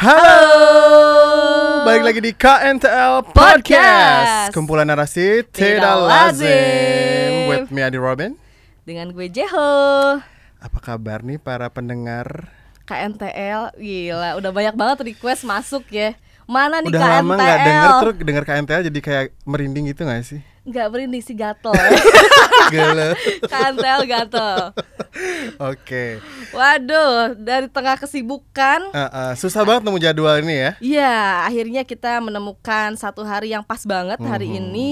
Halo. 0.00 1.84
Balik 1.84 2.08
lagi 2.08 2.20
di 2.24 2.32
KNTL 2.32 3.20
Podcast, 3.20 3.36
Podcast. 3.36 4.56
kumpulan 4.56 4.88
narasi 4.88 5.44
tidak 5.52 5.76
Tidak 5.76 5.96
lazim. 6.08 6.48
lazim. 6.48 7.48
With 7.52 7.68
me 7.68 7.84
Adi 7.84 8.00
Robin. 8.00 8.32
Dengan 8.88 9.12
gue 9.12 9.28
Jeho 9.28 9.68
Apa 10.56 10.78
kabar 10.80 11.20
nih 11.20 11.36
para 11.36 11.68
pendengar? 11.68 12.48
KNTL 12.88 13.76
Gila 13.76 14.40
udah 14.40 14.48
banyak 14.48 14.72
banget 14.72 15.04
request 15.04 15.44
masuk 15.44 15.84
ya 15.92 16.16
Mana 16.50 16.82
nih 16.82 16.90
Udah 16.90 16.98
KNTL 16.98 17.14
lama 17.22 17.34
nggak 17.36 17.58
denger 17.62 17.90
terus 17.94 18.14
denger 18.20 18.44
KNTL 18.44 18.82
jadi 18.90 19.00
kayak 19.00 19.26
merinding 19.44 19.84
gitu 19.86 20.02
gak 20.02 20.26
sih? 20.26 20.42
Nggak 20.60 20.86
berinding 20.88 21.22
sih 21.22 21.32
gatel 21.32 21.70
Gila. 22.72 23.14
KNTL 23.46 24.00
gatel 24.04 24.58
Oke. 25.70 26.18
Waduh 26.50 27.32
dari 27.34 27.66
tengah 27.66 27.96
kesibukan 27.96 28.82
Uh, 28.90 29.02
uh, 29.06 29.30
susah 29.34 29.62
banget 29.62 29.82
nemu 29.82 29.98
jadwal 30.00 30.36
ini 30.40 30.54
ya. 30.58 30.70
Ya 30.82 31.16
akhirnya 31.46 31.82
kita 31.82 32.18
menemukan 32.18 32.94
satu 32.94 33.22
hari 33.22 33.54
yang 33.54 33.62
pas 33.62 33.82
banget 33.84 34.18
hari 34.18 34.50
Mhm. 34.50 34.58
ini 34.60 34.90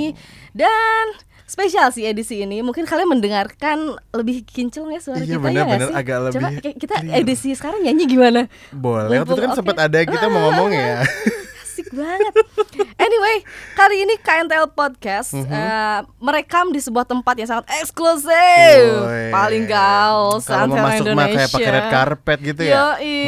Dan 0.52 1.04
spesial 1.48 1.88
sih 1.88 2.04
edisi 2.04 2.38
ini 2.38 2.60
Mungkin 2.60 2.84
kalian 2.84 3.08
mendengarkan 3.08 3.78
lebih 4.12 4.44
kinclong 4.44 4.92
ya 4.92 5.00
suara 5.00 5.18
Iya, 5.18 5.26
kita 5.26 5.34
ya 5.34 5.40
benar-benar 5.40 5.66
nggak 5.80 5.90
sih? 5.90 5.98
agak 5.98 6.16
Coba 6.28 6.28
lebih 6.46 6.56
ki- 6.62 6.76
kita 6.78 6.94
clear. 7.00 7.16
edisi 7.16 7.50
sekarang 7.52 7.80
nyanyi 7.80 8.04
gimana? 8.06 8.40
Boleh. 8.70 9.16
Waktu 9.18 9.26
itu 9.26 9.34
kan 9.34 9.48
Mumpung, 9.48 9.58
sempat 9.58 9.76
ada 9.80 9.98
kita 10.00 10.26
mau 10.26 10.40
ngomong 10.46 10.70
ya. 10.70 11.00
Asik 11.64 11.88
banget. 11.90 12.34
Anyway, 12.98 13.36
kali 13.72 14.02
ini 14.02 14.18
KNTL 14.18 14.66
Podcast 14.68 15.30
Mhm. 15.32 15.46
eh, 15.46 15.98
merekam 16.18 16.68
di 16.68 16.80
sebuah 16.80 17.04
tempat 17.04 17.34
yang 17.34 17.48
sangat 17.48 17.70
eksklusif, 17.72 18.82
Woi. 18.98 19.30
paling 19.30 19.64
gaul 19.64 20.42
Kalau 20.42 20.66
mau 20.66 20.84
masuk 20.84 21.06
mah 21.12 21.26
kayak 21.28 21.48
pakai 21.48 21.70
red 21.70 21.86
carpet 21.88 22.38
gitu 22.44 22.62
ya. 22.62 22.74
Yoi. 22.74 23.18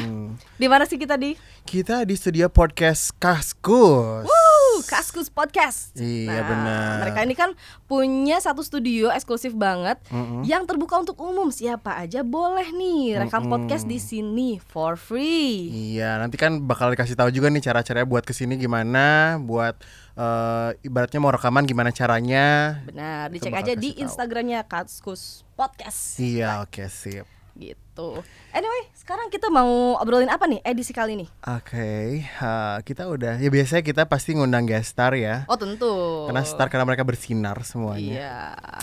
Mm-mm. 0.00 0.26
Di 0.54 0.66
mana 0.66 0.84
sih 0.84 0.96
kita 0.96 1.14
di? 1.14 1.34
Kita 1.66 2.06
di 2.06 2.14
studio 2.14 2.46
podcast 2.46 3.10
Kaskus. 3.18 4.22
Uh, 4.22 4.76
Kaskus 4.86 5.26
Podcast. 5.26 5.90
Iya, 5.98 6.30
Nah, 6.30 6.42
benar. 6.46 6.94
Mereka 7.02 7.20
ini 7.26 7.34
kan 7.34 7.50
punya 7.84 8.38
satu 8.38 8.62
studio 8.62 9.10
eksklusif 9.10 9.50
banget 9.50 9.98
Mm-mm. 10.08 10.46
yang 10.46 10.62
terbuka 10.62 10.94
untuk 10.96 11.18
umum. 11.18 11.50
Siapa 11.50 11.98
aja 11.98 12.22
boleh 12.22 12.70
nih 12.70 13.18
rekam 13.18 13.44
Mm-mm. 13.44 13.52
podcast 13.52 13.84
di 13.84 13.98
sini 13.98 14.62
for 14.62 14.94
free. 14.94 15.66
Iya, 15.94 16.22
nanti 16.22 16.38
kan 16.38 16.62
bakal 16.62 16.94
dikasih 16.94 17.18
tahu 17.18 17.34
juga 17.34 17.50
nih 17.50 17.60
cara-caranya 17.60 18.06
buat 18.06 18.22
ke 18.22 18.30
sini 18.30 18.54
gimana, 18.54 19.36
buat 19.42 19.74
eh, 20.14 20.70
ibaratnya 20.86 21.18
mau 21.18 21.34
rekaman 21.34 21.66
gimana 21.66 21.90
caranya. 21.90 22.78
Benar, 22.86 23.34
dicek 23.34 23.52
aja 23.52 23.74
di. 23.74 23.98
Instagramnya 23.98 24.62
Kaskus 24.70 25.42
Podcast. 25.58 26.20
Iya, 26.22 26.62
oke 26.62 26.86
sip. 26.86 27.26
Gitu. 27.56 28.20
Anyway, 28.52 28.82
sekarang 28.92 29.32
kita 29.32 29.48
mau 29.48 29.96
obrolin 29.96 30.28
apa 30.28 30.44
nih 30.44 30.60
edisi 30.62 30.92
kali 30.92 31.16
ini? 31.16 31.26
Oke, 31.48 32.22
eh, 32.24 32.76
kita 32.84 33.08
udah 33.08 33.40
ya 33.40 33.48
biasanya 33.48 33.82
kita 33.82 34.02
pasti 34.04 34.36
ngundang 34.36 34.68
guest 34.68 34.92
star 34.92 35.16
ya. 35.16 35.48
Oh 35.48 35.56
tentu. 35.56 36.28
Karena 36.28 36.44
star 36.44 36.68
karena 36.68 36.84
mereka 36.84 37.02
bersinar 37.02 37.56
semuanya. 37.64 38.14
Iya. 38.16 38.38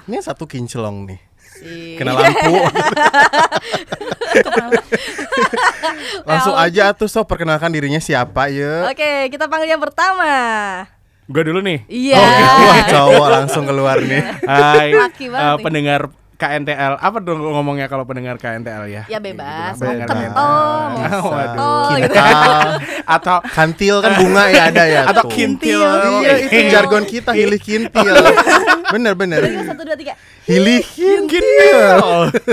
Ini 0.10 0.14
yang 0.20 0.26
satu 0.26 0.50
kinclong 0.50 1.14
nih. 1.14 1.22
Si. 1.38 1.96
Kena 2.02 2.18
lampu. 2.18 2.54
Langsung 6.30 6.56
aja 6.58 6.94
tuh 6.96 7.10
so 7.10 7.22
perkenalkan 7.24 7.70
dirinya 7.70 8.02
siapa 8.02 8.50
ya. 8.50 8.90
Oke, 8.90 9.30
kita 9.30 9.46
panggil 9.46 9.70
yang 9.78 9.84
pertama. 9.84 10.34
Gue 11.30 11.44
dulu 11.48 11.64
nih. 11.64 11.88
Iya. 11.88 12.20
Oke, 12.20 12.64
wah 12.68 12.82
cowok 12.92 13.28
langsung 13.32 13.64
keluar 13.64 13.98
nih. 14.04 14.24
Hai, 14.44 14.92
nih. 14.92 15.62
pendengar 15.64 16.12
KNTL. 16.44 16.94
Apa 17.00 17.18
dong 17.24 17.40
ngomongnya 17.40 17.88
kalau 17.88 18.04
pendengar 18.04 18.36
KNTL 18.36 18.84
ya? 18.92 19.04
Ya 19.08 19.24
bebas. 19.24 19.80
Bebas. 19.80 19.88
Mau 19.88 19.96
kental, 19.96 20.18
mau 20.28 20.92
Bisa. 21.00 21.20
sotol 21.24 21.88
gitu. 21.96 22.16
Atau 23.08 23.38
kantil 23.48 23.96
kan 24.04 24.12
bunga 24.20 24.44
ya 24.52 24.62
ada 24.68 24.84
ya. 24.84 25.02
atau 25.08 25.24
tuh. 25.24 25.32
kintil. 25.32 25.80
Iya 26.20 26.34
itu 26.44 26.60
jargon 26.68 27.04
kita 27.08 27.32
hilih 27.32 27.62
kintil. 27.64 28.16
Bener 28.92 29.14
bener. 29.16 29.40
Lima, 29.48 29.64
Satu 29.64 29.88
dua 29.88 29.96
tiga. 29.96 30.14
Hilih 30.44 30.84
kintil. 30.84 31.88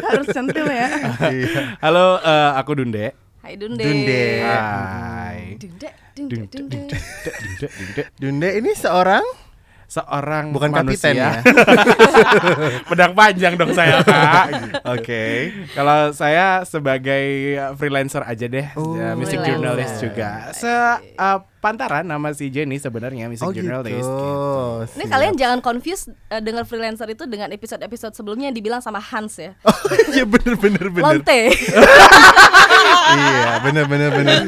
harus 0.06 0.26
centil 0.30 0.66
ya 0.70 0.86
Iya. 1.26 1.60
Halo, 1.82 2.22
eh, 2.22 2.50
aku 2.54 2.78
Dunde. 2.78 3.10
Hai 3.42 3.58
Dunde. 3.58 3.82
Dunde. 3.82 4.24
Hai. 4.46 5.58
Dunde. 5.58 5.88
Dunde. 6.14 6.36
Dunde, 6.36 6.46
Dunde. 6.46 6.78
Dunde, 6.78 6.98
Dunde, 7.34 7.66
Dunde. 7.66 8.02
Dunde 8.20 8.48
ini 8.54 8.70
seorang 8.76 9.24
Seorang 9.90 10.54
bukan 10.54 10.70
kapiten 10.70 11.18
ya. 11.18 11.42
manusia. 11.42 11.50
Pedang 12.88 13.12
panjang 13.12 13.58
dong 13.58 13.74
saya, 13.74 13.98
Kak. 14.00 14.46
Oke. 14.86 15.50
Kalau 15.74 16.14
saya 16.14 16.62
sebagai 16.62 17.24
freelancer 17.74 18.22
aja 18.22 18.46
deh, 18.46 18.70
Oh, 18.74 18.94
ya, 18.94 19.12
music 19.12 19.36
freelancer. 19.36 19.50
journalist 19.50 19.94
juga. 19.98 20.30
Se 20.54 20.70
eh, 20.70 21.38
pantaran 21.60 22.02
nama 22.02 22.32
si 22.32 22.48
Jenny 22.48 22.76
sebenarnya 22.76 23.28
music 23.28 23.44
Oh 23.44 23.52
gitu. 23.52 23.62
journalist. 23.62 24.00
gitu. 24.00 24.16
Ini 24.90 25.04
Siap. 25.04 25.12
kalian 25.12 25.34
jangan 25.34 25.58
confuse 25.60 26.02
eh, 26.26 26.40
dengan 26.40 26.64
freelancer 26.64 27.04
itu 27.06 27.24
dengan 27.24 27.48
episode-episode 27.48 28.12
sebelumnya 28.12 28.48
yang 28.48 28.56
dibilang 28.56 28.80
sama 28.80 28.98
Hans 28.98 29.36
ya. 29.36 29.52
Oh 29.62 29.72
iya 30.10 30.24
bener 30.24 30.54
bener 30.56 30.86
bener. 30.88 31.04
Lonte. 31.20 31.40
iya 33.12 33.60
bener 33.60 33.84
bener 33.84 34.10
bener. 34.10 34.40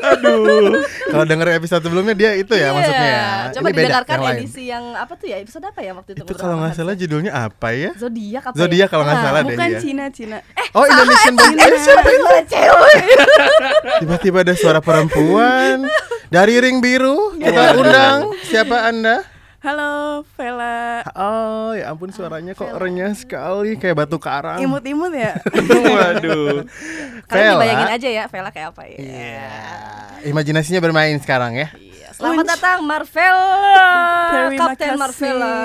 Aduh. 0.00 0.82
Kalau 1.06 1.24
denger 1.24 1.48
episode 1.54 1.80
sebelumnya 1.80 2.12
dia 2.12 2.30
itu 2.34 2.52
ya 2.52 2.60
Iya. 2.64 2.70
maksudnya. 2.70 3.08
ya. 3.08 3.26
Coba 3.50 3.60
Ini 3.60 3.72
beda, 3.72 3.80
didengarkan 3.80 4.14
yang 4.14 4.26
lain. 4.26 4.38
edisi 4.38 4.62
yang 4.66 4.84
apa 4.94 5.12
tuh 5.14 5.26
ya? 5.26 5.36
Episode 5.38 5.64
apa 5.64 5.80
ya 5.80 5.92
waktu 5.92 6.10
itu? 6.12 6.22
Itu 6.22 6.34
kalau 6.34 6.56
nggak 6.58 6.72
salah 6.74 6.92
ya? 6.92 6.98
judulnya 6.98 7.32
apa 7.34 7.68
ya? 7.70 7.90
Zodiak 7.94 8.42
apa 8.44 8.54
Zodiak 8.56 8.80
ya? 8.80 8.86
kalau 8.88 9.04
nggak 9.04 9.16
Ah, 9.16 9.24
salah 9.24 9.40
deh 9.40 9.48
bukan 9.50 9.68
iya. 9.68 9.78
Cina 9.78 10.04
Cina 10.10 10.36
Oh 10.70 10.84
Indonesian 10.84 11.34
Indonesia. 11.34 11.92
Gila, 11.98 12.36
cewek. 12.52 12.96
Tiba-tiba 14.00 14.38
ada 14.42 14.54
suara 14.54 14.80
perempuan 14.80 15.86
dari 16.28 16.47
ring 16.56 16.80
biru. 16.80 17.36
Kita 17.36 17.76
undang 17.76 18.32
siapa 18.42 18.88
anda? 18.88 19.20
halo 19.58 20.22
Vela 20.38 21.02
Oh 21.18 21.74
ya 21.74 21.90
ampun 21.90 22.14
suaranya 22.14 22.54
kok 22.54 22.78
renyah 22.78 23.10
sekali 23.10 23.74
kayak 23.74 24.06
batu 24.06 24.14
karang. 24.16 24.62
imut-imut 24.62 25.10
ya 25.10 25.34
Waduh. 25.98 26.62
Kalian 27.26 27.42
Vela. 27.44 27.52
dibayangin 27.58 27.88
aja 27.90 28.08
ya, 28.08 28.24
Vela 28.30 28.50
kayak 28.54 28.70
apa 28.70 28.82
ya. 28.86 28.96
Iya. 28.96 29.50
Imajinasinya 30.24 30.78
bermain 30.78 31.18
sekarang 31.18 31.58
ya. 31.58 31.68
Iya. 32.18 32.26
Selamat 32.26 32.42
Unch. 32.42 32.50
datang 32.50 32.78
Kapten 34.60 34.74
kasih. 34.90 34.98
Marvella. 34.98 35.58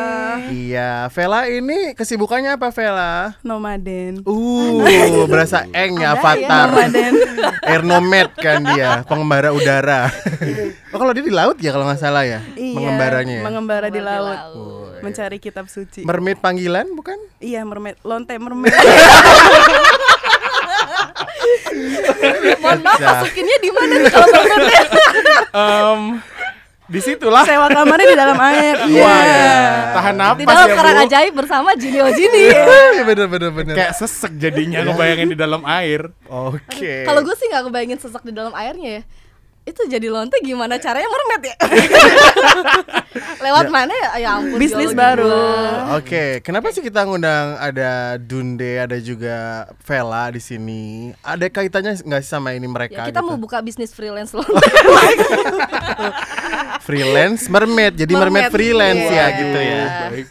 Iya, 0.46 0.90
Vela 1.10 1.40
ini 1.50 1.80
kesibukannya 1.94 2.54
apa 2.54 2.70
Vela? 2.70 3.34
nomaden 3.42 4.22
Uh, 4.22 4.86
berasa 5.26 5.66
eng 5.72 5.98
ya 5.98 6.14
Ada 6.14 6.22
Avatar. 6.22 6.68
nomaden 6.70 7.14
Airnomad 7.66 8.30
kan 8.38 8.62
dia, 8.68 9.02
pengembara 9.04 9.50
udara. 9.50 10.14
oh 10.94 10.98
kalau 11.00 11.10
dia 11.12 11.24
di 11.24 11.34
laut 11.34 11.58
ya 11.58 11.74
kalau 11.74 11.90
nggak 11.90 11.98
salah 12.00 12.22
ya, 12.22 12.40
iya 12.54 12.78
mengembaranya. 12.78 13.34
ya? 13.34 13.44
mengembara 13.44 13.88
di 13.88 13.90
Mengembara 13.90 13.90
di 13.90 14.02
laut 14.02 14.38
laut. 14.54 15.02
mencari 15.02 15.38
kitab 15.38 15.66
suci 15.66 16.06
Mermaid 16.06 16.38
panggilan 16.38 16.86
bukan? 16.92 17.18
iya 17.40 17.66
mermaid 17.66 17.98
lonte 18.04 18.32
mermaid 18.36 18.72
Mohon 22.56 22.80
maaf 22.82 23.00
masukinnya 23.02 23.58
di 23.58 23.70
mana 23.70 23.94
nih 23.98 24.08
kalau 24.08 24.28
berikutnya? 24.30 24.84
Em, 26.84 26.92
di 26.92 27.00
situlah 27.00 27.48
sewa 27.48 27.72
kamarnya 27.72 28.08
di 28.12 28.18
dalam 28.20 28.40
air 28.44 28.76
iya 28.92 29.04
Wah, 29.08 29.22
ya. 29.24 29.56
tahan 29.96 30.16
napas 30.20 30.40
Di 30.40 30.46
dalam 30.46 30.68
ya, 30.68 30.76
karang 30.76 30.96
Bu. 31.00 31.04
ajaib 31.08 31.34
bersama 31.34 31.70
Jinio 31.80 32.08
Jini. 32.12 32.44
Iya 32.94 33.04
bener 33.08 33.28
bener 33.32 33.52
bener. 33.56 33.76
Kayak 33.76 33.94
sesek 33.96 34.32
jadinya 34.36 34.84
ngebayangin 34.84 35.32
di 35.32 35.38
dalam 35.40 35.64
air. 35.64 36.12
Oke. 36.28 37.08
Kalau 37.08 37.24
gue 37.24 37.36
sih 37.40 37.48
nggak 37.48 37.64
kebayangin 37.72 38.00
sesak 38.00 38.22
di 38.22 38.36
dalam 38.36 38.52
airnya 38.54 39.00
ya. 39.00 39.04
Itu 39.64 39.88
jadi 39.88 40.12
lonte 40.12 40.36
gimana 40.44 40.76
caranya 40.76 41.08
mermet 41.08 41.56
ya? 41.56 41.56
Lewat 43.48 43.72
mana 43.72 43.96
ya? 43.96 44.10
Ya 44.20 44.30
ampun. 44.36 44.60
Bisnis 44.60 44.92
baru. 44.92 45.32
Oke, 45.96 46.44
kenapa 46.44 46.68
sih 46.76 46.84
kita 46.84 47.08
ngundang 47.08 47.56
ada 47.56 48.20
Dunde, 48.20 48.76
ada 48.76 49.00
juga 49.00 49.68
Vela 49.88 50.36
di 50.36 50.44
sini? 50.44 51.16
Ada 51.24 51.48
kaitannya 51.48 51.96
nggak 51.96 52.22
sih 52.28 52.32
sama 52.36 52.52
ini 52.52 52.68
mereka? 52.68 53.08
Ya 53.08 53.16
kita 53.16 53.24
gitu? 53.24 53.30
mau 53.32 53.40
buka 53.40 53.64
bisnis 53.64 53.96
freelance 53.96 54.36
lonte. 54.36 54.52
freelance 56.88 57.48
mermaid, 57.48 57.96
jadi 57.96 58.14
mermaid, 58.20 58.52
Mermaid, 58.52 58.52
freelance 58.52 59.06
iya. 59.08 59.26
ya 59.32 59.38
gitu 59.40 59.60
ya. 59.64 59.84
Baik. 60.12 60.28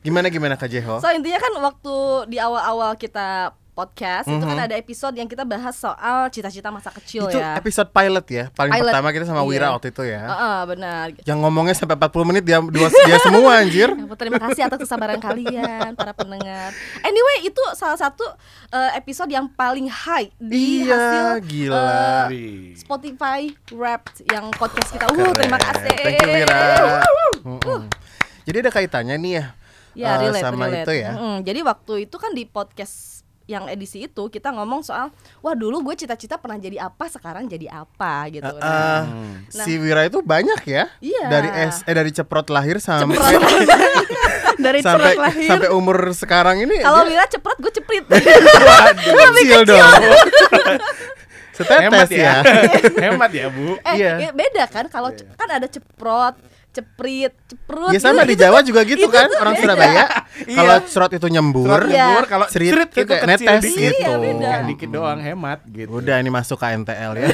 Gimana 0.00 0.26
gimana 0.32 0.54
Kak 0.56 0.68
Jeho? 0.68 0.96
So 1.00 1.12
intinya 1.12 1.40
kan 1.40 1.52
waktu 1.60 1.96
di 2.32 2.36
awal-awal 2.36 2.96
kita 2.96 3.56
podcast 3.80 4.26
itu 4.26 4.40
kan 4.40 4.54
Mhm. 4.54 4.66
ada 4.66 4.76
episode 4.76 5.14
yang 5.14 5.24
kita 5.24 5.42
bahas 5.42 5.72
soal 5.72 6.28
cita-cita 6.28 6.68
masa 6.68 6.92
kecil 6.92 7.24
itu 7.24 7.34
ya. 7.34 7.56
episode 7.56 7.88
pilot 7.88 8.26
ya, 8.26 8.44
paling 8.50 8.70
Pilot. 8.70 8.84
pertama 8.86 9.08
kita 9.10 9.24
sama 9.24 9.42
Wira 9.42 9.66
Iya. 9.66 9.72
waktu 9.72 9.88
itu 9.88 10.02
ya. 10.04 10.20
Heeh, 10.22 10.58
benar. 10.66 11.06
Yang 11.22 11.38
ngomongnya 11.38 11.72
sampai 11.72 11.96
40 11.96 12.26
menit 12.26 12.42
dia 12.42 12.60
dua 12.60 12.88
dia 12.88 13.18
semua 13.18 13.50
anjir. 13.56 13.88
Ya 13.88 14.14
Terima 14.14 14.36
kasih 14.38 14.62
atas 14.62 14.78
kesabaran 14.78 15.16
kalian 15.18 15.94
para 15.94 16.12
pendengar. 16.12 16.76
Anyway, 17.00 17.36
itu 17.42 17.62
salah 17.72 17.96
satu 17.96 18.22
eh, 18.68 18.90
episode 18.94 19.28
yang 19.28 19.48
paling 19.48 19.88
high 19.88 20.28
di 20.36 20.84
Iya, 20.84 20.92
hasil 20.92 21.26
gila. 21.42 21.80
eh, 21.80 22.24
Wih. 22.28 22.76
Spotify 22.76 23.40
Wrapped 23.70 24.26
yang 24.26 24.52
podcast 24.52 24.90
kita. 24.90 25.08
Uh, 25.08 25.32
terima 25.32 25.56
kasih. 25.56 25.88
Thank 25.96 26.20
you 26.20 26.28
Wira. 26.28 26.60
Mm-mm. 27.40 27.80
Jadi 28.42 28.56
ada 28.58 28.70
kaitannya 28.70 29.16
nih 29.16 29.32
ya. 29.32 29.46
Ya, 29.90 30.10
relate, 30.18 30.38
sama 30.40 30.66
relate. 30.66 30.86
itu 30.86 30.92
ya. 30.96 31.10
Mm-mm. 31.12 31.36
Jadi 31.42 31.60
waktu 31.60 31.92
itu 32.04 32.16
kan 32.16 32.30
di 32.30 32.44
podcast 32.44 33.19
yang 33.50 33.66
edisi 33.66 34.04
itu 34.04 34.22
kita 34.26 34.48
ngomong 34.48 34.80
soal 34.80 35.10
wah 35.38 35.52
dulu 35.52 35.82
gue 35.82 35.98
cita-cita 35.98 36.36
pernah 36.36 36.54
jadi 36.56 36.78
apa 36.80 37.04
sekarang 37.06 37.44
jadi 37.44 37.66
apa 37.76 38.30
gitu 38.30 38.46
Eh, 38.46 38.54
Nah, 38.56 39.02
eh, 39.02 39.50
si 39.50 39.74
Wira 39.74 40.04
itu 40.04 40.22
banyak 40.22 40.60
ya 40.64 40.86
Iya. 40.96 41.24
dari 41.28 41.48
S 41.66 41.82
eh 41.82 41.92
dari 41.92 42.10
ceprot 42.10 42.46
lahir 42.46 42.78
sampai 42.78 43.18
Dari 44.60 44.78
sampai 44.78 45.10
cerot 45.10 45.20
lahir. 45.20 45.48
sampai 45.48 45.68
umur 45.70 45.96
sekarang 46.12 46.60
ini 46.60 46.78
kalau 46.78 47.02
dia 47.02 47.10
Wira 47.12 47.24
ceprot 47.26 47.58
gue 47.58 47.72
ceprit 47.72 48.04
kecil 49.36 49.60
dong 49.64 49.82
Hemat 51.60 52.08
setetes 52.08 52.10
ya. 52.10 52.40
ya 52.40 52.40
Hemat 53.04 53.30
ya, 53.30 53.46
Bu. 53.48 53.76
eh 53.78 53.94
Iya. 53.94 54.12
ya 54.18 54.30
beda 54.32 54.64
kan 54.66 54.88
kalau 54.88 55.12
c- 55.12 55.28
kan 55.30 55.48
ada 55.50 55.66
ceprot 55.66 56.40
ceprit 56.70 57.34
ceprut 57.44 57.90
Ya 57.90 57.98
sama 57.98 58.22
gitu, 58.22 58.30
di 58.30 58.36
Jawa 58.36 58.58
juga 58.62 58.80
gitu 58.86 59.02
itu 59.02 59.08
kan 59.10 59.26
orang. 59.32 59.54
Surabaya 59.56 60.04
Iya. 60.40 60.56
kalau 60.56 60.76
serot 60.86 61.12
itu 61.12 61.26
nyembur 61.26 61.80
Iya. 61.84 62.14
nyebur 62.14 62.24
kalau 62.26 62.46
Serit 62.46 62.70
cerit 62.72 62.88
itu 62.88 63.02
kecil 63.04 63.26
netes 63.26 63.62
dikit. 63.62 63.78
gitu. 63.92 64.00
Iya, 64.00 64.14
beda. 64.16 64.52
Dikit 64.64 64.88
doang 64.88 65.20
hemat 65.20 65.58
gitu. 65.66 65.90
Udah 65.92 66.16
ini 66.16 66.30
masuk 66.30 66.56
ke 66.56 66.66
NTL 66.72 67.12
ya. 67.16 67.28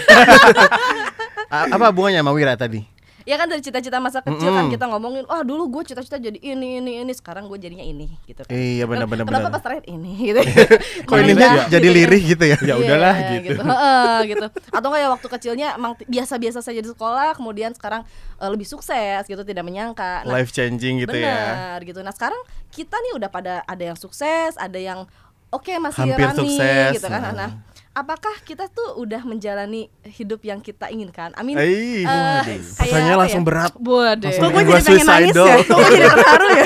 Apa 1.74 1.92
hubungannya 1.92 2.20
sama 2.20 2.32
Wira 2.32 2.56
tadi? 2.56 2.95
Ya 3.26 3.34
kan 3.34 3.50
dari 3.50 3.58
cita-cita 3.58 3.98
masa 3.98 4.22
kecil 4.22 4.54
kan 4.54 4.70
Mm-mm. 4.70 4.74
kita 4.78 4.86
ngomongin 4.86 5.26
wah 5.26 5.42
dulu 5.42 5.66
gue 5.66 5.82
cita-cita 5.90 6.16
jadi 6.16 6.38
ini 6.38 6.78
ini 6.78 7.02
ini 7.02 7.10
sekarang 7.10 7.50
gue 7.50 7.58
jadinya 7.58 7.82
ini 7.82 8.06
gitu 8.22 8.46
kan 8.46 8.54
Iya 8.54 8.86
benar 8.86 9.10
benar 9.10 9.26
kenapa 9.26 9.50
pas 9.50 9.62
terakhir 9.66 9.82
ini 9.90 10.14
gitu 10.30 10.40
Kok 11.10 11.16
ini 11.18 11.34
Beda, 11.34 11.66
jadi 11.66 11.86
gitu 11.90 11.96
lirih 11.98 12.22
gitu 12.22 12.44
ya? 12.46 12.58
Ya 12.62 12.74
udahlah 12.78 13.14
gitu. 13.42 13.62
Heeh, 13.62 14.16
gitu. 14.30 14.46
Atau 14.70 14.88
kayak 14.94 15.08
waktu 15.18 15.26
kecilnya 15.28 15.74
emang 15.74 15.98
biasa-biasa 16.06 16.62
saja 16.62 16.78
di 16.78 16.86
sekolah, 16.86 17.34
kemudian 17.34 17.74
sekarang 17.74 18.02
eh, 18.38 18.48
lebih 18.50 18.66
sukses 18.66 19.26
gitu, 19.26 19.42
tidak 19.42 19.62
menyangka. 19.66 20.22
Nah, 20.26 20.38
Life 20.38 20.50
changing 20.54 21.02
gitu 21.02 21.14
ya. 21.14 21.76
benar 21.76 21.78
gitu. 21.82 22.00
Nah, 22.02 22.14
sekarang 22.14 22.38
kita 22.70 22.94
nih 22.94 23.12
udah 23.18 23.30
pada 23.30 23.54
ada 23.66 23.82
yang 23.82 23.98
sukses, 23.98 24.54
ada 24.56 24.78
yang 24.78 25.06
oke 25.50 25.70
masih 25.78 26.10
Hampir 26.14 26.26
running 26.26 26.58
sukses, 26.58 26.90
gitu 26.98 27.06
kan. 27.06 27.20
nah. 27.22 27.32
Nah, 27.34 27.50
apakah 27.96 28.36
kita 28.44 28.68
tuh 28.68 29.00
udah 29.00 29.24
menjalani 29.24 29.88
hidup 30.04 30.44
yang 30.44 30.60
kita 30.60 30.86
inginkan? 30.86 31.32
Amin. 31.32 31.56
Eh, 31.56 32.04
apa 32.04 32.44
pertanyaannya 32.76 33.16
langsung 33.16 33.42
berat. 33.42 33.72
Waduh. 33.74 34.28
Kok 34.28 34.48
gue 34.52 34.62
jadi 34.68 34.82
pengen 34.84 35.06
nangis 35.06 35.32
ya? 35.34 35.56
Kok 35.56 35.78
gue 35.80 35.90
jadi 35.90 36.08
terharu 36.12 36.48
ya? 36.52 36.64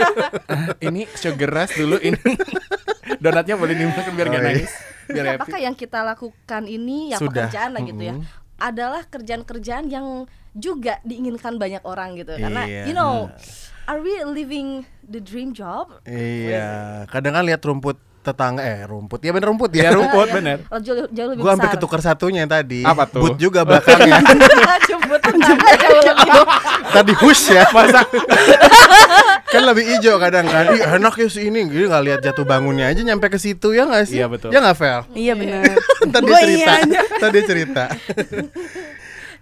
ini 0.82 1.00
sugar 1.14 1.50
rush 1.52 1.74
dulu 1.76 1.96
ini. 2.00 2.18
Donatnya 3.22 3.54
boleh 3.54 3.74
dimakan 3.74 4.12
biar 4.12 4.26
Oh, 4.26 4.32
iya. 4.32 4.40
nangis. 4.42 4.70
Biar 5.06 5.24
happy. 5.24 5.38
apakah 5.38 5.58
yang 5.60 5.74
kita 5.74 5.98
lakukan 6.00 6.62
ini 6.66 6.98
yang 7.10 7.20
Sudah. 7.20 7.46
pekerjaan 7.46 7.70
lah 7.72 7.82
gitu 7.82 8.02
ya 8.04 8.14
adalah 8.60 9.02
kerjaan-kerjaan 9.04 9.88
yang 9.88 10.06
juga 10.52 11.00
diinginkan 11.02 11.56
banyak 11.56 11.80
orang 11.82 12.12
gitu 12.14 12.36
karena 12.36 12.62
Iya. 12.62 12.82
you 12.84 12.92
know 12.92 13.26
are 13.86 13.98
we 13.98 14.12
living 14.22 14.84
the 15.02 15.16
dream 15.16 15.50
job 15.50 15.88
Iya, 16.04 17.02
kadang 17.06 17.34
kan 17.34 17.42
lihat 17.42 17.58
rumput 17.60 17.96
tetangga 18.20 18.60
eh 18.60 18.84
rumput. 18.84 19.20
Ya 19.24 19.32
bener 19.32 19.48
rumput 19.48 19.70
ya. 19.72 19.88
Ya 19.88 19.90
rumput 19.96 20.28
bener. 20.28 20.60
Oh, 20.68 20.76
jauh, 20.76 21.08
jauh 21.08 21.28
lebih 21.32 21.40
Gua 21.40 21.56
hampir 21.56 21.72
ketukar 21.72 22.00
satunya 22.04 22.44
yang 22.44 22.52
tadi. 22.52 22.84
Apa 22.84 23.08
tuh? 23.08 23.24
Boot 23.24 23.40
juga 23.40 23.64
belakangnya. 23.64 24.20
jemput 24.88 25.20
tetangga 25.24 25.72
jauh 25.80 26.02
lebih 26.04 26.30
tadi 26.96 27.12
hush 27.16 27.44
ya. 27.56 27.64
Masa 27.72 28.04
kan 29.52 29.62
lebih 29.64 29.84
hijau 29.88 30.20
kadang 30.20 30.44
kan. 30.46 30.76
Ih, 30.76 30.82
enak 31.00 31.14
ya 31.16 31.28
si 31.32 31.48
ini. 31.48 31.64
Gini 31.64 31.88
nggak 31.88 32.04
lihat 32.04 32.20
jatuh 32.20 32.44
bangunnya 32.44 32.92
aja 32.92 33.00
nyampe 33.00 33.32
ke 33.32 33.40
situ 33.40 33.72
ya 33.72 33.88
nggak 33.88 34.04
sih? 34.04 34.20
Iya, 34.20 34.28
betul. 34.28 34.52
Ya 34.52 34.60
nggak 34.60 34.76
Vel? 34.76 35.00
Iya 35.16 35.32
benar. 35.34 35.62
tadi 36.12 36.30
cerita. 36.30 36.72
iya 36.84 37.02
tadi 37.16 37.38
cerita. 37.48 37.84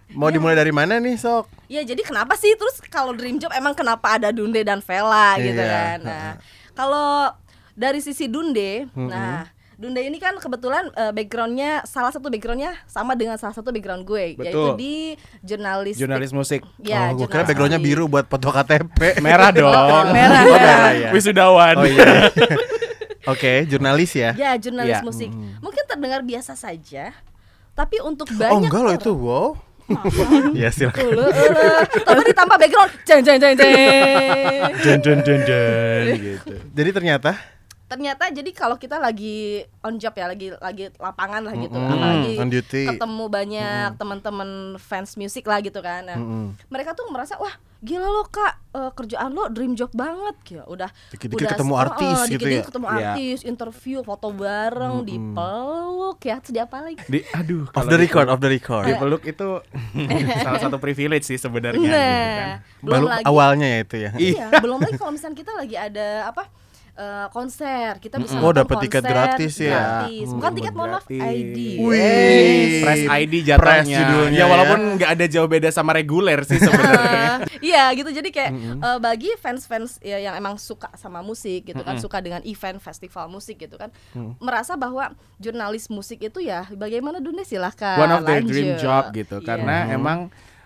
Mau 0.09 0.33
dimulai 0.33 0.57
dari 0.57 0.73
mana 0.73 0.97
nih, 0.97 1.21
Sok? 1.21 1.59
ya 1.69 1.85
jadi 1.85 2.01
kenapa 2.01 2.33
sih 2.35 2.57
terus 2.57 2.81
kalau 2.89 3.13
dream 3.13 3.37
job 3.37 3.53
emang 3.53 3.77
kenapa 3.77 4.17
ada 4.17 4.33
Dunde 4.33 4.65
dan 4.65 4.81
Vela 4.81 5.37
gitu 5.37 5.61
Iya, 5.61 5.69
kan 5.69 5.99
nah 6.01 6.29
kalau 6.73 7.29
dari 7.79 8.03
sisi 8.03 8.27
Dunde 8.27 8.91
nah 8.93 9.47
Dunde 9.73 10.03
ini 10.03 10.19
kan 10.19 10.35
kebetulan 10.35 10.91
eh, 10.91 11.15
backgroundnya 11.15 11.87
salah 11.87 12.11
satu 12.11 12.27
backgroundnya 12.27 12.75
sama 12.85 13.15
dengan 13.15 13.39
salah 13.39 13.55
satu 13.55 13.71
background 13.71 14.03
gue 14.03 14.35
yaitu 14.35 14.43
Betul. 14.43 14.75
di 14.75 15.15
jurnalis 15.39 15.95
Jurnalis 15.95 16.35
musik. 16.35 16.67
ya 16.83 17.15
oh, 17.15 17.23
gua 17.23 17.31
kira 17.31 17.47
jurnalis 17.47 17.47
backgroundnya 17.47 17.79
musik. 17.79 17.95
biru 17.95 18.05
buat 18.11 18.27
foto 18.27 18.51
KTP. 18.51 18.99
Merah 19.23 19.55
dong. 19.55 19.71
Merah, 20.11 20.43
Oh, 20.43 20.51
merah. 20.51 20.91
ya. 20.91 21.11
Wisudawan. 21.15 21.79
Oh 21.79 21.87
iya. 21.87 22.27
Oke, 23.31 23.71
jurnalis 23.71 24.19
ya. 24.19 24.35
Ya, 24.35 24.59
jurnalis 24.59 24.99
Iya. 24.99 25.07
musik. 25.07 25.31
Mungkin 25.63 25.85
terdengar 25.87 26.27
biasa 26.27 26.59
saja, 26.59 27.15
tapi 27.79 28.03
untuk 28.03 28.27
Oh 28.27 28.35
banyak 28.35 28.67
enggak 28.67 28.83
loh 28.83 28.95
itu, 28.99 29.13
wow. 29.15 29.49
ya 30.59 30.75
silakan. 30.75 31.07
Ulu, 31.07 31.23
ulu. 31.23 31.67
Tapi 32.03 32.21
ditambah 32.27 32.57
background, 32.59 32.91
jeng 33.07 33.21
jeng 33.23 33.39
jeng 33.39 33.55
jeng. 33.55 33.73
Jen 34.83 34.99
jen 34.99 35.19
jen 35.23 35.41
jen 35.47 36.05
gitu. 36.19 36.55
Jadi 36.75 36.91
ternyata 36.91 37.39
Ternyata 37.89 38.29
jadi 38.29 38.51
kalau 38.53 38.77
kita 38.77 38.97
lagi 38.97 39.61
on 39.81 39.97
job 39.97 40.13
ya, 40.13 40.27
lagi 40.27 40.53
lagi 40.55 40.93
lapangan 40.95 41.41
lah 41.41 41.55
gitu, 41.55 41.73
Mm-mm, 41.75 41.89
apalagi 41.91 42.35
on 42.37 42.49
duty. 42.49 42.85
ketemu 42.87 43.25
banyak 43.27 43.89
teman-teman 43.97 44.51
fans 44.77 45.13
musik 45.15 45.43
lah 45.43 45.59
gitu 45.59 45.81
kan. 45.81 46.05
Nah, 46.05 46.15
Mm-mm. 46.15 46.53
mereka 46.67 46.93
tuh 46.93 47.09
merasa 47.09 47.35
wah 47.35 47.51
gila 47.79 48.05
lo 48.05 48.27
kak 48.27 48.55
eh, 48.73 48.91
kerjaan 48.93 49.31
lo 49.31 49.47
dream 49.47 49.73
job 49.73 49.89
banget 49.93 50.35
gitu 50.43 50.67
udah 50.67 50.91
Dikit-dikit 51.09 51.39
udah 51.39 51.51
ketemu 51.55 51.75
artis 51.79 52.11
eh, 52.11 52.27
gitu 52.27 52.43
dikit-dikit 52.43 52.59
ya? 52.59 52.67
ketemu 52.67 52.87
Iya. 52.87 52.95
artis 52.99 53.39
interview 53.45 53.99
foto 54.03 54.29
bareng 54.33 54.97
dipeluk 55.07 56.19
ya 56.21 56.37
terus 56.39 56.59
apa 56.59 56.77
lagi 56.83 56.99
Di 57.05 57.23
aduh 57.31 57.65
off 57.65 57.73
kalau 57.73 57.87
the 57.87 57.95
di- 57.95 58.03
record, 58.03 58.27
off 58.27 58.41
the 58.41 58.51
record. 58.51 58.85
Dipeluk 58.85 59.23
itu 59.25 59.49
salah 60.45 60.59
satu 60.59 60.77
privilege 60.77 61.23
sih 61.25 61.37
sebenarnya 61.37 61.79
gitu 61.79 61.95
kan. 61.95 62.03
nah 62.43 62.55
belum 62.81 62.91
Baru 62.93 63.07
lagi 63.09 63.25
awalnya 63.25 63.67
ya 63.69 63.79
itu 63.81 63.97
ya. 63.97 64.11
iya 64.17 64.47
belum 64.65 64.79
lagi 64.81 64.97
kalau 64.97 65.13
misalnya 65.13 65.37
kita 65.37 65.53
lagi 65.53 65.77
ada 65.77 66.07
apa 66.27 66.51
eh, 66.99 67.27
konser 67.31 67.97
kita 67.97 68.19
bisa 68.19 68.35
Oh, 68.37 68.51
dapat 68.51 68.77
tiket 68.83 69.03
gratis 69.03 69.55
ya. 69.57 69.71
gratis. 70.05 70.27
bukan 70.29 70.45
Hmm, 70.45 70.59
tiket 70.59 70.73
mohon 70.73 70.91
maaf 70.93 71.05
gratis. 71.05 71.23
ID 71.23 71.59
Wih. 71.81 72.83
Press 72.83 73.01
ID 73.07 73.35
Press 73.55 73.87
jatuhnya. 73.87 73.99
judulnya 74.01 74.35
ya 74.35 74.41
ya. 74.41 74.45
walaupun 74.47 74.81
nggak 74.95 75.11
ada 75.13 75.27
jauh 75.27 75.47
beda 75.47 75.69
sama 75.69 75.91
reguler 75.93 76.43
sih 76.43 76.59
sebenarnya. 76.59 77.27
Iya 77.61 77.91
gitu 77.93 78.11
jadi 78.13 78.29
kayak 78.29 78.51
eh, 78.77 78.99
bagi 78.99 79.31
fans-fans 79.37 79.99
ya, 80.01 80.19
yang 80.21 80.35
emang 80.35 80.57
suka 80.57 80.91
sama 80.95 81.21
musik 81.21 81.67
gitu 81.67 81.81
kan 81.81 81.99
suka 81.99 82.19
dengan 82.19 82.43
event 82.43 82.79
festival 82.79 83.27
musik 83.29 83.59
gitu 83.59 83.75
kan 83.75 83.91
merasa 84.39 84.75
bahwa 84.75 85.11
jurnalis 85.37 85.87
musik 85.89 86.19
itu 86.21 86.39
ya 86.41 86.67
bagaimana 86.71 87.19
dunia 87.19 87.43
silahkan 87.43 87.99
One 87.99 88.13
of 88.13 88.23
their 88.25 88.43
dream 88.43 88.75
lanjut. 88.75 88.81
job 88.81 89.05
gitu 89.13 89.37
Iya. 89.37 89.47
karena 89.49 89.77
emang 89.91 90.19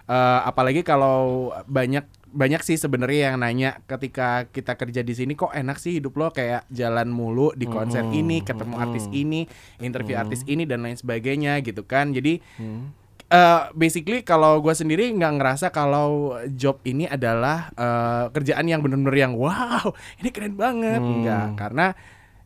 eh, 0.04 0.40
apalagi 0.42 0.80
kalau 0.82 1.50
banyak 1.64 2.04
banyak 2.32 2.64
sih 2.64 2.80
sebenarnya 2.80 3.32
yang 3.32 3.36
nanya 3.44 3.70
ketika 3.84 4.48
kita 4.48 4.74
kerja 4.74 5.04
di 5.04 5.14
sini 5.14 5.36
kok 5.36 5.52
enak 5.52 5.76
sih 5.76 6.00
hidup 6.00 6.16
lo? 6.16 6.28
Kayak 6.32 6.66
jalan 6.72 7.12
mulu 7.12 7.52
di 7.52 7.68
konser 7.68 8.02
ini 8.10 8.40
ketemu 8.40 8.74
artis 8.80 9.06
ini 9.12 9.44
interview 9.78 10.16
artis 10.16 10.42
ini 10.48 10.64
dan 10.64 10.82
lain 10.82 10.96
sebagainya 10.96 11.60
gitu 11.60 11.84
kan. 11.84 12.10
Jadi 12.10 12.40
eh, 13.28 13.62
basically 13.76 14.24
kalau 14.24 14.58
gue 14.64 14.72
sendiri 14.72 15.12
nggak 15.12 15.32
ngerasa 15.38 15.70
kalau 15.70 16.36
job 16.56 16.80
ini 16.88 17.04
adalah 17.06 17.70
eh, 17.76 18.24
kerjaan 18.32 18.66
yang 18.66 18.80
bener-bener 18.80 19.16
yang 19.28 19.36
wow 19.36 19.92
ini 20.18 20.28
keren 20.32 20.56
banget. 20.56 20.98
Enggak 20.98 21.46
karena 21.60 21.94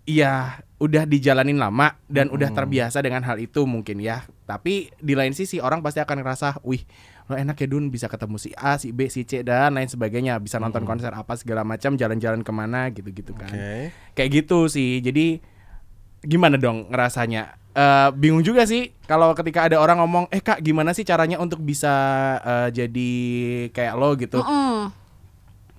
Iya, 0.07 0.62
udah 0.78 1.02
dijalanin 1.02 1.59
lama 1.59 1.99
dan 2.07 2.31
udah 2.31 2.55
terbiasa 2.55 3.02
dengan 3.02 3.26
hal 3.26 3.43
itu 3.43 3.66
mungkin 3.66 3.99
ya. 3.99 4.23
Tapi 4.47 4.95
di 5.02 5.19
lain 5.19 5.35
sisi 5.35 5.59
orang 5.59 5.83
pasti 5.83 5.99
akan 5.99 6.23
ngerasa, 6.23 6.62
wih, 6.62 6.87
lo 7.26 7.35
enak 7.35 7.59
ya 7.59 7.66
Dun 7.66 7.90
bisa 7.90 8.06
ketemu 8.06 8.38
si 8.38 8.54
A, 8.54 8.78
si 8.78 8.95
B, 8.95 9.11
si 9.11 9.26
C 9.26 9.42
dan 9.42 9.75
lain 9.75 9.90
sebagainya, 9.90 10.38
bisa 10.38 10.62
nonton 10.62 10.87
konser 10.87 11.11
apa 11.11 11.35
segala 11.35 11.66
macam, 11.66 11.99
jalan-jalan 11.99 12.47
ke 12.47 12.52
mana 12.54 12.87
gitu-gitu 12.95 13.35
kan. 13.35 13.50
Oke. 13.50 13.90
Kayak 14.14 14.30
gitu 14.42 14.71
sih. 14.71 15.02
Jadi 15.02 15.42
gimana 16.23 16.54
dong 16.54 16.87
ngerasanya? 16.90 17.59
Eh, 17.76 18.09
bingung 18.16 18.40
juga 18.40 18.64
sih 18.64 18.95
kalau 19.04 19.37
ketika 19.37 19.68
ada 19.68 19.76
orang 19.76 20.00
ngomong, 20.00 20.25
eh 20.33 20.40
kak 20.40 20.64
gimana 20.64 20.97
sih 20.97 21.04
caranya 21.04 21.37
untuk 21.37 21.61
bisa 21.61 21.92
eh, 22.40 22.68
jadi 22.73 23.12
kayak 23.75 23.95
lo 23.99 24.16
gitu? 24.16 24.40
Mm. 24.40 24.83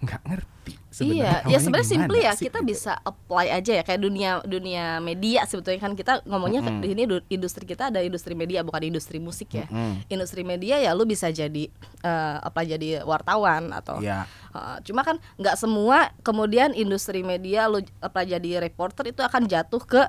Nggak 0.06 0.22
ngerti. 0.30 0.74
Iya, 1.00 1.06
sebenarnya 1.06 1.22
ya 1.22 1.38
awalnya 1.38 1.60
sebenarnya 1.62 1.90
simply 1.90 2.20
ya 2.20 2.32
sih, 2.34 2.44
kita 2.44 2.60
gitu. 2.60 2.70
bisa 2.70 2.92
apply 3.00 3.48
aja 3.52 3.72
ya 3.72 3.84
kayak 3.84 4.00
dunia 4.00 4.30
dunia 4.42 4.86
media 5.00 5.42
sebetulnya 5.44 5.78
kan 5.80 5.94
kita 5.94 6.14
ngomongnya 6.24 6.60
ke- 6.60 6.74
di 6.80 6.88
sini 6.90 7.04
du- 7.06 7.26
industri 7.28 7.64
kita 7.64 7.90
ada 7.90 8.00
industri 8.00 8.34
media 8.34 8.62
bukan 8.62 8.82
industri 8.84 9.18
musik 9.18 9.52
ya. 9.52 9.70
Industri 10.08 10.42
media 10.42 10.78
ya 10.78 10.92
lu 10.92 11.04
bisa 11.04 11.28
jadi 11.28 11.70
eh, 12.02 12.36
apa 12.40 12.62
jadi 12.62 13.02
wartawan 13.02 13.70
atau 13.72 14.00
Iya. 14.00 14.26
Uh, 14.50 14.80
cuma 14.82 15.04
kan 15.04 15.20
nggak 15.36 15.54
semua 15.54 16.10
kemudian 16.20 16.74
industri 16.74 17.22
media 17.22 17.68
lu 17.68 17.78
apa 18.00 18.24
jadi 18.24 18.58
reporter 18.60 19.06
itu 19.06 19.20
akan 19.20 19.46
jatuh 19.46 19.78
ke 19.80 20.02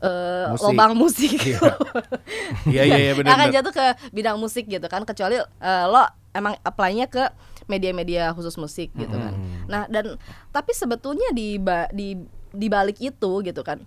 uh, 0.00 0.46
Musik. 0.50 0.64
lubang 0.64 0.92
musik. 0.94 1.36
Iya 2.64 2.82
iya 2.88 2.96
iya 2.98 3.12
benar. 3.12 3.36
akan 3.36 3.48
jatuh 3.50 3.72
ke 3.72 3.86
bidang 4.10 4.36
musik 4.36 4.64
gitu 4.64 4.86
kan 4.86 5.04
kecuali 5.04 5.36
uh, 5.36 5.84
lo 5.86 6.00
emang 6.30 6.54
apply-nya 6.62 7.06
ke 7.06 7.28
media-media 7.70 8.34
khusus 8.34 8.52
musik 8.54 8.90
gitu 8.92 9.14
kan. 9.14 9.32
Nah, 9.64 9.86
dan 9.86 10.18
tapi 10.48 10.72
sebetulnya 10.72 11.30
di 11.30 11.54
ba- 11.56 11.86
di 11.88 12.18
di 12.50 12.66
balik 12.66 12.98
itu 12.98 13.30
gitu 13.40 13.62
kan. 13.62 13.78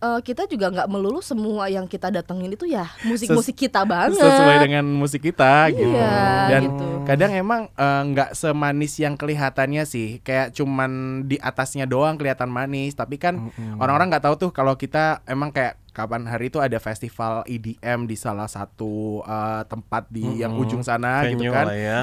eh, 0.00 0.18
kita 0.20 0.44
juga 0.44 0.66
nggak 0.68 0.90
melulu 0.90 1.22
semua 1.22 1.70
yang 1.70 1.86
kita 1.86 2.10
datengin 2.10 2.50
itu 2.50 2.66
ya 2.66 2.90
musik-musik 3.02 3.54
kita 3.56 3.86
banget. 3.86 4.18
sesuai 4.18 4.58
dengan 4.60 4.82
musik 4.82 5.22
kita 5.22 5.70
gitu 5.70 5.94
Iya, 5.94 6.18
dan 6.50 6.62
gitu. 6.66 6.86
kadang 7.04 7.30
emang 7.32 7.62
eh, 7.70 8.02
nggak 8.10 8.34
semanis 8.34 8.98
yang 8.98 9.14
kelihatannya 9.14 9.86
sih 9.86 10.18
kayak 10.18 10.50
cuman 10.52 10.90
di 11.22 11.38
atasnya 11.38 11.86
doang 11.86 12.18
kelihatan 12.18 12.50
manis 12.50 12.92
tapi 12.92 13.14
kan 13.14 13.46
orang-orang 13.78 14.10
nggak 14.10 14.26
tahu 14.26 14.34
tuh 14.36 14.50
kalau 14.50 14.74
kita 14.74 15.22
emang 15.22 15.48
kayak 15.48 15.78
kapan 15.92 16.24
hari 16.24 16.48
itu 16.48 16.56
ada 16.56 16.76
festival 16.76 17.44
EDM 17.44 18.04
di 18.04 18.16
salah 18.16 18.44
satu 18.44 19.20
uh, 19.20 19.60
tempat 19.62 20.08
di 20.08 20.40
yang 20.40 20.56
ujung 20.56 20.80
sana 20.80 21.24
gitu 21.24 21.38
Venue 21.38 21.52
kan. 21.52 21.66
ya. 21.68 22.00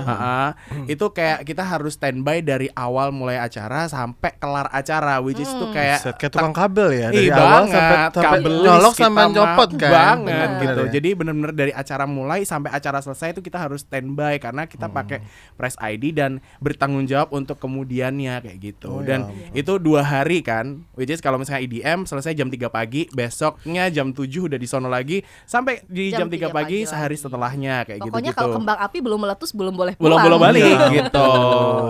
Itu 0.85 1.09
kayak 1.09 1.43
kita 1.43 1.61
harus 1.61 1.93
standby 1.93 2.39
dari 2.39 2.69
awal 2.71 3.09
mulai 3.09 3.37
acara 3.37 3.85
sampai 3.85 4.33
kelar 4.35 4.69
acara 4.69 5.17
which 5.19 5.37
is 5.37 5.49
tuh 5.49 5.69
kayak 5.69 5.99
Set 5.99 6.15
kayak 6.15 6.31
tukang 6.31 6.53
kabel 6.53 6.89
ya 6.91 7.09
dari 7.09 7.25
Ih, 7.25 7.31
awal 7.31 7.65
banget. 7.65 7.73
sampai, 7.73 7.97
sampai 7.97 8.29
Kabelis 8.39 8.61
nyolok 8.61 8.93
mah 9.09 9.25
nyopot 9.27 9.69
kan. 9.73 9.89
banget 9.89 10.29
Bener, 10.29 10.61
gitu 10.61 10.81
ya. 10.81 10.91
jadi 10.91 11.09
bener-bener 11.11 11.51
dari 11.51 11.71
acara 11.71 12.05
mulai 12.05 12.39
sampai 12.43 12.69
acara 12.69 12.99
selesai 12.99 13.27
itu 13.31 13.41
kita 13.41 13.57
harus 13.57 13.81
standby 13.81 14.37
karena 14.37 14.63
kita 14.63 14.87
pakai 14.87 15.25
press 15.55 15.73
ID 15.77 16.13
dan 16.13 16.31
bertanggung 16.59 17.05
jawab 17.05 17.31
untuk 17.31 17.57
kemudiannya 17.57 18.39
kayak 18.39 18.59
gitu 18.59 18.87
Oh, 18.89 19.01
dan 19.01 19.29
ya 19.53 19.61
itu 19.61 19.77
dua 19.77 20.01
hari 20.01 20.41
kan 20.41 20.81
which 20.93 21.07
is 21.07 21.19
kalau 21.19 21.37
misalnya 21.37 21.61
IDM 21.61 22.03
selesai 22.03 22.33
jam 22.33 22.47
3 22.47 22.57
pagi 22.67 23.05
besoknya 23.09 23.78
jam 23.87 24.11
7 24.11 24.19
udah 24.43 24.59
di 24.59 24.67
sono 24.67 24.85
lagi 24.85 25.17
sampai 25.41 25.79
di 25.85 26.11
Jam 26.11 26.27
jam, 26.27 26.27
3 26.27 26.43
3 26.43 26.51
pagi, 26.51 26.55
pagi 26.75 26.77
sehari 26.83 27.15
lagi. 27.15 27.23
setelahnya 27.23 27.75
kayak 27.83 27.99
gitu 28.01 28.11
Pokoknya 28.11 28.27
gitu 28.29 28.39
kalau 28.41 28.53
kembang 28.53 28.79
api 28.81 28.97
belum 28.99 29.19
meletus 29.21 29.51
belum 29.51 29.73
boleh 29.73 29.93
pulang. 29.93 30.03
belum 30.03 30.19
belum 30.21 30.39
balik 30.41 30.63
Iya. 30.65 30.87
gitu. 30.91 31.27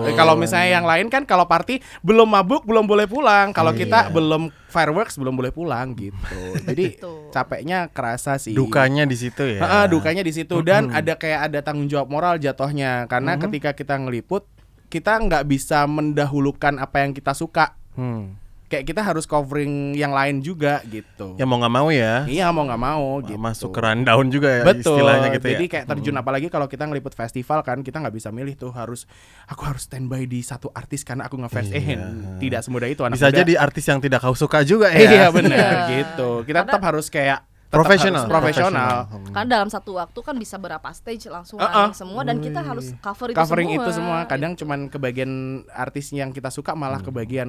Eh, 0.00 0.14
Kalau 0.14 0.34
misalnya 0.34 0.70
yang 0.72 0.84
lain 0.84 1.06
kan 1.08 1.22
kalau 1.24 1.44
party 1.44 1.82
belum 2.00 2.28
mabuk 2.28 2.62
belum 2.62 2.84
boleh 2.84 3.04
pulang. 3.04 3.50
Kalau 3.50 3.72
kita 3.72 4.06
Iya. 4.06 4.12
belum 4.12 4.42
fireworks 4.66 5.16
belum 5.16 5.34
boleh 5.34 5.50
pulang 5.50 5.90
gitu. 5.92 6.14
Jadi 6.68 7.00
capeknya 7.28 7.88
kerasa 7.88 8.36
sih. 8.36 8.52
Dukanya 8.52 9.02
di 9.02 9.16
situ 9.16 9.42
ya. 9.48 9.58
Heeh, 9.58 9.84
dukanya 9.88 10.20
di 10.20 10.30
situ 10.30 10.60
dan 10.60 10.90
ada 10.90 11.16
kayak 11.16 11.48
ada 11.48 11.58
tanggung 11.60 11.86
jawab 11.86 12.06
moral 12.06 12.36
jatuhnya 12.36 13.06
karena 13.06 13.32
Mm-hmm. 13.32 13.46
ketika 13.48 13.70
kita 13.72 13.94
ngeliput 13.96 14.44
kita 14.86 15.16
nggak 15.16 15.46
bisa 15.46 15.86
mendahulukan 15.86 16.76
apa 16.76 17.00
yang 17.00 17.10
kita 17.10 17.30
suka. 17.30 17.78
Hmm. 17.92 18.34
Kayak 18.70 18.86
kita 18.86 19.02
harus 19.02 19.26
covering 19.26 19.92
yang 19.92 20.14
lain 20.14 20.38
juga 20.38 20.78
gitu. 20.86 21.34
Ya 21.34 21.42
mau 21.42 21.58
nggak 21.58 21.74
mau 21.74 21.90
ya. 21.90 22.22
Iya 22.24 22.48
mau 22.48 22.62
nggak 22.62 22.78
mau 22.80 23.18
gitu. 23.18 23.34
Masuk 23.34 23.74
ke 23.74 23.82
rundown 23.82 24.30
juga 24.30 24.46
ya 24.46 24.62
Betul. 24.62 24.94
istilahnya 24.94 25.28
gitu 25.34 25.46
Jadi 25.50 25.64
ya. 25.66 25.70
kayak 25.74 25.86
terjun 25.90 26.14
apalagi 26.14 26.46
kalau 26.46 26.64
kita 26.64 26.86
ngeliput 26.86 27.10
festival 27.10 27.60
kan 27.60 27.82
kita 27.82 27.98
nggak 27.98 28.14
bisa 28.14 28.30
milih 28.30 28.54
tuh 28.54 28.70
harus 28.70 29.10
aku 29.44 29.66
harus 29.66 29.84
standby 29.84 30.22
di 30.22 30.38
satu 30.40 30.70
artis 30.70 31.02
karena 31.02 31.26
aku 31.26 31.34
ngefans. 31.36 31.74
Eh 31.74 31.98
tidak 32.38 32.62
semudah 32.62 32.86
itu 32.86 33.02
anak 33.02 33.18
Bisa 33.18 33.28
muda. 33.28 33.38
jadi 33.38 33.52
artis 33.58 33.84
yang 33.84 33.98
tidak 33.98 34.22
kau 34.22 34.32
suka 34.32 34.62
juga 34.62 34.86
ya. 34.88 35.02
Iya 35.02 35.26
benar 35.30 35.50
Iya. 35.90 36.06
gitu. 36.06 36.46
Kita 36.46 36.62
tetap 36.62 36.80
harus 36.80 37.10
kayak 37.10 37.42
Profesional. 37.66 38.26
profesional. 38.26 39.06
Hmm. 39.06 39.30
Karena 39.30 39.48
dalam 39.52 39.66
satu 39.66 39.94
waktu 39.94 40.18
kan 40.20 40.34
bisa 40.34 40.58
berapa 40.58 40.90
stage 40.90 41.26
langsung 41.26 41.54
Uh-uh. 41.56 41.70
running 41.86 41.94
semua 41.96 42.22
dan 42.22 42.38
kita 42.38 42.60
harus 42.60 42.94
cover 42.98 43.30
itu 43.30 43.36
Covering 43.36 43.66
semua. 43.68 43.78
itu 43.78 43.90
semua 43.92 44.18
kadang 44.24 44.52
Gitu. 44.52 44.62
cuman 44.62 44.86
kebagian 44.86 45.32
artis 45.68 46.10
yang 46.10 46.30
kita 46.30 46.50
suka 46.50 46.74
malah 46.74 46.98
Hmm. 46.98 47.08
kebagian 47.08 47.48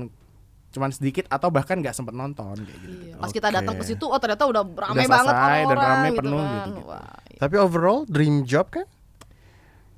cuman 0.71 0.89
sedikit 0.89 1.27
atau 1.27 1.47
bahkan 1.47 1.75
nggak 1.75 1.91
sempet 1.91 2.11
nonton 2.11 2.55
kayak 2.57 2.79
gitu. 2.79 2.95
Iya. 3.05 3.15
Pas 3.17 3.29
kita 3.29 3.47
datang 3.49 3.75
ke 3.75 3.83
situ, 3.85 4.03
oh 4.03 4.15
ternyata 4.15 4.43
udah 4.45 4.63
ramai 4.63 5.03
banget 5.03 5.29
selesai 5.29 5.59
dan 5.59 5.67
orang-orang 5.67 5.91
ramai 5.93 6.09
gitu 6.09 6.19
penuh 6.19 6.37
kan. 6.37 6.47
gitu-gitu. 6.49 6.81
Wah, 6.85 6.99
iya. 7.25 7.37
Tapi 7.37 7.55
overall 7.57 7.99
dream 8.05 8.35
job 8.41 8.65
kan? 8.69 8.87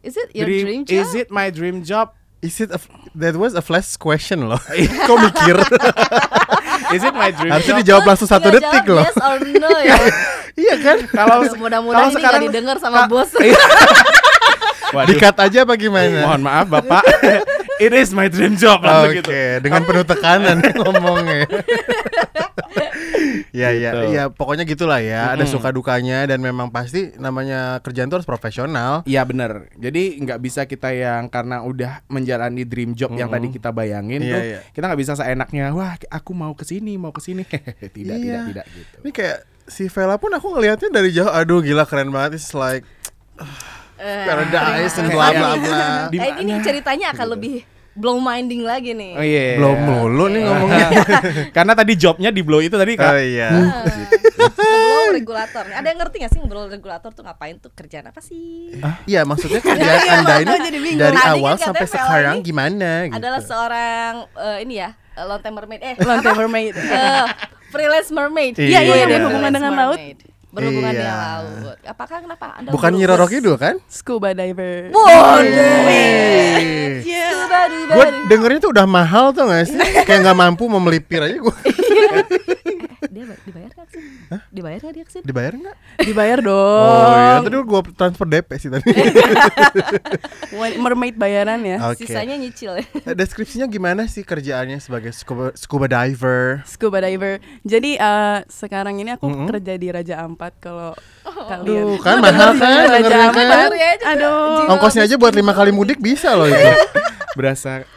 Is 0.02 0.16
it 0.16 0.34
your 0.34 0.44
Dream- 0.44 0.66
dream, 0.66 0.82
job? 0.84 1.00
is 1.00 1.10
it 1.14 1.28
my 1.30 1.48
dream 1.48 1.82
job? 1.82 2.12
Is 2.40 2.60
it 2.60 2.70
a, 2.70 2.80
that 3.16 3.34
was 3.34 3.54
a 3.54 3.62
flash 3.62 3.96
question 3.96 4.46
loh. 4.46 4.60
Kau 5.08 5.16
mikir? 5.16 5.56
Is 6.92 7.02
it 7.02 7.16
my 7.16 7.32
dream 7.32 7.50
Harusnya 7.50 7.74
job? 7.74 7.82
dijawab 7.82 8.04
langsung 8.06 8.28
satu 8.28 8.52
Tinggal 8.52 8.60
detik 8.60 8.84
jawab 8.84 8.98
loh. 9.00 9.06
Yes 9.06 9.18
or 9.18 9.38
no 9.56 9.70
ya. 9.80 9.96
iya 10.68 10.76
kan? 10.76 10.98
Kalau 11.08 11.38
Mudah-mudahan 11.56 11.80
kalau 11.96 12.12
ini 12.12 12.16
sekarang- 12.20 12.42
gak 12.42 12.52
didengar 12.52 12.78
sama 12.78 13.08
bos. 13.08 13.32
Waduh. 14.92 15.08
Dikat 15.10 15.36
aja 15.40 15.58
apa 15.64 15.74
gimana? 15.74 16.20
Mohon 16.22 16.42
maaf 16.44 16.68
Bapak. 16.68 17.04
It 17.84 17.92
is 17.92 18.10
my 18.10 18.28
dream 18.28 18.56
job 18.56 18.80
langsung 18.80 19.12
Oke, 19.12 19.20
gitu. 19.20 19.32
dengan 19.60 19.84
penuh 19.84 20.06
tekanan 20.06 20.58
ngomongnya. 20.80 21.44
ya 23.54 23.70
ya 23.70 23.92
Gitu. 23.94 24.06
ya 24.12 24.24
pokoknya 24.30 24.64
gitulah 24.64 25.00
ya. 25.00 25.32
Ada 25.32 25.44
Mm-mm. 25.44 25.52
suka 25.52 25.70
dukanya 25.70 26.24
dan 26.24 26.40
memang 26.40 26.70
pasti 26.70 27.12
namanya 27.18 27.78
kerjaan 27.80 28.08
itu 28.08 28.16
harus 28.16 28.26
profesional. 28.26 29.04
Iya 29.04 29.22
bener 29.24 29.70
Jadi 29.76 30.18
nggak 30.20 30.40
bisa 30.40 30.64
kita 30.64 30.90
yang 30.90 31.28
karena 31.28 31.62
udah 31.62 32.02
menjalani 32.08 32.64
dream 32.64 32.94
job 32.94 33.12
yang 33.14 33.28
tadi 33.28 33.50
kita 33.50 33.70
bayangin 33.70 34.22
Iya, 34.22 34.32
tuh 34.32 34.42
iya. 34.42 34.60
kita 34.72 34.84
nggak 34.86 35.02
bisa 35.02 35.14
seenaknya 35.14 35.70
wah 35.72 35.94
aku 36.08 36.32
mau 36.32 36.54
ke 36.54 36.64
sini 36.64 36.96
mau 36.96 37.12
ke 37.12 37.20
sini 37.20 37.44
tidak 37.96 38.16
Iya. 38.16 38.48
tidak 38.48 38.48
tidak 38.48 38.66
gitu. 38.70 38.96
Ini 39.02 39.12
kayak 39.12 39.38
si 39.66 39.84
Vela 39.88 40.16
pun 40.16 40.30
aku 40.30 40.48
ngelihatnya 40.50 40.90
dari 40.90 41.10
jauh 41.12 41.30
aduh 41.30 41.60
gila 41.60 41.84
keren 41.84 42.10
banget 42.10 42.38
it's 42.38 42.52
like 42.52 42.84
Eh, 43.96 44.28
paradise 44.28 45.00
and 45.00 45.16
bla 45.16 45.32
bla 45.32 45.56
bla. 45.56 46.12
Eh, 46.12 46.44
ini 46.44 46.60
ceritanya 46.60 47.16
akan 47.16 47.40
lebih 47.40 47.64
blow 47.94 48.18
minding 48.18 48.62
lagi 48.62 48.92
nih. 48.92 49.14
Oh 49.14 49.22
iya. 49.22 49.46
Belum 49.56 49.78
mulu 49.78 50.26
nih 50.28 50.42
ngomongnya. 50.42 50.88
karena 51.58 51.74
tadi 51.74 51.94
jobnya 51.94 52.30
di 52.30 52.42
blow 52.42 52.58
itu 52.58 52.74
tadi 52.74 52.94
Oh 52.94 53.00
kak. 53.00 53.14
iya. 53.20 53.50
Blow 54.54 55.06
regulator. 55.12 55.64
Ada 55.68 55.88
yang 55.88 56.00
ngerti 56.00 56.16
gak 56.20 56.32
sih 56.32 56.40
blow 56.42 56.66
regulator 56.66 57.10
tuh 57.10 57.22
ngapain 57.22 57.56
tuh 57.58 57.70
kerjaan 57.70 58.10
apa 58.10 58.20
sih? 58.20 58.74
Iya 59.06 59.24
maksudnya 59.24 59.60
kerjaan 59.60 60.00
Iya, 60.00 60.14
Anda 60.16 60.34
makanya 60.42 60.58
ini 60.70 60.92
dari 60.94 61.14
kan 61.16 61.32
awal 61.32 61.54
katanya 61.54 61.66
sampai 61.70 61.88
sekarang 61.88 62.36
gimana 62.42 62.92
gitu. 63.08 63.18
Adalah 63.18 63.42
seorang 63.42 64.14
eh, 64.34 64.58
ini 64.62 64.74
ya, 64.76 64.90
lonte 65.20 65.50
mermaid. 65.50 65.82
Eh, 65.82 65.96
Lonte 66.00 66.30
mermaid. 66.32 66.74
eh, 66.74 67.26
freelance 67.70 68.10
mermaid. 68.10 68.54
Iya, 68.56 68.80
iya, 68.82 68.94
iya, 68.96 69.06
berhubungan 69.08 69.52
dengan 69.52 69.72
laut. 69.72 69.98
mermaid. 69.98 70.18
Berhubungan 70.54 70.92
Iya. 70.92 71.02
dengan 71.02 71.18
laut. 71.18 71.78
Apakah 71.84 72.18
kenapa 72.22 72.46
Anda 72.54 72.70
Bukan 72.70 72.92
Nyi 72.94 73.06
Roro 73.06 73.26
Kidul 73.26 73.58
kan? 73.58 73.76
Scuba 73.88 74.32
diver. 74.32 74.94
Iya. 77.02 77.26
Scuba 77.34 77.60
duba 77.68 77.94
Gue 77.94 78.06
dengernya 78.28 78.60
tuh 78.60 78.72
udah 78.72 78.86
mahal 78.86 79.26
tuh 79.32 79.46
gak 79.46 79.66
sih? 79.66 79.78
Kayak 80.08 80.20
nggak 80.24 80.38
mampu 80.40 80.64
mau 80.68 80.78
melipir 80.80 81.20
aja 81.20 81.34
gue. 81.36 81.56
Dia 83.14 83.24
ba- 83.24 83.38
dibayar 83.40 83.70
gak 83.72 83.88
sih? 83.88 84.02
Dibayar 84.50 84.80
gak 84.80 84.94
dia 84.96 85.04
ke 85.04 85.12
sini? 85.12 85.24
Dibayar 85.24 85.54
nggak? 85.54 85.76
Dibayar 86.02 86.40
Oh, 86.40 86.46
dong. 86.48 87.14
iya, 87.14 87.36
tadi 87.40 87.56
gue 87.60 87.82
transfer 87.94 88.26
DP 88.28 88.50
sih 88.58 88.70
tadi. 88.70 88.90
Mermaid 90.76 91.16
bayaran 91.16 91.62
ya. 91.62 91.78
Oke. 91.88 92.04
Sisanya 92.04 92.34
nyicil 92.36 92.74
ya. 92.76 92.86
Eh, 93.04 93.14
Deskripsinya 93.14 93.68
gimana 93.68 94.06
sih 94.08 94.22
kerjaannya 94.22 94.78
sebagai 94.78 95.12
scuba, 95.12 95.54
scuba 95.54 95.86
diver? 95.86 96.66
Scuba 96.66 96.98
diver. 97.00 97.38
Jadi 97.62 97.96
eh, 97.96 98.40
sekarang 98.48 98.98
ini 98.98 99.14
aku 99.14 99.26
Mm-mm. 99.26 99.46
kerja 99.48 99.74
di 99.76 99.88
Raja 99.88 100.16
Ampat 100.20 100.43
kalau 100.60 100.92
kalian. 101.24 101.64
Duh, 101.64 101.96
kan 102.04 102.20
mahal 102.20 102.52
kan? 102.60 102.90
Dengerin 102.92 103.30
kan? 103.32 103.70
Aduh. 104.18 104.72
Ongkosnya 104.74 105.08
aja 105.08 105.16
buat 105.16 105.32
lima 105.32 105.56
kali 105.56 105.72
mudik 105.72 106.04
bisa 106.04 106.36
loh 106.36 106.50
itu. 106.50 106.60
Berasa 107.38 107.88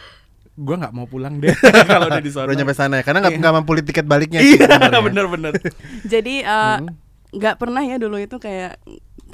gua 0.56 0.80
nggak 0.80 0.94
mau 0.96 1.04
pulang 1.04 1.36
deh 1.36 1.52
kalau 1.90 2.08
udah 2.08 2.22
di 2.22 2.32
sana. 2.32 2.48
Udah 2.48 2.56
nyampe 2.56 2.74
sana 2.74 2.94
ya, 3.00 3.02
karena 3.04 3.18
nggak 3.26 3.34
nggak 3.40 3.52
mampu 3.52 3.70
beli 3.76 3.82
tiket 3.84 4.06
baliknya. 4.08 4.40
Iya 4.40 5.00
bener-bener. 5.04 5.52
Jadi 6.08 6.40
eh, 6.40 6.76
nggak 7.36 7.56
pernah 7.60 7.82
ya 7.84 8.00
dulu 8.00 8.16
itu 8.16 8.40
kayak 8.40 8.80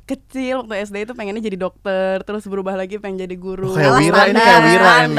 kecil 0.02 0.60
waktu 0.60 0.82
SD 0.82 0.96
itu 1.00 1.12
pengennya 1.12 1.40
jadi 1.40 1.56
dokter, 1.56 2.20
terus 2.22 2.42
berubah 2.44 2.74
lagi 2.74 2.98
pengen 2.98 3.22
jadi 3.22 3.32
guru. 3.32 3.70
Oh, 3.70 3.74
kayak 3.74 3.94
Wira 3.96 4.22
ini 4.26 4.36
kayak 4.36 4.60
Wira 4.62 4.94
ini. 5.00 5.16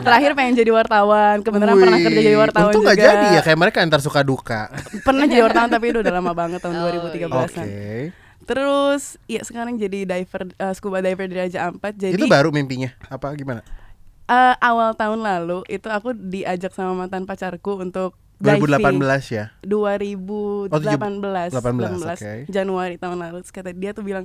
Terakhir 0.00 0.30
pengen 0.32 0.54
jadi 0.56 0.70
wartawan, 0.70 1.36
kebenaran 1.40 1.74
pernah 1.74 1.96
Wih, 1.96 2.04
kerja 2.04 2.20
jadi 2.22 2.38
wartawan 2.38 2.66
Untung 2.66 2.82
juga. 2.82 2.90
nggak 2.90 2.98
jadi 2.98 3.26
ya, 3.30 3.40
kayak 3.42 3.58
mereka 3.58 3.78
antar 3.80 4.00
suka 4.00 4.20
duka. 4.22 4.72
Pernah 5.02 5.24
jadi 5.24 5.42
wartawan 5.42 5.68
tapi 5.68 5.84
itu 5.86 5.98
udah 6.00 6.12
lama 6.12 6.32
banget 6.32 6.58
tahun 6.58 6.74
Oh, 6.74 6.88
2013-an. 6.88 7.44
Oke. 7.44 8.12
Terus 8.42 9.02
ya 9.26 9.44
sekarang 9.44 9.76
jadi 9.76 10.08
diver 10.08 10.42
eh, 10.50 10.72
scuba 10.72 10.98
diver 10.98 11.26
di 11.26 11.36
Raja 11.36 11.68
Ampat. 11.68 11.92
Jadi 11.94 12.16
Itu 12.16 12.24
baru 12.26 12.48
mimpinya. 12.48 12.88
Apa 13.06 13.34
gimana? 13.34 13.60
eh, 14.24 14.54
awal 14.58 14.92
tahun 14.92 15.20
lalu 15.20 15.64
itu 15.66 15.86
aku 15.86 16.12
diajak 16.12 16.72
sama 16.72 16.92
mantan 16.94 17.24
pacarku 17.24 17.76
untuk 17.78 18.16
diving. 18.38 18.62
2018 18.98 19.02
ya. 19.30 19.44
2018 19.60 20.68
Oh, 20.68 20.68
18, 20.70 21.52
18, 21.52 22.14
oke. 22.14 22.32
Januari 22.46 22.94
tahun 22.96 23.18
lalu 23.18 23.36
terus 23.40 23.52
kata 23.52 23.70
dia 23.70 23.90
tuh 23.90 24.02
bilang 24.02 24.24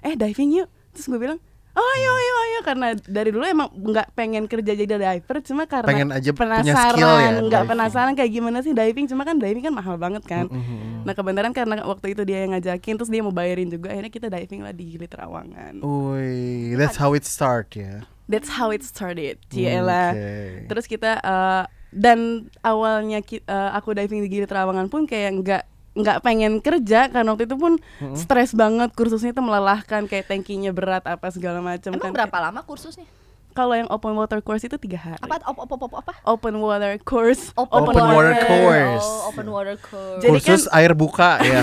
eh 0.00 0.14
diving 0.14 0.52
yuk 0.54 0.68
terus 0.90 1.06
gue 1.06 1.16
bilang 1.16 1.40
oh 1.72 1.88
ayo 1.96 2.10
ayo 2.12 2.34
ayo 2.40 2.58
karena 2.62 2.86
dari 2.94 3.28
dulu 3.28 3.42
emang 3.42 3.66
nggak 3.68 4.12
pengen 4.12 4.44
kerja 4.44 4.72
jadi 4.74 4.94
diver 4.94 5.42
cuma 5.42 5.64
karena 5.64 5.88
Pengen 5.88 6.08
aja 6.08 6.30
penasaran 6.30 7.00
ya, 7.00 7.30
nggak 7.40 7.50
diving. 7.58 7.66
penasaran 7.66 8.12
kayak 8.14 8.30
gimana 8.30 8.58
sih 8.60 8.70
diving 8.70 9.06
cuma 9.06 9.22
kan 9.22 9.36
diving 9.36 9.58
kan 9.60 9.74
mahal 9.74 9.96
banget 9.96 10.22
kan 10.22 10.46
Mm-hmm. 10.46 11.02
nah 11.02 11.12
kebenaran 11.12 11.50
karena 11.50 11.82
waktu 11.82 12.12
itu 12.12 12.22
dia 12.22 12.44
yang 12.44 12.52
ngajakin 12.52 12.94
terus 12.94 13.08
dia 13.08 13.20
mau 13.20 13.32
bayarin 13.32 13.66
juga 13.66 13.90
akhirnya 13.90 14.08
kita 14.08 14.28
diving 14.28 14.60
lah 14.60 14.70
di 14.70 14.84
Gili 14.86 15.04
Terawangan 15.04 15.82
Wih, 15.82 16.76
that's 16.76 16.94
how 16.94 17.10
it 17.10 17.24
start 17.24 17.74
ya. 17.74 18.06
that's 18.24 18.48
how 18.50 18.70
it 18.70 18.80
started 18.80 19.36
Ciela 19.48 20.12
Oke. 20.12 20.68
Terus 20.68 20.84
kita 20.86 21.10
eh, 21.18 21.62
dan 21.94 22.18
awalnya 22.60 23.18
ki- 23.18 23.40
eh, 23.40 23.70
aku 23.72 23.94
diving 23.94 24.20
di 24.20 24.28
Gili 24.28 24.44
Terawangan 24.44 24.86
pun 24.86 25.06
kayak 25.06 25.30
nggak 25.36 25.62
nggak 25.94 26.18
pengen 26.20 26.58
kerja 26.58 27.06
karena 27.06 27.30
waktu 27.30 27.46
itu 27.46 27.54
pun 27.54 27.78
stres 28.12 28.50
banget 28.50 28.90
kursusnya 28.92 29.30
itu 29.30 29.38
melelahkan 29.38 30.04
kayak 30.04 30.26
tankinya 30.26 30.68
berat 30.68 31.06
apa 31.06 31.30
segala 31.30 31.62
macam 31.62 31.94
Emang 31.94 32.02
kan. 32.04 32.12
berapa 32.12 32.36
lama 32.40 32.60
kursusnya? 32.60 33.06
Kalau 33.54 33.70
yang 33.70 33.86
open 33.86 34.18
water 34.18 34.42
course 34.42 34.66
itu 34.66 34.74
tiga 34.74 34.98
hari. 34.98 35.22
Apa 35.22 35.38
op, 35.46 35.54
op, 35.56 35.70
op, 35.70 35.82
op- 35.86 35.98
apa? 36.02 36.12
Open 36.26 36.58
water 36.58 36.98
course. 36.98 37.54
Open 37.54 37.86
water 37.94 38.34
course. 38.42 39.06
Oh, 39.06 39.30
open 39.30 39.46
water 39.46 39.76
course. 39.78 40.18
Jadi 40.18 40.34
Khusus 40.34 40.66
air 40.68 40.90
buka 40.90 41.38
ya. 41.38 41.62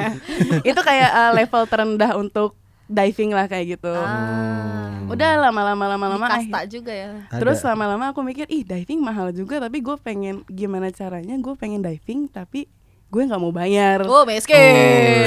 itu 0.74 0.80
kayak 0.82 1.10
eh, 1.12 1.30
level 1.36 1.62
terendah 1.64 2.18
untuk 2.18 2.58
diving 2.90 3.30
lah 3.30 3.46
kayak 3.46 3.78
gitu. 3.78 3.86
ah, 3.88 5.06
Udah 5.06 5.38
lama-lama 5.40 5.86
lama-lama 5.88 6.26
kasta 6.28 6.66
juga 6.66 6.90
ya. 6.90 7.22
Terus 7.30 7.62
lama-lama 7.62 8.10
aku 8.10 8.20
mikir, 8.20 8.46
ih 8.46 8.62
diving 8.62 8.98
mahal 8.98 9.30
juga, 9.30 9.58
tapi 9.58 9.78
gue 9.78 9.94
pengen 9.96 10.42
gimana 10.46 10.90
caranya 10.90 11.34
gue 11.36 11.54
pengen 11.54 11.80
diving 11.80 12.26
tapi 12.26 12.66
gue 13.06 13.22
nggak 13.24 13.38
mau 13.38 13.50
bayar 13.50 14.02
Oh 14.04 14.22
miskin, 14.22 14.54
Oh. 14.54 15.26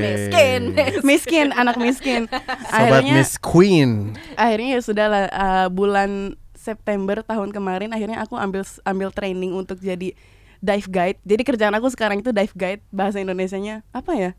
miskin, 0.00 0.60
miskin. 0.72 0.92
miskin 1.02 1.46
anak 1.50 1.76
miskin 1.76 2.24
Sobat 2.24 3.04
akhirnya 3.04 3.14
Miss 3.14 3.36
Queen. 3.36 4.16
akhirnya 4.34 4.68
ya 4.72 4.80
sudah 4.80 5.06
lah 5.06 5.24
uh, 5.28 5.68
bulan 5.68 6.32
September 6.54 7.20
tahun 7.20 7.52
kemarin 7.52 7.92
akhirnya 7.92 8.20
aku 8.20 8.32
ambil 8.32 8.64
ambil 8.82 9.08
training 9.10 9.52
untuk 9.52 9.76
jadi 9.76 10.16
dive 10.58 10.88
guide 10.88 11.20
jadi 11.22 11.42
kerjaan 11.44 11.76
aku 11.76 11.88
sekarang 11.88 12.18
itu 12.18 12.32
dive 12.32 12.50
guide 12.50 12.80
bahasa 12.88 13.20
Indonesianya 13.20 13.84
apa 13.90 14.12
ya 14.12 14.30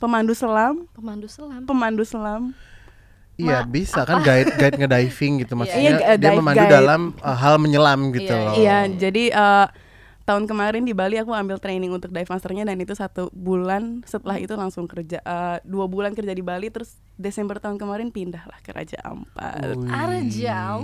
pemandu 0.00 0.32
selam 0.32 0.88
Pemandu 0.90 1.28
selam. 1.28 1.62
pemandu 1.62 2.02
selam 2.02 2.42
Iya 3.36 3.64
bisa 3.64 4.02
kan 4.02 4.20
guide 4.20 4.52
guide 4.52 4.76
ngediving 4.76 5.40
gitu 5.40 5.56
maksudnya 5.58 5.90
Iya, 5.94 6.12
dia 6.14 6.28
dive 6.28 6.38
memandu 6.38 6.60
guide. 6.62 6.74
dalam 6.74 7.00
uh, 7.18 7.32
hal 7.34 7.56
menyelam 7.56 8.10
gitu 8.10 8.28
Iya, 8.28 8.36
loh. 8.38 8.54
Iya, 8.54 8.78
jadi 8.94 9.24
eh, 9.30 9.66
tahun 10.22 10.44
kemarin 10.44 10.84
di 10.84 10.92
Bali 10.92 11.16
aku 11.16 11.32
ambil 11.32 11.56
training 11.56 11.88
untuk 11.88 12.08
dive 12.08 12.28
masternya 12.28 12.62
dan 12.62 12.76
itu 12.76 12.92
satu 12.92 13.32
bulan 13.32 14.04
setelah 14.04 14.36
itu 14.36 14.52
langsung 14.52 14.84
kerja 14.84 15.18
Eh, 15.18 15.56
dua 15.64 15.84
bulan 15.86 16.12
kerja 16.12 16.30
di 16.30 16.40
Bali 16.40 16.68
terus 16.68 17.00
Desember 17.14 17.56
tahun 17.56 17.76
kemarin 17.76 18.08
pindah 18.08 18.44
lah 18.44 18.58
ke 18.58 18.70
Raja 18.70 19.00
Ampat. 19.02 19.72
Wih. 19.74 19.88
Arjau. 19.88 20.76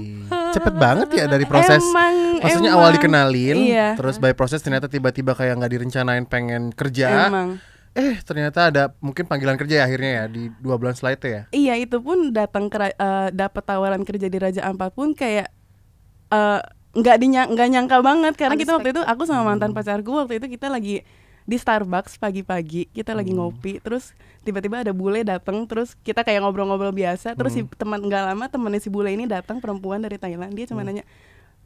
Cepet 0.51 0.75
banget 0.75 1.09
ya 1.11 1.25
dari 1.27 1.45
proses 1.45 1.81
Emang, 1.83 2.41
Maksudnya 2.41 2.71
emang. 2.71 2.81
awal 2.83 2.91
dikenalin 2.95 3.57
Iya. 3.59 3.89
Terus 3.95 4.17
by 4.17 4.33
proses 4.33 4.59
ternyata 4.59 4.85
tiba-tiba 4.87 5.31
kayak 5.31 5.57
nggak 5.57 5.73
direncanain 5.75 6.25
pengen 6.25 6.73
kerja 6.73 7.29
Emang. 7.29 7.61
Eh 7.97 8.21
ternyata 8.21 8.69
ada 8.69 8.93
mungkin 9.01 9.25
panggilan 9.25 9.57
kerja 9.57 9.81
ya 9.81 9.85
akhirnya 9.89 10.11
ya 10.13 10.25
Di 10.29 10.53
dua 10.61 10.77
bulan 10.77 10.93
setelah 10.93 11.17
itu 11.17 11.27
ya? 11.33 11.43
Iya 11.49 11.75
itu 11.81 11.97
pun 12.05 12.37
datang 12.37 12.69
ke 12.69 12.77
ra- 12.77 12.93
eh, 12.97 13.29
dapat 13.33 13.63
tawaran 13.65 14.05
kerja 14.05 14.29
di 14.29 14.37
Raja 14.37 14.69
Ampat 14.69 14.93
pun 14.93 15.17
kayak 15.17 15.49
eh, 16.29 16.61
nggak 16.97 17.17
dinya 17.21 17.49
nggak 17.49 17.69
nyangka 17.73 17.99
banget. 18.05 18.35
Karena 18.37 18.57
kita 18.61 18.77
waktu 18.77 18.93
itu 18.93 19.01
aku 19.01 19.23
sama 19.25 19.49
mantan 19.49 19.73
pacarku 19.73 20.13
waktu 20.13 20.37
itu 20.37 20.47
kita 20.53 20.69
lagi 20.69 21.01
di 21.47 21.55
Starbucks 21.55 22.19
pagi-pagi 22.19 22.91
kita 22.91 23.15
lagi 23.15 23.31
ngopi 23.31 23.79
terus 23.79 24.19
tiba-tiba 24.43 24.83
ada 24.83 24.91
bule 24.91 25.23
datang 25.23 25.63
terus 25.71 25.95
kita 26.03 26.27
kayak 26.27 26.43
ngobrol-ngobrol 26.43 26.91
biasa 26.91 27.39
terus 27.39 27.55
si 27.55 27.63
teman 27.79 28.03
nggak 28.03 28.35
lama 28.35 28.51
temennya 28.51 28.83
si 28.83 28.91
bule 28.91 29.15
ini 29.15 29.31
datang 29.31 29.63
perempuan 29.63 30.03
dari 30.03 30.19
Thailand 30.19 30.51
dia 30.59 30.67
cuma 30.67 30.83
nanya 30.83 31.07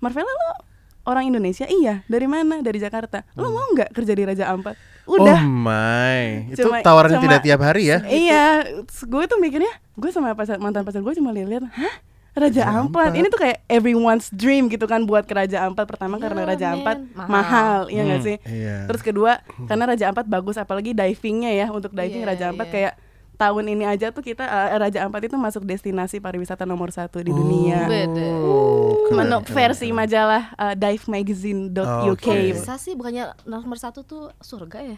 Marvella 0.05 0.29
lo 0.29 0.69
orang 1.09 1.33
Indonesia? 1.33 1.65
Iya 1.65 2.05
dari 2.13 2.29
mana? 2.29 2.61
Dari 2.61 2.77
Jakarta. 2.77 3.25
Lo 3.41 3.49
mau 3.57 3.65
nggak 3.73 3.97
kerja 3.97 4.13
di 4.13 4.29
Raja 4.29 4.53
Ampat 4.53 4.77
udah 5.05 5.39
Oh 5.39 5.47
my 5.47 6.49
Itu 6.49 6.67
Cuma- 6.67 6.81
tawarannya 6.81 7.17
cuma- 7.17 7.27
tidak 7.27 7.41
tiap 7.43 7.61
hari 7.61 7.83
ya 7.87 7.99
Iya, 8.03 8.47
gue 8.85 9.25
tuh 9.25 9.39
mikirnya, 9.39 9.69
gue 9.93 10.11
sama 10.11 10.33
pacar 10.33 10.57
mantan 10.57 10.83
pacar 10.83 11.01
gue 11.01 11.15
cuma 11.15 11.31
lihat-lihat, 11.31 11.65
hah? 11.67 11.95
Raja 12.31 12.63
Ampat. 12.65 13.11
Ini 13.13 13.27
tuh 13.27 13.43
kayak 13.43 13.67
everyone's 13.67 14.31
dream 14.31 14.71
gitu 14.71 14.87
kan 14.87 15.03
buat 15.03 15.27
ke 15.27 15.35
Raja 15.35 15.67
Ampat. 15.67 15.83
Pertama 15.85 16.15
Ya, 16.15 16.23
karena 16.23 16.43
Raja 16.47 16.67
men. 16.69 16.75
Ampat 16.79 16.97
Mahal. 17.13 17.27
mahal, 17.29 17.79
iya 17.89 18.03
nggak 18.03 18.17
Hmm, 18.17 18.29
sih? 18.31 18.37
iya. 18.47 18.77
Terus 18.87 19.03
kedua, 19.03 19.33
karena 19.67 19.85
Raja 19.85 20.05
Ampat 20.07 20.27
bagus 20.27 20.55
apalagi 20.55 20.95
divingnya 20.95 21.51
ya. 21.51 21.67
Untuk 21.69 21.91
diving 21.91 22.23
Iya, 22.23 22.31
Raja 22.31 22.45
Ampat 22.49 22.67
iya. 22.67 22.73
kayak 22.73 22.93
tahun 23.41 23.65
ini 23.73 23.85
aja 23.89 24.13
tuh 24.13 24.21
kita 24.21 24.45
eh, 24.45 24.77
Raja 24.77 25.09
Ampat 25.09 25.33
itu 25.33 25.37
masuk 25.41 25.65
destinasi 25.65 26.21
pariwisata 26.21 26.69
nomor 26.69 26.93
satu 26.93 27.25
di 27.25 27.33
dunia. 27.33 27.89
Beda. 27.89 28.29
Oh, 28.45 29.09
Menurut 29.17 29.49
versi 29.49 29.89
keren. 29.89 29.97
majalah 29.97 30.53
uh, 30.61 30.75
divemagazine.uk. 30.77 31.81
Oh, 31.81 32.13
oke. 32.13 32.37
Bisa 32.53 32.77
sih 32.77 32.93
bukannya 32.93 33.33
nomor 33.49 33.81
satu 33.81 34.05
tuh 34.05 34.29
surga 34.45 34.93
ya? 34.93 34.97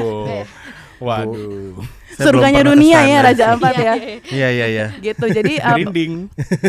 Waduh. 0.00 0.48
Waduh. 0.96 1.84
Saya 2.16 2.32
Surganya 2.32 2.64
dunia 2.64 2.96
ke 2.96 3.04
sana 3.04 3.12
ya 3.12 3.18
Raja. 3.20 3.44
Ampat 3.52 3.74
ya. 3.76 3.94
Iya 4.32 4.48
iya 4.48 4.66
iya 4.72 4.86
Gitu. 4.96 5.26
Jadi 5.28 5.60
uh, 5.60 5.76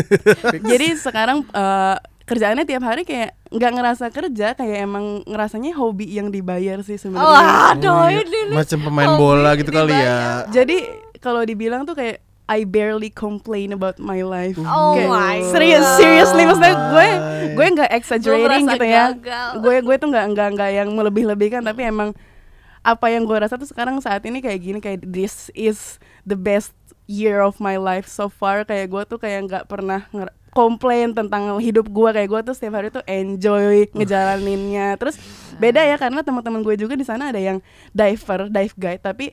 jadi 0.76 0.86
sekarang 1.00 1.48
eh, 1.48 1.96
kerjaannya 2.28 2.68
tiap 2.68 2.84
hari 2.84 3.02
kayak 3.08 3.32
nggak 3.48 3.72
ngerasa 3.72 4.04
kerja 4.12 4.52
kayak 4.52 4.84
emang 4.84 5.24
ngerasanya 5.24 5.72
hobi 5.74 6.04
yang 6.12 6.28
dibayar 6.28 6.78
sih 6.84 7.00
sebenarnya 7.00 7.24
Waduh 7.72 8.12
ini 8.12 8.38
nih. 8.52 8.54
Macam 8.54 8.78
pemain 8.84 9.08
Hobi 9.08 9.20
bola 9.20 9.50
gitu 9.56 9.70
kali 9.72 9.96
ya 9.96 10.44
jadi 10.52 10.76
kalau 11.18 11.42
dibilang 11.42 11.88
tuh 11.88 11.96
kayak 11.96 12.20
I 12.48 12.64
barely 12.64 13.12
complain 13.12 13.76
about 13.76 14.00
my 14.00 14.24
life. 14.24 14.56
Oh 14.56 14.96
Kayak, 14.96 15.12
my 15.12 15.36
serious, 15.52 15.84
God. 15.84 15.96
seriously 16.00 16.42
maksudnya 16.48 16.76
gue 16.96 17.08
gue 17.52 17.66
nggak 17.76 17.90
exaggerating 17.92 18.64
gitu 18.72 18.86
ya. 18.88 19.12
gagal. 19.12 19.48
Gue 19.60 19.76
gue 19.84 19.96
tuh 20.00 20.08
nggak 20.08 20.26
nggak 20.32 20.48
nggak 20.56 20.70
yang 20.72 20.88
melebih-lebihkan 20.96 21.60
tapi 21.60 21.84
emang 21.84 22.16
apa 22.80 23.12
yang 23.12 23.28
gue 23.28 23.36
rasa 23.36 23.60
tuh 23.60 23.68
sekarang 23.68 24.00
saat 24.00 24.24
ini 24.24 24.40
kayak 24.40 24.60
gini 24.64 24.78
kayak 24.80 25.04
this 25.04 25.52
is 25.52 26.00
the 26.24 26.32
best 26.40 26.72
year 27.04 27.44
of 27.44 27.60
my 27.60 27.76
life 27.76 28.08
so 28.08 28.32
far 28.32 28.64
kayak 28.64 28.88
gue 28.88 29.02
tuh 29.04 29.20
kayak 29.20 29.44
nggak 29.44 29.64
pernah 29.68 30.08
komplain 30.58 31.14
tentang 31.14 31.54
hidup 31.58 31.86
gue 31.86 32.10
kayak 32.10 32.26
gue 32.26 32.40
tuh 32.42 32.52
setiap 32.52 32.74
hari 32.74 32.90
tuh 32.90 33.06
enjoy 33.06 33.86
ngejalaninnya. 33.92 34.98
Terus 34.98 35.14
beda 35.54 35.80
ya 35.80 35.94
karena 35.94 36.20
teman-teman 36.20 36.60
gue 36.60 36.74
juga 36.74 36.92
di 36.92 37.02
sana 37.02 37.30
ada 37.30 37.38
yang 37.38 37.62
diver 37.92 38.48
dive 38.48 38.74
guide. 38.74 38.98
Tapi 39.00 39.30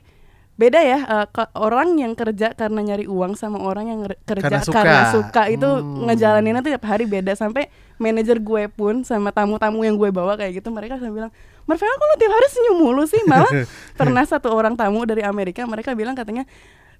beda 0.56 0.80
ya 0.80 0.98
eh, 1.02 1.26
ke- 1.28 1.52
orang 1.54 1.96
yang 1.96 2.12
kerja 2.12 2.54
karena 2.54 2.80
nyari 2.80 3.04
uang 3.04 3.34
sama 3.34 3.58
orang 3.58 3.86
yang 3.86 4.00
kerja 4.22 4.40
Karena 4.40 4.62
karena 4.62 5.02
suka. 5.02 5.12
suka, 5.12 5.42
itu 5.48 5.66
Hmm. 5.66 6.06
ngejalaninnya 6.06 6.62
tuh 6.62 6.70
tiap 6.70 6.86
hari 6.86 7.04
beda. 7.04 7.34
Sampai 7.34 7.66
manajer 7.96 8.38
gue 8.38 8.70
pun 8.70 9.02
sama 9.02 9.28
tamu-tamu 9.30 9.82
yang 9.82 9.96
gue 9.96 10.08
bawa 10.08 10.32
kayak 10.34 10.56
gitu 10.56 10.70
mereka 10.70 10.96
selalu 10.96 11.14
bilang 11.18 11.32
Marvella 11.64 11.92
kok 11.92 12.06
lu 12.06 12.16
tiap 12.16 12.30
hari 12.30 12.48
senyum 12.48 12.76
mulu 12.78 13.02
sih? 13.04 13.18
Malah 13.26 13.50
pernah 13.98 14.22
satu 14.22 14.48
orang 14.48 14.72
tamu 14.74 15.02
dari 15.02 15.20
Amerika 15.20 15.66
mereka 15.66 15.92
bilang 15.92 16.14
katanya 16.14 16.46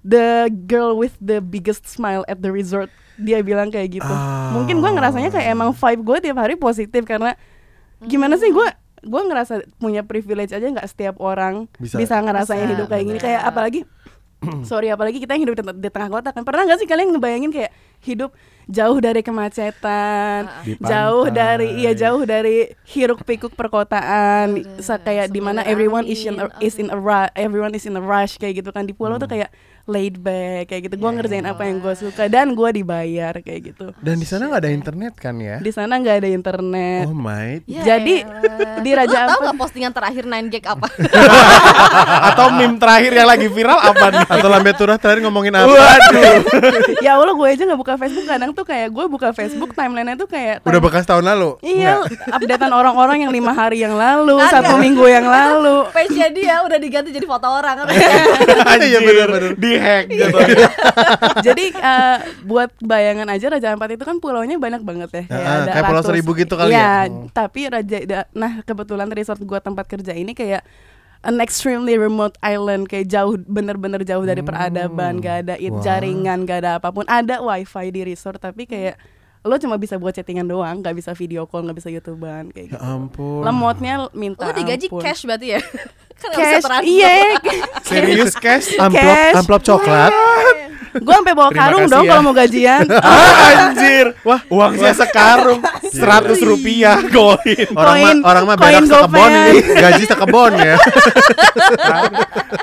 the 0.03 0.49
girl 0.65 0.97
with 0.97 1.15
the 1.17 1.39
biggest 1.39 1.85
smile 1.85 2.25
at 2.25 2.41
the 2.41 2.49
resort 2.49 2.89
dia 3.17 3.41
bilang 3.41 3.73
kayak 3.73 3.97
gitu. 3.97 4.09
Ah. 4.13 4.53
mungkin 4.53 4.77
gue 4.77 4.91
ngerasanya 4.93 5.33
kayak 5.33 5.47
emang 5.49 5.73
vibe 5.73 6.01
gue 6.05 6.17
tiap 6.29 6.37
hari 6.37 6.53
positif 6.53 7.01
karena 7.01 7.33
gimana 8.05 8.37
sih 8.37 8.53
gue 8.53 8.67
gue 9.01 9.21
ngerasa 9.29 9.65
punya 9.77 10.01
privilege 10.05 10.53
aja 10.53 10.65
nggak 10.65 10.89
setiap 10.89 11.15
orang 11.17 11.65
Bisa. 11.77 11.97
bisa, 11.97 12.17
ngerasain 12.17 12.65
Bisa, 12.65 12.71
hidup 12.77 12.85
kayak 12.89 13.03
gini. 13.05 13.19
Kayak 13.21 13.41
apalagi 13.45 13.81
sorry 14.69 14.93
apalagi 14.93 15.17
kita 15.17 15.33
yang 15.33 15.49
hidup 15.49 15.57
di, 15.57 15.63
teng- 15.65 15.81
di 15.81 15.89
tengah 15.89 16.09
kota 16.13 16.29
kan. 16.29 16.45
Pernah 16.45 16.69
nggak 16.69 16.79
sih 16.81 16.87
kalian 16.89 17.13
ngebayangin 17.13 17.51
kayak 17.53 17.71
hidup 18.05 18.33
jauh 18.69 18.99
dari 19.01 19.25
kemacetan 19.25 20.45
Di 20.61 20.77
jauh 20.77 21.25
pantai. 21.25 21.37
dari 21.39 21.67
iya 21.81 21.97
jauh 21.97 22.21
dari 22.21 22.69
hiruk 22.85 23.25
pikuk 23.25 23.55
perkotaan 23.57 24.77
kayak 25.01 25.33
di 25.33 25.39
mana 25.41 25.63
everyone 25.65 26.05
is 26.05 26.21
in 26.21 26.37
a, 26.37 26.51
is 26.61 26.75
in 26.77 26.91
a 26.91 26.97
rush 26.99 27.31
everyone 27.33 27.73
is 27.73 27.87
in 27.87 27.95
a 27.97 28.03
rush 28.03 28.37
kayak 28.37 28.61
gitu 28.61 28.69
kan. 28.69 28.85
Di 28.85 28.93
pulau 28.93 29.17
tuh 29.17 29.29
kayak 29.29 29.49
laid 29.87 30.19
back 30.19 30.67
kayak 30.67 30.91
gitu. 30.91 30.95
Gue 30.99 31.11
ngerjain 31.15 31.47
apa 31.47 31.63
yang 31.63 31.79
gue 31.79 31.95
suka 31.95 32.27
dan 32.27 32.51
gue 32.51 32.69
dibayar 32.75 33.39
kayak 33.39 33.71
gitu. 33.71 33.95
Dan 34.03 34.19
di 34.19 34.27
sana 34.27 34.51
nggak 34.51 34.61
ada 34.67 34.71
internet 34.71 35.13
kan 35.15 35.35
ya? 35.39 35.57
Di 35.63 35.71
sana 35.71 35.95
nggak 35.95 36.15
ada 36.21 36.29
internet. 36.29 37.03
Oh 37.07 37.15
my. 37.15 37.63
Ya 37.63 37.95
Jadi, 37.95 38.27
di 38.83 38.91
Raja 38.91 39.15
Lu 39.15 39.15
tahu 39.15 39.31
Ampat- 39.31 39.43
nggak 39.47 39.57
postingan 39.57 39.91
terakhir 39.95 40.23
9 40.27 40.51
gag 40.51 40.65
apa? 40.67 40.87
Atau 42.31 42.45
meme 42.51 42.75
terakhir 42.75 43.11
yang 43.15 43.27
lagi 43.31 43.47
viral 43.47 43.79
apa 43.79 44.05
nih? 44.11 44.25
Atau 44.27 44.47
lambe 44.51 44.71
turah 44.75 44.99
terakhir 44.99 45.23
ngomongin 45.23 45.55
apa? 45.55 45.71
Waduh. 45.71 46.35
ya 47.05 47.15
allah 47.15 47.33
gue 47.33 47.47
aja 47.47 47.63
nggak 47.63 47.79
buka 47.79 47.93
Facebook. 47.95 48.27
Kadang 48.27 48.51
tuh 48.51 48.65
kayak 48.67 48.91
gue 48.91 49.05
buka 49.07 49.31
Facebook 49.31 49.71
timelinenya 49.71 50.19
tuh 50.19 50.27
kayak 50.27 50.67
Udah 50.67 50.81
bekas 50.83 51.07
tahun 51.07 51.23
lalu? 51.23 51.55
Iya, 51.63 52.03
updatean 52.27 52.75
orang-orang 52.75 53.23
yang 53.23 53.31
lima 53.31 53.55
hari 53.55 53.79
yang 53.81 53.95
lalu, 53.95 54.35
Kagak. 54.35 54.67
satu 54.67 54.73
minggu 54.77 55.05
yang 55.07 55.23
lalu. 55.23 55.87
Page-nya 55.95 56.27
dia 56.35 56.55
udah 56.67 56.77
diganti 56.77 57.09
jadi 57.15 57.23
foto 57.23 57.47
orang. 57.47 57.87
Kan? 57.87 57.87
Iya 58.87 59.03
benar-benar 59.03 59.57
Di 59.57 59.71
hack 59.77 60.05
gitu. 60.07 60.37
Jadi 61.47 61.65
eh, 61.71 62.17
buat 62.43 62.69
bayangan 62.79 63.27
aja 63.27 63.45
Raja 63.49 63.67
Ampat 63.71 63.93
itu 63.93 64.03
kan 64.03 64.17
pulaunya 64.17 64.55
banyak 64.55 64.81
banget 64.81 65.09
ya. 65.11 65.23
Ah, 65.29 65.65
kayak 65.65 65.85
Pulau 65.85 66.03
Seribu 66.03 66.31
gitu 66.33 66.53
kali 66.53 66.71
Iya, 66.71 66.77
ya? 66.77 66.91
Oh. 67.07 67.27
tapi 67.29 67.61
Raja 67.65 67.97
nah 68.31 68.61
kebetulan 68.61 69.07
resort 69.09 69.39
gua 69.41 69.57
tempat 69.57 69.85
kerja 69.85 70.11
ini 70.11 70.31
kayak 70.31 70.61
an 71.19 71.37
extremely 71.37 71.95
remote 71.95 72.37
island 72.39 72.85
kayak 72.85 73.07
jauh 73.07 73.35
bener-bener 73.39 73.99
jauh 74.01 74.21
dari 74.21 74.39
peradaban, 74.39 75.17
gak 75.17 75.35
ada 75.43 75.55
it 75.55 75.69
Hmm. 75.69 75.75
Wah. 75.75 75.83
jaringan, 75.83 76.39
gak 76.43 76.59
ada 76.61 76.71
apa 76.77 76.89
pun. 76.89 77.03
Ada 77.03 77.39
wifi 77.39 77.89
di 77.89 78.01
resort 78.03 78.37
tapi 78.37 78.63
kayak 78.63 78.95
lo 79.41 79.55
cuma 79.55 79.75
bisa 79.75 79.95
buat 79.95 80.11
chattingan 80.11 80.43
doang, 80.43 80.79
gak 80.79 80.93
bisa 80.93 81.11
video 81.11 81.43
call, 81.43 81.63
gak 81.63 81.73
bisa 81.75 81.89
youtuber 81.89 82.45
kayak 82.47 82.67
Ya 82.67 82.69
gitu. 82.69 82.77
ampun 82.79 83.41
Lemotnya 83.41 83.93
minta 84.11 84.45
Lu 84.45 84.53
digaji 84.53 84.87
ampun. 84.87 85.01
cash 85.01 85.23
berarti 85.23 85.47
ya? 85.55 85.61
kan 86.19 86.31
cash 86.33 86.65
iya 86.83 87.37
Serius 87.87 88.33
cash? 88.35 88.73
Amplop, 88.75 89.15
amplop 89.35 89.61
coklat 89.63 90.13
gue 90.97 91.13
sampai 91.13 91.29
bawa 91.31 91.53
Terima 91.53 91.61
karung 91.61 91.81
kasih 91.83 91.93
dong 91.93 92.03
ya. 92.03 92.09
kalau 92.09 92.21
mau 92.23 92.33
gajian 92.33 92.83
Ah, 93.05 93.69
anjir. 93.69 94.05
Wah, 94.25 94.41
uang 94.49 94.73
saya 94.75 94.97
sekarung 94.97 95.61
100 95.61 95.93
rupiah 96.41 96.97
koin. 97.05 97.69
Orang 97.71 97.95
mah 98.01 98.13
orang 98.25 98.43
mah 98.43 98.55
berak 98.57 98.81
sekebon 98.81 99.29
ini 99.29 99.55
Gaji 99.77 100.03
sekebon 100.07 100.51
ya 100.57 100.75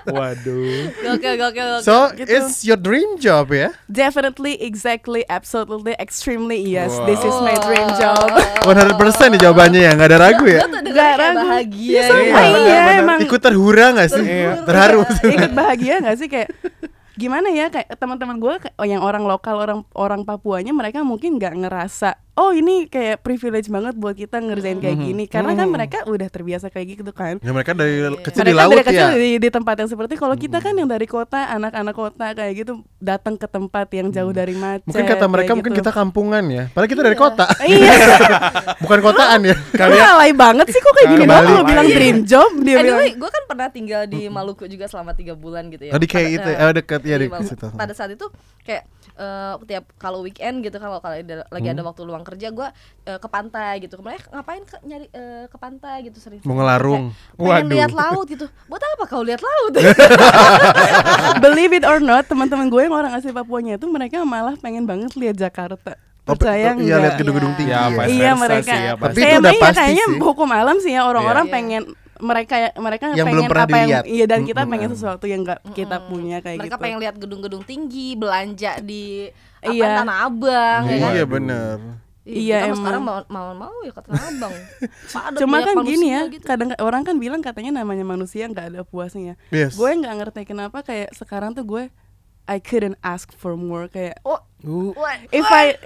Waduh. 0.04 0.90
Gokil, 0.94 1.34
gokil, 1.36 1.66
gokil. 1.70 1.82
So 1.82 2.10
Gitu. 2.10 2.26
it's 2.28 2.62
your 2.62 2.76
dream 2.76 3.16
job 3.16 3.48
ya 3.48 3.70
definitely 3.86 4.58
exactly 4.58 5.22
absolutely 5.26 5.94
extremely 5.96 6.58
yes 6.58 6.90
Wow. 6.92 7.06
this 7.06 7.20
is 7.20 7.36
my 7.38 7.54
dream 7.60 7.86
job 7.94 8.28
100% 8.62 8.98
nih 9.30 9.40
jawabannya 9.40 9.80
ya 9.80 9.90
nggak 9.94 10.08
ada 10.10 10.18
ragu 10.20 10.44
ya 10.44 10.60
Nggak 10.64 11.12
ragu. 11.16 11.38
bahagia 11.38 11.92
Ya, 11.94 12.02
gitu. 12.04 12.14
sama, 12.14 12.40
iya, 12.60 12.80
emang. 12.98 13.18
Ikut 13.20 13.40
terhura 13.44 13.92
gak 13.92 14.08
sih? 14.08 14.24
Terharu 14.64 15.04
ikut 15.04 15.52
bahagia 15.52 16.00
gak 16.00 16.16
sih? 16.16 16.28
Kayak 16.32 16.56
gimana 17.20 17.52
ya? 17.52 17.68
Kayak 17.68 17.92
teman-teman 18.00 18.40
gue 18.40 18.54
oh, 18.80 18.86
yang 18.88 19.04
orang 19.04 19.28
lokal 19.28 19.60
orang 19.60 19.80
orang 19.92 20.24
Papuanya 20.24 20.72
mereka 20.72 21.04
mungkin 21.04 21.36
nggak 21.36 21.54
ngerasa 21.60 22.16
oh 22.34 22.50
ini 22.50 22.84
kayak 22.84 23.20
privilege 23.20 23.66
banget 23.66 23.94
buat 23.94 24.12
kita 24.12 24.38
ngerjain 24.38 24.76
kayak 24.76 24.96
Mhm. 24.96 25.04
gini 25.04 25.24
karena 25.24 25.54
kan 25.54 25.66
mereka 25.66 25.98
udah 26.04 26.26
terbiasa 26.26 26.66
kayak 26.66 26.98
gitu 26.98 27.10
kan 27.10 27.38
Ya 27.38 27.50
mereka 27.50 27.72
dari 27.72 28.02
kecil 28.16 28.42
mereka 28.42 28.44
di 28.44 28.54
laut 28.54 28.72
dari 28.72 28.84
kecil 28.84 29.06
ya. 29.06 29.14
di, 29.14 29.30
di 29.38 29.48
tempat 29.48 29.74
yang 29.76 29.86
seperti 29.86 30.14
kalau 30.14 30.34
kita 30.34 30.58
kan 30.58 30.72
yang 30.72 30.86
dari 30.86 31.04
kota 31.04 31.46
anak-anak 31.48 31.92
kota 31.92 32.26
kayak 32.32 32.52
gitu 32.56 32.72
datang 32.98 33.34
ke 33.34 33.46
tempat 33.46 33.86
yang 33.92 34.10
jauh 34.10 34.30
dari 34.30 34.52
macet 34.52 34.82
Mungkin 34.84 35.04
kata 35.06 35.24
mereka 35.26 35.52
mungkin 35.52 35.72
gitu. 35.72 35.80
kita 35.80 35.90
kampungan 35.90 36.44
ya. 36.44 36.64
Padahal 36.68 36.88
kita 36.88 37.02
dari 37.02 37.14
kota. 37.14 37.46
iya 37.64 37.92
Bukan 38.82 38.98
kotaan 39.00 39.40
ya. 39.44 39.54
Kalian 39.80 40.04
alay 40.10 40.32
banget 40.32 40.66
sih 40.68 40.78
kok 40.78 40.90
kayak 40.92 41.08
gini 41.10 41.22
Kembali 41.22 41.38
banget 41.40 41.54
lo 41.54 41.62
bilang 41.64 41.86
lagi. 41.86 41.94
dream 41.94 42.18
job 42.24 42.50
dia 42.58 42.76
bilang 42.76 42.98
Anyway, 42.98 43.10
gue 43.14 43.30
kan 43.30 43.42
pernah 43.46 43.68
tinggal 43.68 44.02
di 44.04 44.26
Maluku 44.26 44.64
juga 44.66 44.84
selama 44.84 45.12
tiga 45.12 45.34
bulan 45.34 45.68
gitu 45.68 45.86
ya. 45.86 45.92
Oh, 45.92 46.00
di 46.00 46.06
kayak 46.06 46.28
itu 46.32 46.48
ya? 46.48 46.56
eh, 46.56 46.64
Oh, 46.64 46.72
deket, 46.72 47.00
ya, 47.00 47.16
di. 47.16 47.26
Pada 47.70 47.92
saat 47.92 48.10
itu 48.10 48.26
kayak 48.60 48.82
eh, 49.14 49.54
tiap 49.64 49.84
kalau 49.94 50.20
weekend 50.20 50.60
gitu 50.60 50.76
kalau 50.76 50.98
kalau 50.98 51.14
ada- 51.14 51.46
lagi 51.46 51.66
Hmm. 51.66 51.74
ada 51.74 51.82
waktu 51.82 52.02
luang 52.02 52.22
kerja 52.22 52.48
gue 52.48 52.68
ke 53.04 53.28
pantai 53.28 53.78
gitu. 53.78 53.96
Mereka 53.96 54.30
ngapain 54.30 54.62
ke, 54.62 54.76
nyari 54.80 55.06
eh, 55.08 55.44
ke 55.46 55.56
pantai 55.56 56.02
gitu 56.02 56.18
sering. 56.18 56.40
Mau 56.42 56.54
ngelarung. 56.54 57.12
Pengen 57.34 57.68
lihat 57.68 57.92
laut 57.92 58.26
gitu. 58.26 58.46
Buat 58.64 58.82
apa 58.82 59.04
kau 59.04 59.20
lihat 59.20 59.38
laut? 59.38 59.72
believe 61.44 61.72
it 61.72 61.84
or 61.84 61.98
not 61.98 62.24
teman-teman 62.24 62.66
gue 62.66 62.82
yang 62.82 62.94
orang 62.94 63.12
asli 63.12 63.30
Papuanya 63.30 63.76
itu 63.76 63.86
mereka 63.86 64.22
malah 64.22 64.54
pengen 64.56 64.84
banget 64.84 65.12
lihat 65.14 65.36
Jakarta 65.36 65.94
Oh, 66.24 66.32
percaya 66.32 66.72
oh, 66.72 66.80
iya, 66.80 66.96
lihat 66.96 67.20
gedung-gedung 67.20 67.52
Iya. 67.52 67.58
tinggi 67.58 67.68
Ya, 67.70 67.84
ya. 67.84 68.04
iya 68.08 68.32
mereka 68.32 68.64
sih 68.66 68.80
ya, 68.82 68.92
Tapi 68.96 69.12
itu 69.12 69.20
Saya 69.20 69.36
udah 69.36 69.52
pasti 69.60 69.76
kayaknya 69.76 70.06
sih. 70.06 70.20
hukum 70.24 70.48
alam 70.48 70.76
sih 70.80 70.92
ya 70.92 71.02
orang-orang 71.04 71.44
Iya. 71.44 71.52
pengen 71.52 71.82
mereka 72.16 72.54
mereka 72.76 73.04
Yang 73.10 73.26
pengen 73.26 73.34
belum 73.34 73.50
pernah 73.50 73.66
apa 73.66 73.76
yang 73.76 73.90
iya 74.06 74.24
dan 74.24 74.40
kita 74.42 74.62
Mm-mm. 74.62 74.72
pengen 74.72 74.90
sesuatu 74.94 75.24
yang 75.24 75.40
nggak 75.42 75.60
kita 75.72 75.96
punya 76.06 76.38
kayak 76.38 76.58
Mereka 76.62 76.74
gitu 76.74 76.82
pengen 76.82 76.98
lihat 77.02 77.16
gedung-gedung 77.18 77.62
tinggi, 77.62 78.14
belanja 78.14 78.78
di 78.78 79.26
apa, 79.58 79.72
Iya. 79.72 79.88
Tanah 79.98 80.16
Abang 80.22 80.82
ya 80.84 80.96
kan. 80.98 81.10
Iya 81.10 81.24
bener. 81.24 81.76
Iya, 82.24 82.56
kita 82.56 82.66
emang. 82.66 82.78
sekarang 82.80 83.02
mau 83.02 83.16
mau 83.28 83.48
mau 83.52 83.76
ya 83.82 83.92
ke 83.92 84.00
Tanah 84.00 84.24
Abang. 84.30 84.54
Padat 85.14 85.38
Cuma 85.40 85.56
kan 85.60 85.76
gini 85.82 86.06
ya, 86.08 86.22
gitu. 86.26 86.40
kadang 86.40 86.72
orang 86.78 87.02
kan 87.02 87.16
bilang 87.16 87.40
katanya 87.40 87.76
namanya 87.76 88.00
manusia 88.00 88.46
nggak 88.46 88.72
ada 88.72 88.80
puasnya. 88.80 89.36
Yes. 89.48 89.74
Gue 89.74 89.92
nggak 89.92 90.14
ngerti 90.22 90.40
kenapa 90.44 90.80
kayak 90.80 91.12
sekarang 91.12 91.52
tuh 91.52 91.64
gue 91.64 91.82
I 92.44 92.60
couldn't 92.60 92.96
ask 93.00 93.32
for 93.32 93.56
more 93.56 93.88
kayak 93.88 94.20
Oh, 94.22 94.40
Uh, 94.64 94.96
what? 94.96 95.20
if 95.28 95.44
I 95.44 95.76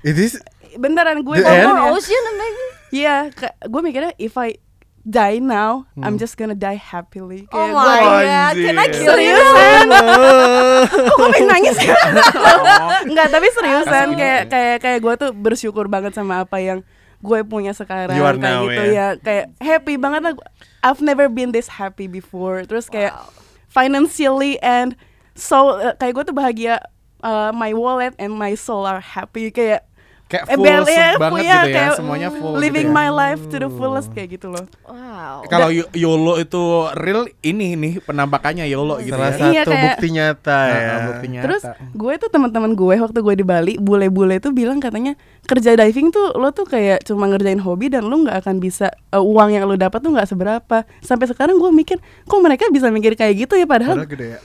it 0.00 0.16
is 0.16 0.40
beneran 0.74 1.20
gue 1.20 1.36
ngomong 1.36 1.52
ya. 1.52 1.68
More 1.68 1.92
ocean 1.92 2.22
maybe. 2.32 2.64
Iya, 2.92 3.16
gue 3.64 3.80
mikirnya 3.82 4.12
if 4.16 4.32
I 4.34 4.56
die 5.02 5.42
now, 5.42 5.86
I'm 5.98 6.14
just 6.14 6.38
gonna 6.38 6.54
die 6.54 6.78
happily. 6.78 7.50
Oh 7.50 7.66
my 7.74 8.00
god, 8.22 8.54
can 8.54 8.78
I 8.78 8.86
kill 8.86 9.18
you? 9.18 9.34
seriusan. 9.34 9.86
Kok 11.10 11.14
gue 11.18 11.28
pengen 11.34 11.48
nangis 11.50 11.76
ya? 11.86 11.96
Enggak, 13.02 13.28
tapi 13.34 13.46
seriusan 13.50 14.06
kayak 14.14 14.42
kayak 14.46 14.76
kayak 14.78 14.98
gue 15.02 15.14
tuh 15.18 15.30
bersyukur 15.34 15.90
banget 15.90 16.14
sama 16.14 16.46
apa 16.46 16.62
yang 16.62 16.78
gue 17.22 17.38
punya 17.46 17.70
sekarang 17.74 18.14
You 18.18 18.26
are 18.26 18.34
kayak 18.38 18.42
now, 18.42 18.62
gitu 18.66 18.82
ya. 18.82 18.90
ya. 18.90 19.08
Kayak 19.18 19.44
happy 19.58 19.94
banget 19.98 20.20
lah. 20.26 20.34
I've 20.82 21.02
never 21.02 21.26
been 21.30 21.50
this 21.54 21.66
happy 21.70 22.06
before. 22.06 22.62
Terus 22.66 22.90
kayak 22.90 23.14
financially 23.70 24.58
and 24.62 24.94
so 25.34 25.78
uh, 25.78 25.94
kayak 25.98 26.14
gue 26.18 26.24
tuh 26.30 26.36
bahagia 26.36 26.82
uh, 27.22 27.50
my 27.54 27.72
wallet 27.72 28.12
and 28.18 28.34
my 28.34 28.52
soul 28.54 28.84
are 28.84 29.00
happy 29.00 29.48
kayak 29.50 29.86
Kayak 30.32 30.44
eh, 30.46 30.56
full 30.56 30.64
bel- 30.64 30.88
ya, 30.88 31.08
banget 31.12 31.28
full 31.28 31.38
gitu 31.38 31.44
ya, 31.44 31.60
kayak 31.68 31.92
semuanya 31.92 32.28
full 32.32 32.54
living 32.56 32.88
gitu 32.88 32.88
ya. 32.88 32.96
my 32.96 33.08
life 33.12 33.42
to 33.44 33.56
the 33.58 33.68
fullest 33.70 34.08
kayak 34.10 34.28
gitu 34.32 34.48
loh. 34.48 34.64
Wow. 34.82 35.44
Kalau 35.44 35.68
Y- 35.68 35.92
YOLO 35.94 36.40
itu 36.40 36.62
real 36.96 37.22
ini 37.40 37.76
nih 37.76 38.00
penampakannya 38.00 38.64
YOLO 38.64 38.96
gitu 38.98 39.12
salah 39.12 39.28
ya. 39.28 39.36
satu 39.36 39.44
Iya, 39.46 39.62
kayak- 39.62 39.84
bukti 39.86 40.08
nyata 40.10 40.56
Nah, 40.56 40.72
ya. 40.72 40.94
bukti 41.06 41.26
nyata. 41.28 41.44
Terus 41.44 41.62
gue 41.92 42.12
tuh 42.16 42.30
teman-teman 42.30 42.72
gue 42.72 42.94
waktu 42.96 43.18
gue 43.18 43.34
di 43.34 43.44
Bali, 43.44 43.74
bule-bule 43.76 44.36
tuh 44.38 44.50
bilang 44.50 44.80
katanya 44.80 45.12
kerja 45.42 45.74
diving 45.74 46.08
tuh 46.08 46.32
lo 46.32 46.48
tuh 46.48 46.64
kayak 46.64 47.04
cuma 47.04 47.26
ngerjain 47.26 47.58
hobi 47.58 47.86
dan 47.86 48.02
lo 48.02 48.16
nggak 48.18 48.40
akan 48.40 48.56
bisa 48.56 48.88
uh, 49.10 49.20
uang 49.20 49.52
yang 49.52 49.64
lo 49.64 49.76
dapat 49.76 50.00
tuh 50.00 50.10
nggak 50.10 50.26
seberapa. 50.26 50.76
Sampai 50.98 51.26
sekarang 51.26 51.54
gue 51.54 51.68
mikir, 51.70 51.98
kok 52.22 52.40
mereka 52.40 52.66
bisa 52.68 52.88
mikir 52.88 53.12
kayak 53.12 53.36
gitu 53.38 53.54
ya 53.54 53.66
padahal 53.66 54.00
Padahal 54.00 54.08
gede 54.08 54.26
ya. 54.32 54.40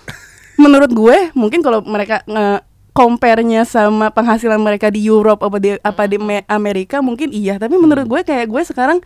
menurut 0.58 0.90
gue 0.90 1.32
mungkin 1.34 1.62
kalau 1.62 1.80
mereka 1.82 2.26
nge 2.26 2.66
compare-nya 2.98 3.62
sama 3.64 4.10
penghasilan 4.10 4.58
mereka 4.58 4.90
di 4.90 5.06
Europe 5.06 5.40
apa 5.40 5.58
di 5.58 5.78
apa 5.78 6.04
di 6.04 6.18
Me- 6.18 6.42
Amerika 6.48 6.98
mungkin 7.00 7.30
iya 7.30 7.56
tapi 7.56 7.76
menurut 7.76 8.04
gue 8.04 8.22
kayak 8.24 8.46
gue 8.46 8.62
sekarang 8.64 8.98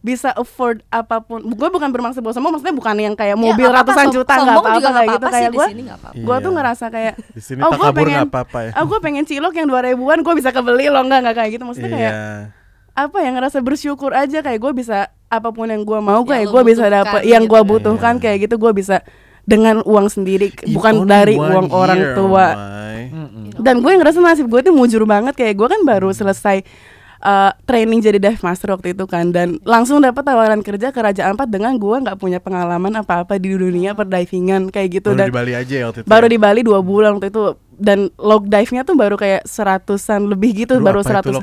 bisa 0.00 0.30
afford 0.32 0.82
apa 0.88 1.18
pun 1.18 1.38
gue 1.40 1.68
bukan 1.68 1.86
bermaksud 1.88 2.18
bahwa 2.18 2.30
sombong 2.32 2.52
maksudnya 2.52 2.70
bukan 2.72 2.96
yang 2.96 3.14
kayak 3.14 3.34
mobil 3.34 3.66
Ya, 3.66 3.70
nggak 3.72 3.78
apa-apa, 3.80 3.90
ratusan 3.92 4.04
som- 4.04 4.14
juta 4.16 4.32
nggak 4.32 4.42
sombong 4.44 4.62
apa-apa 4.64 4.90
kayak 4.90 5.08
gitu 5.08 5.26
kayak 5.28 5.50
gue 5.50 5.66
gue 6.18 6.36
tuh 6.36 6.42
Iya. 6.44 6.56
ngerasa 6.56 6.84
kayak 6.88 7.14
Di 7.36 7.40
sini 7.40 7.60
oh 7.60 7.70
gue 7.72 7.88
pengen 7.92 8.14
nggak 8.16 8.26
apa-apa 8.28 8.58
ya. 8.60 8.70
oh 8.74 8.84
gue 8.84 8.98
pengen 9.00 9.24
cilok 9.24 9.54
yang 9.54 9.66
dua 9.66 9.80
ribuan 9.84 10.18
gue 10.18 10.34
bisa 10.34 10.50
kebeli 10.50 10.86
loh 10.86 11.02
nggak 11.04 11.18
nggak 11.20 11.36
kayak 11.36 11.50
gitu 11.52 11.62
maksudnya 11.64 11.90
kayak 11.92 12.12
Iya. 12.12 12.30
apa 12.96 13.16
ya 13.16 13.30
ngerasa 13.32 13.58
bersyukur 13.60 14.10
aja 14.12 14.38
kayak 14.40 14.58
gue 14.60 14.72
bisa 14.76 14.98
apa 15.28 15.48
pun 15.48 15.66
yang 15.66 15.82
gue 15.82 15.98
mau 16.00 16.20
Yang 16.20 16.30
kayak 16.32 16.46
gue 16.48 16.62
bisa 16.64 16.84
dapet 16.88 17.20
yang 17.24 17.42
gitu 17.44 17.52
gue 17.52 17.60
ya. 17.60 17.66
butuhkan 17.68 18.14
Iya. 18.14 18.22
kayak 18.24 18.38
gitu 18.42 18.54
gue 18.56 18.72
bisa 18.72 18.96
dengan 19.48 19.80
uang 19.80 20.12
sendiri 20.12 20.52
bukan 20.76 21.08
dari 21.08 21.40
uang 21.40 21.72
orang 21.72 22.00
year, 22.04 22.12
tua 22.12 22.46
oh 22.52 22.56
my. 22.60 23.00
dan 23.56 23.80
gue 23.80 23.92
ngerasa 23.96 24.20
nasib 24.20 24.44
gue 24.44 24.60
tuh 24.60 24.76
mujur 24.76 25.08
banget 25.08 25.32
kayak 25.32 25.56
gue 25.56 25.68
kan 25.72 25.80
baru 25.88 26.12
selesai 26.12 26.60
uh, 27.24 27.50
training 27.64 28.04
jadi 28.04 28.20
dive 28.20 28.44
master 28.44 28.76
waktu 28.76 28.92
itu 28.92 29.08
kan 29.08 29.32
dan 29.32 29.56
langsung 29.64 30.04
dapat 30.04 30.20
tawaran 30.20 30.60
kerja 30.60 30.92
ke 30.92 31.00
Raja 31.00 31.32
Ampat 31.32 31.48
dengan 31.48 31.80
gue 31.80 31.96
nggak 31.96 32.18
punya 32.20 32.44
pengalaman 32.44 32.92
apa-apa 33.00 33.40
di 33.40 33.56
dunia 33.56 33.96
perdivingan 33.96 34.68
kayak 34.68 35.00
gitu 35.00 35.16
Baru 35.16 35.20
dan 35.24 35.28
di 35.32 35.36
Bali 35.40 35.52
aja 35.56 35.74
ya 35.74 35.84
waktu 35.88 36.00
itu. 36.04 36.08
baru 36.12 36.26
ya? 36.26 36.30
di 36.30 36.38
Bali 36.38 36.60
dua 36.60 36.80
bulan 36.84 37.16
waktu 37.16 37.32
itu 37.32 37.42
dan 37.78 38.10
log 38.18 38.50
dive-nya 38.50 38.82
tuh 38.82 38.98
baru 38.98 39.14
kayak 39.14 39.46
seratusan 39.46 40.26
lebih 40.26 40.66
gitu 40.66 40.76
Aduh, 40.76 40.84
baru 40.84 41.00
seratus 41.06 41.34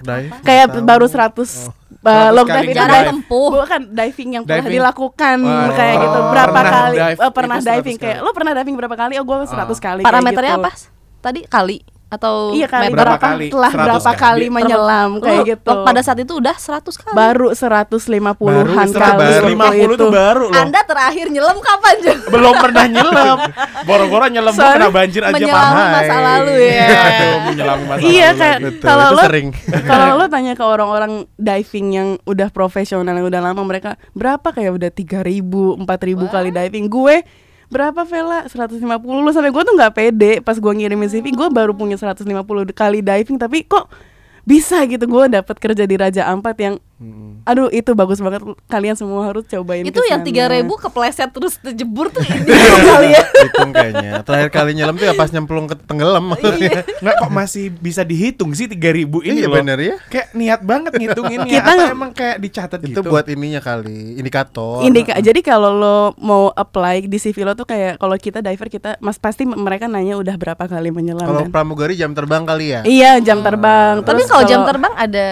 kayak 0.43 0.83
baru 0.83 1.07
seratus 1.07 1.71
uh, 2.05 2.29
100 2.29 2.31
log 2.31 2.47
kali 2.47 2.55
dive 2.55 2.65
itu 2.65 2.77
jarak 2.77 2.93
dive- 2.95 3.09
tempuh. 3.11 3.49
bukan 3.51 3.81
diving 3.89 4.29
yang 4.31 4.43
pernah 4.43 4.61
Diving. 4.61 4.75
dilakukan 4.75 5.37
Wah, 5.41 5.69
kayak 5.71 5.95
gitu 5.97 6.19
berapa 6.25 6.49
pernah 6.51 6.71
kali 6.71 6.97
dive, 6.97 7.19
eh, 7.19 7.31
pernah 7.31 7.57
itu 7.57 7.65
100 7.65 7.71
diving 7.73 7.97
kayak 7.97 8.15
kali. 8.15 8.25
lo 8.25 8.31
pernah 8.31 8.53
diving 8.53 8.75
berapa 8.75 8.95
kali 8.95 9.13
oh 9.15 9.25
gue 9.25 9.37
seratus 9.45 9.79
kali 9.79 10.01
kayak 10.01 10.07
Parameternya 10.07 10.53
gitu. 10.53 10.63
apa? 10.63 10.71
Tadi 11.19 11.39
kali 11.43 11.77
atau 12.05 12.53
Iya 12.53 12.67
kali 12.69 12.89
meter? 12.89 12.95
Berapa 12.95 13.17
berapa, 13.17 13.27
kali? 13.33 13.47
telah 13.49 13.71
100 13.73 13.81
berapa 13.81 14.11
kali? 14.13 14.21
kali 14.21 14.45
menyelam 14.53 15.09
Lu 15.17 15.23
kayak 15.25 15.41
gitu. 15.45 15.71
Pada 15.81 16.01
saat 16.05 16.19
itu 16.21 16.33
udah 16.37 16.55
100 16.55 17.01
kali. 17.01 17.15
baru 17.15 17.47
150-an 17.51 18.35
Baru 18.37 18.71
kali 18.71 18.91
baru 19.25 19.45
waktu 19.57 19.85
50 19.85 19.97
itu 19.97 20.07
baru 20.13 20.45
loh. 20.49 20.55
Anda 20.55 20.79
terakhir 20.85 21.25
nyelam 21.33 21.57
kapan, 21.59 21.95
Jo? 22.01 22.13
Belum 22.29 22.55
pernah 22.61 22.85
nyelam. 22.85 23.37
Boro-boro 23.87 24.25
nyelam 24.29 24.53
gua 24.53 24.61
Soalnya 24.61 24.77
kena 24.77 24.89
banjir 24.93 25.21
aja 25.25 25.33
Menyelami 25.33 25.73
paham. 25.75 25.87
masa 25.91 26.17
lalu 26.21 26.53
ya. 26.61 26.87
Aduh, 26.87 27.37
menyelami 27.49 27.83
masa 27.89 28.01
Iya 28.05 28.29
lalu. 28.33 28.65
Betul, 28.65 28.85
kalau 28.85 29.05
lo 29.11 29.21
sering. 29.25 29.47
kalau 29.89 30.11
lo 30.15 30.25
tanya 30.29 30.53
ke 30.53 30.63
orang-orang 30.63 31.13
diving 31.35 31.87
yang 31.91 32.09
udah 32.23 32.49
profesional 32.53 33.13
yang 33.13 33.27
udah 33.27 33.41
lama 33.41 33.61
mereka 33.65 33.97
berapa 34.13 34.47
kayak 34.53 34.71
udah 34.77 34.89
3000, 34.93 35.81
4000 35.83 36.35
kali 36.35 36.49
diving. 36.53 36.85
Gue 36.87 37.25
berapa 37.69 38.01
Vela? 38.05 38.45
150 38.45 38.81
sampai 39.33 39.51
gue 39.53 39.63
tuh 39.65 39.75
nggak 39.75 39.93
pede 39.93 40.31
pas 40.41 40.57
gue 40.57 40.73
ngirimin 40.73 41.09
CV 41.09 41.33
gue 41.33 41.49
baru 41.49 41.73
punya 41.73 41.97
150 41.97 42.25
kali 42.73 42.99
diving 43.01 43.37
tapi 43.41 43.65
kok 43.65 43.89
bisa 44.45 44.85
gitu? 44.85 45.09
Gue 45.09 45.25
dapat 45.27 45.57
kerja 45.57 45.83
di 45.89 45.97
Raja 45.97 46.29
Ampat 46.29 46.55
yang 46.61 46.75
aduh 47.43 47.67
itu 47.69 47.91
bagus 47.91 48.17
banget 48.17 48.39
kalian 48.65 48.95
semua 48.95 49.27
harus 49.27 49.43
cobain 49.45 49.83
Itu 49.83 49.99
yang 50.07 50.23
ke 50.23 50.31
sana. 50.31 50.63
3000 50.63 50.83
kepleset 50.87 51.29
terus 51.29 51.59
terjebur 51.59 52.07
tuh 52.07 52.23
ini 52.23 52.47
kali 52.81 53.07
ya. 53.11 53.23
Hitung 53.43 53.71
kayaknya. 53.71 54.11
Terakhir 54.23 54.49
kali 54.49 54.71
nyelam 54.73 54.95
tuh 54.95 55.03
ya 55.03 55.13
pas 55.13 55.27
nyemplung 55.27 55.67
ke 55.67 55.75
tenggelam 55.77 56.23
maksudnya. 56.23 56.87
Nggak 57.03 57.15
kok 57.19 57.31
masih 57.31 57.67
bisa 57.69 58.01
dihitung 58.01 58.55
sih 58.55 58.65
3000 58.65 59.11
ini 59.21 59.37
Iya 59.37 59.45
loh. 59.45 59.55
bener 59.59 59.77
ya. 59.77 59.95
Kayak 60.07 60.27
niat 60.31 60.61
banget 60.63 60.91
ngitunginnya. 60.95 61.51
Kita 61.51 61.71
Atau 61.75 61.91
emang 61.91 62.11
kayak 62.11 62.37
dicatat 62.39 62.79
Itu 62.79 62.89
gitu. 62.95 62.99
buat 63.05 63.27
ininya 63.27 63.59
kali, 63.59 64.15
indikator. 64.15 64.79
Indika, 64.81 65.19
jadi 65.19 65.39
kalau 65.41 65.71
lo 65.71 65.99
mau 66.17 66.47
apply 66.49 67.05
di 67.05 67.19
CV 67.19 67.43
lo 67.43 67.53
tuh 67.53 67.67
kayak 67.67 67.99
kalau 67.99 68.15
kita 68.15 68.39
diver 68.39 68.71
kita 68.71 68.95
mas 68.97 69.19
pasti 69.19 69.43
mereka 69.43 69.85
nanya 69.85 70.15
udah 70.15 70.35
berapa 70.35 70.63
kali 70.63 70.89
menyelam 70.89 71.27
Kalau 71.27 71.43
dan- 71.43 71.51
pramugari 71.51 71.93
jam 71.93 72.15
terbang 72.15 72.47
kali 72.47 72.71
ya. 72.71 72.81
Iya 72.81 73.19
jam 73.19 73.43
terbang. 73.43 73.99
Tapi 73.99 74.23
Terus 74.23 74.31
kalau 74.31 74.45
jam 74.45 74.63
terbang 74.63 74.93
ada 74.95 75.27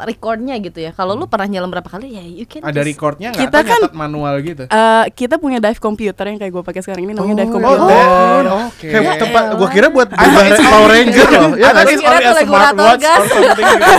recordnya 0.00 0.54
gitu 0.56 0.78
ya. 0.78 0.90
Kalau 0.90 1.12
lu 1.12 1.26
pernah 1.26 1.48
nyelam 1.48 1.66
berapa 1.66 1.86
kali 1.86 2.06
ya 2.08 2.22
you 2.22 2.44
can 2.44 2.62
Ada 2.62 2.70
just- 2.76 2.88
recordnya 2.88 3.28
nggak? 3.30 3.42
Kita 3.44 3.58
kan- 3.60 3.90
manual 3.90 4.34
gitu. 4.40 4.62
eh, 4.64 5.04
kita 5.12 5.34
punya 5.36 5.58
dive 5.58 5.78
computer 5.78 6.24
yang 6.24 6.36
kayak 6.36 6.52
gue 6.52 6.62
pakai 6.62 6.80
sekarang 6.80 7.02
ini 7.02 7.12
namanya 7.12 7.36
dive 7.40 7.50
Oh, 7.50 7.54
computer. 7.56 7.88
dan- 7.88 8.52
oke. 8.64 8.78
Kayak 8.84 9.02
Ya 9.04 9.14
tempat 9.16 9.42
elah. 9.44 9.56
gua 9.56 9.68
kira 9.68 9.86
buat 9.88 10.08
Power 10.70 10.88
Ranger 10.88 11.28
loh. 11.28 11.50
Ya 11.52 11.66
I 11.66 11.72
nggak 11.72 11.74
thought 11.74 11.88
sih? 11.88 11.94
it's 11.94 12.04
only 12.04 12.14
a 12.14 12.20
Kira 12.20 12.30
tuh 12.30 12.46
smartwatch 12.46 13.02
regulator 13.02 13.18
or 13.18 13.26
something 13.28 13.66
gitu. 13.66 13.94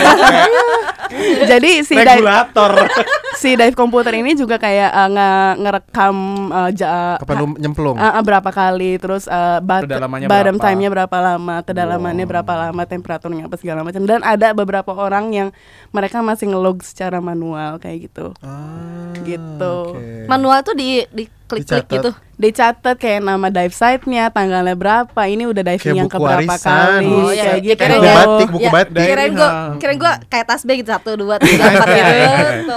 Kayak 1.10 1.48
Jadi 1.48 1.72
si 1.82 1.94
dive, 1.96 2.06
Regulator. 2.22 2.72
si 3.40 3.56
dive 3.56 3.72
computer 3.74 4.12
ini 4.12 4.36
juga 4.36 4.56
kayak 4.56 4.90
eh, 4.90 5.10
nge- 5.10 5.56
ngerekam 5.58 6.16
eh, 6.52 6.70
ja- 6.76 7.16
Kapan 7.18 7.36
lu 7.38 7.46
nyemplung? 7.56 7.96
eh, 7.96 8.04
eh, 8.04 8.22
berapa 8.22 8.50
kali, 8.50 8.92
terus 8.96 9.26
eh, 9.26 9.60
bat- 9.60 9.88
bottom 9.88 10.28
berapa? 10.28 10.60
time-nya 10.62 10.90
berapa 10.90 11.18
lama, 11.18 11.56
kedalamannya 11.62 12.26
berapa 12.26 12.54
lama, 12.62 12.82
temperaturnya 12.84 13.48
apa 13.48 13.56
segala 13.56 13.82
macam. 13.82 14.04
Dan 14.04 14.20
ada 14.22 14.52
beberapa 14.52 14.92
orang 14.92 15.32
yang 15.32 15.50
mereka 15.90 16.20
masih 16.20 16.48
ngelog 16.48 16.82
secara 16.82 17.18
manual 17.18 17.80
kayak 17.80 18.06
gitu. 18.06 18.36
Ah, 18.40 19.16
Gitu. 19.22 19.74
oke. 19.90 20.28
manual 20.28 20.60
tuh 20.62 20.74
di 20.74 21.08
di 21.10 21.24
klik-klik 21.50 21.66
Dicatat. 21.82 21.96
gitu. 21.98 22.12
dicatat 22.36 22.96
kayak 22.96 23.20
nama 23.20 23.48
dive 23.50 23.74
site-nya, 23.74 24.30
tanggalnya 24.30 24.72
berapa, 24.74 25.22
ini 25.26 25.44
udah 25.44 25.60
diving 25.66 25.82
Kayak 25.84 25.98
yang 25.98 26.08
keberapa 26.08 26.46
warisan. 26.48 27.02
kali, 27.02 27.10
Oh, 27.12 27.30
iya. 27.30 27.44
kayak 27.44 27.60
gitu. 27.66 27.76
Kirain 27.76 27.92
Buku 27.92 28.06
ya. 28.06 28.14
batik, 28.16 28.48
buku 28.48 28.62
Ya, 28.62 28.72
batik. 28.72 29.04
Kirain 29.04 29.32
gua, 29.34 29.50
kirain 29.76 29.98
gua 29.98 30.14
kayak 30.24 30.46
tasbih 30.48 30.76
gitu 30.78 30.90
satu 30.90 31.12
dua 31.16 31.36
tiga 31.38 31.64
empat 31.68 31.88
gitu. 31.98 32.16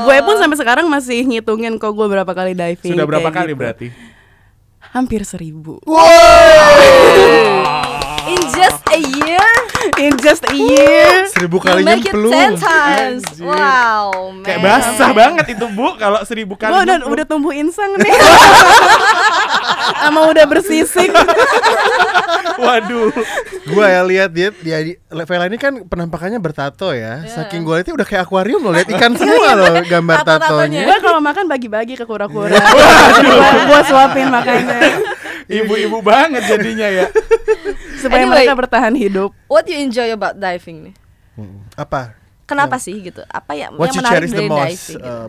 Gue 0.03 0.17
pun 0.21 0.35
sampai 0.37 0.57
sekarang 0.57 0.87
masih 0.87 1.21
ngitungin 1.23 1.77
kok 1.77 1.93
gue 1.93 2.07
berapa 2.09 2.33
kali 2.33 2.53
diving. 2.53 2.91
Sudah 2.91 3.07
berapa 3.07 3.29
kali 3.29 3.53
gitu. 3.53 3.61
berarti? 3.61 3.87
Hampir 4.91 5.23
seribu. 5.23 5.79
in 8.25 8.41
just 8.51 8.83
a 8.89 8.99
year 8.99 9.47
In 10.05 10.15
just 10.19 10.43
a 10.47 10.55
year. 10.55 11.27
Seribu 11.31 11.59
kali 11.59 11.83
nyemplung. 11.83 12.59
Wow, 13.43 14.31
man. 14.31 14.45
Kayak 14.47 14.61
basah 14.63 15.11
banget 15.11 15.47
itu 15.59 15.67
bu 15.71 15.97
kalau 15.99 16.21
seribu 16.23 16.55
kali. 16.55 16.71
Gue 16.73 16.81
udah 16.83 16.97
nyemplung. 16.99 17.13
udah 17.15 17.25
tumbuh 17.27 17.53
insang 17.55 17.91
nih. 17.99 18.13
Sama 20.03 20.21
udah 20.31 20.45
bersisik. 20.47 21.11
Waduh. 22.63 23.11
Gua 23.73 23.87
ya 23.89 24.03
lihat 24.07 24.31
dia 24.31 24.49
dia 24.55 24.79
di 24.85 24.93
Vela 25.11 25.47
ini 25.49 25.59
kan 25.59 25.83
penampakannya 25.87 26.39
bertato 26.39 26.95
ya. 26.95 27.27
Saking 27.27 27.67
gua 27.67 27.81
lihat 27.81 27.91
udah 27.91 28.07
kayak 28.07 28.29
akuarium 28.29 28.63
loh, 28.63 28.75
lihat 28.75 28.91
ikan 28.93 29.15
semua 29.19 29.57
loh 29.59 29.75
gambar 29.83 30.17
Tato-tatonya. 30.23 30.47
tatonya. 30.47 30.81
gue 30.87 30.99
kalau 31.03 31.21
makan 31.23 31.45
bagi-bagi 31.51 31.95
ke 31.99 32.05
kura-kura. 32.07 32.55
gue 33.67 33.81
suapin 33.89 34.29
makanya 34.31 34.79
Ibu-ibu 35.51 35.99
banget 36.01 36.43
jadinya 36.47 36.89
ya. 36.89 37.07
Supaya 38.03 38.27
Anyway. 38.27 38.43
mereka 38.43 38.59
bertahan 38.59 38.95
hidup. 38.95 39.31
What 39.47 39.65
you 39.65 39.79
enjoy 39.79 40.11
about 40.11 40.37
diving 40.37 40.91
nih? 40.91 40.95
Hmm. 41.39 41.63
Apa? 41.79 42.19
Kenapa 42.45 42.77
sih 42.77 42.99
gitu? 43.01 43.23
Apa 43.31 43.55
ya 43.55 43.71
What 43.73 43.95
yang 43.95 44.03
menarik 44.03 44.29
dari 44.29 44.51
diving? 44.51 44.77
gitu? 44.77 44.99
uh, 45.01 45.29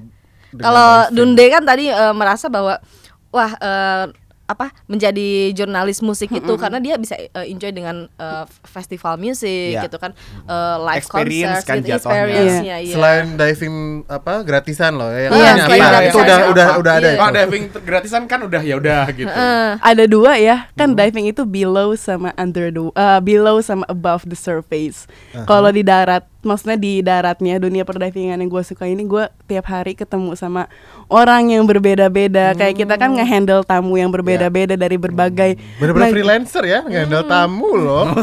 dengan 0.51 0.63
Kalau? 0.65 0.89
Dunde 1.13 1.45
kan 1.47 1.63
tadi 1.63 1.85
eh, 1.87 2.13
merasa 2.13 2.45
bahwa 2.51 2.81
wah 3.29 3.51
eh, 3.55 4.05
apa 4.53 4.69
menjadi 4.85 5.27
jurnalis 5.51 5.99
musik 5.99 6.29
itu 6.29 6.53
karena 6.55 6.77
dia 6.77 6.95
bisa 6.95 7.17
eh, 7.17 7.45
enjoy 7.45 7.69
dengan 7.69 8.05
eh, 8.07 8.45
festival 8.63 9.17
musik 9.17 9.73
Iya. 9.73 9.85
gitu 9.85 9.97
kan 9.97 10.13
eh, 10.45 10.75
live 10.79 11.01
Experience 11.01 11.61
concert 11.61 11.67
kan 11.67 11.77
gitu 11.79 11.89
jatuhnya. 11.89 12.13
experience-nya 12.21 12.77
iya. 12.79 12.93
Selain 12.93 13.25
diving 13.33 13.75
apa 14.05 14.33
gratisan 14.41 14.91
loh 14.93 15.09
ya. 15.09 15.29
yang 15.29 15.57
selain 15.59 15.81
apa? 15.81 15.89
gratisan 15.89 16.09
Itu 16.09 16.17
udah 16.19 16.37
ya. 16.37 16.45
udah 16.47 16.67
udah 16.77 16.93
ada. 16.93 17.09
Kalau 17.13 17.29
itu. 17.29 17.39
diving 17.39 17.63
gratisan 17.81 18.21
kan 18.25 18.39
udah 18.41 18.61
ya 18.61 18.75
udah 18.77 19.03
gitu. 19.11 19.29
Eh, 19.29 19.71
Ada 19.79 20.03
dua 20.05 20.31
ya, 20.37 20.69
kan 20.73 20.93
diving 20.93 21.25
itu 21.27 21.43
below 21.43 21.95
sama 21.95 22.29
under 22.35 22.69
the 22.69 22.83
uh, 22.93 23.19
below 23.19 23.57
sama 23.59 23.83
above 23.87 24.23
the 24.23 24.37
surface. 24.37 25.05
Kalau 25.43 25.69
di 25.69 25.81
darat, 25.81 26.23
maksudnya 26.43 26.75
di 26.75 26.99
daratnya 26.99 27.57
dunia 27.57 27.81
perdivingan 27.81 28.37
yang 28.37 28.47
gue 28.47 28.61
suka 28.61 28.83
ini 28.83 29.03
gue 29.03 29.23
tiap 29.43 29.65
hari 29.65 29.93
ketemu 29.93 30.33
sama 30.33 30.67
orang 31.07 31.49
yang 31.49 31.63
berbeda-beda. 31.63 32.53
Kayak 32.53 32.75
kita 32.77 32.95
kan 32.95 33.11
ngehandle 33.11 33.63
tamu 33.63 33.95
yang 33.95 34.07
berbeda-beda 34.07 34.75
dari 34.75 34.95
berbagai 34.95 35.55
Bener-bener 35.77 36.07
neg- 36.07 36.13
freelancer 36.13 36.63
ya, 36.63 36.79
ngehandle 36.81 37.25
tamu 37.25 37.71
loh. 37.73 38.05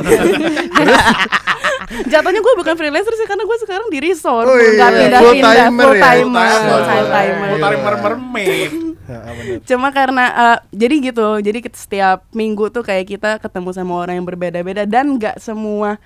Jatuhnya 2.07 2.39
gue 2.39 2.55
bukan 2.57 2.75
freelancer 2.75 3.11
sih 3.13 3.27
karena 3.27 3.43
gue 3.43 3.59
sekarang 3.59 3.89
di 3.91 3.99
resort, 3.99 4.47
Oh 4.47 4.55
iya, 4.55 4.71
nggak 4.73 4.91
pindah-pindah, 4.95 5.21
full 5.21 5.35
ya? 5.35 5.43
timer, 5.59 5.83
Full 5.83 5.99
full 6.63 6.83
timer. 6.87 7.11
timer. 7.11 7.49
Full 7.49 7.61
timer 7.61 7.95
mermaid. 7.99 8.73
Ya. 9.11 9.27
Cuma 9.67 9.91
karena 9.91 10.25
eh, 10.31 10.59
jadi 10.71 11.11
gitu, 11.11 11.43
jadi 11.43 11.59
setiap 11.75 12.31
minggu 12.31 12.71
tuh 12.71 12.87
kayak 12.87 13.11
kita 13.11 13.31
ketemu 13.43 13.75
sama 13.75 13.99
orang 13.99 14.15
yang 14.15 14.27
berbeda-beda 14.29 14.87
dan 14.87 15.19
nggak 15.19 15.43
semua 15.43 15.99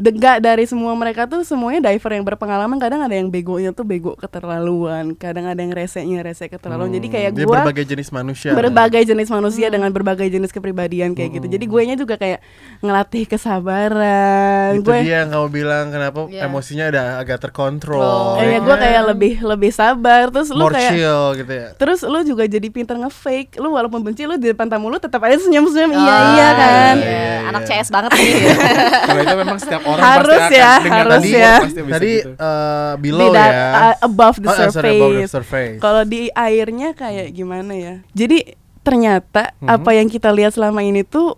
Nggak 0.00 0.36
dari 0.40 0.64
semua 0.64 0.96
mereka 0.96 1.28
tuh 1.28 1.44
semuanya 1.44 1.92
diver 1.92 2.10
yang 2.16 2.24
berpengalaman 2.24 2.80
kadang 2.80 3.04
ada 3.04 3.12
yang 3.12 3.28
begonya 3.28 3.70
tuh 3.70 3.84
bego 3.84 4.16
keterlaluan 4.16 5.12
kadang 5.14 5.44
ada 5.44 5.60
yang 5.60 5.70
resenya 5.70 6.24
rese 6.24 6.48
keterlaluan 6.48 6.88
jadi 6.88 7.06
kayak 7.06 7.30
gua 7.44 7.60
berbagai 7.62 7.84
jenis 7.84 8.08
manusia. 8.08 8.50
berbagai 8.56 9.02
jenis 9.04 9.28
manusia 9.28 9.68
dengan 9.68 9.92
berbagai 9.92 10.26
jenis 10.26 10.50
kepribadian 10.50 11.12
kayak 11.12 11.36
gitu 11.36 11.46
jadi 11.46 11.64
gue 11.64 11.82
nya 11.84 11.96
juga 11.96 12.16
kayak 12.16 12.40
ngelatih 12.80 13.28
kesabaran 13.28 14.80
Itu 14.80 14.88
gue 14.88 14.98
dia 15.04 15.24
yang 15.24 15.30
kamu 15.30 15.48
bilang 15.50 15.84
kenapa 15.90 16.18
Iya. 16.30 16.46
emosinya 16.46 16.84
udah 16.88 17.06
agak 17.18 17.38
terkontrol. 17.42 18.00
Oh, 18.00 18.38
ya 18.38 18.60
gue 18.60 18.70
kan? 18.70 18.78
kayak 18.78 19.02
lebih 19.10 19.34
lebih 19.42 19.70
sabar 19.74 20.30
terus 20.30 20.48
lu 20.52 20.62
more 20.62 20.76
kayak 20.76 20.92
chill 20.94 21.24
gitu 21.34 21.52
ya. 21.52 21.68
Terus 21.74 22.00
lu 22.06 22.18
juga 22.22 22.44
jadi 22.46 22.68
pinter 22.70 22.94
nge-fake 22.96 23.58
Lu 23.58 23.74
walaupun 23.74 24.00
benci 24.00 24.24
lu 24.24 24.38
di 24.38 24.52
depan 24.52 24.70
tamu 24.70 24.86
lu 24.88 25.02
tetap 25.02 25.18
aja 25.24 25.36
senyum-senyum 25.40 25.90
Iya 25.90 25.98
oh, 25.98 26.22
iya 26.36 26.48
kan 26.54 26.96
iya, 27.00 27.10
iya. 27.10 27.48
Anak 27.50 27.62
CS 27.66 27.88
banget 27.90 28.10
nih. 28.14 28.30
Kalau 29.10 29.20
itu 29.20 29.36
memang 29.36 29.58
setiap 29.58 29.82
orang 29.90 30.04
Harus 30.06 30.38
pasti 30.38 30.54
ya, 30.54 30.70
akan 30.70 30.82
dengan 30.82 30.98
harus 31.00 31.14
tadi 31.16 31.30
ya. 31.32 31.54
pasti 31.56 31.80
Tadi 31.82 32.12
gitu. 32.12 32.30
Di 32.30 33.00
below 33.02 33.28
da- 33.30 33.46
ya. 33.46 33.66
uh, 33.72 33.94
Above 34.02 34.36
the 34.36 34.46
Oh, 34.46 34.54
sorry, 34.68 34.68
above 34.94 35.12
the 35.12 35.20
surface 35.20 35.30
surface. 35.30 35.78
Kalau 35.78 36.02
di 36.04 36.20
airnya 36.30 36.88
kayak 36.92 37.28
gimana 37.30 37.72
ya 37.72 37.94
Jadi 38.10 38.38
ternyata 38.80 39.52
Mhm. 39.56 39.68
apa 39.68 39.90
yang 39.92 40.06
kita 40.06 40.30
lihat 40.30 40.52
selama 40.52 40.80
ini 40.80 41.02
tuh 41.02 41.36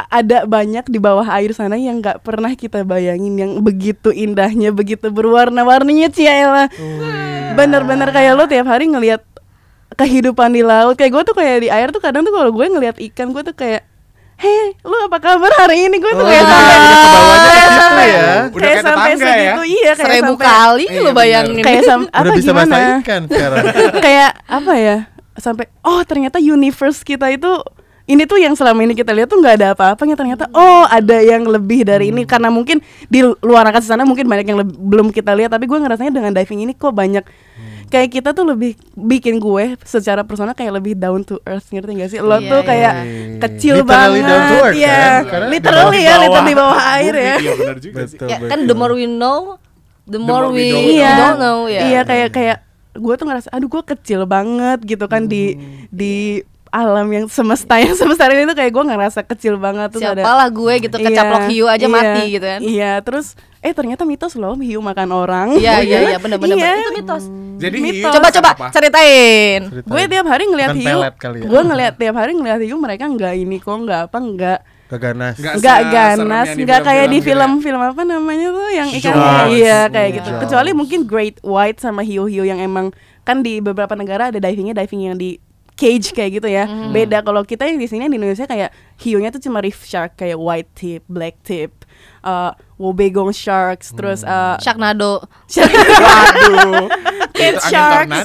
ada 0.00 0.46
banyak 0.46 0.86
di 0.86 0.96
bawah 0.96 1.26
air 1.28 1.50
sana 1.50 1.74
yang 1.74 1.98
nggak 1.98 2.22
pernah 2.22 2.54
kita 2.54 2.80
bayangin 2.82 3.34
yang 3.34 3.52
begitu 3.58 4.08
indahnya 4.08 4.70
begitu 4.70 5.10
berwarna-warninya 5.10 6.06
Ciela 6.08 6.70
bener-bener 7.52 8.06
kayak 8.08 8.32
lo 8.32 8.46
tiap 8.46 8.66
hari 8.66 8.86
ngelihat 8.86 9.26
kehidupan 9.90 10.54
di 10.54 10.62
laut 10.62 10.94
kayak 10.94 11.10
gue 11.10 11.22
tuh 11.24 11.34
kayak 11.34 11.58
di 11.58 11.68
air 11.68 11.90
tuh 11.90 11.98
kadang 11.98 12.22
tuh 12.22 12.30
kalau 12.30 12.48
gue 12.48 12.62
ngelihat 12.62 12.96
ikan 13.02 13.34
gue 13.34 13.42
tuh 13.42 13.52
kayak 13.52 13.82
Hei, 14.38 14.70
lu 14.80 14.96
apa 15.02 15.18
kabar 15.18 15.50
hari 15.56 15.84
ini? 15.84 15.98
Gue 15.98 16.12
tuh 16.12 16.22
Oh, 16.22 16.30
kayak 16.30 16.38
iya, 16.38 16.46
sampai 16.46 16.76
bawahnya 17.10 17.50
kayak 17.50 17.70
sampai- 17.74 18.06
ya. 18.08 18.22
Udah 18.48 18.62
kayak 18.62 18.78
sampai 18.80 19.10
ya. 19.10 19.18
segitu, 19.18 19.62
iya 19.64 19.82
kayak 19.82 19.98
Seribu 19.98 20.34
kali 20.36 20.84
Iya, 20.86 21.00
lu 21.00 21.10
bayangin. 21.12 21.56
kayak 21.60 21.82
sam 21.82 22.00
apa 22.08 22.32
bisa 22.32 22.46
gimana? 22.46 22.70
bahasa 22.70 22.98
ikan 23.00 23.22
sekarang. 23.26 23.64
kayak 23.98 24.30
apa 24.46 24.72
ya? 24.74 24.96
Sampai 25.34 25.64
oh 25.82 26.00
ternyata 26.02 26.38
universe 26.38 27.02
kita 27.02 27.26
itu 27.28 27.50
ini 28.08 28.24
tuh 28.24 28.40
yang 28.40 28.56
selama 28.56 28.80
ini 28.88 28.96
kita 28.96 29.12
lihat 29.12 29.28
tuh 29.28 29.36
nggak 29.36 29.54
ada 29.60 29.66
apa-apanya 29.76 30.16
ternyata. 30.16 30.48
Oh 30.56 30.88
ada 30.88 31.20
yang 31.20 31.44
lebih 31.44 31.84
dari 31.84 32.08
ini. 32.08 32.24
Karena 32.24 32.48
mungkin 32.48 32.80
di 33.04 33.20
luar 33.44 33.68
angkasa 33.68 33.92
sana 33.92 34.08
mungkin 34.08 34.24
banyak 34.24 34.48
yang 34.48 34.64
belum 34.64 35.12
kita 35.12 35.36
lihat. 35.36 35.52
Tapi 35.52 35.68
gue 35.68 35.76
ngerasanya 35.76 36.12
dengan 36.16 36.32
diving 36.32 36.64
ini 36.64 36.72
kok 36.72 36.96
banyak 36.96 37.20
kayak 37.88 38.08
kita 38.20 38.36
tuh 38.36 38.44
lebih 38.48 38.76
bikin 38.96 39.40
gue 39.40 39.76
secara 39.84 40.24
personal 40.24 40.56
kayak 40.56 40.80
lebih 40.80 40.96
down 40.96 41.20
to 41.20 41.36
earth. 41.44 41.68
Ngerti 41.68 41.92
gak 42.00 42.10
sih? 42.16 42.20
Lo 42.24 42.40
Iya, 42.40 42.48
tuh 42.48 42.60
iya. 42.64 42.68
kayak 42.68 42.94
kecil 43.44 43.74
Literally 43.84 43.92
banget 43.92 44.24
down 44.24 44.40
to 44.40 44.56
earth, 44.56 44.76
ya 44.76 44.88
kan? 44.88 45.22
Karena 45.28 45.46
di 45.46 45.52
literally 45.52 46.00
ya 46.00 46.14
literally 46.16 46.48
di 46.48 46.54
bawah 46.56 46.76
bawah 46.76 46.96
air 46.96 47.14
ya. 47.16 47.36
Iya 47.36 47.52
benar 47.60 47.76
juga 47.76 48.00
sih. 48.08 48.16
Betul, 48.16 48.28
ya 48.32 48.36
kan 48.40 48.58
the 48.64 48.76
more 48.76 48.92
we 48.96 49.04
know, 49.04 49.60
the 50.08 50.20
more, 50.20 50.48
more 50.48 50.56
we 50.56 50.64
we, 50.64 50.72
don't 50.72 50.88
iya. 50.96 51.12
don't 51.16 51.40
know 51.40 51.58
ya. 51.68 51.80
iya 51.84 52.00
kayak 52.08 52.28
kayak 52.32 52.58
gue 52.98 53.14
tuh 53.14 53.26
ngerasa 53.30 53.48
aduh 53.54 53.68
gue 53.70 53.82
kecil 53.94 54.26
banget 54.26 54.78
gitu 54.82 55.06
kan 55.06 55.30
di 55.30 55.54
di 55.92 56.42
alam 56.70 57.06
yang 57.06 57.26
semesta 57.26 57.74
yang 57.76 57.92
semesta 57.92 58.26
ini 58.26 58.44
tuh 58.44 58.54
kayak 58.54 58.70
gue 58.70 58.84
ngerasa 58.84 59.20
kecil 59.22 59.56
banget 59.56 59.88
tuh 59.90 60.00
Siapalah 60.00 60.48
gue 60.48 60.74
gitu 60.80 60.96
kecaplok 60.96 61.48
hiu 61.48 61.64
aja 61.64 61.86
mati 61.86 62.22
gitu 62.30 62.44
kan. 62.44 62.60
iya 62.60 62.98
terus 62.98 63.32
eh 63.58 63.70
ternyata 63.70 64.02
mitos 64.02 64.32
loh 64.34 64.54
hiu 64.54 64.78
makan 64.78 65.08
orang 65.10 65.48
Iya 65.54 65.80
iya 65.80 65.98
iya 66.06 66.18
benar-benar 66.18 66.54
Iya. 66.54 66.70
itu 66.78 66.90
mitos. 66.94 67.24
Jadi 67.58 67.76
Mitos. 67.76 67.98
hiu 67.98 68.14
Coba 68.14 68.28
coba 68.30 68.48
apa? 68.54 68.66
ceritain. 68.70 69.60
Ceritain. 69.66 69.90
gue 69.90 70.02
tiap 70.06 70.26
hari 70.26 70.44
ngeliat 70.46 70.70
Makan 70.70 70.78
hiu 70.78 70.98
ya. 71.02 71.10
gue 71.42 71.60
ngeliat 71.64 71.94
tiap 71.96 72.14
hari 72.14 72.32
ngeliat 72.32 72.60
hiu 72.62 72.76
mereka 72.76 73.04
nggak 73.04 73.34
ini 73.34 73.56
kok 73.58 73.74
nggak 73.74 74.00
apa 74.06 74.18
nggak 74.18 74.58
se- 75.76 75.90
ganas 75.90 76.46
yang 76.48 76.56
di 76.56 76.64
nggak 76.64 76.80
kayak 76.80 77.06
di 77.06 77.18
film-film 77.20 77.60
film-film 77.60 77.80
apa 77.82 78.02
namanya 78.02 78.48
tuh 78.48 78.68
yang 78.72 78.88
ikan 78.90 79.14
iya 79.52 79.84
kayak 79.86 80.10
gitu 80.16 80.28
Sharks. 80.30 80.42
kecuali 80.46 80.70
mungkin 80.72 81.00
great 81.04 81.36
white 81.42 81.76
sama 81.76 82.00
hiu-hiu 82.00 82.40
yang 82.42 82.56
emang 82.56 82.88
kan 83.20 83.44
di 83.44 83.60
beberapa 83.60 83.92
negara 83.92 84.32
ada 84.32 84.40
divingnya 84.40 84.72
diving 84.72 85.02
yang 85.04 85.16
di 85.20 85.36
cage 85.78 86.10
kayak 86.10 86.30
gitu 86.34 86.48
ya 86.50 86.66
beda 86.90 87.22
kalau 87.22 87.40
kita 87.40 87.62
yang 87.62 87.78
di 87.78 87.86
sini 87.86 88.04
di 88.04 88.18
Indonesia 88.18 88.44
kayak 88.44 88.74
hiunya 88.98 89.30
tuh 89.30 89.38
cuma 89.38 89.62
reef 89.62 89.78
shark 89.80 90.18
kayak 90.18 90.34
white 90.34 90.66
tip 90.74 91.06
black 91.06 91.38
tip 91.40 91.86
uh, 92.20 92.50
wobbegong 92.74 93.30
sharks 93.30 93.90
terus 93.90 94.22
uh, 94.22 94.58
Sharknado. 94.64 95.22
Waduh. 95.50 96.86
Itu 97.34 97.58
angin 97.58 97.58
sharks 97.62 98.18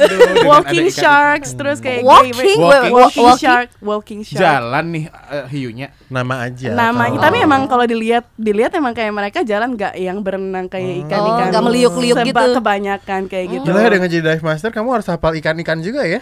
walking 0.43 0.89
sharks 0.89 1.49
terus 1.53 1.77
kayak 1.77 2.01
Walking? 2.01 2.57
Walking? 2.57 2.91
walking 2.91 3.23
Walking? 3.23 3.37
shark 3.39 3.69
walking 3.79 4.21
shark 4.21 4.41
Jalan 4.41 4.85
nih 4.89 5.05
eh, 5.09 5.45
hiunya. 5.49 5.87
Nama 6.09 6.49
aja. 6.49 6.73
namanya 6.73 7.17
kalau- 7.17 7.23
tapi 7.23 7.37
emang 7.39 7.61
kalau 7.65 7.85
dilihat 7.85 8.25
dilihat 8.35 8.73
emang 8.73 8.93
kayak 8.93 9.13
mereka 9.13 9.39
jalan 9.41 9.73
nggak 9.73 9.93
yang 9.95 10.21
berenang 10.21 10.65
kayak 10.65 11.05
ikan 11.05 11.21
ikan 11.23 11.49
Oh, 11.53 11.61
meliuk-liuk 11.63 12.17
gitu. 12.19 12.53
kebanyakan 12.57 13.21
kayak 13.25 13.45
gitu 13.51 13.65
Gila 13.67 13.79
ya 13.79 13.89
dengan 13.91 14.09
jadi 14.09 14.23
dive 14.27 14.43
master 14.43 14.69
kamu 14.69 14.89
harus 14.91 15.07
hafal 15.07 15.33
ikan-ikan 15.35 15.81
juga 15.81 16.05
ya. 16.05 16.21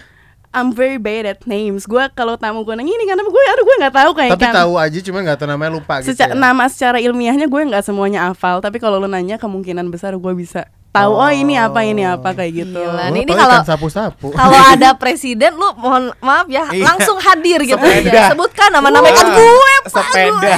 I'm 0.51 0.69
very 0.69 0.95
bad 0.97 1.23
at 1.25 1.39
names 1.45 1.83
gue 1.83 2.03
kalau 2.11 2.35
tamu 2.35 2.61
gue 2.61 2.73
nanya 2.73 2.91
ini 2.91 3.05
kan 3.05 3.15
gue 3.15 3.43
aduh 3.47 3.63
gue 3.63 3.75
nggak 3.79 3.95
tahu 3.95 4.11
kayak 4.11 4.31
Tapi 4.33 4.43
ikan 4.43 4.53
tahu 4.53 4.73
aja 4.75 4.99
cuma 4.99 5.19
nggak 5.21 5.37
tahu 5.37 5.47
namanya 5.47 5.71
lupa 5.73 5.93
gitu. 5.99 6.11
Seca- 6.11 6.27
ya. 6.27 6.35
nama 6.35 6.67
secara 6.67 6.97
ilmiahnya 6.97 7.47
gue 7.47 7.61
nggak 7.65 7.81
semuanya 7.81 8.27
hafal 8.27 8.59
tapi 8.59 8.75
kalau 8.75 8.97
lu 8.97 9.07
nanya 9.07 9.35
kemungkinan 9.35 9.87
besar 9.87 10.11
gue 10.13 10.33
bisa 10.33 10.67
tahu 10.91 11.15
oh, 11.15 11.31
ini 11.31 11.55
apa 11.55 11.87
ini 11.87 12.03
apa 12.03 12.35
kayak 12.35 12.51
gitu 12.57 12.75
Gila. 12.77 13.07
Ini- 13.09 13.23
kalau- 13.31 13.63
sapu-sapu. 13.63 14.27
Kalau 14.29 14.59
ada 14.75 14.91
presiden 14.93 15.55
lu 15.55 15.71
mohon 15.77 16.11
maaf 16.19 16.43
ya 16.45 16.67
Iya. 16.67 16.83
langsung 16.85 17.15
hadir 17.17 17.63
gitu 17.63 17.79
Sepeda. 17.79 18.11
ya. 18.11 18.27
Sebutkan 18.27 18.69
nama-nama 18.69 19.07
Wah, 19.07 19.23
gue, 19.23 19.75
Pak 19.81 20.03
sepeda. 20.03 20.35
gue. 20.35 20.51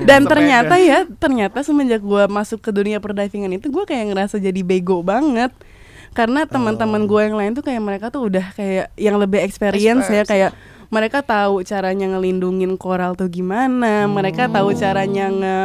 dan 0.00 0.24
Sepeda. 0.24 0.30
ternyata 0.32 0.74
ya 0.76 1.04
ternyata 1.14 1.60
semenjak 1.60 2.00
gue 2.00 2.24
masuk 2.26 2.58
ke 2.58 2.72
dunia 2.72 2.98
perdivingan 2.98 3.52
itu 3.52 3.68
gue 3.68 3.84
kayak 3.84 4.16
ngerasa 4.16 4.40
jadi 4.40 4.60
bego 4.60 5.04
banget 5.04 5.52
karena 6.16 6.48
teman-teman 6.48 7.04
gue 7.04 7.20
yang 7.20 7.36
lain 7.36 7.52
tuh 7.52 7.60
kayak 7.60 7.78
mereka 7.78 8.06
tuh 8.08 8.26
udah 8.26 8.56
kayak 8.56 8.88
yang 8.96 9.20
lebih 9.20 9.44
experience 9.44 10.08
ya 10.08 10.24
Expert. 10.24 10.32
kayak 10.32 10.50
mereka 10.88 11.20
tahu 11.20 11.60
caranya 11.60 12.16
ngelindungin 12.16 12.74
koral 12.74 13.12
tuh 13.12 13.28
gimana 13.28 14.08
mereka 14.08 14.48
tahu 14.48 14.72
caranya 14.72 15.28
nge 15.28 15.56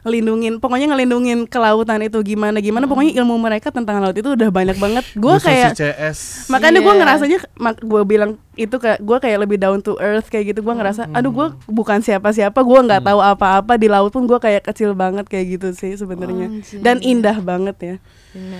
ngelindungin 0.00 0.56
pokoknya 0.56 0.88
ngelindungin 0.88 1.44
kelautan 1.44 2.00
itu 2.00 2.16
gimana 2.24 2.56
gimana 2.58 2.88
pokoknya 2.88 3.20
ilmu 3.20 3.36
mereka 3.36 3.68
tentang 3.68 4.00
laut 4.00 4.16
itu 4.16 4.32
udah 4.32 4.48
banyak 4.48 4.80
banget 4.80 5.04
gue 5.12 5.34
kayak 5.36 5.76
CS. 5.76 6.48
makanya 6.48 6.80
gue 6.80 6.88
Iya. 6.88 6.98
ngerasanya 7.04 7.38
gue 7.84 8.02
bilang 8.08 8.40
itu 8.60 8.76
kayak 8.76 9.00
gue 9.00 9.18
kayak 9.18 9.38
lebih 9.40 9.56
down 9.56 9.80
to 9.80 9.96
earth 9.96 10.28
kayak 10.28 10.52
gitu 10.52 10.60
gue 10.60 10.74
ngerasa 10.76 11.08
aduh 11.10 11.32
gue 11.32 11.46
bukan 11.64 11.98
siapa-siapa 11.98 12.60
gue 12.60 12.80
nggak 12.84 13.02
tahu 13.02 13.16
apa-apa 13.18 13.74
di 13.74 13.88
laut 13.88 14.12
pun 14.12 14.28
gue 14.28 14.36
kayak 14.36 14.68
kecil 14.68 14.92
banget 14.92 15.24
kayak 15.24 15.56
gitu 15.56 15.72
sih 15.72 15.96
sebenarnya 15.96 16.52
dan 16.78 17.00
indah 17.00 17.40
banget 17.40 17.76
ya 17.80 17.96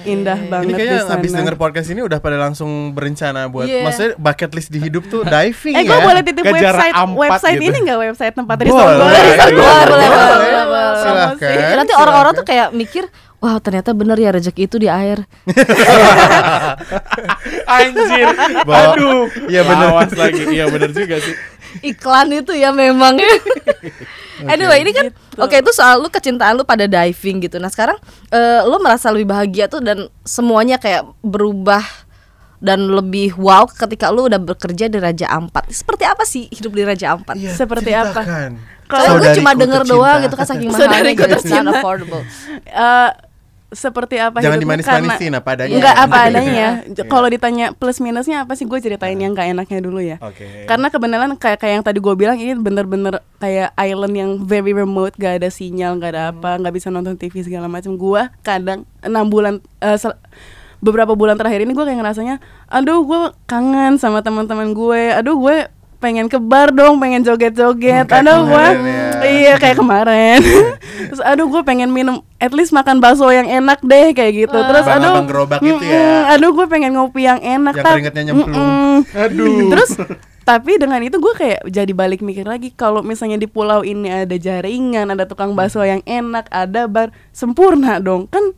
indah 0.03 0.35
Ini 0.35 0.51
banget 0.51 0.67
di 0.67 0.75
kayaknya 0.75 1.01
sana 1.05 1.21
abis 1.21 1.31
denger 1.31 1.55
podcast 1.55 1.89
ini 1.93 2.01
udah 2.01 2.19
pada 2.19 2.35
langsung 2.35 2.91
berencana 2.91 3.47
buat 3.47 3.69
Iya. 3.69 3.85
maksudnya 3.85 4.11
bucket 4.17 4.51
list 4.51 4.73
di 4.73 4.81
hidup 4.81 5.07
tuh 5.07 5.23
diving 5.23 5.75
eh 5.77 5.85
ya. 5.85 5.91
gue 5.93 5.99
boleh 6.01 6.23
titip 6.25 6.43
website 6.43 6.91
ampat 6.91 7.21
website 7.21 7.55
gitu. 7.55 7.69
ini 7.69 7.79
nggak 7.85 7.99
website 8.01 8.35
tempat 8.35 8.57
Boleh. 8.57 8.67
resort 8.67 8.95
Boleh, 8.97 9.23
boleh, 9.23 9.55
boleh, 9.55 10.09
boleh, 10.11 10.65
boleh. 10.67 10.95
Silahkan. 11.01 11.77
Nanti 11.77 11.93
orang-orang 11.95 12.33
tuh 12.35 12.45
kayak 12.45 12.69
mikir, 12.73 13.05
wah 13.41 13.57
ternyata 13.59 13.91
bener 13.91 14.15
ya 14.15 14.31
rezeki 14.31 14.63
itu 14.65 14.77
di 14.77 14.87
air. 14.87 15.25
Anjir. 17.67 18.27
Bawa- 18.63 18.95
Aduh. 18.95 19.25
Iya, 19.47 19.63
bener. 19.65 19.87
Awas 19.91 20.13
lagi. 20.15 20.43
Iya 20.47 20.69
bener 20.69 20.91
juga 20.91 21.17
sih. 21.19 21.35
Iklan 21.83 22.35
itu 22.35 22.53
ya 22.53 22.71
memang. 22.71 23.17
anyway, 24.53 24.81
ini 24.81 24.91
kan 24.91 25.09
oke 25.37 25.53
itu 25.55 25.71
soal 25.71 26.01
lu 26.01 26.09
kecintaan 26.09 26.57
lu 26.57 26.65
pada 26.65 26.85
diving 26.85 27.41
gitu. 27.41 27.57
Nah 27.57 27.69
sekarang 27.69 27.97
eh, 28.29 28.61
lu 28.63 28.77
merasa 28.79 29.09
lebih 29.09 29.31
bahagia 29.31 29.67
tuh 29.67 29.81
dan 29.81 30.09
semuanya 30.23 30.77
kayak 30.77 31.07
berubah 31.21 31.83
dan 32.61 32.93
lebih 32.93 33.37
wow 33.37 33.65
ketika 33.65 34.13
lu 34.13 34.29
udah 34.29 34.37
bekerja 34.37 34.89
di 34.89 34.99
Raja 34.99 35.31
Ampat. 35.31 35.71
Seperti 35.71 36.05
apa 36.05 36.25
sih 36.25 36.45
hidup 36.47 36.73
di 36.73 36.83
Raja 36.85 37.17
Ampat? 37.17 37.37
Iya, 37.37 37.53
Seperti 37.55 37.91
apa? 37.93 38.21
ceritakan. 38.21 38.51
Soalnya 38.91 39.07
gue 39.07 39.15
Saudariku 39.23 39.39
cuma 39.39 39.51
denger 39.55 39.81
tercinta. 39.81 39.95
doang 39.95 40.19
gitu 40.19 40.35
kan 40.35 40.47
saking 40.47 40.69
mahalnya 40.69 40.83
Saudariku 40.91 41.15
gitu, 41.15 41.31
it's 41.31 41.45
not 41.47 41.55
tercinta. 41.63 41.71
affordable. 41.79 42.23
Eh, 42.67 43.11
seperti 43.71 44.19
apa 44.19 44.43
Jangan 44.43 44.59
dimanis-manisin 44.59 45.31
Karena- 45.31 45.39
apa 45.39 45.51
adanya. 45.55 45.75
Enggak 45.79 45.97
apa 45.97 46.17
Iya. 46.17 46.27
adanya 46.27 46.53
ya. 46.53 46.71
Iya. 46.91 47.05
Kalau 47.07 47.29
ditanya 47.29 47.67
plus 47.71 47.99
minusnya 47.99 48.43
apa 48.43 48.53
sih 48.53 48.67
gue 48.67 48.77
ceritain 48.77 49.15
yang 49.15 49.31
gak 49.31 49.47
enaknya 49.49 49.79
dulu 49.79 49.99
ya. 49.99 50.19
Oke. 50.19 50.67
Karena 50.67 50.91
kebenaran 50.91 51.31
kayak 51.35 51.59
kayak 51.59 51.75
yang 51.79 51.85
tadi 51.85 51.99
gue 51.99 52.15
bilang 52.15 52.35
ini 52.35 52.53
bener-bener 52.53 53.23
kayak 53.37 53.71
island 53.77 54.13
yang 54.13 54.31
very 54.41 54.71
remote, 54.71 55.15
gak 55.15 55.39
ada 55.39 55.49
sinyal, 55.49 55.97
gak 55.97 56.13
ada 56.13 56.23
apa, 56.31 56.59
nggak 56.59 56.75
bisa 56.75 56.89
nonton 56.89 57.15
TV 57.15 57.41
segala 57.41 57.67
macam. 57.67 57.95
Gue 57.95 58.27
kadang 58.41 58.83
enam 59.01 59.25
bulan 59.25 59.63
sel- 59.97 60.19
beberapa 60.79 61.13
bulan 61.13 61.37
terakhir 61.37 61.61
ini 61.61 61.71
gue 61.71 61.85
kayak 61.85 62.01
ngerasanya, 62.01 62.37
aduh 62.67 63.05
gue 63.05 63.21
kangen 63.45 63.97
sama 63.97 64.19
teman-teman 64.19 64.73
gue, 64.73 65.13
aduh 65.13 65.37
gue 65.37 65.69
pengen 66.01 66.25
ke 66.27 66.41
bar 66.41 66.73
dong, 66.73 66.97
pengen 66.97 67.21
joget-joget, 67.21 68.09
aduh 68.09 68.49
gue, 68.49 68.67
ya. 68.81 69.10
Iya 69.25 69.55
kayak 69.61 69.77
kemarin. 69.77 70.41
Terus 71.11 71.23
aduh 71.25 71.47
gue 71.49 71.63
pengen 71.65 71.91
minum, 71.93 72.25
at 72.41 72.53
least 72.53 72.73
makan 72.73 73.01
bakso 73.01 73.29
yang 73.29 73.49
enak 73.49 73.81
deh 73.85 74.13
kayak 74.17 74.47
gitu. 74.47 74.59
Terus 74.59 74.85
Bang 74.87 75.01
aduh, 75.01 75.13
abang 75.17 75.29
gerobak 75.29 75.61
itu 75.61 75.85
ya. 75.85 76.37
aduh 76.37 76.51
gue 76.55 76.67
pengen 76.69 76.97
ngopi 76.97 77.29
yang 77.29 77.41
enak. 77.41 77.77
Yang 77.81 77.87
keringetnya 77.87 78.23
nyemplung. 78.31 79.05
Aduh. 79.13 79.71
Terus 79.77 79.91
tapi 80.41 80.83
dengan 80.83 80.99
itu 81.05 81.21
gue 81.21 81.35
kayak 81.37 81.69
jadi 81.71 81.93
balik 81.95 82.27
mikir 82.27 82.43
lagi 82.43 82.75
kalau 82.75 83.07
misalnya 83.07 83.39
di 83.39 83.47
pulau 83.47 83.87
ini 83.87 84.11
ada 84.11 84.35
jaringan, 84.35 85.07
ada 85.13 85.29
tukang 85.29 85.55
bakso 85.55 85.85
yang 85.85 86.03
enak, 86.09 86.51
ada 86.51 86.91
bar 86.91 87.15
sempurna 87.31 88.03
dong 88.03 88.27
kan. 88.27 88.57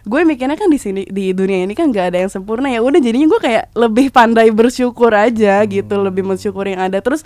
Gue 0.00 0.24
mikirnya 0.24 0.56
kan 0.56 0.72
di 0.72 0.80
sini 0.80 1.04
di 1.12 1.36
dunia 1.36 1.68
ini 1.68 1.76
kan 1.76 1.92
gak 1.92 2.16
ada 2.16 2.24
yang 2.24 2.32
sempurna 2.32 2.72
ya 2.72 2.80
udah 2.80 2.96
jadinya 3.04 3.28
gue 3.36 3.40
kayak 3.44 3.68
lebih 3.76 4.08
pandai 4.08 4.48
bersyukur 4.48 5.12
aja 5.12 5.60
gitu, 5.68 5.92
lebih 6.00 6.24
mensyukur 6.24 6.64
yang 6.64 6.80
ada 6.80 7.04
terus 7.04 7.20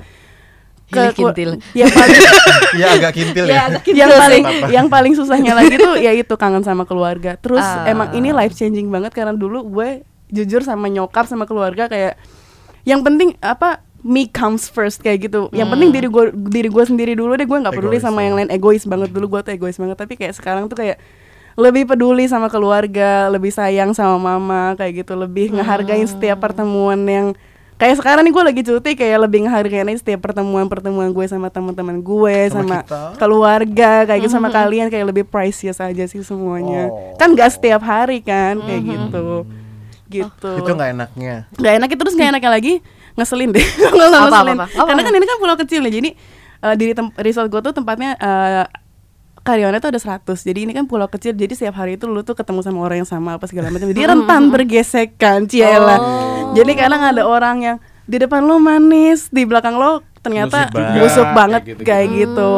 Ku- 1.10 1.26
kintil. 1.26 1.50
yang 1.80 1.90
paling 1.90 2.20
Iya 2.74 2.86
agak 2.96 3.12
kintil 3.12 3.44
ya. 3.44 3.54
yang 3.56 3.70
kintil 3.80 4.08
paling 4.14 4.42
sih. 4.44 4.60
yang 4.70 4.86
paling 4.88 5.12
susahnya 5.12 5.52
lagi 5.52 5.74
tuh 5.74 5.94
ya 5.96 6.10
itu 6.10 6.34
kangen 6.34 6.62
sama 6.62 6.82
keluarga. 6.82 7.34
Terus 7.36 7.60
Ah. 7.60 7.84
emang 7.84 8.12
ini 8.12 8.30
life 8.30 8.52
changing 8.52 8.88
banget 8.88 9.12
karena 9.12 9.32
dulu 9.32 9.62
gue 9.72 10.02
jujur 10.28 10.60
sama 10.60 10.86
nyokap 10.86 11.24
sama 11.24 11.44
keluarga 11.44 11.86
kayak 11.86 12.18
yang 12.82 13.00
penting 13.00 13.34
apa 13.38 13.80
me 14.00 14.26
comes 14.26 14.66
first 14.66 15.00
kayak 15.00 15.24
gitu. 15.24 15.48
Yang 15.50 15.68
penting 15.70 15.88
diri 15.90 16.08
gue 16.08 16.24
diri 16.46 16.68
gue 16.68 16.84
sendiri 16.84 17.12
dulu 17.12 17.32
deh 17.32 17.44
gue 17.44 17.58
nggak 17.58 17.72
peduli 17.72 17.96
Egois 17.96 18.04
sama 18.04 18.20
ya. 18.20 18.24
yang 18.26 18.34
lain 18.36 18.50
egois 18.50 18.84
banget 18.84 19.10
dulu 19.10 19.26
gue 19.28 19.40
tuh 19.40 19.52
egois 19.52 19.74
banget 19.74 19.96
tapi 19.96 20.14
kayak 20.14 20.34
sekarang 20.34 20.68
tuh 20.68 20.76
kayak 20.76 20.98
lebih 21.54 21.86
peduli 21.86 22.26
sama 22.26 22.50
keluarga, 22.50 23.30
lebih 23.30 23.48
sayang 23.48 23.94
sama 23.94 24.18
mama 24.18 24.74
kayak 24.74 25.06
gitu, 25.06 25.14
lebih 25.14 25.54
ngehargain 25.54 26.02
setiap 26.04 26.42
pertemuan 26.42 26.98
yang 27.06 27.30
kayak 27.74 27.96
sekarang 27.96 28.22
nih 28.22 28.32
gue 28.32 28.44
lagi 28.44 28.62
cuti 28.62 28.90
kayak 28.92 29.18
lebih 29.20 29.44
ngehargain 29.44 29.84
aja 29.84 29.98
setiap 29.98 30.22
pertemuan-pertemuan 30.22 31.10
gue 31.10 31.24
sama 31.24 31.48
teman-teman 31.48 31.98
gue 31.98 32.36
Sama 32.48 32.54
sama, 32.56 32.76
kita. 32.80 33.00
keluarga 33.18 33.92
kayak 34.04 34.20
gitu 34.20 34.32
sama 34.32 34.48
kalian 34.48 34.86
kayak 34.88 35.06
lebih 35.06 35.24
precious 35.24 35.78
aja 35.78 36.04
sih 36.04 36.20
semuanya 36.20 36.86
Oh. 36.86 37.14
kan 37.14 37.32
gak 37.32 37.50
setiap 37.50 37.80
hari 37.80 38.20
kan 38.20 38.58
kayak 38.58 38.82
gitu 38.84 39.26
gitu 40.06 40.50
Itu 40.54 40.70
nggak 40.70 40.90
enaknya. 40.92 41.34
Gak 41.52 41.72
enak 41.74 41.88
terus 41.92 42.14
gak 42.14 42.30
enaknya 42.30 42.50
lagi 42.52 42.72
ngeselin 43.14 43.50
deh 43.50 43.66
Nggak 43.90 44.06
usah 44.06 44.20
Apa, 44.20 44.26
ngeselin. 44.28 44.56
apa, 44.56 44.66
apa? 44.70 44.86
karena 44.86 45.02
kan 45.02 45.12
ini 45.12 45.26
kan 45.26 45.38
pulau 45.38 45.56
kecil 45.56 45.80
ya 45.82 45.92
jadi 45.92 46.10
eh, 46.60 46.74
di 46.74 46.86
tem- 46.92 47.14
resort 47.16 47.48
gue 47.48 47.60
tuh 47.60 47.72
tempatnya 47.72 48.14
eh, 48.14 48.64
karyawannya 49.44 49.80
tuh 49.84 49.92
ada 49.92 50.00
100 50.00 50.24
jadi 50.40 50.58
ini 50.64 50.72
kan 50.72 50.88
pulau 50.88 51.04
kecil 51.06 51.36
jadi 51.36 51.52
setiap 51.52 51.76
hari 51.76 52.00
itu 52.00 52.08
lu 52.08 52.24
tuh 52.24 52.32
ketemu 52.32 52.64
sama 52.64 52.80
orang 52.80 53.04
yang 53.04 53.08
sama 53.08 53.36
apa 53.36 53.44
segala 53.44 53.68
macam 53.68 53.92
jadi 53.92 54.08
rentan 54.16 54.48
bergesekan 54.48 55.44
ciela 55.46 56.00
jadi 56.56 56.72
kadang 56.74 57.04
ada 57.04 57.22
orang 57.28 57.56
yang 57.60 57.76
di 58.04 58.16
depan 58.20 58.44
lo 58.44 58.56
manis 58.60 59.28
di 59.28 59.44
belakang 59.44 59.76
lo 59.76 60.00
ternyata 60.24 60.72
Busuk 60.72 60.76
banget. 60.80 61.00
busuk 61.04 61.28
banget 61.36 61.60
Kayak 61.60 61.68
gitu-gitu. 61.68 61.84
kayak 61.84 62.06
gitu 62.16 62.50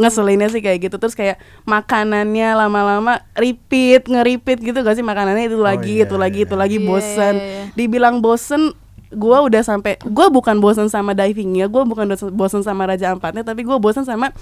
ngeselinnya 0.00 0.48
sih 0.48 0.60
kayak 0.64 0.78
gitu 0.88 0.96
terus 0.96 1.12
kayak 1.12 1.36
makanannya 1.68 2.48
lama-lama 2.56 3.20
repeat 3.36 4.08
nge-repeat 4.08 4.64
gitu 4.64 4.80
gak 4.80 4.96
sih 4.96 5.04
makanannya 5.04 5.52
itu 5.52 5.60
lagi 5.60 6.00
iya, 6.00 6.08
itu 6.08 6.16
lagi 6.16 6.40
iya. 6.40 6.46
itu 6.48 6.54
lagi 6.56 6.76
Iya, 6.80 6.88
bosen 6.88 7.34
iya, 7.36 7.44
iya. 7.44 7.64
dibilang 7.76 8.24
bosen 8.24 8.72
gue 9.12 9.38
udah 9.44 9.60
sampai 9.60 10.00
gue 10.00 10.26
bukan 10.32 10.56
bosen 10.56 10.88
sama 10.88 11.12
divingnya 11.12 11.68
gue 11.68 11.82
bukan 11.84 12.08
bosen, 12.16 12.32
bosen 12.32 12.62
sama 12.64 12.88
raja 12.88 13.12
ampatnya 13.12 13.44
tapi 13.44 13.60
gue 13.60 13.76
bosen 13.76 14.08
sama 14.08 14.32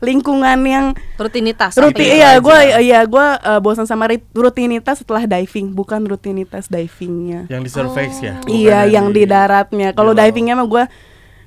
lingkungan 0.00 0.58
yang 0.60 0.86
rutinitas. 1.14 1.76
rutin 1.76 2.02
iya 2.10 2.36
gue 2.36 2.58
iya 2.80 3.00
gue 3.04 3.26
uh, 3.38 3.60
bosen 3.60 3.84
sama 3.84 4.04
rutinitas 4.32 5.00
setelah 5.00 5.24
diving 5.24 5.70
bukan 5.70 6.00
rutinitas 6.02 6.66
divingnya 6.66 7.44
Yang 7.46 7.62
di 7.62 7.70
surface 7.70 8.18
ya. 8.18 8.34
bukan 8.40 8.50
iya 8.50 8.78
yang 8.84 9.08
di 9.08 9.22
di 9.22 9.24
daratnya 9.28 9.92
kalau 9.92 10.16
divingnya 10.16 10.56
mah 10.56 10.64
gue 10.64 10.84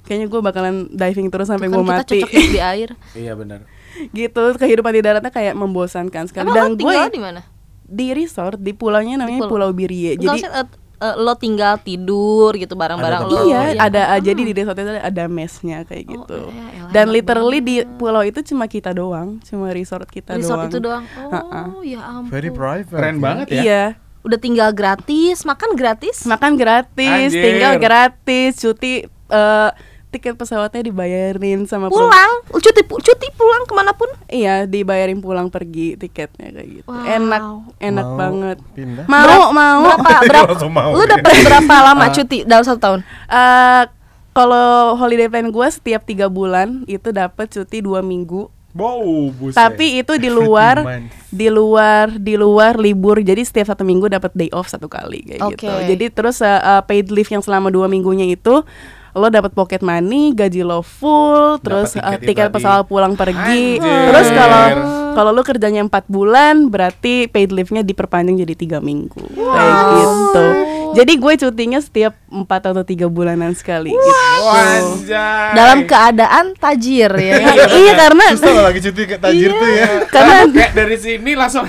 kayaknya 0.04 0.28
gue 0.28 0.42
bakalan 0.42 0.76
diving 0.90 1.28
terus 1.28 1.48
sampai 1.48 1.66
gue 1.66 1.76
kita 1.76 1.90
mati 1.90 2.20
cocok 2.20 2.30
hidup 2.30 2.52
di 2.52 2.62
air. 2.76 2.90
Iya 3.14 3.34
benar. 3.34 3.60
gitu 4.10 4.44
kehidupan 4.58 4.90
di 4.92 5.02
daratnya 5.02 5.30
kayak 5.30 5.54
membosankan 5.54 6.26
sekali 6.26 6.50
Emang 6.50 6.56
dan 6.56 6.70
gue 6.74 6.82
tinggal 6.82 7.10
di 7.10 7.22
mana? 7.22 7.42
di 7.84 8.10
resort 8.10 8.58
di 8.58 8.74
pulaunya 8.74 9.18
namanya 9.18 9.46
pulau. 9.46 9.70
Pulau 9.70 9.70
Birie 9.72 10.18
jadi 10.18 10.40
eh, 10.96 11.04
eh, 11.04 11.16
lo 11.16 11.34
tinggal 11.34 11.78
tidur 11.78 12.54
gitu 12.54 12.74
bareng-bareng 12.74 13.22
Ada 13.22 13.30
lo. 13.30 13.42
Iya, 13.44 13.62
ya. 13.72 13.82
ada 13.82 14.02
uh, 14.12 14.20
jadi 14.20 14.42
di 14.42 14.54
resort 14.54 14.76
itu 14.76 14.92
ada 14.94 15.24
mesnya 15.26 15.84
kayak 15.84 16.04
Oh, 16.06 16.12
gitu. 16.16 16.40
ya 16.50 16.66
elah, 16.74 16.92
Dan 16.92 17.06
literally 17.10 17.60
di 17.60 17.76
pulau 17.98 18.22
itu 18.22 18.40
cuma 18.44 18.66
kita 18.66 18.92
doang, 18.92 19.42
cuma 19.42 19.70
resort 19.70 20.06
kita 20.06 20.34
resort 20.34 20.58
doang. 20.60 20.70
itu 20.70 20.78
doang. 20.80 21.04
Oh, 21.70 21.82
ya 21.82 22.02
ampun. 22.04 22.30
Very 22.30 22.50
private. 22.50 22.94
Keren 22.94 23.16
ya. 23.16 23.22
banget 23.22 23.48
ya. 23.50 23.62
Iya, 23.62 23.84
Udah 24.24 24.40
tinggal 24.40 24.72
gratis, 24.72 25.44
makan 25.44 25.76
gratis. 25.76 26.24
makan 26.24 26.56
gratis, 26.56 27.28
Anjir. 27.30 27.44
tinggal 27.44 27.74
gratis, 27.76 28.56
cuti 28.56 29.04
eh, 29.30 29.70
tiket 30.14 30.34
pesawatnya 30.34 30.86
dibayarin 30.86 31.66
sama 31.66 31.90
pro- 31.90 31.98
pulang, 32.00 32.32
cuti 32.48 32.82
pu- 32.82 32.98
cuti 32.98 33.28
pulang 33.34 33.66
ke 33.66 33.74
mana 33.74 33.92
pun. 33.92 34.08
Iya, 34.26 34.64
dibayarin 34.64 35.18
pulang 35.18 35.50
pergi 35.50 35.98
tiketnya 35.98 36.54
kayak 36.54 36.70
gitu. 36.72 36.86
Wow. 36.86 37.02
Enak, 37.04 37.44
enak 37.80 38.06
Mau 38.06 38.16
banget. 38.16 38.58
pindah? 38.72 39.06
Mau, 39.06 39.50
mau. 39.50 39.82
Berapa 39.84 40.10
berapa? 40.30 40.50
Langsung 40.54 40.72
mau. 40.72 40.92
Lu 40.92 41.04
dapat 41.04 41.34
berapa 41.42 41.76
lama 41.90 42.06
cuti 42.08 42.38
dalam 42.44 42.62
satu 42.62 42.80
tahun? 42.80 43.00
Eh, 43.26 43.84
kalau 44.32 44.70
holiday 44.96 45.26
plan 45.26 45.48
gue 45.48 45.68
setiap 45.68 46.02
tiga 46.04 46.26
bulan 46.26 46.86
itu 46.86 47.10
dapat 47.10 47.50
cuti 47.50 47.80
dua 47.80 48.00
minggu 48.00 48.50
Wow, 48.74 49.30
buset. 49.32 49.54
tapi 49.54 50.02
itu 50.02 50.18
di 50.18 50.34
luar 50.34 50.82
di 51.30 51.46
luar 51.46 52.10
di 52.12 52.34
luar 52.34 52.74
libur 52.76 53.22
jadi 53.22 53.38
setiap 53.40 53.70
satu 53.70 53.86
minggu 53.86 54.10
dapat 54.10 54.34
day 54.34 54.50
off 54.50 54.66
satu 54.66 54.90
kali 54.90 55.22
kayak 55.24 55.46
Oke. 55.46 55.62
gitu 55.62 55.70
jadi 55.86 56.06
terus 56.10 56.42
uh, 56.42 56.58
uh, 56.58 56.82
paid 56.82 57.14
leave 57.14 57.30
yang 57.30 57.46
selama 57.46 57.70
dua 57.70 57.86
minggunya 57.86 58.26
itu 58.26 58.66
lo 59.14 59.28
dapat 59.30 59.54
pocket 59.54 59.82
money 59.82 60.34
gaji 60.34 60.66
lo 60.66 60.82
full 60.82 61.62
terus 61.62 61.94
uh, 61.94 62.18
tiket 62.18 62.20
tiket 62.26 62.48
itu 62.50 62.56
pesawat 62.58 62.86
pulang 62.86 63.14
pergi 63.14 63.78
Anjir. 63.78 64.06
terus 64.10 64.28
kalau 64.34 64.64
kalau 65.14 65.30
lo 65.30 65.46
kerjanya 65.46 65.86
empat 65.86 66.10
bulan 66.10 66.68
berarti 66.68 67.30
paid 67.30 67.54
leave-nya 67.54 67.86
diperpanjang 67.86 68.42
jadi 68.42 68.54
tiga 68.58 68.78
minggu 68.82 69.22
kayak 69.38 69.78
gitu 69.94 70.46
jadi 70.94 71.14
gue 71.18 71.34
cutinya 71.42 71.82
setiap 71.82 72.14
empat 72.30 72.70
atau 72.70 72.86
tiga 72.86 73.10
bulanan 73.10 73.58
sekali 73.58 73.90
gitu. 73.90 74.14
Wah, 74.46 74.78
anjay. 74.78 75.50
Dalam 75.58 75.90
keadaan 75.90 76.54
tajir 76.54 77.10
ya. 77.10 77.34
iya 77.82 77.94
karena 77.98 78.38
Susah 78.38 78.54
kalau 78.54 78.62
lagi 78.62 78.78
cuti 78.78 79.02
ke 79.10 79.18
tajir 79.18 79.50
tuh 79.58 79.70
ya. 79.74 80.06
karena 80.14 80.36
kayak 80.54 80.72
dari 80.78 80.98
sini 81.02 81.34
langsung 81.34 81.66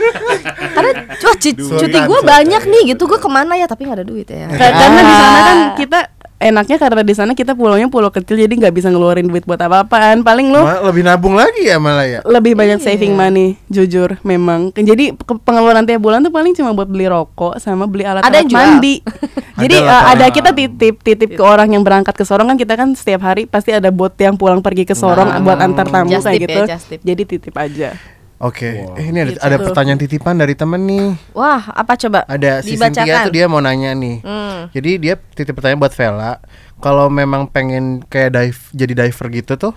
Karena 0.74 0.92
wah, 1.18 1.36
cuti 1.36 1.98
gue 1.98 2.20
banyak 2.22 2.62
surga. 2.62 2.72
nih 2.72 2.82
gitu. 2.94 3.02
Gue 3.10 3.18
ke 3.18 3.26
mana 3.26 3.58
ya? 3.58 3.66
Tapi 3.66 3.84
nggak 3.84 3.98
ada 4.00 4.06
duit 4.06 4.28
ya. 4.30 4.46
Ka- 4.48 4.72
karena 4.72 5.00
di 5.02 5.14
sana 5.18 5.40
kan 5.42 5.58
kita 5.76 6.00
enaknya 6.40 6.80
karena 6.80 7.04
di 7.04 7.12
sana 7.12 7.36
kita 7.36 7.52
pulaunya 7.52 7.86
pulau 7.86 8.08
kecil 8.08 8.34
jadi 8.34 8.48
nggak 8.48 8.72
bisa 8.72 8.88
ngeluarin 8.88 9.28
duit 9.28 9.44
buat 9.44 9.60
apa-apaan. 9.60 10.24
Paling 10.24 10.48
Ma- 10.48 10.80
lebih 10.82 11.04
nabung 11.04 11.36
lagi 11.36 11.68
ya 11.68 11.76
malah 11.76 12.08
ya. 12.08 12.20
lebih 12.24 12.56
banyak 12.56 12.80
saving 12.80 13.12
money, 13.12 13.60
jujur 13.68 14.16
memang. 14.22 14.72
Jadi 14.72 15.12
pengeluaran 15.44 15.84
tiap 15.84 16.00
bulan 16.00 16.24
tuh 16.24 16.32
paling 16.32 16.56
cuma 16.56 16.72
buat 16.72 16.88
beli 16.88 17.06
rokok 17.06 17.60
sama 17.60 17.84
beli 17.84 18.02
alat, 18.02 18.24
Ada 18.24 18.40
alat 18.40 18.48
jual. 18.48 18.58
mandi. 18.58 18.94
Jadi 19.62 19.76
Ada 19.76 19.84
lah, 19.84 20.00
ada 20.16 20.26
kita 20.32 20.50
titip 20.50 20.94
titip 20.98 21.30
ke 21.36 21.42
orang 21.44 21.68
yang 21.68 21.84
berangkat 21.84 22.16
ke 22.16 22.24
Sorong 22.24 22.48
kan 22.48 22.56
kita 22.56 22.80
kan 22.80 22.96
setiap 22.96 23.20
hari 23.20 23.44
pasti 23.44 23.76
ada 23.76 23.92
bot 23.92 24.16
yang 24.16 24.32
pulang 24.32 24.64
pergi 24.64 24.88
ke 24.88 24.96
Sorong 24.96 25.44
buat 25.44 25.60
antar 25.60 25.84
tamu 25.84 26.16
kayak 26.16 26.24
tip 26.32 26.40
gitu. 26.40 26.60
ya, 26.64 26.66
just 26.66 26.86
tip. 26.88 27.00
Jadi 27.04 27.22
titip 27.28 27.54
aja. 27.54 27.92
Oke, 28.40 28.88
eh, 28.96 29.04
ini 29.04 29.20
ada, 29.20 29.32
Gitu. 29.36 29.44
ada 29.44 29.56
pertanyaan 29.60 30.00
titipan 30.00 30.32
dari 30.40 30.56
temen 30.56 30.80
nih. 30.88 31.12
Wah, 31.36 31.60
apa 31.76 31.92
coba? 32.00 32.24
Ada 32.24 32.64
si 32.64 32.72
Cynthia 32.72 33.28
tuh 33.28 33.36
dia 33.36 33.44
mau 33.44 33.60
nanya 33.60 33.92
nih. 33.92 34.24
Hmm. 34.24 34.72
Jadi 34.72 34.90
dia 34.96 35.20
titip 35.36 35.52
pertanyaan 35.52 35.76
buat 35.76 35.92
Vela. 35.92 36.40
Kalau 36.80 37.12
memang 37.12 37.44
pengen 37.44 38.00
kayak 38.08 38.32
dive 38.32 38.60
jadi 38.72 38.92
diver 39.04 39.26
gitu 39.28 39.52
tuh, 39.60 39.76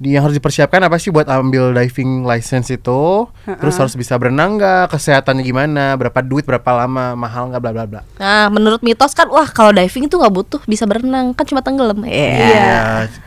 dia 0.00 0.16
yang 0.16 0.24
harus 0.24 0.32
dipersiapkan 0.32 0.80
apa 0.80 0.96
sih 0.96 1.12
buat 1.12 1.28
ambil 1.28 1.76
diving 1.76 2.24
license 2.24 2.72
itu? 2.72 3.28
Terus 3.44 3.76
harus 3.76 3.92
bisa 3.92 4.16
berenang 4.16 4.56
nggak? 4.56 4.96
Kesehatannya 4.96 5.44
gimana? 5.44 5.92
Berapa 6.00 6.24
duit? 6.24 6.48
Berapa 6.48 6.72
lama? 6.72 7.12
Mahal 7.12 7.52
nggak? 7.52 7.60
Bla 7.60 7.72
bla 7.76 7.84
bla. 7.84 8.00
Nah, 8.16 8.48
menurut 8.48 8.80
mitos 8.80 9.12
kan, 9.12 9.28
wah 9.28 9.44
kalau 9.52 9.76
diving 9.76 10.08
itu 10.08 10.16
nggak 10.16 10.32
butuh 10.32 10.64
bisa 10.64 10.88
berenang, 10.88 11.36
kan 11.36 11.44
cuma 11.44 11.60
tenggelam. 11.60 12.00
Iya. 12.08 12.32
Iya, 12.32 12.80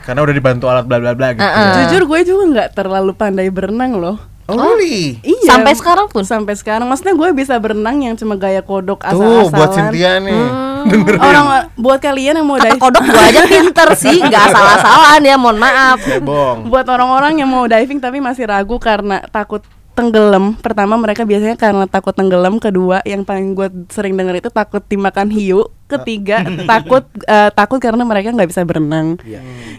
karena 0.09 0.25
udah 0.25 0.33
dibantu 0.33 0.65
alat 0.65 0.89
bla 0.89 0.97
bla 0.97 1.13
bla 1.13 1.37
gitu. 1.37 1.45
Uh-uh. 1.45 1.73
Jujur 1.85 2.01
gue 2.09 2.19
juga 2.25 2.43
nggak 2.49 2.69
terlalu 2.73 3.13
pandai 3.13 3.53
berenang 3.53 4.01
loh. 4.01 4.17
Oh, 4.43 4.59
really? 4.59 5.23
Iya. 5.23 5.55
Sampai 5.55 5.73
sekarang 5.75 6.11
pun? 6.11 6.23
Sampai 6.27 6.53
sekarang 6.59 6.83
maksudnya 6.83 7.15
gue 7.15 7.29
bisa 7.31 7.55
berenang 7.55 8.03
yang 8.03 8.15
cuma 8.19 8.35
gaya 8.35 8.59
kodok 8.59 8.99
Tuh 8.99 9.15
asal-asalan. 9.15 9.55
buat 9.55 9.69
Cynthia 9.71 10.11
nih. 10.19 10.43
Orang 11.15 11.45
buat 11.79 11.99
kalian 12.03 12.43
yang 12.43 12.47
mau 12.47 12.59
diving 12.59 12.75
kodok 12.75 13.07
gua 13.07 13.23
aja 13.31 13.47
pinter 13.47 13.87
sih, 13.95 14.19
nggak 14.19 14.43
asal-asalan 14.51 15.23
ya, 15.23 15.35
mohon 15.39 15.55
maaf. 15.55 15.95
Cebong. 16.03 16.67
buat 16.67 16.83
orang-orang 16.91 17.39
yang 17.39 17.47
mau 17.47 17.63
diving 17.63 18.03
tapi 18.03 18.19
masih 18.19 18.51
ragu 18.51 18.75
karena 18.83 19.23
takut 19.31 19.63
tenggelam 19.93 20.57
pertama 20.57 20.97
mereka 20.97 21.21
biasanya 21.21 21.53
karena 21.53 21.85
takut 21.85 22.17
tenggelam 22.17 22.57
kedua 22.57 23.05
yang 23.05 23.21
paling 23.21 23.53
gue 23.53 23.69
sering 23.93 24.17
denger 24.17 24.41
itu 24.41 24.49
takut 24.49 24.81
dimakan 24.89 25.29
hiu 25.29 25.69
ketiga 25.85 26.41
takut 26.71 27.05
eh, 27.29 27.53
takut 27.53 27.77
karena 27.77 28.01
mereka 28.01 28.33
nggak 28.33 28.49
bisa 28.49 28.65
berenang 28.65 29.21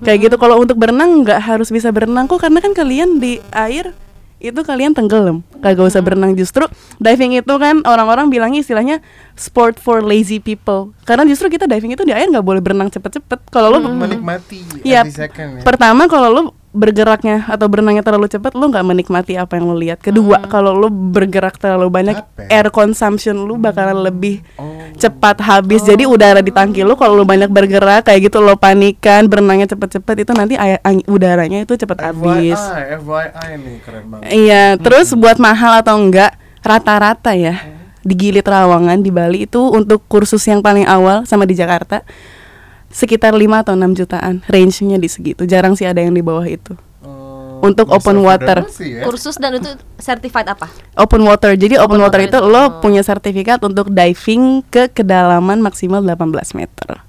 kayak 0.07 0.31
gitu 0.31 0.39
kalau 0.39 0.63
untuk 0.63 0.79
berenang 0.79 1.27
nggak 1.27 1.43
harus 1.43 1.67
bisa 1.75 1.91
berenang 1.91 2.31
kok 2.31 2.39
karena 2.39 2.63
kan 2.63 2.71
kalian 2.71 3.19
di 3.19 3.43
air 3.51 3.91
itu 4.43 4.61
kalian 4.61 4.93
tenggelam. 4.93 5.41
Kagak 5.63 5.89
usah 5.89 6.03
berenang. 6.05 6.37
Justru 6.37 6.67
diving 6.99 7.39
itu 7.39 7.55
kan 7.61 7.81
orang-orang 7.87 8.29
bilangnya 8.29 8.61
istilahnya 8.61 9.01
sport 9.39 9.79
for 9.81 10.05
lazy 10.05 10.39
people. 10.43 10.93
Karena 11.09 11.25
justru 11.25 11.49
kita 11.49 11.65
diving 11.65 11.95
itu 11.95 12.05
di 12.05 12.13
air 12.13 12.29
nggak 12.29 12.45
boleh 12.45 12.61
berenang 12.61 12.91
cepet-cepet. 12.91 13.41
Kalau 13.49 13.73
lo 13.73 13.79
Menikmati 13.85 14.85
Iya. 14.85 15.05
ya. 15.07 15.63
Pertama 15.63 16.11
kalau 16.11 16.29
lu 16.31 16.43
bergeraknya 16.75 17.47
atau 17.47 17.71
berenangnya 17.71 18.03
terlalu 18.03 18.27
cepat 18.27 18.59
lu 18.59 18.67
nggak 18.67 18.83
menikmati 18.83 19.39
apa 19.39 19.55
yang 19.55 19.71
lu 19.71 19.79
lihat. 19.79 20.03
Kedua, 20.03 20.43
kalau 20.51 20.75
lu 20.75 20.91
bergerak 20.91 21.55
terlalu 21.55 21.87
banyak 21.87 22.19
Capek. 22.19 22.51
air 22.51 22.69
consumption 22.75 23.47
lu 23.47 23.55
bakalan 23.55 24.03
lebih 24.03 24.43
cepat 24.99 25.39
habis. 25.39 25.87
Jadi 25.87 26.03
udara 26.05 26.43
di 26.43 26.51
tangki 26.51 26.83
lu 26.83 26.99
kalau 26.99 27.15
lu 27.15 27.25
banyak 27.25 27.47
bergerak 27.47 28.11
kayak 28.11 28.27
gitu 28.27 28.43
lo 28.43 28.59
panikan 28.59 29.31
berenangnya 29.31 29.71
cepet-cepet 29.71 30.27
itu 30.27 30.33
nanti 30.35 30.55
air, 30.59 30.83
ang- 30.83 31.07
udaranya 31.07 31.63
itu 31.63 31.79
cepat 31.79 32.11
habis. 32.11 32.59
FYI, 32.59 32.99
FYI 32.99 33.51
nih 33.55 33.77
keren 33.87 34.05
banget. 34.11 34.29
Iya, 34.35 34.65
terus 34.83 35.15
buat 35.15 35.39
mahal 35.39 35.79
atau 35.79 35.95
enggak 35.95 36.35
rata-rata 36.67 37.39
ya 37.39 37.55
di 38.05 38.15
Gili 38.19 38.43
Trawangan 38.43 39.01
di 39.01 39.09
Bali 39.15 39.47
itu 39.47 39.63
untuk 39.71 40.05
kursus 40.11 40.43
yang 40.45 40.61
paling 40.61 40.85
awal 40.85 41.25
sama 41.25 41.47
di 41.47 41.55
Jakarta 41.57 42.05
sekitar 42.95 43.35
5 43.35 43.43
atau 43.59 43.75
6 43.75 43.91
jutaan 43.93 44.47
range-nya 44.47 44.97
di 44.97 45.11
segitu. 45.11 45.43
Jarang 45.45 45.75
sih 45.75 45.83
ada 45.83 45.99
yang 45.99 46.15
di 46.15 46.23
bawah 46.23 46.47
itu. 46.47 46.79
Untuk 47.59 47.89
open 47.89 48.21
water. 48.21 48.69
Sih, 48.69 49.01
ya. 49.01 49.09
Kursus 49.09 49.41
dan 49.41 49.57
itu 49.57 49.67
certified 49.97 50.45
apa? 50.47 50.69
Open 50.95 51.25
water. 51.25 51.57
Jadi 51.57 51.81
open, 51.81 51.97
Open 51.97 52.01
water, 52.05 52.21
water 52.21 52.29
itu 52.29 52.39
itu. 52.39 52.53
lo 52.53 52.63
punya 52.79 53.01
sertifikat 53.01 53.57
untuk 53.65 53.89
diving 53.89 54.61
ke 54.69 54.93
kedalaman 54.93 55.65
maksimal 55.65 56.05
18 56.05 56.29
meter. 56.55 57.01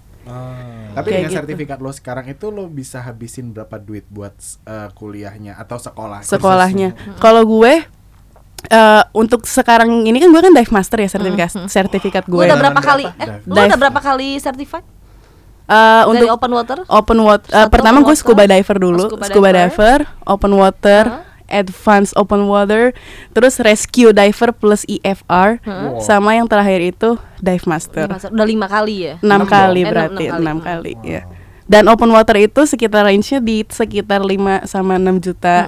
Tapi 0.96 1.12
Kayak 1.12 1.20
dengan 1.20 1.28
gitu. 1.28 1.40
sertifikat 1.44 1.78
lo 1.84 1.92
sekarang 1.92 2.26
itu 2.32 2.48
lo 2.48 2.72
bisa 2.72 3.04
habisin 3.04 3.52
berapa 3.52 3.76
duit 3.76 4.08
buat 4.08 4.32
eh, 4.64 4.88
kuliahnya 4.96 5.60
atau 5.60 5.76
sekolah? 5.76 6.24
sekolahnya. 6.24 6.96
Kalau 7.20 7.44
gue 7.44 7.84
eh, 8.66 9.04
untuk 9.12 9.44
sekarang 9.44 10.08
ini 10.08 10.24
kan 10.24 10.32
gue 10.32 10.40
kan 10.40 10.56
dive 10.56 10.72
master 10.72 11.04
ya 11.04 11.12
sertifikat 11.12 11.52
sertifikat 11.68 12.24
Lu 12.32 12.40
gue. 12.40 12.48
udah 12.48 12.56
berapa 12.56 12.80
kali? 12.80 13.04
Eh, 13.12 13.44
udah 13.44 13.76
berapa 13.76 14.00
kali 14.00 14.40
certified? 14.40 14.88
Eh, 15.66 15.74
Dari 15.74 16.10
untuk 16.12 16.28
open 16.30 16.52
water? 16.52 16.78
open 16.86 17.20
water 17.20 17.50
Satu 17.50 17.70
pertama 17.70 17.98
gue 18.00 18.14
scuba 18.14 18.46
diver 18.46 18.78
dulu 18.78 19.02
Oh, 19.02 19.10
scuba 19.10 19.26
scuba, 19.26 19.50
diver. 19.50 20.06
diver. 20.06 20.24
open 20.24 20.54
water 20.54 21.04
advance 21.46 22.10
open 22.14 22.46
water 22.46 22.94
terus 23.30 23.58
rescue 23.60 24.10
diver 24.12 24.50
plus 24.52 24.82
EFR 24.84 25.58
sama 26.00 26.34
yang 26.34 26.46
terakhir 26.46 26.82
itu 26.88 27.10
dive 27.40 27.66
master 27.66 28.10
Udah 28.28 28.44
lima 28.44 28.66
kali 28.66 28.96
ya? 29.04 29.14
enam 29.20 29.42
Enam 29.42 29.46
kali. 29.48 29.80
Eh, 29.80 29.86
berarti 29.88 30.24
enam- 30.24 30.34
enam 30.36 30.42
enam 30.44 30.58
kali. 30.60 30.94
kali 30.94 31.08
ya 31.08 31.22
dan 31.64 31.86
open 31.86 32.10
water 32.10 32.38
itu 32.40 32.62
sekitar 32.64 33.02
range-nya 33.04 33.38
di 33.40 33.62
sekitar 33.64 34.22
5 34.22 34.38
sama 34.64 34.98
6 34.98 35.18
juta 35.20 35.66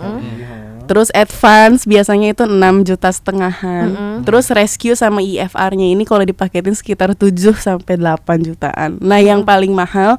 Terus 0.88 1.12
advance 1.12 1.84
biasanya 1.84 2.34
itu 2.34 2.44
6 2.48 2.88
juta 2.88 3.10
setengahan. 3.12 4.24
Terus 4.24 4.48
rescue 4.50 4.96
sama 4.96 5.20
IFR-nya 5.20 5.88
ini 5.92 6.08
kalau 6.08 6.24
dipaketin 6.24 6.74
sekitar 6.74 7.14
7 7.14 7.30
sampai 7.60 8.00
8 8.00 8.48
jutaan. 8.48 8.98
Nah, 9.04 9.20
yang 9.20 9.44
paling 9.44 9.76
mahal 9.76 10.16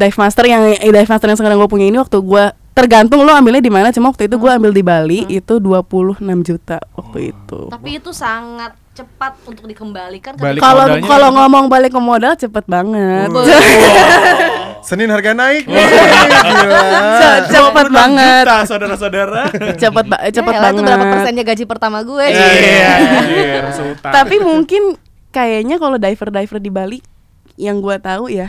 dive 0.00 0.16
master 0.16 0.44
yang 0.48 0.62
eh, 0.72 0.88
dive 0.88 1.10
master 1.10 1.28
yang 1.28 1.38
sekarang 1.38 1.60
gue 1.60 1.70
punya 1.70 1.86
ini 1.92 2.00
waktu 2.00 2.16
gue 2.24 2.44
tergantung 2.72 3.20
lo 3.26 3.36
ambilnya 3.36 3.60
di 3.60 3.68
mana 3.68 3.92
cuma 3.92 4.08
waktu 4.08 4.30
itu 4.30 4.40
gue 4.40 4.50
ambil 4.50 4.72
di 4.72 4.80
Bali 4.80 5.28
itu 5.28 5.60
26 5.60 6.24
juta 6.40 6.80
waktu 6.96 7.36
itu. 7.36 7.60
Tapi 7.68 7.88
itu 8.00 8.10
sangat 8.16 8.72
cepat 8.96 9.36
untuk 9.44 9.68
dikembalikan 9.68 10.34
ke 10.34 10.40
Balik 10.40 10.60
Kalau 10.64 10.86
kalau 11.04 11.28
ngomong 11.36 11.68
balik 11.68 11.92
ke 11.92 12.00
modal 12.00 12.32
cepet 12.34 12.64
banget. 12.64 13.28
Senin 14.82 15.06
harga 15.06 15.30
naik 15.30 15.64
nih. 15.64 15.76
Gila. 16.40 16.80
Ce- 17.14 17.42
cepet 17.50 17.86
banget. 17.88 18.44
Juta, 18.44 18.58
saudara-saudara. 18.64 19.42
Cepet 19.74 20.04
ba- 20.06 20.22
cepet 20.26 20.52
Ya, 20.52 20.60
itu 20.66 20.80
berapa 20.80 20.96
banget. 20.98 21.12
persennya 21.12 21.44
gaji 21.44 21.64
pertama 21.64 21.98
gue? 22.00 22.24
Iya, 22.24 22.86
anjir, 23.20 23.64
sultan. 23.72 24.10
Tapi 24.10 24.36
mungkin 24.38 24.82
kayaknya 25.28 25.76
kalau 25.76 25.96
diver-diver 25.96 26.58
di 26.58 26.70
Bali 26.70 26.98
yang 27.60 27.78
gua 27.78 27.96
tahu 27.96 28.26
ya, 28.26 28.48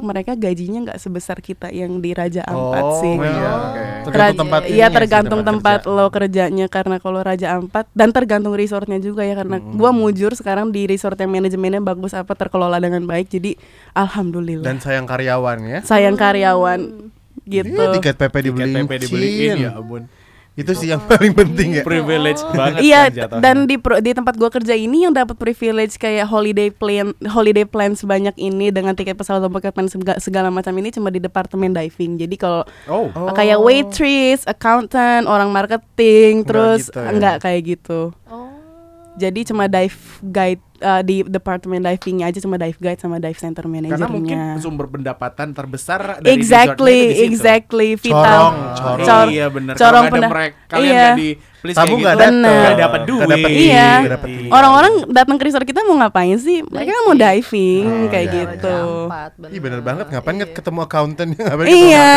mereka 0.00 0.34
gajinya 0.34 0.82
nggak 0.84 0.98
sebesar 0.98 1.38
kita 1.38 1.70
yang 1.70 1.98
di 1.98 2.10
Raja 2.10 2.42
Ampat 2.42 2.82
Oh, 2.82 2.98
sih. 2.98 3.14
iya. 3.14 3.50
Oke. 3.62 3.82
Tergantung 4.02 4.18
Raja- 4.18 4.36
tempat 4.36 4.60
Iya 4.66 4.86
tergantung 4.90 5.40
tempat 5.40 5.80
kerja. 5.80 5.94
lo 5.94 6.06
kerjanya 6.08 6.66
karena 6.66 6.96
kalau 6.96 7.20
Raja 7.20 7.46
Ampat 7.54 7.86
dan 7.92 8.10
tergantung 8.10 8.52
resortnya 8.52 8.98
juga 8.98 9.22
ya 9.22 9.32
karena 9.34 9.56
gua 9.56 9.90
mujur 9.90 10.32
sekarang 10.32 10.68
di 10.68 10.84
resort 10.84 11.14
yang 11.14 11.30
manajemennya 11.30 11.78
bagus 11.80 12.10
apa 12.12 12.34
terkelola 12.34 12.76
dengan 12.76 13.04
baik 13.04 13.30
jadi 13.30 13.54
alhamdulillah 13.94 14.64
Dan 14.64 14.78
sayang 14.78 15.04
karyawan 15.04 15.58
ya. 15.62 15.78
sayang 15.80 16.16
karyawan 16.16 16.80
gitu. 17.42 17.70
Iya, 17.72 17.94
tiket 17.94 18.16
PP 18.16 18.34
Tiket 18.34 18.44
dibeliin. 18.46 18.84
PP 18.84 18.92
dibeliin 19.00 19.56
ya 19.60 19.70
ampun. 19.72 20.02
Itu 20.52 20.74
sih 20.74 20.88
yang 20.88 21.00
paling 21.02 21.30
penting 21.32 21.78
ya. 21.78 21.82
Privilege 21.82 22.42
banget 22.52 22.82
Iya, 22.82 23.02
kan 23.08 23.38
dan 23.38 23.56
di 23.64 23.74
pro- 23.74 23.96
di 23.96 24.10
tempat 24.10 24.34
gua 24.34 24.48
kerja 24.48 24.72
ini 24.72 25.02
yang 25.02 25.12
dapat 25.12 25.34
privilege 25.34 25.94
kayak 25.94 26.26
holiday 26.26 26.68
plan 26.68 27.10
holiday 27.24 27.62
plan 27.62 27.92
sebanyak 27.92 28.34
ini 28.34 28.68
dengan 28.68 28.92
tiket 28.92 29.14
pesawat 29.14 29.40
dan 29.40 29.48
pocket 29.48 29.70
plan 29.70 29.86
sega- 29.86 30.18
segala 30.18 30.48
macam 30.48 30.74
ini 30.74 30.90
cuma 30.90 31.08
di 31.08 31.18
departemen 31.18 31.70
diving. 31.70 32.16
Jadi 32.16 32.34
kalau 32.34 32.66
Oh, 32.86 33.08
kayak 33.30 33.56
waitress, 33.58 34.42
accountant, 34.44 35.24
orang 35.24 35.48
marketing, 35.48 36.42
Nggak 36.42 36.46
terus 36.46 36.82
gitu 36.84 36.98
ya? 36.98 37.08
enggak 37.08 37.36
kayak 37.40 37.60
gitu. 37.68 38.00
Oh. 38.24 38.50
Jadi 39.16 39.40
cuma 39.44 39.64
dive 39.66 39.96
guide 40.20 40.62
uh, 40.80 41.00
di 41.00 41.22
departemen 41.22 41.80
divingnya 41.80 42.26
aja 42.26 42.38
cuma 42.40 42.56
dive 42.56 42.76
guide 42.76 42.98
sama 42.98 43.16
dive 43.16 43.36
center 43.36 43.62
karena 43.62 44.08
mungkin 44.08 44.36
manajernya. 44.36 44.60
sumber 44.60 44.86
pendapatan 44.88 45.48
terbesar 45.52 46.18
dari 46.18 46.34
Exactly, 46.34 46.96
resortnya 46.96 47.04
itu 47.04 47.12
di 47.12 47.14
situ. 47.14 47.26
exactly, 47.30 47.88
vital. 47.94 48.20
Corong, 48.20 48.56
corong. 48.74 49.06
Cor- 49.06 49.30
iya 49.30 49.46
bener 49.46 49.74
corong 49.76 50.04
Kalau 50.06 50.18
ada 50.18 50.28
mereka 50.28 50.56
kalian 50.66 50.90
Iya. 50.90 51.02
nggak 51.06 51.16
di 51.16 51.28
please 51.60 51.76
Tamu 51.76 51.88
kayak 51.90 52.00
nggak 52.00 52.14
gitu, 52.14 52.22
datang. 52.22 52.56
nggak 52.56 52.76
dapat 52.78 53.00
duit 53.02 53.20
Nggak 53.20 53.30
dapet 53.36 53.50
Iya. 53.52 53.90
Dapet. 54.10 54.28
Orang-orang 54.48 54.92
datang 55.08 55.36
ke 55.36 55.44
resort 55.44 55.64
kita 55.64 55.80
mau 55.82 55.96
ngapain 55.96 56.36
sih? 56.36 56.58
Mereka 56.62 56.90
kan 56.90 57.02
mau 57.04 57.14
diving 57.14 57.86
Oh, 57.86 58.08
kayak 58.08 58.26
iya, 58.26 58.32
gitu. 58.34 58.78
Ih 59.46 59.60
bener 59.60 59.80
banget 59.80 60.06
ngapain 60.08 60.32
Iya. 60.32 60.38
nggak 60.40 60.50
ketemu 60.54 60.78
accountant 60.80 61.30
ngapain 61.34 61.68
Iya. 61.68 62.10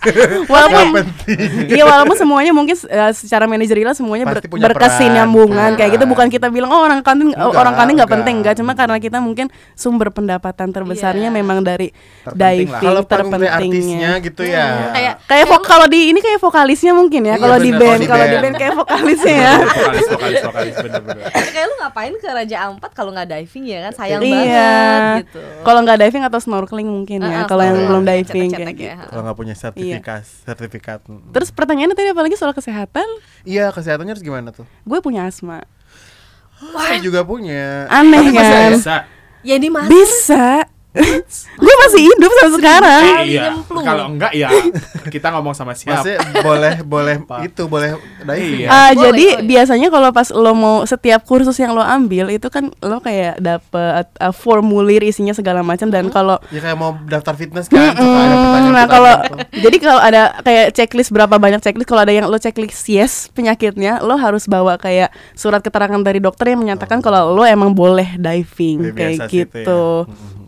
Walaupun 0.46 0.86
penting. 0.94 1.68
iya 1.68 1.84
walaupun 1.84 2.16
semuanya 2.16 2.52
mungkin 2.52 2.72
uh, 2.72 3.12
secara 3.12 3.44
manajerial 3.44 3.92
semuanya 3.92 4.24
ber- 4.24 4.40
Pasti 4.40 4.48
berkesinambungan 4.48 5.76
kayak 5.76 5.90
gitu 5.92 6.04
bukan 6.06 6.26
kita 6.26 6.48
bilang 6.48 6.70
oh 6.70 6.80
orang 6.80 7.00
kantin 7.00 7.30
Enggak, 7.30 7.52
orang 7.52 7.74
kantin 7.74 7.94
nggak 7.94 8.00
enggak. 8.00 8.16
penting 8.16 8.34
enggak 8.40 8.54
cuma 8.56 8.72
karena 8.72 8.96
kita 8.96 9.18
mungkin 9.18 9.46
sumber 9.74 10.08
pendapatan 10.08 10.68
terbesarnya 10.70 11.28
Iya. 11.28 11.34
memang 11.34 11.60
dari 11.60 11.92
Terpenting 12.24 12.40
diving 12.64 12.80
Kalau 12.80 13.02
terpentingnya. 13.04 13.50
artisnya 13.52 14.10
gitu 14.20 14.42
ya. 14.42 14.66
Kayak 14.90 15.14
Kayak 15.26 15.46
vok- 15.46 15.66
kalau 15.66 15.86
di 15.86 16.00
ini 16.06 16.18
kayak 16.18 16.40
vokalisnya 16.40 16.92
mungkin 16.92 17.20
ya 17.22 17.28
Iya, 17.30 17.36
kalau 17.38 17.56
di 17.58 17.70
band 17.70 18.00
kalau 18.02 18.24
di 18.26 18.38
band 18.38 18.56
kayak 18.56 18.69
ya 18.70 18.78
vokalisnya 18.78 19.34
ya. 19.36 19.54
vokalis 19.60 20.06
vokalis 20.08 20.40
vokalis 20.42 20.74
bener-bener. 20.78 21.24
Kayak 21.28 21.66
lu 21.66 21.74
ngapain 21.78 22.14
ke 22.14 22.28
Raja 22.30 22.56
Ampat 22.64 22.90
kalau 22.94 23.10
nggak 23.10 23.28
diving 23.28 23.64
ya 23.66 23.78
kan 23.84 23.92
sayang 23.92 24.20
Iya. 24.22 24.32
banget 24.32 25.18
gitu. 25.26 25.40
Kalau 25.60 25.80
nggak 25.82 25.98
diving 25.98 26.24
atau 26.24 26.38
snorkeling 26.38 26.88
mungkin 26.88 27.18
ya. 27.20 27.30
Heeh, 27.32 27.46
Kalau 27.46 27.62
yang 27.62 27.78
belum 27.82 28.02
diving 28.02 28.50
kayak 28.50 28.68
ya. 28.70 28.94
gitu. 28.94 29.06
Kalau 29.10 29.22
nggak 29.24 29.36
punya 29.36 29.54
sertifikat, 29.54 30.22
sertifikat. 30.22 30.98
Terus 31.04 31.48
pertanyaannya 31.50 31.94
tadi 31.94 32.08
apalagi 32.10 32.34
soal 32.34 32.52
kesehatan? 32.52 33.06
Iya, 33.42 33.68
kesehatannya 33.70 34.12
harus 34.14 34.22
gimana 34.22 34.50
tuh? 34.50 34.64
Gue 34.82 34.98
punya 35.00 35.26
asma. 35.26 35.66
Saya 36.60 37.00
juga 37.00 37.24
punya. 37.24 37.88
Aneh 37.88 38.30
kan? 38.30 38.70
Bisa. 38.76 38.96
Ya 39.40 39.56
ini 39.56 39.72
mas 39.72 39.88
Bisa. 39.88 40.68
Gue 40.90 41.74
masih 41.86 42.00
hidup 42.02 42.30
sampai 42.34 42.52
sekarang. 42.58 43.02
Eh, 43.22 43.24
iya. 43.30 43.54
nyemplung. 43.54 43.84
Kalau 43.86 44.04
enggak 44.10 44.32
ya 44.34 44.50
kita 45.06 45.30
ngomong 45.30 45.54
sama 45.54 45.72
siapa? 45.72 46.02
Masih 46.02 46.18
boleh 46.42 46.74
boleh 46.82 47.16
itu 47.46 47.62
boleh 47.64 47.94
diving. 48.20 48.58
Iya. 48.58 48.66
ya? 48.66 48.68
Ah, 48.68 48.90
Boleh, 48.90 49.02
jadi 49.06 49.26
boleh. 49.30 49.46
biasanya 49.46 49.88
kalau 49.88 50.08
pas 50.10 50.28
lo 50.30 50.52
mau 50.52 50.76
setiap 50.82 51.22
kursus 51.22 51.54
yang 51.56 51.72
lo 51.72 51.80
ambil 51.80 52.26
itu 52.28 52.50
kan 52.50 52.74
lo 52.82 52.98
kayak 52.98 53.38
dapet 53.38 54.10
uh, 54.18 54.34
formulir 54.34 55.02
isinya 55.02 55.30
segala 55.30 55.62
macam 55.62 55.86
dan 55.88 56.10
kalau 56.10 56.42
Ya 56.50 56.58
kayak 56.58 56.74
mau 56.74 56.98
daftar 57.06 57.38
fitness 57.38 57.70
kan, 57.70 57.94
ada 57.94 58.68
nah 58.70 58.86
kalau 58.86 59.14
gitu. 59.22 59.36
jadi 59.62 59.76
kalau 59.78 60.00
ada 60.00 60.22
kayak 60.42 60.66
checklist 60.72 61.10
berapa 61.10 61.36
banyak 61.36 61.60
checklist 61.60 61.86
kalau 61.86 62.02
ada 62.02 62.10
yang 62.10 62.26
lo 62.26 62.38
checklist 62.38 62.86
yes 62.86 63.12
penyakitnya 63.30 63.98
lo 64.00 64.14
harus 64.14 64.46
bawa 64.46 64.74
kayak 64.74 65.10
surat 65.34 65.60
keterangan 65.60 65.98
dari 66.00 66.18
dokter 66.18 66.50
yang 66.50 66.62
menyatakan 66.62 66.98
kalau 66.98 67.30
lo 67.30 67.42
emang 67.42 67.70
boleh 67.70 68.14
diving 68.16 68.90
Ya, 68.90 68.92
kayak 68.92 69.14
itu 69.28 69.46
gitu 69.46 69.58
ya. 69.62 70.39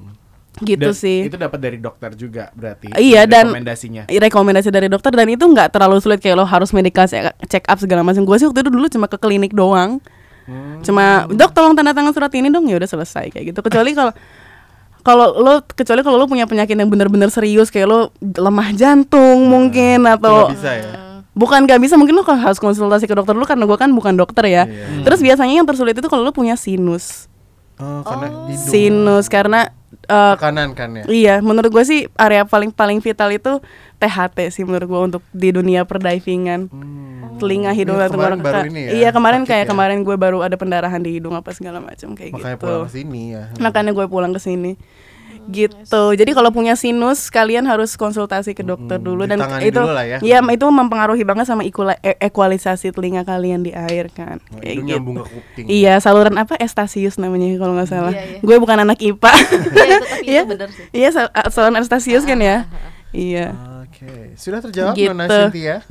Gitu 0.64 0.80
Dan 0.84 0.94
sih 0.94 1.26
Itu 1.26 1.34
dapat 1.34 1.58
dari 1.58 1.76
dokter 1.76 2.10
juga 2.12 2.48
berarti. 2.52 2.90
Iya, 2.92 3.24
dan- 3.24 3.50
rekomendasinya. 3.50 4.02
rekomendasi 4.06 4.68
dari 4.68 4.86
dokter 4.86 5.10
dan 5.10 5.26
itu 5.26 5.42
nggak 5.42 5.68
terlalu 5.70 5.98
sulit 5.98 6.18
kayak 6.18 6.34
lo 6.34 6.44
harus 6.44 6.70
medical 6.70 7.04
check 7.44 7.64
up 7.64 7.76
segala 7.76 8.00
macam 8.00 8.22
gue 8.22 8.36
sih 8.36 8.44
waktu 8.44 8.60
itu 8.60 8.70
dulu 8.70 8.86
cuma 8.88 9.06
ke 9.06 9.16
klinik 9.16 9.50
doang 9.50 9.98
cuma 10.80 11.04
dok 11.28 11.50
tolong 11.50 11.72
tanda 11.72 11.92
tangan 11.92 12.10
surat 12.10 12.32
ini 12.32 12.48
dong 12.48 12.66
ya 12.66 12.74
udah 12.74 12.88
selesai 12.88 13.30
kayak 13.30 13.44
gitu 13.48 13.60
kecuali 13.60 13.94
kalau 13.94 14.10
kalau 15.00 15.34
lo 15.34 15.62
kecuali 15.64 16.00
kalau 16.00 16.16
lo 16.16 16.26
punya 16.26 16.44
penyakit 16.44 16.74
yang 16.74 16.86
benar-benar 16.88 17.26
serius 17.28 17.68
kayak 17.68 17.86
lo 17.86 18.00
lemah 18.20 18.70
jantung 18.72 19.46
mungkin 19.46 20.00
Itu 20.00 20.12
atau 20.12 20.36
nggak 20.44 20.54
bisa 20.54 20.72
ya. 20.72 20.92
bukan 21.32 21.64
gak 21.64 21.80
bisa 21.80 21.94
mungkin 21.94 22.12
lo 22.12 22.22
harus 22.22 22.56
konsultasi 22.56 23.04
ke 23.04 23.14
dokter 23.14 23.32
dulu 23.32 23.42
karena 23.44 23.64
gue 23.64 23.74
kan 23.76 23.88
bukan 23.88 24.14
dokter 24.14 24.44
ya 24.44 24.62
Iya. 24.62 25.02
terus 25.02 25.18
biasanya 25.18 25.54
yang 25.56 25.64
tersulit 25.64 25.94
itu 25.94 26.06
kalau 26.06 26.22
lo 26.22 26.30
punya 26.30 26.54
sinus 26.54 27.30
Oh, 27.74 28.04
karena 28.04 28.26
hidung. 28.46 28.62
sinus 28.64 29.26
karena 29.26 29.60
eh, 30.12 30.32
Tekanan 30.36 30.76
kan 30.76 30.88
ya. 30.92 31.04
Iya, 31.08 31.34
menurut 31.40 31.72
gue 31.72 31.82
sih 31.82 32.00
area 32.14 32.44
paling 32.44 32.68
paling 32.68 33.00
vital 33.00 33.32
itu 33.32 33.58
THT 33.96 34.38
sih 34.50 34.62
menurut 34.62 34.84
gue 34.84 35.00
untuk 35.10 35.22
di 35.32 35.48
dunia 35.48 35.82
perdivingan. 35.82 36.68
Telinga, 37.32 37.72
hidung, 37.72 37.96
dan 37.96 38.12
kemarin 38.12 38.38
tenggorokan. 38.38 38.44
baru 38.44 38.70
ini 38.70 38.80
ya, 38.84 38.90
Iya 38.92 39.08
kemarin 39.10 39.42
kayak 39.42 39.64
ya. 39.64 39.70
kemarin 39.72 39.98
gue 40.04 40.14
baru 40.14 40.44
ada 40.44 40.54
pendarahan 40.54 41.00
di 41.00 41.16
hidung 41.16 41.32
apa 41.32 41.50
segala 41.50 41.80
macam 41.80 42.12
kayak 42.12 42.36
Makanya 42.36 42.54
gitu. 42.54 42.62
pulang 42.62 42.84
ke 42.84 42.92
sini 42.92 43.20
ya. 43.32 43.42
Makanya 43.56 43.90
gue 43.90 44.06
pulang 44.06 44.30
ke 44.30 44.38
sini. 44.38 44.72
Gitu. 45.44 46.02
Jadi 46.12 46.30
kalau 46.30 46.50
punya 46.50 46.72
sinus 46.72 47.26
kalian 47.26 47.64
harus 47.64 47.94
konsultasi 47.94 48.52
ke 48.52 48.62
dokter 48.62 48.96
dulu 48.96 49.24
dan 49.24 49.40
itu 49.58 49.74
dulu 49.74 49.90
lah 49.90 50.04
ya. 50.04 50.18
Iya, 50.18 50.38
itu 50.44 50.62
mempengaruhi 50.64 51.22
banget 51.22 51.44
sama 51.44 51.62
ekula- 51.62 51.98
e- 51.98 52.20
ekualisasi 52.20 52.90
telinga 52.90 53.22
kalian 53.22 53.60
di 53.60 53.70
air 53.70 54.06
kan. 54.08 54.38
Oh, 54.48 54.58
Kayak 54.58 54.76
gitu. 54.82 55.10
ke 55.12 55.22
kuping. 55.24 55.66
Iya, 55.66 55.98
saluran 55.98 56.36
apa? 56.36 56.54
Estasius 56.56 57.16
namanya 57.16 57.50
kalau 57.56 57.74
nggak 57.74 57.88
salah. 57.88 58.12
Iya, 58.12 58.22
iya. 58.28 58.38
Gue 58.38 58.56
bukan 58.56 58.78
anak 58.78 58.98
IPA. 58.98 59.32
Iya, 59.74 59.98
Iya. 60.30 60.40
itu 60.40 60.50
bener 60.50 60.68
sih. 60.70 60.84
Iya, 60.92 61.08
sal- 61.10 61.32
saluran 61.48 61.78
Estasius 61.78 62.22
kan 62.22 62.38
ya. 62.38 62.64
Iya. 63.10 63.52
Oke, 63.82 64.32
sudah 64.34 64.58
terjawab 64.58 64.96
Gitu. 64.96 65.10
Nona 65.10 65.28
Cynthia. 65.28 65.84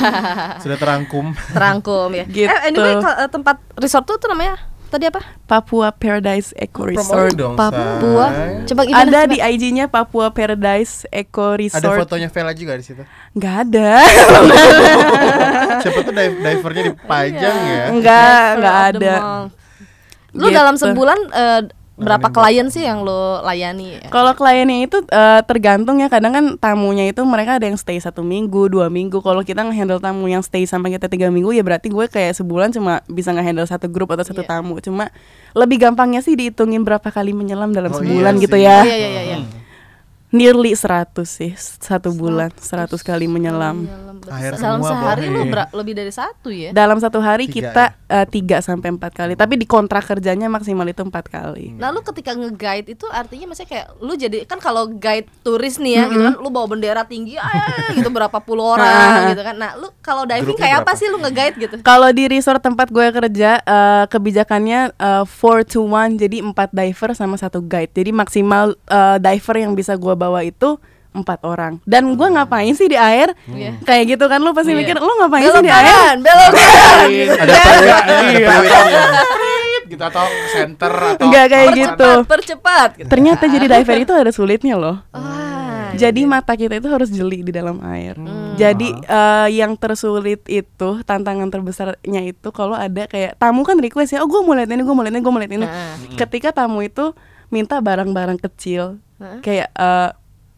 sudah 0.62 0.76
terangkum. 0.76 1.36
Terangkum 1.52 2.08
ya. 2.10 2.24
Gitu. 2.24 2.48
Eh, 2.48 2.60
anyway 2.64 2.96
eh, 2.96 3.28
tempat 3.28 3.60
resort 3.76 4.04
tuh 4.04 4.16
tuh 4.16 4.26
namanya 4.26 4.56
tadi 4.92 5.08
apa? 5.08 5.24
Papua 5.42 5.88
Paradise 5.88 6.52
Eco 6.52 6.84
Resort. 6.84 7.32
dong, 7.32 7.56
Papua. 7.56 8.26
Say. 8.28 8.68
Coba 8.68 8.82
gimana? 8.84 9.02
Ada 9.02 9.18
coba? 9.18 9.32
di 9.32 9.38
IG-nya 9.40 9.84
Papua 9.88 10.26
Paradise 10.28 11.08
Eco 11.08 11.48
Ada 11.50 11.58
Resort. 11.58 11.98
fotonya 12.04 12.28
Vela 12.28 12.52
juga 12.52 12.76
di 12.76 12.84
situ. 12.84 13.00
Nggak 13.32 13.54
ada. 13.64 13.90
Siapa 15.80 15.98
tuh 16.02 16.12
dive 16.12 16.34
divernya 16.38 16.82
dipajang 16.86 17.56
ya? 17.64 17.84
Enggak, 17.88 18.20
Flavor 18.22 18.58
nggak 18.60 18.76
of 18.76 18.84
the 18.84 18.92
ada. 18.92 19.14
Lu 20.32 20.46
Gitu. 20.46 20.56
dalam 20.56 20.74
sebulan 20.76 21.18
eh, 21.28 21.60
berapa 22.02 22.22
Nemenin 22.24 22.36
klien 22.36 22.66
sih 22.68 22.82
yang 22.82 23.00
lu 23.00 23.12
layani? 23.40 23.86
ya? 23.96 24.08
Kalau 24.08 24.32
kliennya 24.32 24.78
itu 24.82 24.98
eh, 25.02 25.40
tergantung 25.42 25.96
ya 25.96 26.06
kadang 26.06 26.30
kan 26.30 26.44
tamunya 26.56 27.06
itu 27.06 27.22
mereka 27.22 27.56
ada 27.56 27.64
yang 27.64 27.74
stay 27.74 27.96
satu 27.96 28.20
minggu 28.20 28.66
dua 28.68 28.86
minggu 28.86 29.18
kalau 29.18 29.40
kita 29.40 29.62
ngehandle 29.62 29.98
tamu 29.98 30.26
yang 30.26 30.40
stay 30.40 30.62
sampai 30.62 30.92
kita 30.92 31.06
tiga 31.06 31.28
minggu 31.28 31.50
ya 31.50 31.60
berarti 31.60 31.86
gue 31.86 32.06
kayak 32.06 32.34
sebulan 32.34 32.70
cuma 32.70 33.00
bisa 33.06 33.30
ngehandle 33.30 33.64
satu 33.64 33.86
grup 33.86 34.10
atau 34.10 34.22
satu 34.22 34.40
Iya. 34.40 34.50
tamu 34.52 34.78
cuma 34.78 35.08
lebih 35.52 35.78
gampangnya 35.78 36.18
sih 36.18 36.32
dihitungin 36.32 36.82
berapa 36.82 37.06
kali 37.06 37.30
menyelam 37.30 37.70
dalam 37.70 37.88
Oh, 37.88 37.98
sebulan 37.98 38.34
iya 38.34 38.42
gitu 38.42 38.56
sih. 38.56 38.64
ya 38.64 38.76
Oh, 38.76 38.84
iya 38.84 38.96
iya 38.96 39.08
iya. 39.08 39.22
iya. 39.24 39.38
nearly 40.28 40.72
100 40.72 41.12
sih 41.22 41.52
satu 41.56 42.08
bulan 42.10 42.48
100 42.50 42.88
kali 42.98 43.28
menyelam 43.28 43.84
Menyelam 43.84 44.16
dalam 44.22 44.80
semua, 44.80 44.88
sehari 44.88 45.26
lu 45.26 45.44
lebih 45.74 45.92
dari 45.92 46.08
satu 46.08 46.48
ya? 46.48 46.72
dalam 46.72 46.96
satu 46.96 47.18
hari 47.18 47.44
Tiga 47.44 47.68
kita 47.68 47.84
eh, 47.84 47.92
tiga 48.30 48.62
sampai 48.62 48.94
empat 48.94 49.12
kali 49.12 49.32
tapi 49.34 49.58
di 49.58 49.66
kontrak 49.66 50.06
kerjanya 50.06 50.46
maksimal 50.46 50.86
itu 50.86 51.02
empat 51.02 51.26
kali 51.28 51.74
Nah 51.76 51.90
lu 51.90 52.00
ketika 52.06 52.38
nge-guide 52.38 52.94
itu 52.94 53.06
artinya 53.10 53.50
maksudnya 53.50 53.70
kayak 53.70 53.86
lu 53.98 54.12
jadi 54.14 54.38
kan 54.46 54.62
kalau 54.62 54.86
guide 54.86 55.26
turis 55.42 55.82
nih 55.82 55.98
ya 55.98 56.04
gitu 56.06 56.22
kan 56.22 56.34
lu 56.38 56.48
bawa 56.48 56.66
bendera 56.70 57.02
tinggi 57.02 57.34
ah, 57.34 57.90
gitu 57.96 58.08
berapa 58.12 58.38
puluh 58.38 58.78
orang 58.78 59.26
gitu 59.34 59.42
kan. 59.42 59.56
Nah 59.58 59.74
lu 59.74 59.90
kalau 59.98 60.22
diving 60.22 60.54
Grupnya 60.54 60.62
kayak 60.62 60.76
apa 60.82 60.84
berapa? 60.92 61.00
sih 61.00 61.06
lu 61.10 61.18
nge-guide 61.18 61.56
gitu? 61.58 61.74
Kalau 61.82 62.08
di 62.14 62.24
resort 62.30 62.60
tempat 62.62 62.88
gue 62.90 63.06
kerja 63.10 63.50
eh, 63.62 64.04
kebijakannya 64.06 64.80
eh, 64.94 65.24
4 65.26 65.72
to 65.72 65.82
1 65.86 66.20
jadi 66.22 66.36
empat 66.44 66.70
diver 66.70 67.10
sama 67.18 67.36
satu 67.40 67.58
guide. 67.64 67.92
Jadi 67.92 68.10
maksimal 68.14 68.76
eh, 68.86 69.16
diver 69.18 69.56
yang 69.58 69.72
bisa 69.74 69.98
gue 69.98 70.14
bawa 70.14 70.46
itu 70.46 70.78
empat 71.12 71.44
orang. 71.44 71.76
Dan 71.84 72.12
gue 72.12 72.28
ngapain 72.28 72.72
sih 72.72 72.88
di 72.88 72.96
air? 72.96 73.36
Iya. 73.46 73.76
Kayak 73.82 74.16
gitu 74.16 74.24
kan 74.26 74.40
lu 74.40 74.50
pasti 74.50 74.72
Iya. 74.72 74.80
mikir 74.80 74.96
lu 74.96 75.12
ngapain 75.14 75.44
Belok 75.44 75.54
sih 75.54 75.64
di 75.64 75.70
air? 75.70 76.16
belok 76.18 76.50
kanan. 76.50 77.08
Ada 77.32 77.54
Iya. 78.32 78.48
gitu 79.84 80.02
atau 80.02 80.24
center 80.48 80.92
atau 81.14 81.24
Enggak 81.28 81.46
kayak 81.48 81.68
gitu. 81.74 82.10
Percepat. 82.24 82.88
Gitu. 82.96 83.08
Ternyata 83.08 83.44
jadi 83.44 83.66
diver 83.68 83.96
itu 83.98 84.12
ada 84.12 84.30
sulitnya 84.30 84.74
loh. 84.74 84.96
Ah, 85.12 85.92
Jadi 85.92 86.24
mata 86.24 86.56
kita 86.56 86.72
itu 86.72 86.88
harus 86.88 87.12
jeli 87.12 87.44
di 87.44 87.52
dalam 87.52 87.76
air. 87.84 88.16
Jadi 88.56 88.88
eh, 88.96 89.48
yang 89.52 89.76
tersulit 89.76 90.40
itu 90.48 90.88
tantangan 91.04 91.52
terbesarnya 91.52 92.20
itu 92.24 92.48
kalau 92.48 92.72
ada 92.72 93.04
kayak 93.04 93.36
tamu 93.36 93.60
kan 93.60 93.76
request 93.76 94.16
ya, 94.16 94.24
oh 94.24 94.28
gue 94.28 94.40
mau 94.40 94.56
lihat 94.56 94.72
ini, 94.72 94.80
gue 94.80 94.88
mau 94.90 95.04
lihat 95.04 95.12
ini, 95.12 95.20
gue 95.20 95.32
mau 95.32 95.40
lihat 95.40 95.52
ini. 95.52 95.66
Nah. 95.68 96.16
Ketika 96.16 96.56
tamu 96.56 96.80
itu 96.80 97.12
minta 97.52 97.76
barang-barang 97.78 98.40
kecil 98.40 98.96
kayak 99.44 99.68
eh, 99.70 100.10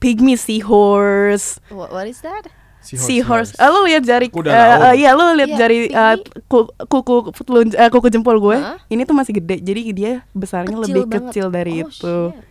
pygmy 0.05 0.37
seahorse, 0.37 1.57
what, 1.69 1.89
what 1.91 2.05
is 2.05 2.21
that? 2.21 2.45
seahorse. 2.85 3.57
Ah, 3.57 3.73
lo 3.73 3.81
lihat 3.83 4.05
jari, 4.05 4.29
Kuda 4.29 4.45
eh, 4.47 4.61
laut. 4.61 4.85
eh, 4.85 4.95
iya 5.01 5.11
lo 5.11 5.33
lihat 5.33 5.49
Iya, 5.49 5.57
jari 5.57 5.79
eh, 5.89 6.17
ku- 6.45 6.69
kuku 6.79 7.15
telun- 7.41 7.73
eh, 7.73 7.89
kuku 7.89 8.13
jempol 8.13 8.37
gue. 8.39 8.61
Hah? 8.61 8.77
Ini 8.85 9.03
tuh 9.03 9.17
masih 9.17 9.33
gede, 9.35 9.57
jadi 9.59 9.81
dia 9.91 10.13
besarnya 10.31 10.77
Kecil 10.77 10.85
lebih 10.85 11.03
banget. 11.09 11.33
kecil 11.33 11.47
dari 11.49 11.73
Oh, 11.75 11.89
itu. 11.89 12.17
shit. 12.29 12.45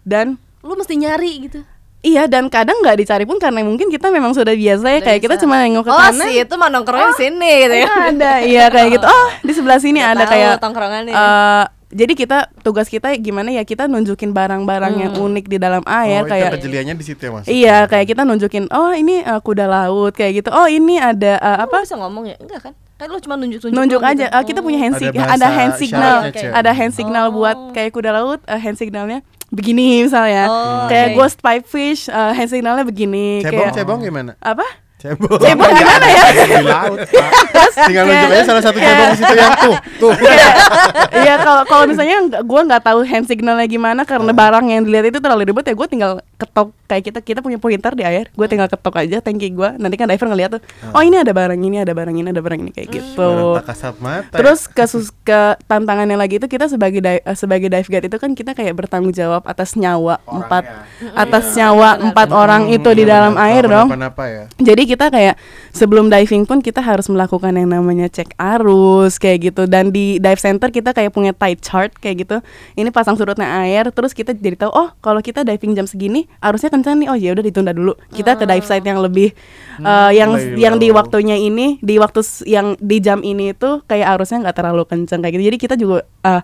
Dan 0.00 0.38
Lu 0.60 0.78
mesti 0.78 0.94
nyari 0.94 1.32
gitu. 1.42 1.60
Iya 2.00 2.24
dan 2.24 2.48
kadang 2.48 2.80
nggak 2.80 2.96
dicari 2.96 3.24
pun 3.24 3.36
karena 3.36 3.60
mungkin 3.60 3.88
kita 3.88 4.08
memang 4.08 4.32
sudah 4.32 4.54
biasa 4.54 4.86
ya 4.90 5.00
kayak 5.02 5.20
kita 5.20 5.36
cuma 5.36 5.58
nengok 5.58 5.84
ke 5.84 5.90
oh, 5.90 5.98
kanan. 5.98 6.22
si 6.22 6.32
itu 6.38 6.54
mah 6.54 6.68
nongkrongnya 6.70 7.06
di 7.06 7.16
sini 7.18 7.50
gitu 7.60 7.74
ya. 7.76 7.84
Oh, 7.86 8.04
ada 8.06 8.32
iya 8.40 8.64
kayak 8.68 8.88
gitu. 8.94 9.04
Oh 9.10 9.26
di 9.38 9.52
sebelah 9.52 9.76
sini 9.76 10.00
ada 10.00 10.22
tahu 10.22 10.32
kayak 10.32 10.52
tongkrongannya. 10.60 11.12
eh, 11.12 11.64
jadi 11.90 12.12
kita 12.12 12.38
tugas 12.60 12.86
kita 12.86 13.10
gimana 13.16 13.50
ya 13.50 13.62
kita 13.62 13.84
nunjukin 13.84 14.30
barang-barang 14.30 14.94
yang 14.96 15.12
unik 15.12 15.46
di 15.46 15.58
dalam 15.58 15.82
air 15.84 16.22
Oh, 16.22 16.24
itu 16.24 16.32
kayak 16.32 16.50
kejeliannya 16.56 16.94
di 16.94 17.04
situ 17.04 17.20
ya 17.20 17.30
mas. 17.30 17.44
iya 17.46 17.76
kayak 17.84 18.06
kita 18.08 18.22
nunjukin 18.22 18.64
oh 18.68 18.90
ini 18.90 19.20
eh, 19.20 19.40
kuda 19.40 19.66
laut 19.66 20.12
kayak 20.12 20.38
gitu. 20.38 20.50
Oh 20.50 20.64
ini 20.64 20.96
ada 20.96 21.36
eh, 21.36 21.58
Apa 21.60 21.70
apa 21.72 21.76
bisa 21.82 21.96
ngomong 21.96 22.24
ya? 22.24 22.36
Enggak 22.36 22.60
kan? 22.62 22.72
Kan 22.94 23.08
lu 23.08 23.18
cuma 23.18 23.34
nunjuk-nunjuk 23.34 23.74
nunjuk 23.74 23.98
doang 23.98 24.12
aja 24.12 24.24
gitu. 24.24 24.36
Eh, 24.36 24.44
kita 24.44 24.60
punya 24.60 24.78
hand 24.78 24.94
Ada 24.94 25.00
sig- 25.00 25.14
bahasa 25.14 25.32
ada 25.32 25.48
hand 25.48 25.74
signal 25.74 26.16
ada 26.52 26.70
hand 26.70 26.92
signal 26.92 27.24
Oh. 27.26 27.32
buat 27.34 27.56
kayak 27.72 27.90
kuda 27.90 28.10
laut 28.12 28.40
eh, 28.44 28.56
hand 28.56 28.76
signalnya 28.76 29.18
begini 29.48 30.04
misalnya 30.04 30.46
Oh, 30.46 30.86
kayak 30.86 31.10
oke. 31.10 31.16
ghost 31.16 31.38
pipefish 31.40 32.06
eh, 32.06 32.32
hand 32.32 32.48
signalnya 32.48 32.84
begini 32.84 33.40
Cebong, 33.40 33.56
kayak 33.58 33.72
cebong 33.74 34.00
gimana? 34.00 34.32
apa 34.38 34.62
Cebong. 35.00 35.40
cebong 35.40 35.72
gimana 35.72 36.06
ya 36.06 36.24
di 36.44 36.60
laut. 36.62 36.98
Tinggal 37.80 38.04
nunjuk 38.04 38.30
aja 38.30 38.44
salah 38.44 38.62
satu 38.62 38.76
cebong 38.76 39.08
di 39.08 39.16
situ 39.16 39.34
yang 39.34 39.54
tuh, 39.58 39.74
tuh. 39.98 40.12
Iya 41.10 41.34
kalau 41.38 41.62
kalau 41.64 41.84
misalnya 41.86 42.16
gua 42.42 42.60
nggak 42.62 42.82
tahu 42.82 43.00
hand 43.02 43.24
signalnya 43.24 43.64
gimana 43.64 44.04
karena 44.04 44.28
barang 44.30 44.64
yang 44.66 44.82
dilihat 44.82 45.08
itu 45.08 45.18
terlalu 45.18 45.48
ribet 45.48 45.64
ya 45.64 45.74
gue 45.74 45.88
tinggal 45.88 46.10
ketok 46.36 46.76
kayak 46.84 47.02
kita 47.02 47.18
kita 47.20 47.40
punya 47.40 47.56
pointer 47.56 47.92
di 47.92 48.02
air 48.02 48.28
gue 48.28 48.46
tinggal 48.46 48.66
ketok 48.66 48.94
aja 48.96 49.20
tanki 49.20 49.48
gue 49.48 49.68
nanti 49.76 49.94
kan 49.94 50.04
diver 50.04 50.26
ngeliat 50.26 50.50
tuh 50.52 50.62
oh 50.90 51.00
ini 51.00 51.16
ada 51.16 51.30
barang 51.30 51.56
ini 51.56 51.76
ada 51.78 51.92
barang 51.92 52.12
ini 52.12 52.28
ada 52.28 52.42
barang 52.42 52.60
ini 52.60 52.70
kayak 52.70 52.88
gitu 52.90 53.16
Barang 53.16 53.62
tak 53.62 53.66
kasat 53.70 53.94
mata. 53.98 54.34
ya. 54.34 54.36
Terus 54.36 54.60
kasus 54.66 55.06
ke 55.22 55.40
tantangannya 55.64 56.18
lagi 56.18 56.36
itu 56.36 56.46
kita 56.46 56.66
sebagai 56.66 57.00
di- 57.00 57.24
sebagai 57.34 57.68
dive 57.68 57.88
guide 57.88 58.06
itu 58.08 58.18
kan 58.18 58.30
kita 58.34 58.52
kayak 58.52 58.74
bertanggung 58.74 59.14
jawab 59.14 59.46
atas 59.46 59.72
nyawa 59.72 60.18
empat 60.26 60.64
atas 61.14 61.54
nyawa 61.54 61.88
empat 62.02 62.28
orang 62.30 62.68
itu 62.68 62.90
di 62.90 63.04
dalam 63.04 63.38
air 63.38 63.64
dong. 63.64 63.88
Ya? 64.20 64.44
Jadi 64.58 64.82
kita 64.90 65.06
kayak 65.06 65.38
sebelum 65.70 66.10
diving 66.10 66.42
pun 66.50 66.58
kita 66.58 66.82
harus 66.82 67.06
melakukan 67.06 67.54
yang 67.54 67.70
namanya 67.70 68.10
cek 68.10 68.34
arus 68.34 69.22
kayak 69.22 69.54
gitu 69.54 69.70
dan 69.70 69.94
di 69.94 70.18
dive 70.18 70.42
center 70.42 70.74
kita 70.74 70.90
kayak 70.90 71.14
punya 71.14 71.30
tide 71.30 71.62
chart 71.62 71.94
kayak 72.02 72.26
gitu. 72.26 72.36
Ini 72.74 72.90
pasang 72.90 73.14
surutnya 73.14 73.46
air 73.62 73.86
terus 73.94 74.10
kita 74.10 74.34
jadi 74.34 74.66
tahu 74.66 74.72
oh 74.74 74.88
kalau 74.98 75.22
kita 75.22 75.46
diving 75.46 75.78
jam 75.78 75.86
segini 75.86 76.26
arusnya 76.42 76.74
kencang 76.74 76.98
nih 76.98 77.08
oh 77.08 77.16
ya 77.16 77.30
udah 77.38 77.44
ditunda 77.46 77.70
dulu. 77.70 77.94
Kita 78.10 78.34
ke 78.34 78.44
dive 78.50 78.66
site 78.66 78.82
yang 78.82 78.98
lebih 78.98 79.30
eh, 79.78 80.10
yang 80.18 80.34
yang 80.58 80.74
di 80.82 80.90
waktunya 80.90 81.38
ini 81.38 81.78
di 81.78 82.02
waktu 82.02 82.26
yang 82.50 82.74
di 82.82 82.98
jam 82.98 83.22
ini 83.22 83.54
itu 83.54 83.86
kayak 83.86 84.18
arusnya 84.18 84.42
nggak 84.50 84.56
terlalu 84.58 84.82
kencang 84.90 85.22
kayak 85.22 85.38
gitu. 85.38 85.44
Jadi 85.46 85.58
kita 85.62 85.74
juga 85.78 86.02
eh, 86.26 86.42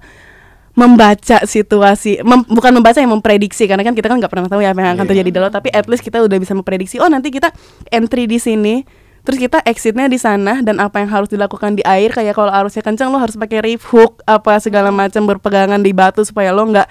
membaca 0.76 1.42
situasi 1.48 2.20
mem- 2.20 2.46
bukan 2.46 2.70
membaca 2.76 3.00
yang 3.00 3.10
memprediksi. 3.10 3.64
Karena 3.64 3.82
kan 3.82 3.96
kita 3.96 4.12
kan 4.12 4.20
nggak 4.20 4.30
pernah 4.30 4.46
tahu 4.46 4.60
ya 4.60 4.76
apa 4.76 4.80
yang 4.84 4.92
akan 5.00 5.06
terjadi 5.08 5.30
di 5.32 5.38
laut. 5.40 5.54
Tapi 5.56 5.72
at 5.72 5.88
least 5.88 6.04
kita 6.04 6.20
udah 6.20 6.36
bisa 6.36 6.52
memprediksi 6.52 7.00
oh 7.00 7.08
nanti 7.08 7.32
kita 7.32 7.50
entry 7.88 8.28
di 8.28 8.36
sini 8.36 8.84
terus 9.26 9.42
kita 9.42 9.58
exitnya 9.66 10.06
di 10.06 10.22
sana 10.22 10.62
dan 10.62 10.78
apa 10.78 11.02
yang 11.02 11.10
harus 11.10 11.26
dilakukan 11.26 11.74
di 11.74 11.82
air. 11.82 12.14
Kayak 12.14 12.38
kalau 12.38 12.52
arusnya 12.52 12.84
kencang 12.84 13.10
lo 13.10 13.18
harus 13.18 13.34
pakai 13.34 13.58
reef 13.64 13.82
hook 13.90 14.22
apa 14.28 14.60
segala 14.62 14.94
macam 14.94 15.26
berpegangan 15.26 15.82
di 15.82 15.90
batu 15.90 16.22
supaya 16.22 16.54
lo 16.54 16.62
nggak 16.68 16.86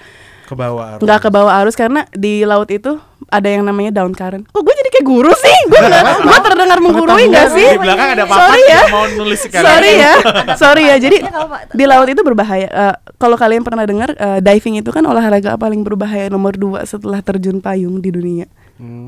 Ke 0.46 0.54
bawah. 0.54 0.94
arus. 0.94 1.02
nggak 1.02 1.20
ke 1.20 1.28
bawah 1.28 1.52
arus 1.60 1.74
karena 1.74 2.06
di 2.08 2.42
laut 2.42 2.70
itu 2.70 2.94
ada 3.26 3.48
yang 3.48 3.62
namanya 3.62 3.90
down 3.92 4.12
current 4.12 4.46
kok 4.46 4.62
gue 4.62 4.74
jadi 4.76 4.90
kayak 4.92 5.06
guru 5.06 5.32
sih? 5.34 5.56
Gue 5.66 5.82
gue 6.28 6.38
terdengar 6.40 6.78
menggurui 6.78 7.26
nggak 7.26 7.48
sih? 7.50 7.68
Di 7.68 7.78
belakang 7.78 8.08
ada 8.14 8.24
papa 8.24 8.40
sorry 8.46 8.62
ya. 8.64 8.82
mau 8.86 9.04
nulis 9.10 9.40
sekali. 9.40 9.64
sorry 9.64 9.92
ya. 9.92 10.14
Sorry 10.62 10.82
ya. 10.84 10.96
Jadi 10.96 11.18
Ya, 11.18 11.42
Pak- 11.42 11.74
di 11.74 11.84
laut 11.84 12.06
itu 12.06 12.22
berbahaya. 12.22 12.68
Eh, 12.68 12.94
kalau 13.16 13.34
kalian 13.34 13.60
pernah 13.60 13.82
dengar 13.82 14.14
eh, 14.14 14.38
diving 14.40 14.78
itu 14.78 14.88
kan 14.88 15.02
olahraga 15.02 15.56
paling 15.56 15.82
berbahaya 15.82 16.30
nomor 16.30 16.54
dua 16.54 16.86
setelah 16.86 17.18
terjun 17.20 17.58
payung 17.58 17.98
di 17.98 18.08
dunia. 18.08 18.46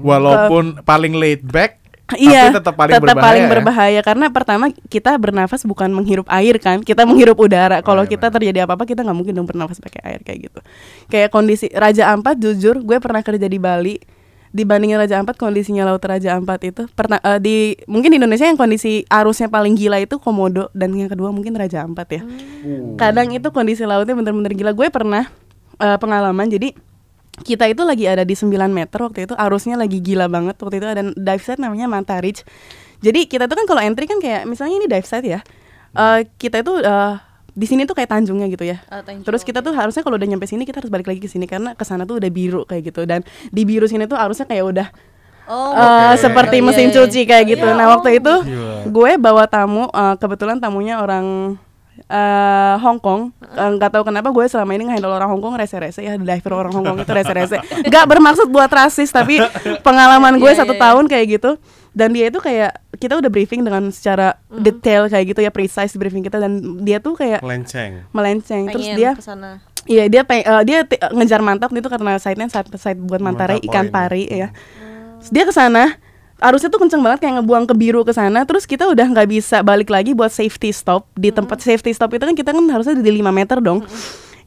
Walaupun 0.00 0.80
paling 0.82 1.14
laid 1.14 1.44
back, 1.44 1.77
Iya, 2.16 2.56
tetap 2.56 2.72
paling 2.72 2.96
tetap 2.96 3.04
berbahaya. 3.04 3.26
paling 3.28 3.44
ya? 3.44 3.50
berbahaya 3.52 4.00
karena 4.00 4.26
pertama 4.32 4.64
kita 4.88 5.12
bernafas 5.20 5.60
bukan 5.68 5.92
menghirup 5.92 6.24
air 6.32 6.56
kan, 6.56 6.80
kita 6.80 7.04
menghirup 7.04 7.36
udara. 7.36 7.84
Kalau 7.84 8.08
iya, 8.08 8.12
kita 8.16 8.32
terjadi 8.32 8.64
apa-apa 8.64 8.88
kita 8.88 9.04
nggak 9.04 9.18
mungkin 9.18 9.36
dong 9.36 9.44
bernafas 9.44 9.76
pakai 9.76 10.00
air 10.08 10.20
kayak 10.24 10.48
gitu. 10.48 10.60
Kayak 11.12 11.28
kondisi 11.28 11.68
Raja 11.68 12.08
Ampat 12.08 12.40
jujur 12.40 12.80
gue 12.80 12.96
pernah 12.96 13.20
kerja 13.20 13.44
di 13.44 13.60
Bali 13.60 14.00
dibandingin 14.48 14.96
Raja 14.96 15.20
Ampat 15.20 15.36
kondisinya 15.36 15.84
laut 15.84 16.00
Raja 16.00 16.32
Ampat 16.32 16.64
itu 16.64 16.88
pernah 16.96 17.20
eh, 17.20 17.36
di 17.36 17.56
mungkin 17.84 18.16
di 18.16 18.16
Indonesia 18.16 18.48
yang 18.48 18.56
kondisi 18.56 19.04
arusnya 19.12 19.52
paling 19.52 19.76
gila 19.76 20.00
itu 20.00 20.16
Komodo 20.16 20.72
dan 20.72 20.96
yang 20.96 21.12
kedua 21.12 21.28
mungkin 21.28 21.52
Raja 21.52 21.84
Ampat 21.84 22.08
ya. 22.08 22.22
Kadang 22.96 23.36
itu 23.36 23.52
kondisi 23.52 23.84
lautnya 23.84 24.16
bener-bener 24.16 24.56
gila. 24.56 24.72
Gue 24.72 24.88
pernah 24.88 25.28
eh, 25.76 25.98
pengalaman 26.00 26.48
jadi 26.48 26.72
kita 27.42 27.64
itu 27.66 27.82
lagi 27.82 28.04
ada 28.06 28.22
di 28.22 28.34
9 28.34 28.50
meter 28.70 28.98
waktu 28.98 29.26
itu 29.26 29.34
arusnya 29.34 29.78
lagi 29.78 29.98
gila 29.98 30.26
banget 30.26 30.58
waktu 30.58 30.76
itu 30.78 30.86
ada 30.86 31.02
dive 31.14 31.42
site 31.42 31.58
namanya 31.58 31.86
Manta 31.86 32.18
Ridge 32.18 32.42
jadi 32.98 33.26
kita 33.26 33.46
tuh 33.46 33.54
kan 33.54 33.66
kalau 33.66 33.82
entry 33.82 34.06
kan 34.06 34.18
kayak 34.18 34.46
misalnya 34.46 34.78
ini 34.78 34.86
dive 34.86 35.06
site 35.06 35.28
ya 35.28 35.40
Eh, 35.88 36.20
kita 36.36 36.60
itu 36.60 36.84
eh, 36.84 37.14
di 37.56 37.66
sini 37.66 37.88
tuh 37.88 37.96
kayak 37.96 38.12
tanjungnya 38.12 38.46
gitu 38.52 38.62
ya 38.62 38.78
tanjung, 38.86 39.24
terus 39.24 39.40
kita 39.42 39.64
tuh 39.64 39.72
harusnya 39.72 40.04
kalau 40.04 40.14
udah 40.14 40.28
nyampe 40.28 40.44
sini 40.44 40.62
kita 40.62 40.78
harus 40.84 40.92
balik 40.92 41.08
lagi 41.08 41.18
ke 41.18 41.26
sini 41.26 41.48
karena 41.48 41.72
ke 41.74 41.82
sana 41.82 42.04
tuh 42.04 42.20
udah 42.20 42.30
biru 42.30 42.62
kayak 42.68 42.92
gitu 42.92 43.02
dan 43.02 43.24
di 43.48 43.64
biru 43.64 43.88
sini 43.88 44.04
tuh 44.04 44.14
arusnya 44.14 44.46
kayak 44.46 44.64
udah 44.68 44.88
Oh, 45.48 45.72
eh, 45.72 46.12
Oke. 46.12 46.28
seperti 46.28 46.60
Iya, 46.60 46.64
mesin 46.68 46.88
iya, 46.92 46.94
cuci 47.00 47.20
kayak 47.24 47.44
gitu. 47.48 47.64
Iya, 47.64 47.72
Nah 47.72 47.88
oh. 47.88 47.90
waktu 47.96 48.20
itu 48.20 48.34
Gila. 48.44 48.84
gue 48.84 49.10
bawa 49.16 49.48
tamu, 49.48 49.88
eh, 49.88 50.14
kebetulan 50.20 50.60
tamunya 50.60 51.00
orang 51.00 51.56
eh 52.00 52.74
Hong 52.78 52.96
Kong. 52.96 53.34
Eh, 53.42 53.70
Nggak 53.72 53.90
tahu 53.90 54.02
kenapa 54.04 54.28
gue 54.28 54.44
selama 54.44 54.70
ini 54.72 54.86
ngehandle 54.86 55.10
orang 55.10 55.28
Hong 55.28 55.40
Kong 55.40 55.54
rese-rese 55.54 55.98
ya 55.98 56.14
diver 56.14 56.52
orang 56.54 56.70
Hong 56.70 56.84
Kong 56.84 56.98
itu 56.98 57.10
rese-rese. 57.10 57.58
Gak 57.88 58.04
bermaksud 58.04 58.46
buat 58.46 58.68
rasis 58.68 59.08
tapi 59.08 59.42
pengalaman 59.86 60.36
gue 60.36 60.46
Iya, 60.46 60.62
satu 60.62 60.72
iya, 60.72 60.80
tahun 60.80 61.04
kayak 61.04 61.26
gitu. 61.32 61.50
Dan 61.90 62.12
dia 62.12 62.26
itu 62.26 62.38
kayak 62.38 62.70
kita 62.94 63.14
udah 63.14 63.26
briefing 63.26 63.60
dengan 63.60 63.88
secara 63.88 64.38
detail 64.52 65.06
kayak 65.06 65.24
gitu 65.28 65.40
ya 65.40 65.50
precise 65.50 65.92
briefing 65.92 66.20
kita 66.20 66.36
dan 66.36 66.52
dia 66.78 66.98
tuh 66.98 67.14
kayak 67.14 67.40
Melenceng. 67.40 68.06
melenceng 68.10 68.62
terus 68.68 68.86
pengen 68.86 68.96
dia 68.96 69.10
ke 69.12 69.20
sana. 69.20 69.50
Iya 69.84 70.04
dia 70.06 70.22
peng- 70.22 70.42
eh, 70.42 70.62
dia 70.64 70.78
ti- 70.82 71.00
ngejar 71.00 71.40
mantap 71.40 71.70
itu 71.70 71.84
karena 71.84 72.14
site-nya 72.16 72.46
site, 72.46 72.70
site 72.72 73.00
buat 73.00 73.18
mantare 73.18 73.56
Mantap 73.56 73.66
ikan 73.66 73.84
point. 73.84 73.94
pari 73.94 74.22
ya. 74.26 74.48
Terus 75.18 75.30
Dia 75.30 75.42
ke 75.42 75.50
sana 75.50 75.96
arusnya 76.38 76.70
tuh 76.70 76.80
kenceng 76.82 77.02
banget 77.02 77.26
kayak 77.26 77.42
ngebuang 77.42 77.66
ke 77.66 77.74
biru 77.74 78.06
ke 78.06 78.14
sana 78.14 78.46
terus 78.46 78.62
kita 78.62 78.86
udah 78.86 79.06
nggak 79.10 79.28
bisa 79.28 79.60
balik 79.66 79.90
lagi 79.90 80.14
buat 80.14 80.30
safety 80.30 80.70
stop 80.70 81.10
di 81.18 81.34
tempat 81.34 81.58
safety 81.58 81.90
stop 81.90 82.14
itu 82.14 82.22
kan 82.22 82.34
kita 82.38 82.50
kan 82.54 82.64
harusnya 82.70 82.94
di 82.98 83.12
5 83.18 83.30
meter 83.34 83.58
dong. 83.58 83.82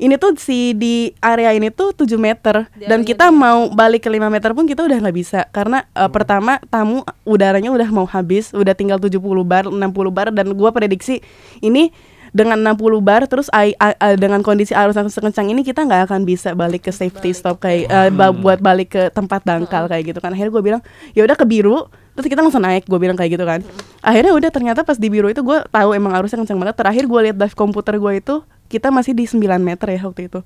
Ini 0.01 0.17
tuh 0.17 0.33
si 0.41 0.73
di 0.73 1.13
area 1.21 1.53
ini 1.53 1.69
tuh 1.69 1.93
7 1.93 2.17
meter 2.17 2.65
Di 2.73 2.89
dan 2.89 3.05
kita 3.05 3.29
mau 3.29 3.69
balik 3.69 4.01
ke 4.01 4.09
5 4.09 4.33
meter 4.33 4.49
pun 4.57 4.65
kita 4.65 4.81
udah 4.81 4.97
nggak 4.97 5.13
bisa 5.13 5.45
karena 5.53 5.85
eh, 5.93 6.09
pertama 6.09 6.57
tamu 6.73 7.05
udaranya 7.21 7.69
udah 7.69 7.85
mau 7.93 8.09
habis, 8.09 8.49
udah 8.49 8.73
tinggal 8.73 8.97
70 8.97 9.21
bar, 9.45 9.69
60 9.69 9.77
bar 10.09 10.33
dan 10.33 10.57
gua 10.57 10.73
prediksi 10.73 11.21
ini 11.61 11.93
dengan 12.31 12.55
60 12.63 13.03
bar 13.03 13.27
terus 13.27 13.51
ai- 13.51 13.75
a- 13.75 13.95
a- 13.95 14.15
dengan 14.15 14.39
kondisi 14.39 14.71
arus 14.71 14.95
yang 14.95 15.11
sekencang 15.11 15.51
ini 15.51 15.61
kita 15.61 15.83
nggak 15.83 16.07
akan 16.07 16.23
bisa 16.23 16.55
balik 16.55 16.87
ke 16.87 16.91
safety 16.91 17.35
stop 17.35 17.59
kayak 17.59 17.87
ba- 18.15 18.31
buat 18.31 18.63
balik 18.63 18.95
ke 18.95 19.03
tempat 19.11 19.43
dangkal 19.43 19.91
kayak 19.91 20.15
gitu 20.15 20.19
kan. 20.23 20.31
Akhirnya 20.31 20.51
gue 20.55 20.63
bilang 20.63 20.81
ya 21.11 21.27
udah 21.27 21.35
ke 21.35 21.43
biru 21.43 21.91
terus 22.15 22.27
kita 22.27 22.39
langsung 22.39 22.63
naik 22.63 22.87
gue 22.87 22.99
bilang 22.99 23.19
kayak 23.19 23.35
gitu 23.35 23.43
kan. 23.43 23.59
Akhirnya 23.99 24.31
udah 24.31 24.49
ternyata 24.49 24.87
pas 24.87 24.95
di 24.95 25.11
biru 25.11 25.27
itu 25.27 25.43
gue 25.43 25.59
tahu 25.67 25.89
emang 25.91 26.15
arusnya 26.15 26.39
kencang 26.39 26.59
banget. 26.59 26.75
Terakhir 26.79 27.03
gue 27.07 27.19
lihat 27.29 27.37
dive 27.37 27.55
komputer 27.55 27.99
gue 27.99 28.13
itu 28.17 28.35
kita 28.71 28.87
masih 28.87 29.11
di 29.11 29.27
9 29.27 29.59
meter 29.59 29.87
ya 29.91 29.99
waktu 30.07 30.31
itu. 30.31 30.39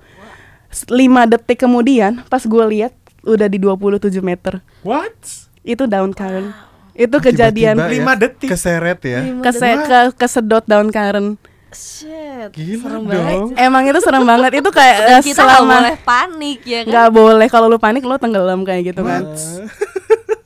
5 0.89 0.91
detik 1.29 1.61
kemudian 1.61 2.25
pas 2.25 2.41
gue 2.41 2.65
lihat 2.73 2.91
udah 3.21 3.45
di 3.45 3.61
27 3.61 4.09
meter. 4.25 4.61
What? 4.81 5.45
itu 5.65 5.83
down 5.89 6.13
current. 6.13 6.53
Itu 6.95 7.19
kejadian 7.19 7.75
Tiba-tiba 7.75 7.91
Lima 7.91 8.13
ya, 8.15 8.19
detik. 8.29 8.47
Keseret 8.53 8.99
ya. 9.03 9.19
kese 9.43 9.69
ke 9.83 9.99
kesedot 10.15 10.63
down 10.63 10.93
current 10.93 11.35
Shit, 11.75 12.49
Gila 12.51 12.79
serem 12.79 12.95
dong. 12.97 13.05
banget. 13.05 13.35
Emang 13.57 13.83
itu 13.83 13.99
serem 13.99 14.23
banget 14.23 14.51
itu 14.55 14.69
kayak 14.69 14.95
Dan 14.97 15.11
eh, 15.11 15.21
kita 15.21 15.35
nggak 15.37 15.59
selama 15.59 15.75
boleh 15.75 15.95
panik 16.01 16.59
ya 16.63 16.79
kan? 16.79 16.87
nggak 16.87 17.09
boleh 17.11 17.47
kalau 17.47 17.67
lu 17.67 17.77
panik 17.77 18.01
lu 18.01 18.15
tenggelam 18.15 18.61
kayak 18.61 18.81
gitu 18.89 19.01
kan. 19.01 19.21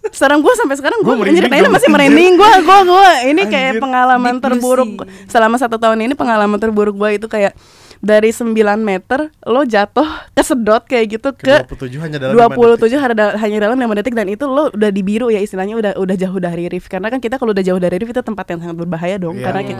Serem 0.09 0.41
gue 0.41 0.51
sampai 0.51 0.75
sekarang 0.75 0.99
gue 0.99 1.13
dong, 1.15 1.69
masih 1.69 1.87
merinding 1.87 2.33
gue 2.33 2.51
gue 2.59 2.79
gue 2.83 3.09
ini 3.29 3.41
kayak 3.45 3.71
Anjir. 3.71 3.79
pengalaman 3.79 4.33
Deep 4.33 4.43
terburuk 4.43 4.89
selama 5.25 5.55
satu 5.55 5.77
tahun 5.77 6.01
ini 6.01 6.13
pengalaman 6.13 6.57
terburuk 6.57 6.97
gue 6.97 7.09
itu 7.15 7.27
kayak 7.29 7.53
dari 7.99 8.31
9 8.31 8.51
meter 8.75 9.27
lo 9.43 9.61
jatuh 9.63 10.03
kesedot 10.33 10.81
kayak 10.83 11.05
gitu 11.13 11.29
ke 11.31 11.61
Ke 11.61 11.67
27 11.67 11.99
hanya 11.99 12.17
dalam 12.17 12.33
lima 12.33 12.51
27 12.51 12.95
hanya, 12.95 13.25
hanya 13.37 13.57
dalam 13.61 13.77
5 13.77 13.95
detik 13.95 14.13
dan 14.13 14.27
itu 14.27 14.43
lo 14.43 14.73
udah 14.73 14.89
di 14.89 15.01
biru 15.03 15.29
ya 15.29 15.39
istilahnya 15.39 15.75
udah 15.77 15.91
udah 15.95 16.15
jauh 16.17 16.39
dari 16.39 16.67
reef 16.67 16.87
karena 16.87 17.07
kan 17.07 17.19
kita 17.19 17.35
kalau 17.35 17.51
udah 17.51 17.61
jauh 17.61 17.77
dari 17.77 17.95
reef 17.95 18.09
itu 18.09 18.19
tempat 18.19 18.45
yang 18.49 18.59
sangat 18.59 18.75
berbahaya 18.77 19.15
dong 19.15 19.35
Iya. 19.35 19.45
karena 19.45 19.61
Iya. 19.61 19.69
ki- 19.69 19.79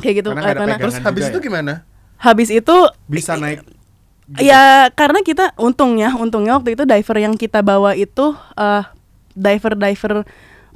kayak 0.00 0.14
gitu 0.24 0.30
Karena 0.32 0.52
ada 0.52 0.60
karena-. 0.60 0.78
Terus 0.80 0.96
habis 1.00 1.22
juga 1.24 1.32
itu 1.32 1.38
ya? 1.40 1.44
gimana? 1.44 1.72
habis 2.16 2.48
itu 2.48 2.76
Bisa 3.06 3.36
naik 3.36 3.60
Ya 4.42 4.90
karena 4.98 5.22
kita 5.22 5.54
untungnya 5.54 6.10
untungnya 6.18 6.58
waktu 6.58 6.74
itu 6.74 6.82
diver 6.82 7.16
yang 7.22 7.38
kita 7.38 7.62
bawa 7.62 7.94
itu 7.94 8.34
eh 8.58 8.82
diver 9.38 9.78
diver 9.78 10.12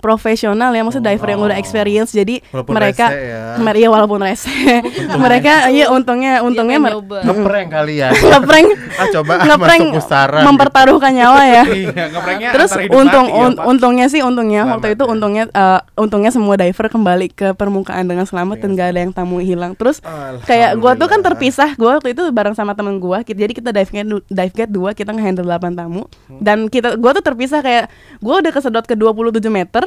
profesional 0.01 0.71
ya 0.71 0.81
maksudnya 0.81 1.13
diver 1.13 1.29
yang 1.29 1.41
udah 1.43 1.57
experience 1.57 2.11
jadi 2.11 2.41
Walaupun 2.51 2.73
mereka 2.73 3.07
rese 3.07 3.21
ya. 3.23 3.43
mer- 3.57 3.77
iya 3.77 3.89
walaupun 3.89 4.19
rese 4.19 4.49
mereka 5.17 5.69
iya 5.69 5.87
untungnya 5.89 6.41
untungnya 6.41 6.79
mer- 6.79 6.97
nyoba. 6.97 7.23
Ngeprank 7.23 7.69
kali 7.71 7.95
ya. 7.97 8.09
ngeprank 8.11 8.67
ah 8.97 9.07
coba 9.11 9.33
ah, 9.35 9.47
ngeprank 9.47 9.83
mempertaruhkan 10.43 11.13
nyawa 11.13 11.43
ya 11.45 11.63
Iya, 12.41 12.53
Terus 12.53 12.71
untung 12.89 13.27
mati 13.27 13.37
ya, 13.37 13.43
un- 13.43 13.57
Pak. 13.57 13.65
untungnya 13.67 14.07
sih 14.07 14.21
untungnya 14.21 14.63
Selamat 14.63 14.75
waktu 14.75 14.89
itu 14.91 15.03
ya. 15.03 15.09
untungnya 15.11 15.45
eh, 15.47 15.81
untungnya 15.95 16.31
semua 16.31 16.55
diver 16.57 16.87
kembali 16.89 17.27
ke 17.31 17.49
permukaan 17.53 18.05
dengan 18.07 18.25
selamat 18.25 18.57
dan 18.59 18.73
gak 18.73 18.89
ada 18.89 19.01
yang 19.01 19.13
tamu 19.13 19.39
hilang. 19.39 19.75
Terus 19.75 20.01
kayak 20.43 20.77
gua 20.77 20.95
tuh 20.95 21.05
kan 21.05 21.21
Alhamdulillah. 21.21 21.27
terpisah, 21.29 21.71
gua 21.75 21.91
waktu 21.99 22.09
itu 22.11 22.23
bareng 22.31 22.55
sama 22.55 22.73
temen 22.73 22.97
gua. 22.97 23.21
Jadi 23.21 23.53
kita 23.53 23.71
dive 23.71 23.91
du- 24.03 24.25
dive 24.25 24.55
guide 24.55 24.71
dua, 24.71 24.91
kita 24.91 25.11
ngehandle 25.11 25.45
8 25.45 25.75
tamu. 25.75 26.09
Dan 26.33 26.67
kita 26.67 26.97
gua 26.97 27.13
tuh 27.13 27.21
terpisah 27.21 27.61
kayak 27.61 27.93
gua 28.19 28.41
udah 28.41 28.51
kesedot 28.51 28.85
ke 28.85 28.95
27 28.95 29.13
meter. 29.49 29.85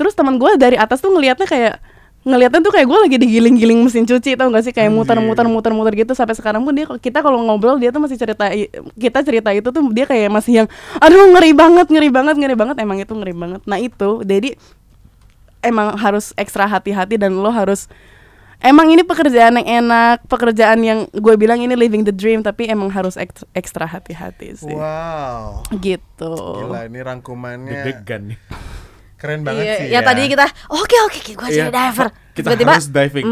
Terus 0.00 0.16
teman 0.16 0.40
gua 0.40 0.56
dari 0.56 0.80
atas 0.80 1.04
tuh 1.04 1.12
ngelihatnya 1.12 1.44
kayak 1.44 1.76
ngelihatnya 2.20 2.60
tuh 2.60 2.68
kayak 2.68 2.84
gue 2.84 2.98
lagi 3.00 3.16
digiling-giling 3.16 3.80
mesin 3.80 4.04
cuci 4.04 4.36
tau 4.36 4.52
gak 4.52 4.60
sih 4.60 4.76
kayak 4.76 4.92
muter-muter 4.92 5.40
muter-muter 5.48 5.92
gitu 5.96 6.12
sampai 6.12 6.36
sekarang 6.36 6.60
pun 6.60 6.76
dia 6.76 6.84
kita 6.84 7.24
kalau 7.24 7.40
ngobrol 7.40 7.80
dia 7.80 7.88
tuh 7.88 7.96
masih 7.96 8.20
cerita 8.20 8.44
i- 8.52 8.68
kita 9.00 9.24
cerita 9.24 9.48
itu 9.56 9.64
tuh 9.64 9.80
dia 9.88 10.04
kayak 10.04 10.28
masih 10.28 10.52
yang 10.52 10.68
aduh 11.00 11.32
ngeri 11.32 11.56
banget 11.56 11.88
ngeri 11.88 12.12
banget 12.12 12.36
ngeri 12.36 12.52
banget 12.52 12.76
emang 12.76 13.00
itu 13.00 13.16
ngeri 13.16 13.32
banget 13.32 13.64
nah 13.64 13.80
itu 13.80 14.20
jadi 14.20 14.52
emang 15.64 15.96
harus 15.96 16.36
ekstra 16.36 16.68
hati-hati 16.68 17.16
dan 17.16 17.40
lo 17.40 17.48
harus 17.48 17.88
emang 18.60 18.92
ini 18.92 19.00
pekerjaan 19.00 19.56
yang 19.56 19.88
enak, 19.88 20.20
pekerjaan 20.28 20.84
yang 20.84 20.98
gue 21.08 21.34
bilang 21.40 21.64
ini 21.64 21.72
living 21.72 22.04
the 22.04 22.12
dream, 22.12 22.44
tapi 22.44 22.68
emang 22.68 22.92
harus 22.92 23.16
ek- 23.16 23.48
ekstra 23.56 23.88
hati-hati 23.88 24.52
sih. 24.52 24.76
Wow. 24.76 25.64
Gitu. 25.80 26.32
Gila 26.36 26.84
ini 26.84 27.00
rangkumannya 27.00 27.72
Deg-degan 27.72 28.22
nih. 28.28 28.38
Keren 29.20 29.44
banget 29.44 29.62
Iya, 29.62 29.74
sih 29.76 29.86
ya 29.86 29.92
ya. 29.92 30.00
tadi 30.02 30.22
kita 30.26 30.42
oke 30.66 30.96
oke 31.04 31.18
gue 31.30 31.46
jadi 31.46 31.62
Iya, 31.62 31.68
diver. 31.70 32.08
Kita 32.30 32.46
Tiba-tiba 32.48 32.72
harus 32.72 32.88
diving. 32.88 33.26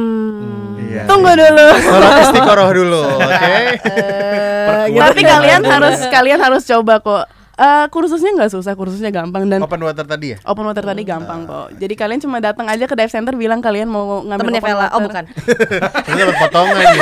Iya. 0.78 1.02
Tunggu 1.04 1.30
dulu. 1.30 1.66
Sholat 1.78 2.12
istiqoroh 2.20 2.70
dulu, 2.72 3.02
oke? 3.18 3.54
eh, 3.88 4.84
tapi 4.90 5.20
kalian 5.22 5.62
harus 5.62 5.96
kalian 6.06 6.38
harus 6.38 6.62
coba 6.64 6.94
kok. 6.98 7.24
Eh, 7.54 7.86
kursusnya 7.88 8.30
nggak 8.32 8.52
susah, 8.52 8.72
kursusnya 8.72 9.10
gampang 9.10 9.46
dan 9.46 9.58
Open 9.58 9.80
water 9.80 10.04
tadi 10.04 10.30
ya? 10.30 10.38
open 10.44 10.62
water 10.62 10.78
tadi 10.80 11.02
gampang 11.02 11.42
kok. 11.42 11.74
Jadi 11.74 11.94
kalian 11.94 12.20
cuma 12.20 12.38
datang 12.38 12.66
aja 12.66 12.84
ke 12.84 12.94
dive 12.94 13.10
center 13.10 13.34
bilang 13.34 13.58
kalian 13.58 13.86
mau 13.86 14.22
ngambil 14.22 14.46
temennya 14.46 14.60
open 14.60 14.70
Vela, 14.70 14.86
oh 14.86 14.90
water. 14.92 15.02
bukan. 15.02 15.24
Terus 16.06 16.16
dapat 16.16 16.36
potongan 16.38 16.76
ya. 16.78 16.94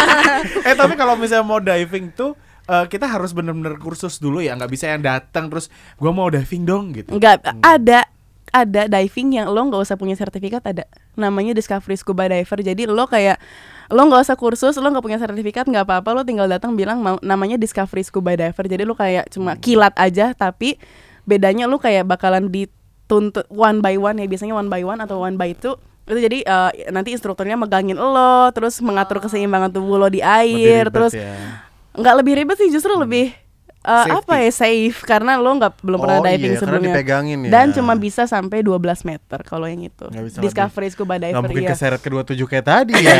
eh 0.68 0.74
tapi 0.74 0.94
kalau 0.94 1.14
misalnya 1.14 1.44
mau 1.44 1.58
diving 1.58 2.08
tuh 2.10 2.32
eh, 2.72 2.86
kita 2.88 3.04
harus 3.04 3.36
bener-bener 3.36 3.76
kursus 3.76 4.16
dulu 4.16 4.40
ya 4.40 4.56
nggak 4.56 4.72
bisa 4.72 4.88
yang 4.88 5.04
datang 5.04 5.52
terus 5.52 5.68
gua 6.00 6.16
mau 6.16 6.32
diving 6.32 6.64
dong 6.64 6.96
gitu. 6.96 7.12
Enggak, 7.12 7.44
ada 7.60 8.08
ada 8.52 8.84
diving 8.84 9.40
yang 9.40 9.48
lo 9.48 9.64
nggak 9.64 9.80
usah 9.80 9.96
punya 9.96 10.12
sertifikat 10.12 10.60
ada. 10.64 10.84
Namanya 11.16 11.56
Discovery 11.56 11.96
Scuba 11.96 12.28
Diver. 12.28 12.58
Jadi 12.60 12.84
lo 12.84 13.08
kayak 13.08 13.40
lo 13.88 14.04
nggak 14.08 14.28
usah 14.28 14.36
kursus 14.36 14.76
lo 14.76 14.88
nggak 14.92 15.04
punya 15.04 15.18
sertifikat 15.18 15.64
nggak 15.64 15.88
apa-apa. 15.88 16.12
Lo 16.12 16.22
tinggal 16.22 16.46
datang 16.52 16.76
bilang 16.76 17.00
mau 17.00 17.16
namanya 17.24 17.56
Discovery 17.56 18.04
Scuba 18.04 18.36
Diver. 18.36 18.64
Jadi 18.68 18.84
lo 18.84 18.92
kayak 18.92 19.32
cuma 19.32 19.56
kilat 19.56 19.96
aja 19.96 20.36
tapi 20.36 20.76
bedanya 21.24 21.64
lo 21.64 21.80
kayak 21.80 22.04
bakalan 22.04 22.52
dituntut 22.52 23.48
one 23.48 23.80
by 23.80 23.96
one 23.96 24.20
ya. 24.20 24.28
Biasanya 24.28 24.52
one 24.52 24.68
by 24.68 24.84
one 24.84 25.00
atau 25.00 25.24
one 25.24 25.40
by 25.40 25.56
two. 25.56 25.72
Itu 26.04 26.20
jadi 26.20 26.44
eh, 26.44 26.92
nanti 26.92 27.16
instrukturnya 27.16 27.56
megangin 27.56 27.96
lo 27.96 28.52
terus 28.52 28.84
mengatur 28.84 29.24
keseimbangan 29.24 29.72
tubuh 29.72 29.96
lo 29.96 30.12
di 30.12 30.20
air 30.20 30.92
terus 30.92 31.16
ya. 31.16 31.71
Nggak 31.92 32.14
lebih 32.16 32.32
ribet 32.34 32.56
sih 32.56 32.68
justru 32.68 32.94
lebih 32.94 33.36
eh, 33.78 33.90
Safety. 34.00 34.14
apa 34.14 34.34
ya 34.38 34.50
safe 34.50 34.98
karena 35.02 35.36
lo 35.36 35.50
nggak 35.52 35.72
belum 35.80 35.98
pernah 35.98 36.16
Oh 36.16 36.24
diving 36.24 36.38
iya, 36.48 36.56
karena 36.56 36.60
sebelumnya 36.62 36.94
ya. 36.94 37.50
dan 37.50 37.66
cuma 37.70 37.92
bisa 37.94 38.22
sampai 38.24 38.60
12 38.60 38.78
meter 39.04 39.38
kalau 39.42 39.66
yang 39.66 39.82
itu 39.82 40.06
Discovery 40.38 40.88
Scuba 40.88 41.16
Diver 41.16 41.34
Nggak 41.34 41.42
mungkin 41.44 41.62
iya. 41.62 41.70
keseret 41.70 41.98
ke 41.98 42.08
27 42.08 42.38
kayak 42.46 42.64
tadi 42.64 42.92
ya. 42.94 43.12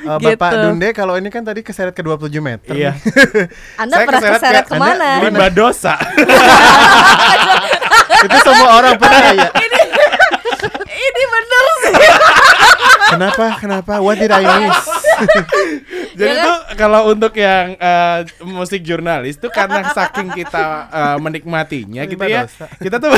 Bapak 0.00 0.24
Gitu. 0.50 0.64
Dunde 0.64 0.88
kalau 0.90 1.14
ini 1.14 1.28
kan 1.28 1.44
tadi 1.44 1.60
keseret 1.60 1.92
ke 1.92 2.00
27 2.00 2.32
meter. 2.40 2.72
iya 2.72 2.96
Anda 3.82 3.94
Saya 3.94 4.06
pernah 4.08 4.20
keseret 4.24 4.40
keseret 4.40 4.64
ke- 4.64 4.72
ke 4.72 4.80
mana? 4.80 5.08
Anda- 5.20 5.52
dosa 5.52 5.94
Itu 8.20 8.36
semua 8.42 8.70
orang 8.74 8.96
pernah 8.96 9.20
ya. 9.30 9.48
Ini 10.90 11.22
bener 11.26 11.64
sih. 11.78 11.94
Kenapa? 13.10 13.44
Kenapa? 13.58 13.92
What 13.98 14.16
did 14.16 14.30
I 14.30 14.42
miss? 14.62 14.80
Jadi 16.18 16.26
Ya 16.26 16.34
kan? 16.36 16.46
tuh 16.46 16.58
kalau 16.76 17.00
untuk 17.08 17.32
yang 17.34 17.74
eh, 17.74 18.18
musik 18.42 18.82
jurnalis 18.82 19.36
tuh 19.36 19.48
karena 19.48 19.84
saking 19.90 20.30
kita 20.32 20.64
eh, 20.88 21.16
menikmatinya 21.18 22.02
gitu 22.04 22.22
ya. 22.24 22.46
dosa. 22.46 22.66
Kita 22.76 22.96
tuh 22.98 23.12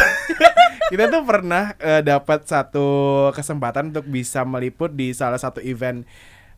kita 0.92 1.04
tuh 1.08 1.22
pernah 1.24 1.72
eh, 1.78 2.00
dapat 2.00 2.44
satu 2.44 2.86
kesempatan 3.32 3.90
untuk 3.90 4.04
bisa 4.04 4.44
meliput 4.44 4.92
di 4.92 5.12
salah 5.12 5.38
satu 5.38 5.60
event 5.60 6.04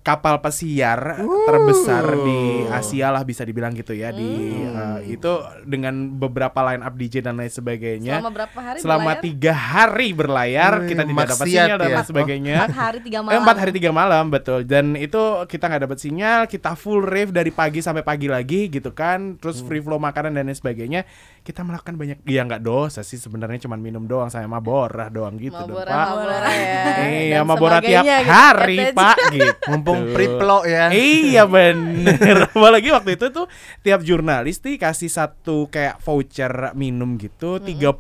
kapal 0.05 0.36
pesiar 0.38 1.16
terbesar 1.42 2.05
di 2.20 2.38
Asia 2.66 3.09
lah 3.09 3.22
bisa 3.22 3.40
dibilang 3.40 3.72
gitu 3.72 3.90
ya 3.90 4.12
di 4.12 4.28
eh, 4.61 4.98
itu 5.09 5.32
dengan 5.64 5.94
beberapa 6.12 6.61
line 6.62 6.80
up 6.80 6.92
DJ 6.92 7.22
dan 7.22 7.34
lain 7.34 7.48
sebagainya 7.48 8.14
Selama 8.14 8.30
berapa 8.30 8.59
hari 8.59 8.78
selama 8.78 9.00
berlayar? 9.11 9.24
tiga 9.24 9.52
hari 9.55 10.09
berlayar 10.11 10.72
Wih, 10.76 10.88
kita 10.90 11.02
tidak 11.02 11.26
dapat 11.26 11.46
sinyal 11.46 11.64
dan 11.74 11.88
ya. 11.88 11.94
lain 11.94 12.07
sebagainya 12.07 12.57
Empat 12.61 12.76
hari 12.76 12.98
tiga 13.00 13.12
Eh, 13.14 13.22
malam. 13.22 13.40
empat 13.40 13.57
hari 13.57 13.72
tiga 13.72 13.90
malam 13.90 14.24
betul 14.28 14.61
dan 14.62 14.84
itu 14.94 15.20
kita 15.46 15.64
nggak 15.66 15.82
dapat 15.82 15.98
sinyal 15.98 16.40
kita 16.44 16.70
full 16.74 17.00
rave 17.00 17.30
dari 17.30 17.48
pagi 17.48 17.80
sampai 17.80 18.02
pagi 18.02 18.28
lagi 18.28 18.68
gitu 18.68 18.92
kan 18.92 19.36
terus 19.36 19.59
free 19.61 19.80
flow 19.80 19.96
makanan 19.96 20.34
dan 20.34 20.44
lain 20.44 20.55
sebagainya 20.55 21.09
kita 21.40 21.61
melakukan 21.61 21.94
banyak 21.94 22.18
ya 22.22 22.42
nggak 22.42 22.61
dosa 22.61 23.00
sih 23.00 23.16
sebenarnya 23.16 23.57
cuma 23.62 23.74
minum 23.74 24.02
doang 24.02 24.28
saya 24.28 24.44
maborah 24.44 25.09
doang 25.09 25.36
gitu 25.36 25.57
dong 25.57 25.72
Mabora, 25.74 25.88
pak 25.88 26.07
Mabora 26.11 26.50
ya. 26.50 26.82
iya 27.00 27.34
Dan 27.34 27.44
mabora 27.46 27.78
tiap 27.80 28.02
gitu. 28.02 28.24
hari 28.26 28.76
FTC. 28.82 28.94
pak 28.94 29.16
gitu 29.30 29.61
Mumpung 29.97 30.12
priplo 30.12 30.59
ya. 30.64 30.90
Iya 30.90 31.45
bener 31.55 32.49
Apalagi 32.49 32.90
waktu 32.90 33.14
itu 33.14 33.30
tuh 33.30 33.47
Tiap 33.80 34.03
jurnalis 34.03 34.59
nih 34.59 34.76
kasih 34.76 35.09
satu 35.09 35.66
kayak 35.68 35.99
voucher 36.01 36.53
minum 36.72 37.14
gitu 37.14 37.57
30 37.57 37.95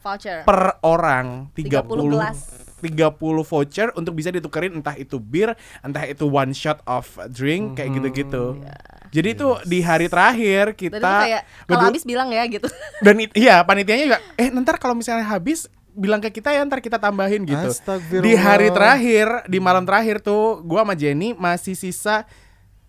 Voucher. 0.00 0.44
per 0.44 0.60
orang 0.80 1.48
30 1.52 1.64
30 1.80 2.12
gelas. 2.12 2.38
30 2.84 3.16
voucher 3.42 3.88
untuk 3.96 4.12
bisa 4.12 4.28
ditukerin 4.28 4.76
entah 4.76 4.92
itu 4.92 5.16
bir, 5.16 5.56
entah 5.80 6.04
itu 6.04 6.28
one 6.28 6.52
shot 6.52 6.84
of 6.84 7.08
drink 7.30 7.80
kayak 7.80 7.96
gitu-gitu. 7.96 8.60
Jadi 9.08 9.28
itu 9.32 9.48
di 9.64 9.80
hari 9.80 10.04
terakhir 10.04 10.76
Dan 10.76 10.80
kita 10.92 11.08
kayak 11.24 11.42
kalau 11.64 11.88
habis 11.88 12.04
bilang 12.04 12.28
ya 12.28 12.44
gitu. 12.44 12.68
dan 13.00 13.16
it- 13.16 13.32
iya 13.32 13.64
panitianya 13.64 14.04
juga 14.04 14.18
eh 14.36 14.52
ntar 14.52 14.76
kalau 14.76 14.92
misalnya 14.92 15.24
habis 15.24 15.64
bilang 15.94 16.18
ke 16.18 16.30
kita 16.30 16.50
ya 16.50 16.62
ntar 16.62 16.78
kita 16.78 16.98
tambahin 16.98 17.42
gitu. 17.42 17.70
Di 18.18 18.34
hari 18.34 18.68
terakhir, 18.68 19.46
di 19.46 19.58
malam 19.58 19.82
terakhir 19.82 20.18
tuh 20.18 20.60
gua 20.60 20.82
sama 20.82 20.92
Jenny 20.92 21.32
masih 21.32 21.72
sisa 21.72 22.26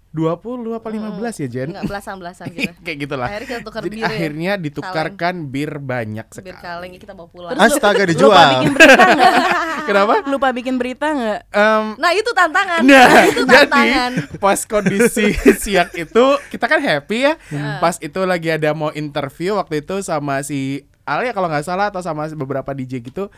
20 0.09 0.39
apa 0.71 0.87
15 0.87 1.43
ya 1.43 1.47
Jen? 1.51 1.67
Enggak 1.69 1.91
belasan-belasan 1.91 2.47
gitu. 2.49 2.71
kayak 2.87 2.97
gitulah. 3.03 3.27
Akhirnya 3.27 3.47
kita 3.49 3.61
tukar 3.61 3.81
Jadi 3.83 3.91
bir 3.91 3.99
ya. 3.99 4.07
akhirnya 4.07 4.53
ditukarkan 4.55 5.35
bir 5.45 5.71
banyak 5.75 6.23
Bir 6.23 6.35
sekali. 6.39 6.55
kaleng 6.57 6.91
kita 6.95 7.11
bawa 7.11 7.27
pulang. 7.27 7.51
Astaga 7.59 7.99
lupa 7.99 8.07
dijual. 8.07 8.47
bikin 8.55 8.71
berita 8.71 9.03
nggak 9.05 9.33
Kenapa? 9.91 10.13
lupa 10.25 10.47
bikin 10.49 10.75
berita 10.79 11.07
nggak 11.11 11.39
Em, 11.51 11.85
Nah, 11.99 12.11
itu 12.15 12.31
tantangan. 12.31 12.79
Nah, 12.81 13.11
itu 13.27 13.41
jadi 13.43 13.67
tantangan. 13.67 14.11
pas 14.39 14.59
kondisi 14.63 15.27
siang 15.57 15.91
itu 15.93 16.25
kita 16.47 16.65
kan 16.65 16.79
happy 16.79 17.17
ya. 17.21 17.33
Pas 17.77 17.99
itu 17.99 18.19
lagi 18.23 18.49
ada 18.49 18.71
mau 18.71 18.95
interview 18.95 19.59
waktu 19.59 19.83
itu 19.83 19.99
sama 19.99 20.39
si 20.41 20.87
Al 21.05 21.21
ya 21.21 21.31
kalau 21.37 21.47
nggak 21.47 21.65
salah 21.65 21.93
atau 21.93 22.01
sama 22.01 22.25
beberapa 22.33 22.73
DJ 22.73 23.01
gitu 23.05 23.29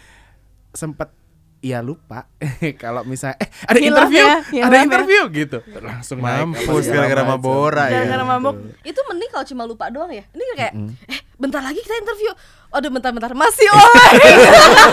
sempet 0.71 1.11
ya 1.57 1.81
lupa 1.81 2.29
kalau 2.83 3.01
misalnya 3.01 3.41
eh 3.41 3.49
ada 3.65 3.79
Hilaf 3.81 4.07
interview 4.07 4.23
ya, 4.23 4.37
hilaf 4.53 4.67
ada 4.69 4.77
ya. 4.77 4.83
interview 4.85 5.21
gitu 5.33 5.57
langsung 5.81 6.17
Mampus 6.21 6.83
segala 6.85 7.09
gara-gara 7.09 7.23
mabora 7.25 7.85
ya. 7.89 8.05
Gara-gara 8.05 8.23
mabok. 8.23 8.55
Itu 8.85 8.99
mending 9.09 9.29
kalau 9.33 9.45
cuma 9.47 9.63
lupa 9.65 9.89
doang 9.89 10.11
ya. 10.13 10.23
Ini 10.31 10.43
kayak 10.53 10.73
eh 11.09 11.19
bentar 11.37 11.61
lagi 11.65 11.81
kita 11.81 11.97
interview. 11.97 12.31
Aduh 12.67 12.91
bentar-bentar 12.93 13.31
masih 13.33 13.67
oleng. 13.73 14.15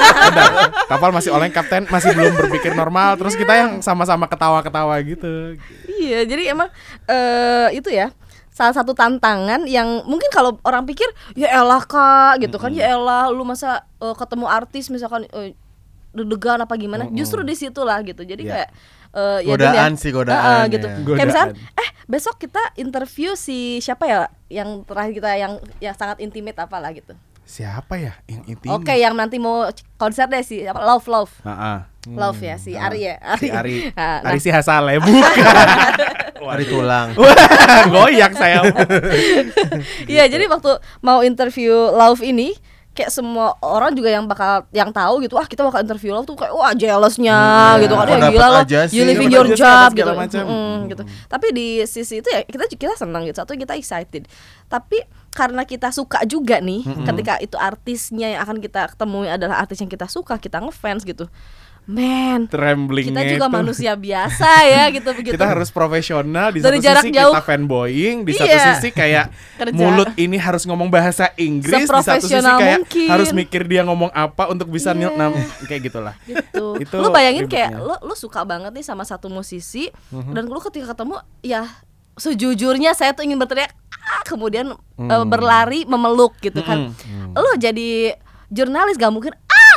Kapal 0.91 1.11
masih 1.13 1.31
oleng 1.37 1.53
kapten 1.53 1.85
masih 1.91 2.17
belum 2.17 2.33
berpikir 2.39 2.73
normal 2.73 3.21
terus 3.21 3.37
kita 3.37 3.53
yang 3.55 3.71
sama-sama 3.85 4.25
ketawa-ketawa 4.31 4.95
gitu 5.05 5.59
iya, 5.91 6.23
jadi 6.25 6.55
emang 6.55 6.69
eh 7.09 7.77
itu 7.77 7.89
ya 7.91 8.13
salah 8.55 8.71
satu 8.71 8.95
tantangan 8.95 9.67
yang 9.67 10.07
mungkin 10.07 10.31
kalau 10.31 10.55
orang 10.63 10.87
pikir 10.87 11.11
ya 11.35 11.51
elah 11.51 11.83
kak 11.83 12.39
gitu 12.39 12.55
kan. 12.57 12.71
Ya 12.71 12.95
elah 12.95 13.27
lu 13.35 13.43
masa 13.43 13.83
eh, 13.99 14.15
ketemu 14.15 14.47
artis 14.47 14.89
misalkan 14.95 15.27
eh, 15.35 15.59
deg-degan 16.15 16.63
apa 16.63 16.79
gimana? 16.79 17.11
Justru 17.11 17.43
di 17.43 17.59
situlah 17.59 17.99
gitu. 18.07 18.23
Jadi 18.23 18.47
Iya. 18.47 18.53
kayak 18.55 18.71
ya 19.47 19.55
Godaan 19.55 19.95
ya, 19.95 20.01
sih, 20.01 20.11
godaan 20.11 20.39
eh, 20.39 20.47
eh, 20.47 20.63
ya. 20.63 20.73
gitu. 20.75 20.87
Godaan. 21.03 21.17
kayak 21.19 21.29
misalkan 21.29 21.51
eh 21.75 21.89
besok 22.07 22.35
kita 22.39 22.63
interview 22.79 23.35
si 23.35 23.83
siapa 23.83 24.07
ya? 24.07 24.21
Yang 24.47 24.87
terakhir 24.87 25.13
kita 25.19 25.31
yang 25.35 25.53
yang 25.83 25.95
sangat 25.99 26.23
intimate 26.23 26.59
apalah 26.59 26.95
gitu. 26.95 27.15
Siapa 27.45 27.99
ya 28.01 28.15
yang 28.31 28.41
itu 28.49 28.65
oke 28.71 28.95
yang 28.95 29.13
nanti 29.19 29.37
mau 29.37 29.69
konser 30.01 30.31
deh 30.31 30.41
si 30.41 30.65
apa 30.65 30.81
love 30.81 31.05
love 31.11 31.33
Heeh. 31.45 31.77
Love 32.07 32.37
ya 32.39 32.57
si 32.57 32.73
Ari 32.73 33.01
ya? 33.03 33.17
si 33.37 33.49
Ari. 33.49 33.89
Nah, 33.91 34.21
nah, 34.21 34.31
Ari 34.31 34.39
si 34.45 34.51
Hasale 34.51 35.01
bukan. 35.05 35.45
Hari 36.37 36.65
tulang. 36.67 37.17
Goyak 37.93 38.37
saya. 38.37 38.61
Iya, 40.05 40.29
jadi 40.29 40.45
waktu 40.45 40.77
mau 41.01 41.25
interview 41.25 41.73
Love 41.91 42.21
ini 42.21 42.53
kayak 42.95 43.11
semua 43.11 43.59
orang 43.59 43.91
juga 43.91 44.07
yang 44.07 44.23
bakal 44.23 44.71
yang 44.71 44.95
tahu 44.95 45.19
gitu 45.19 45.35
wah 45.35 45.43
kita 45.43 45.67
bakal 45.67 45.83
interview 45.83 46.15
Love 46.15 46.31
tuh 46.31 46.39
kayak 46.39 46.55
wah 46.55 46.71
jealousnya 46.71 47.35
Hmm, 47.35 47.83
gitu 47.83 47.95
kan. 47.97 48.07
Ya 48.07 48.31
gila 48.31 48.61
sih. 48.87 48.95
you 48.95 49.03
living 49.03 49.33
your 49.33 49.49
job 49.51 49.91
gitu. 49.91 50.13
macam. 50.15 50.45
Mm, 50.47 50.79
gitu. 50.93 51.03
Tapi 51.27 51.47
di 51.51 51.67
sisi 51.89 52.21
itu 52.21 52.29
ya 52.29 52.45
kita 52.45 52.69
kita 52.71 52.95
senang 52.95 53.25
gitu. 53.25 53.41
Satu 53.41 53.57
kita 53.57 53.75
excited. 53.75 54.29
Tapi 54.69 55.03
karena 55.35 55.67
kita 55.67 55.91
suka 55.91 56.23
juga 56.23 56.63
nih 56.63 56.87
ketika 57.03 57.35
itu 57.43 57.59
artisnya 57.59 58.39
yang 58.39 58.41
akan 58.47 58.63
kita 58.63 58.95
ketemui 58.95 59.27
adalah 59.27 59.59
artis 59.59 59.83
yang 59.83 59.91
kita 59.91 60.07
suka 60.07 60.39
kita 60.39 60.63
ngefans 60.63 61.03
gitu 61.03 61.27
man 61.87 62.49
Tremblingnya 62.49 63.13
kita 63.15 63.33
juga 63.35 63.47
itu. 63.47 63.55
manusia 63.55 63.93
biasa 63.93 64.49
ya 64.65 64.89
gitu 64.97 65.09
begitu 65.13 65.35
Kita 65.35 65.47
harus 65.47 65.69
profesional 65.69 66.49
di 66.49 66.59
Dari 66.59 66.77
satu 66.77 66.83
jarak 66.83 67.03
sisi 67.03 67.13
jauh. 67.13 67.31
kita 67.31 67.43
fanboying, 67.43 68.17
di 68.23 68.33
satu 68.33 68.49
Iya. 68.49 68.65
sisi 68.73 68.89
kayak 68.91 69.27
Kerja. 69.61 69.77
mulut 69.77 70.09
ini 70.15 70.37
harus 70.37 70.63
ngomong 70.63 70.89
bahasa 70.89 71.29
Inggris, 71.37 71.85
di 71.85 71.87
satu 71.87 72.25
sisi 72.25 72.41
kayak 72.41 72.79
mungkin. 72.81 73.09
harus 73.09 73.31
mikir 73.31 73.63
dia 73.65 73.83
ngomong 73.83 74.09
apa 74.11 74.49
untuk 74.49 74.69
bisa 74.69 74.91
Iya. 74.91 74.99
nyel- 75.07 75.17
nam- 75.17 75.37
kayak 75.63 75.83
gitulah. 75.85 76.15
gitu. 76.25 76.75
Itu 76.83 76.95
lu 76.97 77.09
bayangin 77.11 77.45
kayak 77.45 77.71
ribetnya. 77.73 77.85
lu 77.85 77.95
lu 78.03 78.15
suka 78.15 78.41
banget 78.43 78.73
nih 78.73 78.83
sama 78.83 79.05
satu 79.05 79.29
musisi 79.29 79.93
Mhm. 80.09 80.33
dan 80.33 80.45
lu 80.45 80.61
ketika 80.61 80.91
ketemu 80.91 81.15
ya 81.41 81.69
sejujurnya 82.15 82.93
saya 82.93 83.11
tuh 83.11 83.23
ingin 83.23 83.37
berteriak 83.37 83.75
ah, 83.91 84.23
kemudian 84.23 84.73
Hmm. 84.95 85.11
eh, 85.11 85.25
berlari 85.25 85.83
memeluk 85.83 86.33
gitu 86.39 86.61
kan. 86.61 86.95
Lu 87.31 87.51
jadi 87.57 88.15
jurnalis 88.47 88.95
gak 88.95 89.11
mungkin 89.11 89.35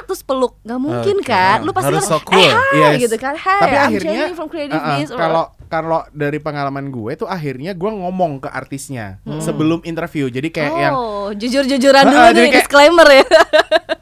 terus 0.07 0.21
peluk. 0.21 0.55
Nggak 0.61 0.79
mungkin 0.79 1.17
kan? 1.21 1.57
Lu 1.61 1.69
pasti 1.69 1.91
Harus 1.91 2.03
kan, 2.03 2.11
so 2.13 2.23
cool. 2.23 2.39
eh 2.39 2.49
hi 2.49 2.79
Yes. 2.79 2.95
gitu 3.03 3.15
kan. 3.17 3.35
Hey 3.35 3.59
Tapi 3.59 3.75
I'm 3.75 3.85
akhirnya 3.85 4.23
from 4.31 4.47
Creative 4.47 4.79
Biz 4.81 5.09
or- 5.11 5.19
kalau 5.19 5.43
kalau 5.67 5.99
dari 6.09 6.39
pengalaman 6.39 6.87
gue 6.87 7.11
tuh 7.13 7.27
akhirnya 7.27 7.71
gue 7.71 7.91
ngomong 7.93 8.39
ke 8.39 8.47
artisnya 8.47 9.19
sebelum 9.37 9.83
interview. 9.83 10.25
Jadi 10.25 10.47
kayak 10.47 10.73
yang 10.73 10.93
oh 10.93 11.29
jujur-jujuran 11.29 12.03
dulu 12.03 12.15
Uh-uh, 12.17 12.31
jadi 12.31 12.39
nih 12.39 12.47
kayak- 12.47 12.57
disclaimer 12.63 13.07
ya. 13.13 13.25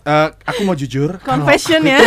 Eh, 0.05 0.29
aku 0.45 0.61
mau 0.61 0.77
jujur. 0.77 1.17
Confession 1.25 1.81
ya. 1.83 1.97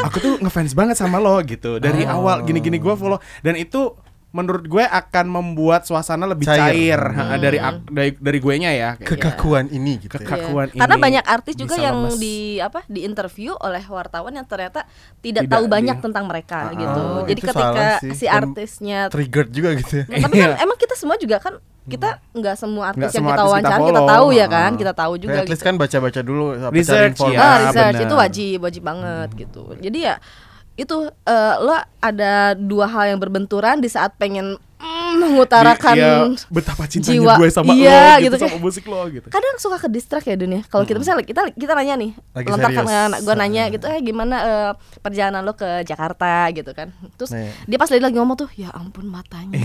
aku 0.00 0.16
tuh 0.16 0.32
ngefans 0.38 0.72
banget 0.72 0.94
sama 0.94 1.18
lo 1.18 1.42
gitu. 1.42 1.76
Dari 1.76 2.06
Oh. 2.06 2.22
awal 2.22 2.46
gini-gini 2.46 2.78
gue 2.78 2.94
follow. 2.94 3.18
Dan 3.42 3.58
itu 3.58 3.98
menurut 4.36 4.62
gue 4.62 4.84
akan 4.84 5.26
membuat 5.26 5.82
suasana 5.82 6.24
lebih 6.24 6.44
Cair. 6.44 6.60
cair, 6.68 7.00
ha, 7.08 7.34
dari, 7.34 7.56
dari 7.86 8.10
dari 8.12 8.38
gue 8.38 8.54
nya 8.56 8.70
ya 8.70 8.90
Kekakuan 8.94 9.66
ini 9.68 9.96
gitu. 9.98 10.12
ya. 10.12 10.20
kekakuan 10.20 10.66
Iya. 10.68 10.78
Karena 10.78 10.94
ini 10.94 11.02
banyak 11.02 11.24
artis 11.26 11.54
juga 11.54 11.74
yang 11.74 11.96
lemes. 12.04 12.18
di 12.18 12.36
apa 12.58 12.84
di 12.84 13.00
interview 13.02 13.56
oleh 13.56 13.80
wartawan 13.82 14.30
yang 14.30 14.44
ternyata 14.44 14.84
tidak, 15.18 15.42
Tidak 15.42 15.50
tahu 15.50 15.64
banyak 15.66 15.96
di- 15.96 16.04
tentang 16.04 16.24
mereka 16.26 16.58
Ah, 16.62 16.72
gitu. 16.72 17.00
oh, 17.00 17.24
Jadi 17.24 17.40
ketika 17.40 17.82
sih. 17.98 18.12
si 18.14 18.26
artisnya 18.26 19.08
Triggered 19.08 19.48
juga 19.50 19.72
gitu 19.74 19.92
ya. 19.96 20.04
Nah, 20.06 20.18
tapi 20.20 20.34
kan 20.36 20.48
Iya. 20.52 20.60
emang 20.60 20.76
kita 20.76 20.94
semua 20.94 21.16
juga 21.16 21.36
kan 21.38 21.56
kita 21.86 22.18
nggak 22.30 22.56
semua 22.56 22.90
artis 22.90 22.98
Nggak 22.98 23.08
yang 23.08 23.16
semua 23.16 23.30
kita 23.30 23.38
kita 23.38 23.46
wawancara 23.48 23.78
kita, 23.78 23.86
follow. 23.96 24.10
tahu 24.10 24.26
ya 24.32 24.46
kan, 24.46 24.68
Ah. 24.68 24.76
kita 24.76 24.92
tahu 24.92 25.12
juga 25.16 25.38
At 25.38 25.46
least 25.46 25.54
gitu. 25.56 25.64
kan 25.64 25.74
baca-baca 25.76 26.20
dulu 26.20 26.44
Research, 26.68 27.18
ya. 27.24 27.38
ah, 27.38 27.56
research 27.62 27.94
benar. 27.94 28.04
itu 28.04 28.14
wajib, 28.16 28.58
wajib 28.60 28.82
banget 28.82 29.28
gitu. 29.38 29.62
Jadi 29.78 29.98
ya 30.02 30.14
itu 30.76 30.96
eh, 31.08 31.54
lo 31.58 31.72
ada 31.98 32.32
dua 32.52 32.84
hal 32.86 33.08
yang 33.08 33.18
berbenturan 33.18 33.76
di 33.76 33.88
saat 33.88 34.12
pengen 34.14 34.54
mm, 34.76 35.12
mengutarakan 35.16 35.94
Di- 35.94 36.04
iya, 36.04 36.20
betapa 36.46 36.84
cintanya 36.84 37.16
jiwa. 37.16 37.34
gue 37.34 37.48
sama 37.48 37.72
Iya, 37.72 37.80
lo 38.12 38.20
gitu, 38.20 38.24
gitu 38.28 38.36
sama 38.44 38.58
musik 38.60 38.84
lo 38.84 39.00
gitu 39.08 39.24
kadang 39.26 39.56
suka 39.56 39.76
ke 39.78 39.88
distract 39.88 40.24
ya 40.24 40.36
dunia. 40.36 40.60
Kalau 40.66 40.84
kita 40.84 40.98
misalnya 40.98 41.24
kita 41.24 41.48
kita 41.50 41.72
nanya 41.72 41.96
nih, 41.96 42.10
Lagi 42.30 42.46
lontarkan 42.46 42.84
serius. 42.84 43.22
gue 43.22 43.34
nanya 43.34 43.62
gitu, 43.68 43.84
eh 43.86 44.00
gimana 44.00 44.36
eh, 44.38 44.70
perjalanan 45.00 45.40
lo 45.42 45.52
ke 45.52 45.64
Jakarta 45.82 46.52
gitu 46.52 46.68
kan. 46.70 46.92
Terus 47.14 47.32
Nih. 47.32 47.48
dia 47.64 47.78
pas 47.78 47.88
lagi 47.88 48.02
lagi 48.02 48.14
ngomong 48.14 48.36
tuh, 48.36 48.50
ya 48.52 48.68
ampun 48.70 49.08
matanya. 49.08 49.56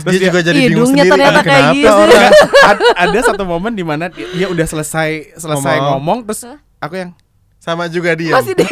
Terus 0.00 0.12
dia 0.14 0.22
juga 0.26 0.40
jadi 0.40 0.58
bingung 0.62 0.88
hidungnya 0.88 1.04
sendiri 1.04 1.12
ternyata 1.12 1.32
"Ah, 1.34 1.44
kayak 1.44 1.60
kenapa 1.60 1.76
gitu." 1.76 1.92
orang 1.92 2.32
Ad- 2.64 2.96
ada 2.98 3.18
satu 3.22 3.42
momen 3.44 3.72
di 3.74 3.84
mana 3.84 4.04
dia, 4.08 4.26
dia 4.32 4.46
udah 4.48 4.64
selesai 4.66 5.10
selesai 5.36 5.76
Ngomong. 5.76 5.92
ngomong, 5.94 6.18
terus 6.24 6.40
aku 6.78 6.94
yang 6.96 7.10
sama 7.58 7.84
juga 7.86 8.14
dia. 8.14 8.32
Masih 8.32 8.56
dia. 8.56 8.64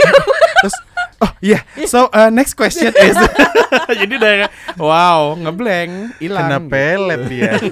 terus 0.56 0.76
oh 1.18 1.32
iya 1.40 1.60
so 1.84 2.08
uh, 2.10 2.28
next 2.28 2.52
question 2.52 2.92
is 2.92 3.16
jadi 4.00 4.12
udah 4.14 4.30
kayak, 4.38 4.52
wow 4.76 5.32
ngeblank 5.34 6.16
hilang 6.16 6.46
Kena 6.46 6.58
pelet 6.62 7.20
dia. 7.26 7.52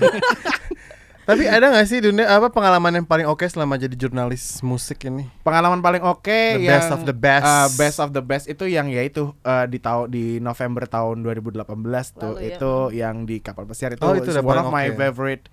Tapi 1.24 1.48
ada 1.48 1.72
gak 1.72 1.88
sih 1.88 2.04
dunia 2.04 2.28
apa 2.28 2.52
pengalaman 2.52 3.00
yang 3.00 3.08
paling 3.08 3.24
oke 3.24 3.48
selama 3.48 3.80
jadi 3.80 3.96
jurnalis 3.96 4.60
musik 4.60 5.08
ini? 5.08 5.24
pengalaman 5.40 5.80
paling 5.80 6.04
oke 6.04 6.28
The 6.28 6.60
yang 6.60 6.76
best 6.76 6.92
of 6.92 7.00
the 7.08 7.16
best. 7.16 7.48
uh, 7.48 7.68
best 7.80 7.96
of 7.96 8.12
the 8.12 8.20
best 8.20 8.44
itu 8.44 8.68
yang 8.68 8.92
yaitu 8.92 9.32
uh, 9.40 9.64
di 9.64 9.80
tahun 9.80 10.12
di 10.12 10.36
November 10.36 10.84
tahun 10.84 11.24
2018 11.24 11.64
tuh 12.12 12.36
Lalu 12.36 12.44
ya. 12.44 12.48
itu 12.52 12.72
yang 12.92 13.24
di 13.24 13.40
kapal 13.40 13.64
pesiar 13.64 13.96
itu, 13.96 14.04
Oh, 14.04 14.12
itu 14.12 14.36
one 14.36 14.60
of 14.60 14.68
my 14.68 14.92
oke. 14.92 15.00
favorite 15.00 15.48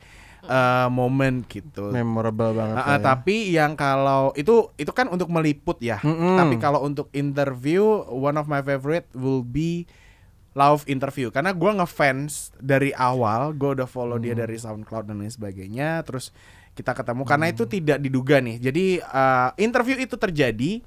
uh, 0.52 0.91
moment 0.91 1.47
gitu 1.47 1.88
Memorable 1.95 2.52
banget. 2.52 2.76
Uh, 2.76 2.84
uh, 2.84 2.91
ya. 2.91 2.97
tapi 2.99 3.36
yang 3.56 3.80
kalau 3.80 4.36
itu 4.36 4.68
itu 4.76 4.91
kan 4.91 5.08
untuk 5.08 5.32
meliput 5.32 5.80
ya. 5.80 6.04
Mm-mm. 6.04 6.36
Tapi 6.36 6.60
kalau 6.60 6.84
untuk 6.84 7.08
interview, 7.16 8.04
one 8.12 8.36
of 8.36 8.52
my 8.52 8.60
favorite 8.60 9.08
will 9.16 9.41
be 9.41 9.88
love 10.52 10.84
interview 10.91 11.32
karena 11.32 11.56
gua 11.56 11.80
ngefans 11.80 12.52
dari 12.60 12.91
awal, 12.91 13.56
gue 13.56 13.80
udah 13.80 13.88
follow 13.88 14.20
dia 14.20 14.36
Hmm. 14.36 14.43
dari 14.43 14.60
SoundCloud 14.60 15.08
dan 15.08 15.24
lain 15.24 15.32
sebagainya. 15.32 16.04
Terus 16.04 16.36
kita 16.76 16.91
ketemu 16.91 17.24
karena 17.24 17.47
itu 17.52 17.64
tidak 17.64 18.04
diduga 18.04 18.43
nih. 18.43 18.60
Jadi 18.60 18.99
uh, 18.99 19.56
interview 19.56 19.95
itu 19.95 20.20
terjadi 20.20 20.84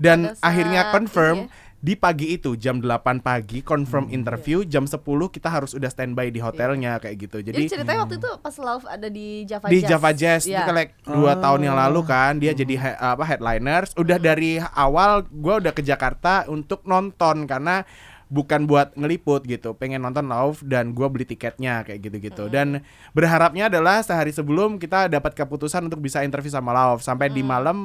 dan 0.00 0.32
Pada 0.32 0.36
saat 0.36 0.48
akhirnya 0.48 0.80
confirm 0.88 1.36
ini 1.36 1.48
ya. 1.48 1.63
Di 1.84 1.92
pagi 1.94 2.32
itu 2.32 2.56
jam 2.56 2.80
8 2.80 3.20
pagi 3.20 3.60
confirm 3.60 4.08
Hmm. 4.08 4.16
interview 4.16 4.64
jam 4.64 4.88
10 4.88 5.04
kita 5.28 5.52
harus 5.52 5.76
udah 5.76 5.86
standby 5.86 6.32
di 6.32 6.40
hotelnya 6.40 6.96
kayak 6.96 7.16
gitu. 7.20 7.44
Jadi, 7.44 7.60
Jadi 7.60 7.72
ceritanya 7.76 8.00
waktu 8.00 8.16
itu 8.16 8.30
pas 8.40 8.56
Love 8.56 8.88
ada 8.88 9.08
di 9.12 9.44
Java 9.44 9.68
di 9.68 9.78
Jazz. 9.78 9.90
Java 9.92 10.10
Jazz 10.10 10.42
Iya. 10.48 10.64
itu 10.64 10.72
like 10.72 10.92
dua 11.04 11.36
tahun 11.36 11.60
yang 11.62 11.76
lalu 11.76 12.00
Oh. 12.00 12.08
kan 12.08 12.40
dia 12.40 12.56
jadi 12.56 12.74
he- 12.74 12.96
apa 12.96 13.20
headliners 13.22 13.92
udah 13.94 14.16
Hmm. 14.16 14.24
dari 14.24 14.52
awal 14.64 15.28
gua 15.28 15.60
udah 15.60 15.70
ke 15.70 15.84
Jakarta 15.84 16.48
untuk 16.48 16.80
nonton 16.84 17.44
karena 17.44 17.84
bukan 18.26 18.64
buat 18.64 18.96
ngeliput 18.96 19.44
gitu 19.44 19.76
pengen 19.76 20.00
nonton 20.00 20.24
Love 20.24 20.64
dan 20.64 20.90
gua 20.90 21.12
beli 21.12 21.28
tiketnya 21.28 21.84
kayak 21.84 22.00
Hmm. 22.00 22.06
gitu-gitu 22.08 22.48
dan 22.48 22.80
berharapnya 23.12 23.68
adalah 23.68 24.00
sehari 24.00 24.32
sebelum 24.32 24.80
kita 24.80 25.06
dapat 25.06 25.36
keputusan 25.36 25.84
untuk 25.84 26.00
bisa 26.00 26.24
interview 26.24 26.48
sama 26.48 26.72
Love 26.72 27.04
sampai 27.04 27.28
Hmm. 27.28 27.36
di 27.36 27.42
malam 27.44 27.78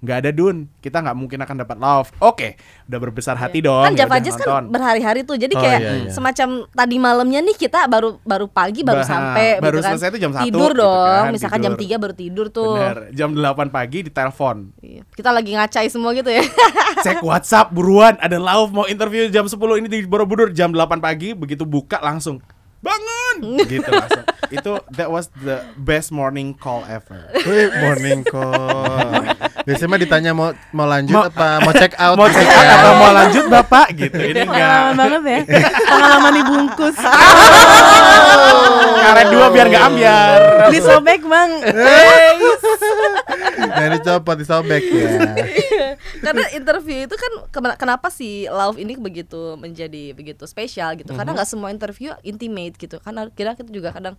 nggak 0.00 0.16
ada 0.18 0.30
Dun. 0.30 0.68
Kita 0.76 0.98
nggak 0.98 1.12
mungkin 1.12 1.38
akan 1.38 1.56
dapat 1.58 1.76
Love 1.76 2.08
oke 2.18 2.48
udah 2.86 2.98
berbesar 2.98 3.34
hati 3.34 3.60
dong 3.60 3.84
kan 3.84 3.92
Java 3.94 4.16
Jazz 4.16 4.34
kan 4.34 4.64
berhari-hari 4.66 5.22
tuh. 5.22 5.36
Jadi 5.36 5.52
Oh, 5.52 5.60
kayak 5.60 5.78
iya, 5.78 5.92
iya. 6.00 6.10
semacam 6.10 6.48
tadi 6.66 6.96
malamnya 6.96 7.40
nih 7.40 7.52
kita 7.54 7.84
baru 7.84 8.16
baru 8.22 8.46
pagi 8.46 8.80
baru 8.80 9.00
Bah, 9.00 9.06
sampai 9.06 9.46
baru 9.58 9.76
gitu 9.76 9.84
kan. 9.84 9.92
selesai 9.92 10.08
tuh 10.10 10.20
jam 10.20 10.32
1 10.32 10.40
tidur 10.42 10.70
gitu 10.70 10.80
dong. 10.80 11.20
kan, 11.20 11.30
misalkan 11.30 11.58
jam 11.60 11.74
tidur. 11.74 11.92
3 11.92 12.02
baru 12.02 12.14
tidur 12.14 12.46
tuh. 12.48 12.74
Bener. 12.74 12.98
jam 13.12 13.30
8 13.30 13.44
pagi 13.68 13.98
ditelepon. 14.02 14.56
Iya. 14.80 15.02
kita 15.10 15.30
lagi 15.30 15.50
ngacai 15.52 15.86
semua 15.86 16.10
gitu 16.12 16.28
ya. 16.28 16.40
Cek 17.04 17.20
WhatsApp 17.20 17.68
buruan. 17.70 18.16
Ada 18.16 18.36
Lauf 18.36 18.70
mau 18.70 18.84
interview 18.84 19.28
jam 19.28 19.44
10 19.44 19.52
ini 19.76 19.86
di 19.86 19.98
Borobudur. 20.02 20.48
Jam 20.50 20.70
8 20.70 20.80
pagi 20.98 21.32
begitu 21.32 21.62
buka 21.62 22.00
langsung. 22.00 22.40
Bangun 22.80 23.19
gitu 23.64 23.88
langsung. 23.88 24.24
Itu 24.50 24.72
that 24.90 25.06
was 25.06 25.30
the 25.38 25.62
best 25.76 26.10
morning 26.10 26.52
call 26.52 26.82
ever. 26.84 27.30
Wih, 27.40 27.70
morning 27.80 28.20
call. 28.22 29.24
Biasanya 29.62 29.88
mah 29.88 30.00
ditanya 30.00 30.30
mau 30.32 30.50
mau 30.70 30.86
lanjut 30.86 31.14
Mau- 31.14 31.28
apa? 31.28 31.62
Mau 31.62 31.72
check 31.72 31.94
out 31.94 32.16
mau 32.16 32.26
gitu 32.26 32.36
check 32.36 32.48
ya. 32.48 32.56
out 32.56 32.70
atau 32.74 32.92
mau 32.96 33.12
lanjut 33.12 33.44
bapak? 33.46 33.86
Gitu. 33.92 34.16
Ini 34.16 34.42
pengalaman 34.42 34.90
enggak. 34.90 34.98
banget 34.98 35.22
ya. 35.22 35.40
Pengalaman 35.92 36.32
dibungkus. 36.34 36.96
Karet 39.00 39.28
dua 39.28 39.46
biar 39.48 39.66
nggak 39.68 39.84
ambiar. 39.86 40.38
Disobek 40.68 41.20
bang 41.22 41.50
Nah, 43.60 43.92
dicopot 43.92 44.36
disobek 44.40 44.82
ya. 44.82 45.08
karena 46.24 46.46
interview 46.56 47.04
itu 47.04 47.16
kan 47.16 47.32
kenapa 47.76 48.08
sih 48.08 48.48
Love 48.48 48.80
ini 48.80 48.96
begitu 48.96 49.54
menjadi 49.60 50.16
begitu 50.16 50.48
spesial 50.48 50.96
gitu? 50.96 51.12
Karena 51.12 51.36
nggak 51.36 51.48
semua 51.48 51.68
interview 51.68 52.16
intimate 52.24 52.80
gitu. 52.80 52.96
Karena 53.00 53.28
kira 53.32 53.52
kita 53.54 53.68
juga 53.68 53.92
kadang 53.92 54.16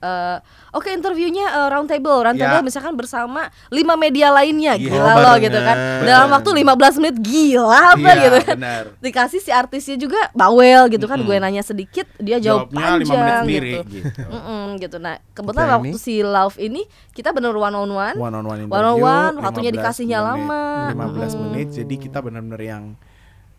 eh, 0.00 0.36
oke 0.70 0.88
interviewnya 0.88 1.46
eh, 1.46 1.68
round 1.68 1.86
table 1.86 2.18
round 2.20 2.34
Ya. 2.34 2.48
table 2.48 2.64
misalkan 2.64 2.92
bersama 2.92 3.40
lima 3.68 3.94
media 3.94 4.28
lainnya 4.30 4.74
Iya, 4.74 4.90
gila 4.90 5.12
loh 5.14 5.36
gitu 5.38 5.58
kan 5.58 5.76
dalam 6.02 6.28
waktu 6.30 6.50
15 6.54 6.64
menit 6.98 7.16
gila 7.18 7.68
apa 7.92 8.08
Iya, 8.08 8.14
gitu 8.18 8.38
kan 8.42 8.56
benar. 8.56 8.84
dikasih 8.98 9.38
si 9.38 9.50
artisnya 9.50 9.96
juga 9.96 10.32
bawel 10.32 10.88
gitu 10.88 11.04
kan 11.04 11.18
gue 11.18 11.36
nanya 11.36 11.60
sedikit 11.60 12.08
dia 12.16 12.36
jawab 12.36 12.68
Jawabnya 12.68 12.86
panjang 12.98 13.40
sendiri 13.40 13.70
gitu 13.70 13.80
gitu. 14.02 14.20
Mm-mm, 14.26 14.64
gitu. 14.78 14.96
Nah, 14.96 15.14
kebetulan 15.30 15.64
Kita 15.64 15.76
waktu 15.76 15.88
ini- 15.90 16.00
si 16.00 16.14
Love 16.20 16.56
ini 16.58 16.82
kita 17.10 17.30
bener 17.30 17.52
one 17.52 17.74
on 17.74 17.90
one. 17.90 18.16
one 18.16 18.32
on 18.32 18.44
one 18.44 18.58
interview 18.58 18.72
One 18.72 18.86
on 18.86 18.98
one, 18.98 19.34
waktunya 19.38 19.70
15 19.70 19.76
dikasihnya 19.76 20.18
menit, 20.18 20.30
lama. 20.48 20.62
15 20.90 21.32
Mm. 21.32 21.40
menit 21.44 21.68
jadi 21.74 21.94
kita 21.96 22.18
benar-benar 22.18 22.58
yang 22.58 22.84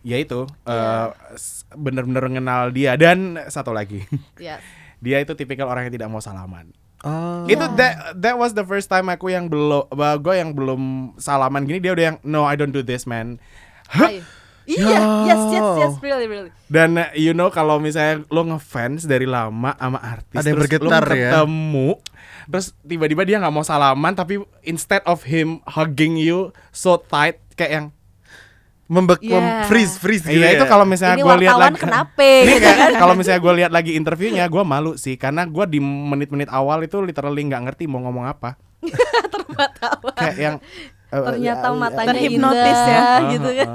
ya 0.02 0.16
itu 0.16 0.40
eh, 0.64 1.08
s- 1.32 1.62
benar-benar 1.70 2.22
mengenal 2.24 2.62
dia 2.68 2.94
dan 2.94 3.18
satu 3.46 3.70
lagi 3.70 4.02
Ya. 4.36 4.58
dia 5.02 5.18
itu 5.18 5.34
tipikal 5.34 5.66
orang 5.66 5.90
yang 5.90 5.94
tidak 5.98 6.08
mau 6.08 6.22
salaman 6.22 6.70
Oh. 7.02 7.42
Itu 7.50 7.66
that 7.74 8.14
that 8.14 8.38
was 8.38 8.54
the 8.54 8.62
first 8.62 8.86
time 8.86 9.10
aku 9.10 9.34
yang 9.34 9.50
belum 9.50 9.90
gue 10.22 10.34
yang 10.38 10.54
belum 10.54 11.14
salaman 11.18 11.66
gini 11.66 11.82
dia 11.82 11.98
udah 11.98 12.04
yang 12.14 12.18
no 12.22 12.46
I 12.46 12.54
don't 12.54 12.70
do 12.70 12.78
this 12.86 13.10
man. 13.10 13.42
Ayo. 13.90 14.22
Iya, 14.62 15.26
yes, 15.26 15.42
yes, 15.50 15.68
yes, 15.82 15.94
really, 15.98 16.30
really. 16.30 16.54
Dan 16.70 16.94
you 17.18 17.34
know 17.34 17.50
kalau 17.50 17.82
misalnya 17.82 18.22
lo 18.30 18.46
ngefans 18.46 19.10
dari 19.10 19.26
lama 19.26 19.74
sama 19.74 19.98
artis 19.98 20.38
Ada 20.38 20.54
yang 20.54 20.54
terus 20.54 20.70
bergetar 20.70 21.02
lo 21.02 21.10
ya. 21.10 21.30
ketemu 21.34 21.90
terus 22.46 22.66
tiba-tiba 22.86 23.22
dia 23.26 23.36
nggak 23.42 23.54
mau 23.54 23.66
salaman 23.66 24.14
tapi 24.14 24.38
instead 24.62 25.02
of 25.02 25.26
him 25.26 25.58
hugging 25.66 26.14
you 26.14 26.54
so 26.70 26.94
tight 26.94 27.42
kayak 27.58 27.72
yang 27.74 27.86
Membek 28.92 29.20
Yeah. 29.22 29.40
mem- 29.40 29.64
freeze 29.64 29.96
freeze 29.96 30.20
gitu 30.22 30.36
Iya 30.36 30.48
ya. 30.50 30.54
itu 30.54 30.64
kalau 30.66 30.84
misalnya 30.84 31.16
gue 31.18 31.36
lihat 31.38 31.56
lagi 31.56 31.78
kenapa 31.78 32.20
Ini 32.20 32.44
gitu 32.44 32.60
kayak 32.60 32.76
kan? 32.76 32.90
kalau 33.02 33.14
misalnya 33.14 33.40
gue 33.40 33.52
lihat 33.56 33.72
lagi 33.72 33.92
interviewnya 33.94 34.44
gue 34.46 34.62
malu 34.62 34.92
sih 34.94 35.16
karena 35.16 35.42
gue 35.44 35.64
di 35.66 35.80
menit-menit 35.80 36.46
awal 36.46 36.82
itu 36.82 37.00
literally 37.00 37.40
nggak 37.42 37.62
ngerti 37.64 37.84
mau 37.86 38.02
ngomong 38.02 38.26
apa 38.26 38.60
Terbawa. 39.24 40.12
kayak 40.12 40.36
yang 40.36 40.56
eh, 41.08 41.22
Ternyata 41.22 41.66
eh, 41.66 41.74
matanya 41.74 42.12
Terhipnotis 42.12 42.78
indah, 42.78 42.86
ya. 42.86 43.30
gitu 43.30 43.48
kan. 43.54 43.72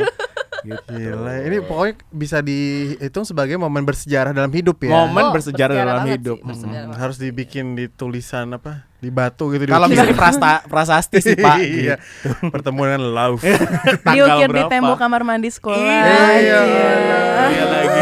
Gitu. 0.59 0.89
Gila, 0.89 1.33
ini 1.43 1.57
pokoknya 1.59 1.93
bisa 2.09 2.37
dihitung 2.39 3.23
sebagai 3.23 3.55
momen 3.55 3.83
bersejarah 3.83 4.31
dalam 4.31 4.49
hidup 4.49 4.77
ya. 4.79 4.89
Momen 4.99 5.23
Oh, 5.23 5.31
bersejarah 5.31 5.73
dalam 5.75 6.05
hidup. 6.07 6.37
sih, 6.37 6.45
bersejarah 6.45 6.87
Hmm, 6.87 6.97
harus 6.97 7.17
dibikin 7.17 7.73
di 7.73 7.85
tulisan 7.87 8.49
apa? 8.51 8.85
Di 8.97 9.07
batu 9.07 9.49
gitu 9.49 9.61
Kalau 9.63 9.85
diukir. 9.85 9.93
misalnya 9.93 10.15
prasta, 10.15 10.51
prasasti 10.63 11.17
sih 11.19 11.35
pak 11.35 11.57
Iya. 11.59 11.95
gitu. 11.95 12.49
Pertemuan 12.49 12.97
love. 12.97 13.37
Tanggal 14.01 14.25
diukir 14.33 14.49
di 14.49 14.53
berapa? 14.57 14.71
tembok 14.71 14.97
kamar 14.97 15.21
mandi 15.21 15.49
sekolah 15.49 15.77
Iya. 15.77 16.59
Iya 17.47 17.63
lagi 17.67 18.01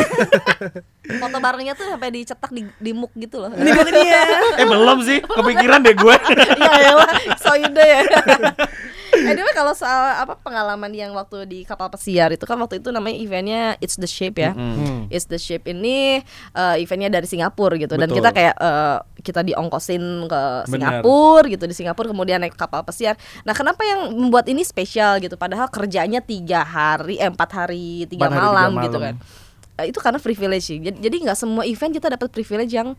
Foto 1.06 1.38
barengnya 1.38 1.74
tuh 1.74 1.86
sampai 1.86 2.10
dicetak 2.10 2.49
di, 2.49 2.66
di 2.80 2.91
muk 2.91 3.12
gitu 3.14 3.38
loh. 3.38 3.51
ini 3.51 3.70
dia 3.70 4.24
Eh 4.60 4.66
belum 4.66 4.97
sih 5.01 5.20
Kepikiran 5.20 5.80
deh 5.82 5.93
gue 5.93 6.16
Iya, 6.56 6.74
ya 6.82 6.93
lah, 6.95 7.10
so 7.36 7.51
ide 7.53 7.86
ya. 7.86 8.01
anyway 9.24 9.53
kalau 9.55 9.72
soal 9.72 10.26
apa 10.26 10.36
pengalaman 10.39 10.91
yang 10.91 11.16
waktu 11.16 11.47
di 11.47 11.59
kapal 11.63 11.88
pesiar 11.88 12.34
itu 12.36 12.43
kan 12.43 12.59
waktu 12.59 12.84
itu 12.84 12.91
namanya 12.91 13.16
eventnya 13.16 13.61
It's 13.80 13.95
the 13.95 14.09
Shape 14.09 14.38
ya. 14.39 14.51
Hmm. 14.51 15.07
It's 15.07 15.28
the 15.32 15.39
Shape 15.39 15.72
ini 15.72 16.20
eh, 16.53 16.76
eventnya 16.82 17.07
dari 17.07 17.28
Singapura 17.30 17.80
gitu 17.80 17.95
dan 17.95 18.07
Betul. 18.07 18.20
kita 18.22 18.30
kayak 18.36 18.55
eh, 18.59 18.97
kita 19.24 19.41
diongkosin 19.41 20.03
ke. 20.30 20.41
Singapura 20.70 21.45
gitu 21.47 21.66
di 21.66 21.76
Singapura 21.76 22.07
kemudian 22.11 22.39
naik 22.41 22.57
kapal 22.57 22.84
pesiar. 22.84 23.16
Nah 23.47 23.55
kenapa 23.55 23.82
yang 23.86 24.13
membuat 24.13 24.45
ini 24.51 24.61
spesial 24.61 25.18
gitu? 25.24 25.39
Padahal 25.39 25.72
kerjanya 25.72 26.20
tiga 26.20 26.61
hari, 26.66 27.18
eh, 27.18 27.30
empat 27.30 27.49
hari, 27.55 28.05
tiga 28.09 28.28
hari, 28.28 28.36
tiga 28.36 28.41
malam, 28.41 28.72
gitu 28.84 28.97
malam. 28.99 29.16
kan. 29.16 29.16
Eh, 29.76 29.91
itu 29.91 29.99
karena 29.99 30.20
privilege 30.24 30.66
sih. 30.72 30.80
Jadi 30.80 30.97
jadi 31.03 31.16
nggak 31.28 31.38
semua 31.38 31.63
event 31.68 31.91
kita 31.91 32.07
dapat 32.07 32.32
privilege 32.32 32.72
yang 32.72 32.95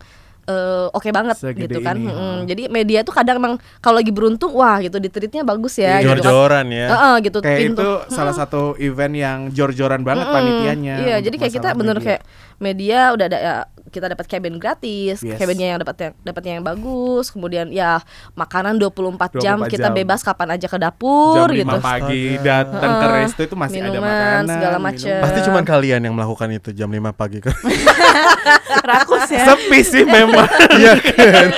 eh, 0.46 0.86
oke 0.88 1.08
banget 1.10 1.36
Segede 1.36 1.66
gitu 1.68 1.78
kan. 1.82 1.94
ini, 1.94 2.06
heeh. 2.06 2.36
Jadi 2.46 2.62
media 2.66 3.02
tuh 3.02 3.10
kadang 3.10 3.36
emang 3.36 3.54
kalau 3.78 3.98
lagi 3.98 4.10
beruntung 4.10 4.54
wah 4.54 4.78
gitu 4.78 4.96
ditreatnya 4.96 5.42
bagus 5.42 5.76
ya 5.76 5.98
gitu 5.98 6.14
kan. 6.14 6.22
Jor-joran 6.22 6.66
ya. 6.70 6.86
Heeh, 6.88 7.14
gitu 7.26 7.38
Kayak 7.42 7.60
pintu. 7.60 7.82
itu 7.82 7.88
salah 8.08 8.32
satu 8.32 8.74
event 8.78 9.14
yang 9.14 9.38
jor-joran 9.50 10.00
banget 10.00 10.26
Mm-mm. 10.26 10.36
panitianya. 10.38 10.94
Iya, 11.02 11.16
jadi 11.20 11.36
kayak 11.36 11.52
kita 11.52 11.68
bener 11.74 11.98
media. 11.98 12.06
kayak 12.06 12.22
media 12.56 13.12
udah 13.12 13.26
ada 13.26 13.38
ya, 13.38 13.54
kita 13.86 14.08
dapat 14.08 14.26
cabin 14.26 14.56
gratis, 14.56 15.20
Yes. 15.20 15.38
cabinnya 15.38 15.72
yang 15.72 15.78
dapat 15.78 15.96
yang 16.00 16.12
dapatnya 16.20 16.52
yang 16.58 16.64
bagus, 16.64 17.30
kemudian 17.30 17.70
ya 17.70 18.02
makanan 18.32 18.76
24, 18.76 19.38
jam 19.38 19.62
24 19.62 19.72
kita 19.72 19.88
jam. 19.88 19.94
bebas 19.94 20.20
kapan 20.20 20.48
aja 20.52 20.66
ke 20.66 20.76
dapur 20.76 21.46
jam 21.46 21.54
5 21.54 21.56
gitu. 21.56 21.78
pagi 21.78 22.24
datang 22.40 22.90
ke 22.92 23.06
Heeh. 23.06 23.16
resto 23.22 23.40
itu 23.42 23.54
masih 23.54 23.78
ada 23.78 23.88
Minuman, 23.88 24.08
makanan 24.08 24.44
segala 24.50 24.78
macem. 24.78 25.16
Pasti 25.22 25.38
cuma 25.44 25.60
kalian 25.62 26.00
yang 26.02 26.14
melakukan 26.14 26.48
itu 26.50 26.70
jam 26.72 26.88
5 26.88 27.12
pagi 27.12 27.38
kan. 27.40 27.54
Rakus 28.88 29.28
ya. 29.30 29.44
Sepi 29.46 29.80
sih 29.82 30.04
memang. 30.04 30.48
Iya 30.76 30.92
kan. 30.98 31.48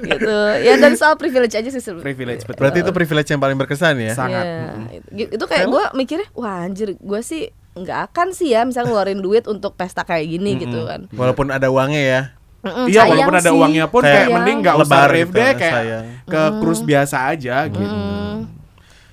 gitu. 0.00 0.36
Ya 0.62 0.74
dan 0.76 0.94
soal 0.94 1.16
privilege 1.16 1.52
aja 1.52 1.68
sih. 1.68 1.82
Privilege 1.98 2.46
betul. 2.46 2.60
Berarti 2.62 2.78
itu 2.80 2.92
privilege 2.92 3.28
yang 3.28 3.40
paling 3.40 3.58
berkesan 3.58 3.98
ya. 3.98 4.14
Sangat. 4.14 4.44
Mm-mm. 4.44 4.84
itu, 5.10 5.34
itu 5.36 5.44
kayak 5.44 5.66
gue 5.66 5.84
mikirnya, 5.92 6.28
wah 6.32 6.62
anjir, 6.62 6.94
gue 6.94 7.20
sih 7.20 7.50
nggak 7.72 8.00
akan 8.08 8.28
sih 8.30 8.50
ya 8.50 8.62
misalnya 8.62 8.90
ngeluarin 8.90 9.18
duit 9.18 9.44
untuk 9.44 9.72
pesta 9.72 10.02
kayak 10.02 10.26
gini 10.28 10.58
gitu 10.58 10.84
kan. 10.84 11.06
Walaupun 11.10 11.48
ada 11.48 11.68
uangnya 11.68 12.02
ya. 12.02 12.22
Mm-mm, 12.60 12.86
Iya 12.86 13.08
walaupun 13.08 13.34
ada 13.34 13.46
sih. 13.46 13.56
uangnya 13.56 13.86
pun 13.86 14.02
Kayak 14.02 14.12
kayak 14.12 14.28
mending 14.30 14.56
nggak 14.60 14.74
usah 14.74 14.84
lebar 14.84 15.08
rave 15.08 15.24
gitu, 15.24 15.38
deh 15.38 15.52
kayak 15.54 15.74
sayang. 15.74 16.04
ke 16.26 16.40
cruise 16.58 16.82
biasa 16.82 17.16
aja 17.26 17.56
gitu. 17.66 17.80
Mm. 17.88 18.38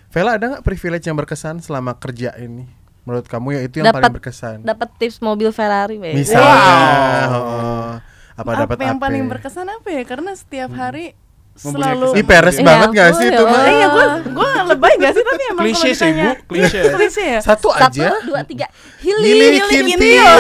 Vela 0.07 0.31
ada 0.33 0.45
nggak 0.49 0.63
privilege 0.63 1.05
yang 1.05 1.15
berkesan 1.15 1.55
selama 1.57 1.95
kerja 1.95 2.35
ini? 2.35 2.67
Menurut 3.03 3.23
kamu 3.23 3.47
ya 3.49 3.61
itu 3.61 3.79
yang 3.79 3.87
Dapat- 3.87 4.03
paling 4.03 4.15
berkesan. 4.19 4.57
Dapat 4.61 4.89
tips 4.97 5.17
mobil 5.21 5.47
Ferrari. 5.49 5.95
Misalnya, 5.95 6.43
Wow. 6.43 7.31
oh, 7.31 7.91
apa 8.35 8.41
apa, 8.43 8.51
dapat 8.65 8.77
yang 8.83 8.97
apa? 8.97 9.05
paling 9.05 9.23
berkesan 9.25 9.67
apa 9.69 9.87
ya? 9.87 10.03
Karena 10.03 10.31
setiap 10.33 10.71
hari 10.73 11.15
selalu 11.57 12.07
Ih 12.13 12.23
peres 12.23 12.55
Iya, 12.55 12.63
banget 12.63 12.89
gak 12.91 13.09
sih 13.13 13.25
oh, 13.25 13.29
itu? 13.29 13.43
ya 13.43 13.49
mah? 13.49 13.63
Iya, 13.67 13.87
gue 13.87 14.05
gue 14.29 14.49
lebay 14.67 14.93
gak 14.97 15.11
sih 15.11 15.23
tapi 15.23 15.43
emang 15.47 15.63
Klise 15.65 15.89
sih, 15.91 16.09
Bu, 16.09 16.29
klise. 16.47 16.79
klise 16.93 17.23
ya. 17.27 17.39
Satu 17.41 17.67
Satu, 17.69 17.99
aja. 17.99 18.13
dua, 18.21 18.41
tiga. 18.41 18.67
Hili 18.99 19.27
Hili, 19.27 19.59
kintil. 19.63 20.37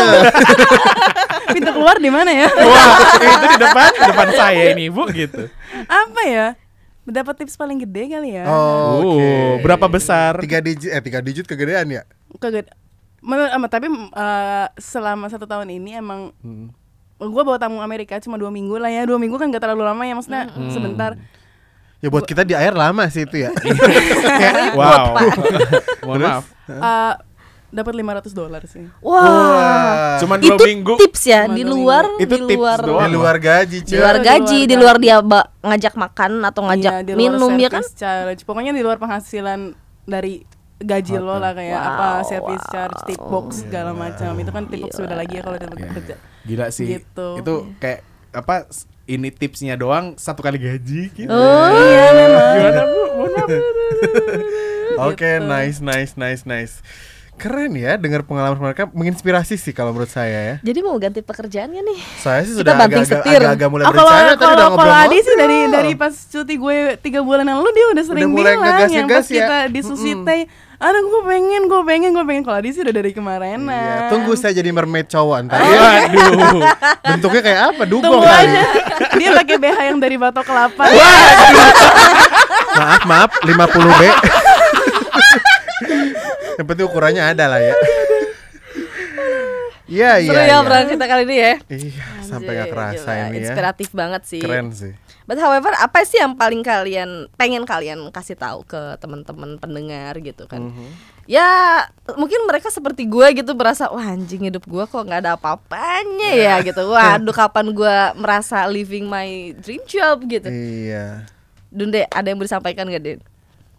Pintu 1.53 1.71
keluar 1.71 1.97
di 1.97 2.07
mana 2.07 2.29
ya? 2.29 2.47
Wah, 2.47 2.95
itu 3.17 3.45
di 3.47 3.57
depan 3.59 3.85
di 3.89 4.03
depan 4.05 4.27
saya 4.31 4.63
ini 4.71 4.85
Bu 4.87 5.03
gitu. 5.09 5.47
apa 5.83 6.21
ya? 6.23 6.47
Dapat 7.03 7.39
tips 7.39 7.55
paling 7.55 7.79
gede 7.79 8.03
kali 8.09 8.35
ya? 8.35 8.43
Oh. 8.45 8.99
Oh, 8.99 9.51
berapa 9.59 9.87
besar? 9.87 10.37
Tiga 10.37 10.59
digit, 10.59 10.91
eh 10.91 10.99
tiga 10.99 11.19
digit 11.19 11.45
kegedean 11.45 11.87
ya? 11.87 12.03
Menurut, 13.17 13.49
ama- 13.49 13.67
tapi 13.67 13.87
eh, 13.89 14.65
selama 14.77 15.25
satu 15.25 15.43
tahun 15.43 15.71
ini 15.71 15.95
emang 15.95 16.35
Hmm. 16.37 16.69
Gue 17.19 17.43
bawa 17.43 17.57
tamu 17.57 17.79
Amerika 17.79 18.17
cuma 18.17 18.35
dua 18.35 18.47
minggu 18.47 18.75
lah 18.75 18.87
ya 18.87 19.03
dua 19.03 19.15
minggu 19.15 19.35
kan 19.35 19.47
gak 19.47 19.59
terlalu 19.59 19.83
lama 19.83 20.01
ya 20.01 20.13
maksudnya 20.13 20.43
sebentar 20.67 21.17
Ya 21.97 22.07
buat 22.07 22.23
kita 22.23 22.41
di 22.41 22.53
air 22.53 22.71
lama 22.71 23.09
sih 23.09 23.25
itu 23.25 23.41
ya. 23.41 23.49
Wow. 24.77 25.17
Mohon 26.03 26.19
maaf. 26.21 26.43
Eh, 26.67 27.13
dapat 27.67 27.93
500 27.95 28.31
dolar 28.31 28.61
sih 28.63 28.85
Wah. 29.01 30.15
Cuman 30.17 30.37
Itu 30.37 30.45
dua 30.51 30.57
minggu. 30.63 30.93
tips 30.95 31.21
ya 31.25 31.41
Cuma 31.43 31.57
di 31.57 31.63
luar 31.65 32.05
Itu 32.15 32.37
di 32.37 32.45
tips 32.45 32.53
luar 32.55 32.77
doang. 32.79 33.01
Di 33.01 33.09
luar 33.11 33.35
gaji, 33.37 33.77
di 33.81 33.87
cuy. 33.87 33.97
luar 33.97 34.13
Di 34.13 34.21
luar 34.21 34.27
gaji, 34.29 34.59
di 34.63 34.75
luar 34.77 34.95
dia 34.97 35.15
ba- 35.19 35.49
ngajak 35.59 35.93
makan 35.95 36.31
atau 36.43 36.61
ngajak 36.63 36.93
Iya, 36.93 37.01
di 37.01 37.11
luar 37.11 37.21
minum 37.33 37.51
ya 37.57 37.69
kan? 37.71 37.83
charge. 37.83 38.41
pokoknya 38.45 38.71
di 38.71 38.81
luar 38.81 38.97
penghasilan 38.97 39.59
dari 40.05 40.45
gaji 40.77 41.17
lo 41.17 41.35
lah 41.35 41.51
kayak 41.51 41.73
Wow, 41.73 41.89
apa 41.89 42.07
service 42.23 42.61
wow. 42.61 42.71
charge 42.71 42.97
tip 43.03 43.17
box 43.19 43.65
segala 43.65 43.91
macam 43.91 44.37
itu 44.37 44.51
kan 44.53 44.63
tip 44.63 44.79
box 44.79 44.93
beda 44.95 45.15
lagi 45.15 45.33
ya 45.33 45.41
kalau 45.41 45.57
udah 45.57 45.69
Iya. 45.73 45.89
kerja 45.91 46.15
Gila 46.47 46.71
sih. 46.71 46.97
Gitu. 46.97 47.27
Itu 47.37 47.53
kayak 47.77 48.01
apa 48.31 48.65
ini 49.05 49.29
tipsnya 49.29 49.75
doang 49.75 50.15
satu 50.15 50.39
kali 50.39 50.57
gaji 50.57 51.11
gitu. 51.11 51.27
Oh, 51.27 51.67
iya 51.69 52.05
memang 52.11 52.45
Gimana 52.53 52.81
Bu? 52.83 53.01
Oke, 55.07 55.37
Gitu. 55.37 55.45
nice, 55.45 55.79
nice, 55.79 56.13
nice, 56.15 56.43
nice. 56.43 56.75
Keren 57.37 57.77
ya, 57.77 58.01
dengar 58.01 58.25
pengalaman 58.25 58.57
mereka 58.57 58.89
menginspirasi 58.89 59.55
sih 59.55 59.69
kalau 59.69 59.93
menurut 59.93 60.09
saya 60.09 60.39
ya. 60.41 60.55
Jadi 60.65 60.79
mau 60.81 60.97
ganti 60.97 61.21
pekerjaannya 61.21 61.85
nih. 61.85 61.99
Saya 62.17 62.41
sih 62.41 62.57
sudah 62.57 62.73
agak-agak 62.73 63.69
mulai 63.69 63.85
Oh, 63.85 63.93
kalau 63.93 64.09
berencana 64.09 64.25
tadi 64.25 64.33
kalau 64.33 64.33
udah 64.33 64.41
kalau 64.41 64.69
ngobrol. 64.73 64.97
Adi 65.05 65.17
sih 65.21 65.35
dari 65.37 65.57
dari 65.69 65.91
pas 65.93 66.13
cuti 66.17 66.53
gue 66.57 66.77
tiga 66.97 67.21
bulan 67.21 67.45
yang 67.45 67.61
lalu 67.61 67.71
dia 67.77 67.85
udah 67.93 68.03
sering 68.09 68.25
mulai 68.33 68.57
bilang 68.57 68.89
yang 68.89 69.05
pas 69.05 69.27
ya. 69.29 69.33
kita 69.37 69.57
di 69.69 69.81
Susite 69.85 70.37
aduh 70.77 71.01
gue 71.09 71.21
pengen 71.25 71.65
gue 71.65 71.81
pengen 71.81 72.09
gue 72.13 72.21
pengen 72.21 72.43
kalau 72.45 72.61
Adi 72.61 72.69
sih 72.69 72.85
udah 72.85 72.93
dari 72.93 73.09
kemarin 73.09 73.65
Iya, 73.65 74.13
tunggu 74.13 74.37
saya 74.37 74.53
jadi 74.53 74.69
mermaid 74.69 75.09
cowok 75.09 75.49
ntar. 75.49 75.57
Iya. 75.57 75.79
Waduh. 75.81 76.61
Bentuknya 77.01 77.41
kayak 77.41 77.61
apa? 77.73 77.83
Dugong 77.89 78.05
tunggu 78.05 78.29
kali. 78.29 78.45
aja 78.45 78.61
dia 79.17 79.29
pakai 79.33 79.57
BH 79.57 79.77
yang 79.89 79.97
dari 79.97 80.15
batok 80.21 80.45
kelapa 80.45 80.83
Maaf, 82.77 83.01
maaf, 83.09 83.31
50 83.41 83.57
B. 83.97 84.03
Yang 86.61 86.65
penting 86.69 86.85
ukurannya 86.85 87.23
ada 87.25 87.45
lah 87.49 87.57
ya. 87.57 87.73
Iya, 89.87 90.11
iya. 90.19 90.29
Seru 90.29 90.37
ya 90.37 90.45
iya. 90.45 90.55
obrolan 90.59 90.87
kita 90.91 91.05
kali 91.07 91.23
ini 91.25 91.35
ya. 91.39 91.53
Iya, 91.71 92.05
sampai 92.21 92.51
gak 92.59 92.69
kerasa 92.75 93.09
gila, 93.09 93.25
ini 93.31 93.37
ya. 93.39 93.41
Inspiratif 93.41 93.89
banget 93.95 94.21
sih. 94.27 94.41
Keren 94.43 94.67
sih. 94.75 94.93
But 95.27 95.37
however, 95.37 95.75
apa 95.75 96.07
sih 96.07 96.17
yang 96.17 96.39
paling 96.39 96.63
kalian 96.63 97.27
pengen 97.35 97.67
kalian 97.67 97.99
kasih 98.15 98.39
tahu 98.39 98.63
ke 98.63 98.95
teman-teman 98.97 99.59
pendengar 99.59 100.15
gitu 100.23 100.47
kan? 100.47 100.71
Mhm. 100.71 100.87
Ya 101.27 101.83
mungkin 102.15 102.47
mereka 102.47 102.71
seperti 102.71 103.03
gue 103.03 103.43
gitu 103.43 103.51
merasa 103.51 103.91
wah 103.91 104.07
anjing 104.07 104.47
hidup 104.47 104.63
gue 104.63 104.83
kok 104.87 105.03
nggak 105.03 105.27
ada 105.27 105.35
apa-apanya 105.35 106.31
ya 106.31 106.55
gitu. 106.63 106.87
Waduh 106.87 107.35
kapan 107.35 107.75
gue 107.75 107.97
merasa 108.15 108.63
living 108.71 109.11
my 109.11 109.51
dream 109.59 109.83
job 109.83 110.23
gitu. 110.23 110.47
Iya. 110.47 111.27
Dunde 111.67 112.07
ada 112.07 112.23
yang 112.23 112.39
mau 112.39 112.47
disampaikan 112.47 112.87
gak 112.87 113.03
Den? 113.03 113.19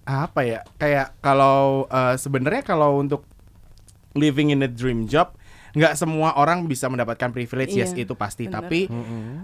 apa 0.08 0.40
ya 0.40 0.60
kayak 0.80 1.20
kalau 1.20 1.84
eh, 1.92 2.16
sebenarnya 2.16 2.64
kalau 2.64 2.96
untuk 2.96 3.28
living 4.16 4.56
in 4.56 4.64
a 4.64 4.70
dream 4.70 5.04
job 5.04 5.36
nggak 5.76 6.00
semua 6.00 6.32
orang 6.32 6.64
bisa 6.64 6.88
mendapatkan 6.88 7.28
privilege 7.28 7.76
yes 7.76 7.92
Iya, 7.92 8.08
itu 8.08 8.16
pasti 8.16 8.48
benar. 8.48 8.64
tapi 8.64 8.88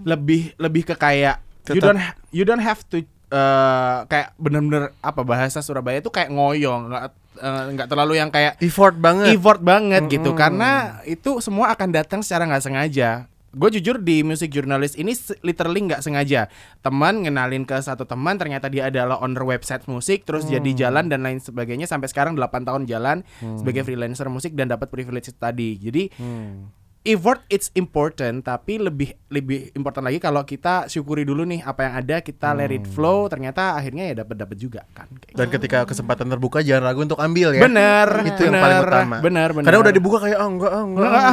lebih 0.01 0.57
lebih 0.57 0.89
ke 0.89 0.97
kayak 0.97 1.44
you 1.67 1.75
Tetap- 1.75 1.87
don't 1.87 1.99
ha- 1.99 2.15
you 2.29 2.43
don't 2.43 2.61
have 2.61 2.81
to 2.85 3.01
eh, 3.27 3.97
kayak 4.05 4.33
bener-bener 4.35 4.93
apa 4.99 5.21
bahasa 5.21 5.59
Surabaya 5.59 5.97
itu 5.97 6.07
kayak 6.07 6.29
ngoyong 6.29 6.87
nggak 6.87 7.03
eh, 7.35 7.63
nggak 7.73 7.87
terlalu 7.87 8.13
yang 8.15 8.29
kayak 8.29 8.55
Effort 8.59 8.93
banget. 8.95 9.33
effort 9.33 9.59
banget 9.59 10.05
gitu 10.07 10.29
Mm-mm. 10.29 10.39
karena 10.39 10.71
itu 11.03 11.39
semua 11.39 11.69
akan 11.69 11.89
datang 11.91 12.21
secara 12.21 12.45
nggak 12.45 12.63
sengaja 12.63 13.25
gue 13.49 13.69
jujur 13.71 13.97
di 13.97 14.19
music 14.19 14.51
journalist 14.51 14.93
ini 14.93 15.15
literally 15.39 15.79
nggak 15.81 15.99
sengaja 16.01 16.51
teman 16.81 17.23
ngenalin 17.23 17.63
ke 17.63 17.73
satu 17.77 18.03
teman 18.03 18.35
ternyata 18.35 18.67
dia 18.67 18.85
adalah 18.85 19.15
owner 19.17 19.41
website 19.41 19.87
musik 19.87 20.21
terus 20.21 20.43
Hmm. 20.43 20.59
jadi 20.59 20.71
jalan 20.85 21.07
dan 21.07 21.23
lain 21.23 21.39
sebagainya 21.39 21.87
sampai 21.87 22.05
sekarang 22.05 22.35
8 22.35 22.51
tahun 22.61 22.83
jalan 22.83 23.23
sebagai 23.55 23.81
freelancer 23.81 24.27
musik 24.27 24.53
dan 24.53 24.67
dapat 24.67 24.87
privilege 24.87 25.31
tadi 25.33 25.75
jadi 25.77 26.11
Hmm. 26.13 26.67
Effort 27.05 27.45
it's 27.47 27.69
important 27.71 28.41
tapi 28.41 28.75
lebih 28.75 29.13
lebih 29.29 29.69
important 29.71 30.03
lagi 30.03 30.17
kalau 30.17 30.41
kita 30.41 30.85
syukuri 30.85 31.21
dulu 31.21 31.45
nih 31.45 31.61
apa 31.61 31.81
yang 31.81 31.93
ada 31.95 32.17
kita 32.19 32.51
let 32.51 32.69
it 32.69 32.83
flow 32.83 33.25
ternyata 33.25 33.73
akhirnya 33.73 34.09
ya 34.09 34.19
dapat 34.19 34.35
dapat 34.35 34.57
juga 34.57 34.81
kan 34.91 35.05
kayak 35.13 35.37
Dan 35.37 35.47
ketika 35.47 35.77
kesempatan 35.85 36.27
terbuka 36.27 36.59
jangan 36.59 36.83
ragu 36.83 37.01
untuk 37.01 37.17
ambil 37.17 37.53
ya. 37.53 37.61
Bener, 37.61 38.09
Itu 38.25 38.41
yang 38.43 38.51
bener, 38.51 38.63
paling 38.63 38.79
utama. 38.83 39.17
bener, 39.19 39.49
bener. 39.51 39.65
Karena 39.65 39.79
udah 39.79 39.93
dibuka 39.93 40.17
kayak 40.19 40.37
oh 40.37 40.49
enggak, 40.49 40.71
oh, 40.71 40.83
enggak. 40.83 41.05
Enggak, 41.05 41.25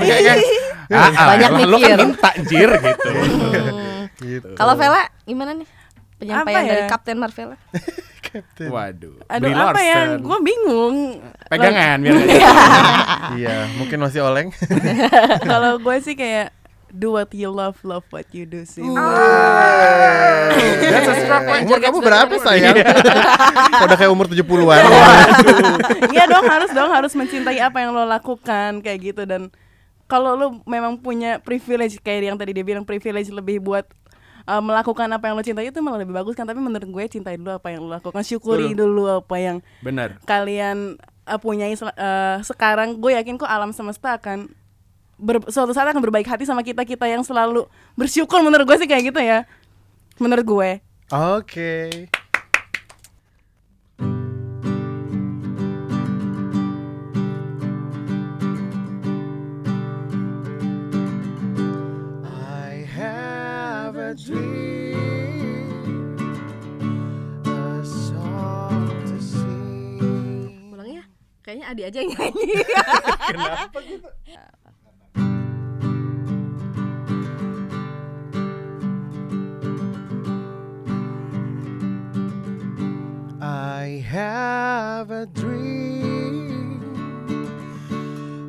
enggak, 0.00 0.38
ah, 0.90 1.04
ah, 1.20 1.26
Banyak 1.28 1.50
lo- 1.50 1.60
Lo 1.62 1.76
mikir. 1.76 1.88
kan 1.92 1.98
minta 2.02 2.30
jir 2.42 2.70
gitu. 2.72 3.10
Gitu. 4.20 4.52
Kalau 4.52 4.76
Vela 4.76 5.08
gimana 5.24 5.56
nih? 5.56 5.64
Penyampaian 6.16 6.60
Apa 6.60 6.68
dari 6.68 6.82
ya? 6.84 6.88
Kapten 6.88 7.16
Marvela. 7.16 7.56
Waduh. 8.58 9.16
aduh 9.26 9.42
Brie 9.42 9.54
apa 9.54 9.80
Larson. 9.80 10.22
gue 10.22 10.38
bingung 10.42 10.96
Pegangan 11.50 11.98
biar 11.98 12.14
nggak 12.14 12.42
Iya, 13.40 13.56
mungkin 13.78 13.98
masih 14.02 14.20
oleng. 14.22 14.48
kalau 15.50 15.78
gue 15.78 15.96
sih 16.02 16.14
kayak 16.14 16.50
do 16.90 17.14
what 17.14 17.30
you 17.30 17.46
love 17.46 17.78
love 17.86 18.02
what 18.10 18.26
you 18.34 18.42
do 18.42 18.66
sih 18.66 18.82
That's 20.80 21.06
a. 21.06 21.62
Umur 21.62 21.78
kamu 21.78 21.98
berapa 22.02 22.34
sayang? 22.42 22.74
Udah 23.86 23.96
kayak 23.96 24.10
umur 24.10 24.26
70-an. 24.26 24.82
Iya 26.10 26.24
dong 26.26 26.46
harus 26.50 26.70
dong 26.74 26.90
harus 26.90 27.12
mencintai 27.14 27.62
apa 27.62 27.78
yang 27.78 27.94
lo 27.94 28.02
lakukan 28.02 28.82
kayak 28.82 29.14
gitu 29.14 29.22
dan 29.22 29.54
kalau 30.10 30.34
lo 30.34 30.46
memang 30.66 30.98
punya 30.98 31.38
privilege 31.38 32.02
kayak 32.02 32.34
yang 32.34 32.38
tadi 32.38 32.50
dia 32.50 32.66
bilang 32.66 32.82
privilege 32.82 33.30
lebih 33.30 33.62
buat 33.62 33.86
uh, 34.46 34.62
melakukan 34.62 35.08
apa 35.10 35.28
yang 35.28 35.34
lo 35.36 35.44
cintai 35.44 35.68
itu 35.72 35.80
malah 35.80 36.00
lebih 36.04 36.14
bagus 36.14 36.36
kan. 36.36 36.44
Tapi 36.44 36.60
menurut 36.60 36.86
gue 36.86 37.04
cintai 37.08 37.40
dulu 37.40 37.56
apa 37.56 37.68
yang 37.72 37.84
lo 37.84 37.90
lakukan. 37.96 38.22
Syukuri 38.22 38.76
dulu 38.76 39.08
apa 39.08 39.36
yang 39.40 39.56
Bener. 39.80 40.20
kalian 40.28 41.00
uh, 41.26 41.40
punyai 41.40 41.74
uh, 41.74 42.38
sekarang. 42.44 43.00
Gue 43.00 43.16
yakin 43.16 43.40
kok 43.40 43.48
alam 43.48 43.72
semesta 43.72 44.20
akan 44.20 44.52
ber- 45.16 45.48
suatu 45.48 45.72
saat 45.72 45.88
akan 45.90 46.04
berbaik 46.04 46.28
hati 46.28 46.44
sama 46.44 46.60
kita 46.60 46.84
kita 46.84 47.08
yang 47.08 47.24
selalu 47.24 47.64
bersyukur. 47.96 48.40
Menurut 48.44 48.68
gue 48.68 48.76
sih 48.80 48.88
kayak 48.88 49.14
gitu 49.14 49.20
ya. 49.20 49.48
Menurut 50.20 50.44
gue. 50.44 50.70
Oke. 51.10 52.06
I 52.06 52.19
Kayaknya 71.50 71.66
Adi 71.66 71.82
aja 71.82 71.98
yang 71.98 72.10
nyanyi. 72.14 72.46
Kenapa 73.34 73.78
gitu? 73.82 74.06
I 83.42 83.98
have 84.06 85.10
a 85.10 85.26
dream, 85.26 86.86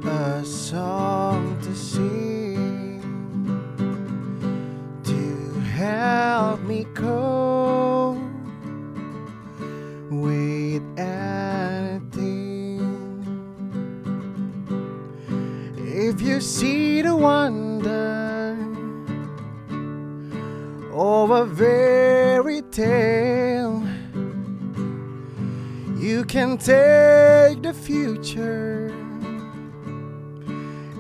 a 0.06 0.46
song 0.46 1.58
to 1.66 1.74
sing, 1.74 3.02
to 5.02 5.22
help 5.74 6.62
me 6.70 6.86
cope 6.94 8.22
with 10.14 10.86
See 16.42 17.04
the 17.04 17.16
wonder 17.16 18.58
of 20.92 21.30
a 21.30 21.46
fairy 21.56 22.64
tale, 22.64 23.84
you 26.00 26.26
can 26.26 26.58
take 26.58 27.62
the 27.62 27.74
future, 27.74 28.92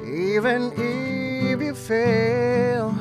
even 0.05 0.71
if 0.77 1.59
you 1.59 1.73
fail. 1.73 2.93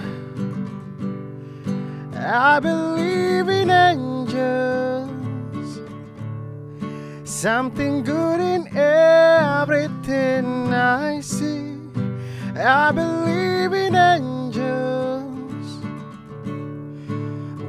I 2.17 2.59
believe 2.59 3.49
in 3.51 3.69
angels, 3.71 4.81
something 7.25 8.03
good 8.03 8.41
in 8.41 8.67
everything 8.75 10.73
I 10.73 11.21
see. 11.21 11.70
I 12.63 12.93
believe 12.93 13.73
in 13.73 13.95
angels 13.95 14.61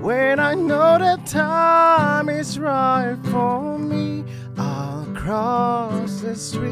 when 0.01 0.39
I 0.39 0.53
know 0.53 0.97
that 0.97 1.25
time 1.25 2.27
is 2.27 2.59
right 2.59 3.17
for 3.25 3.79
me. 3.79 4.25
I'll 4.57 5.05
cross 5.15 6.19
the 6.19 6.35
street. 6.35 6.71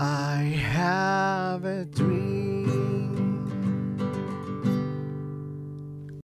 I 0.00 0.42
have 0.42 1.64
a 1.64 1.84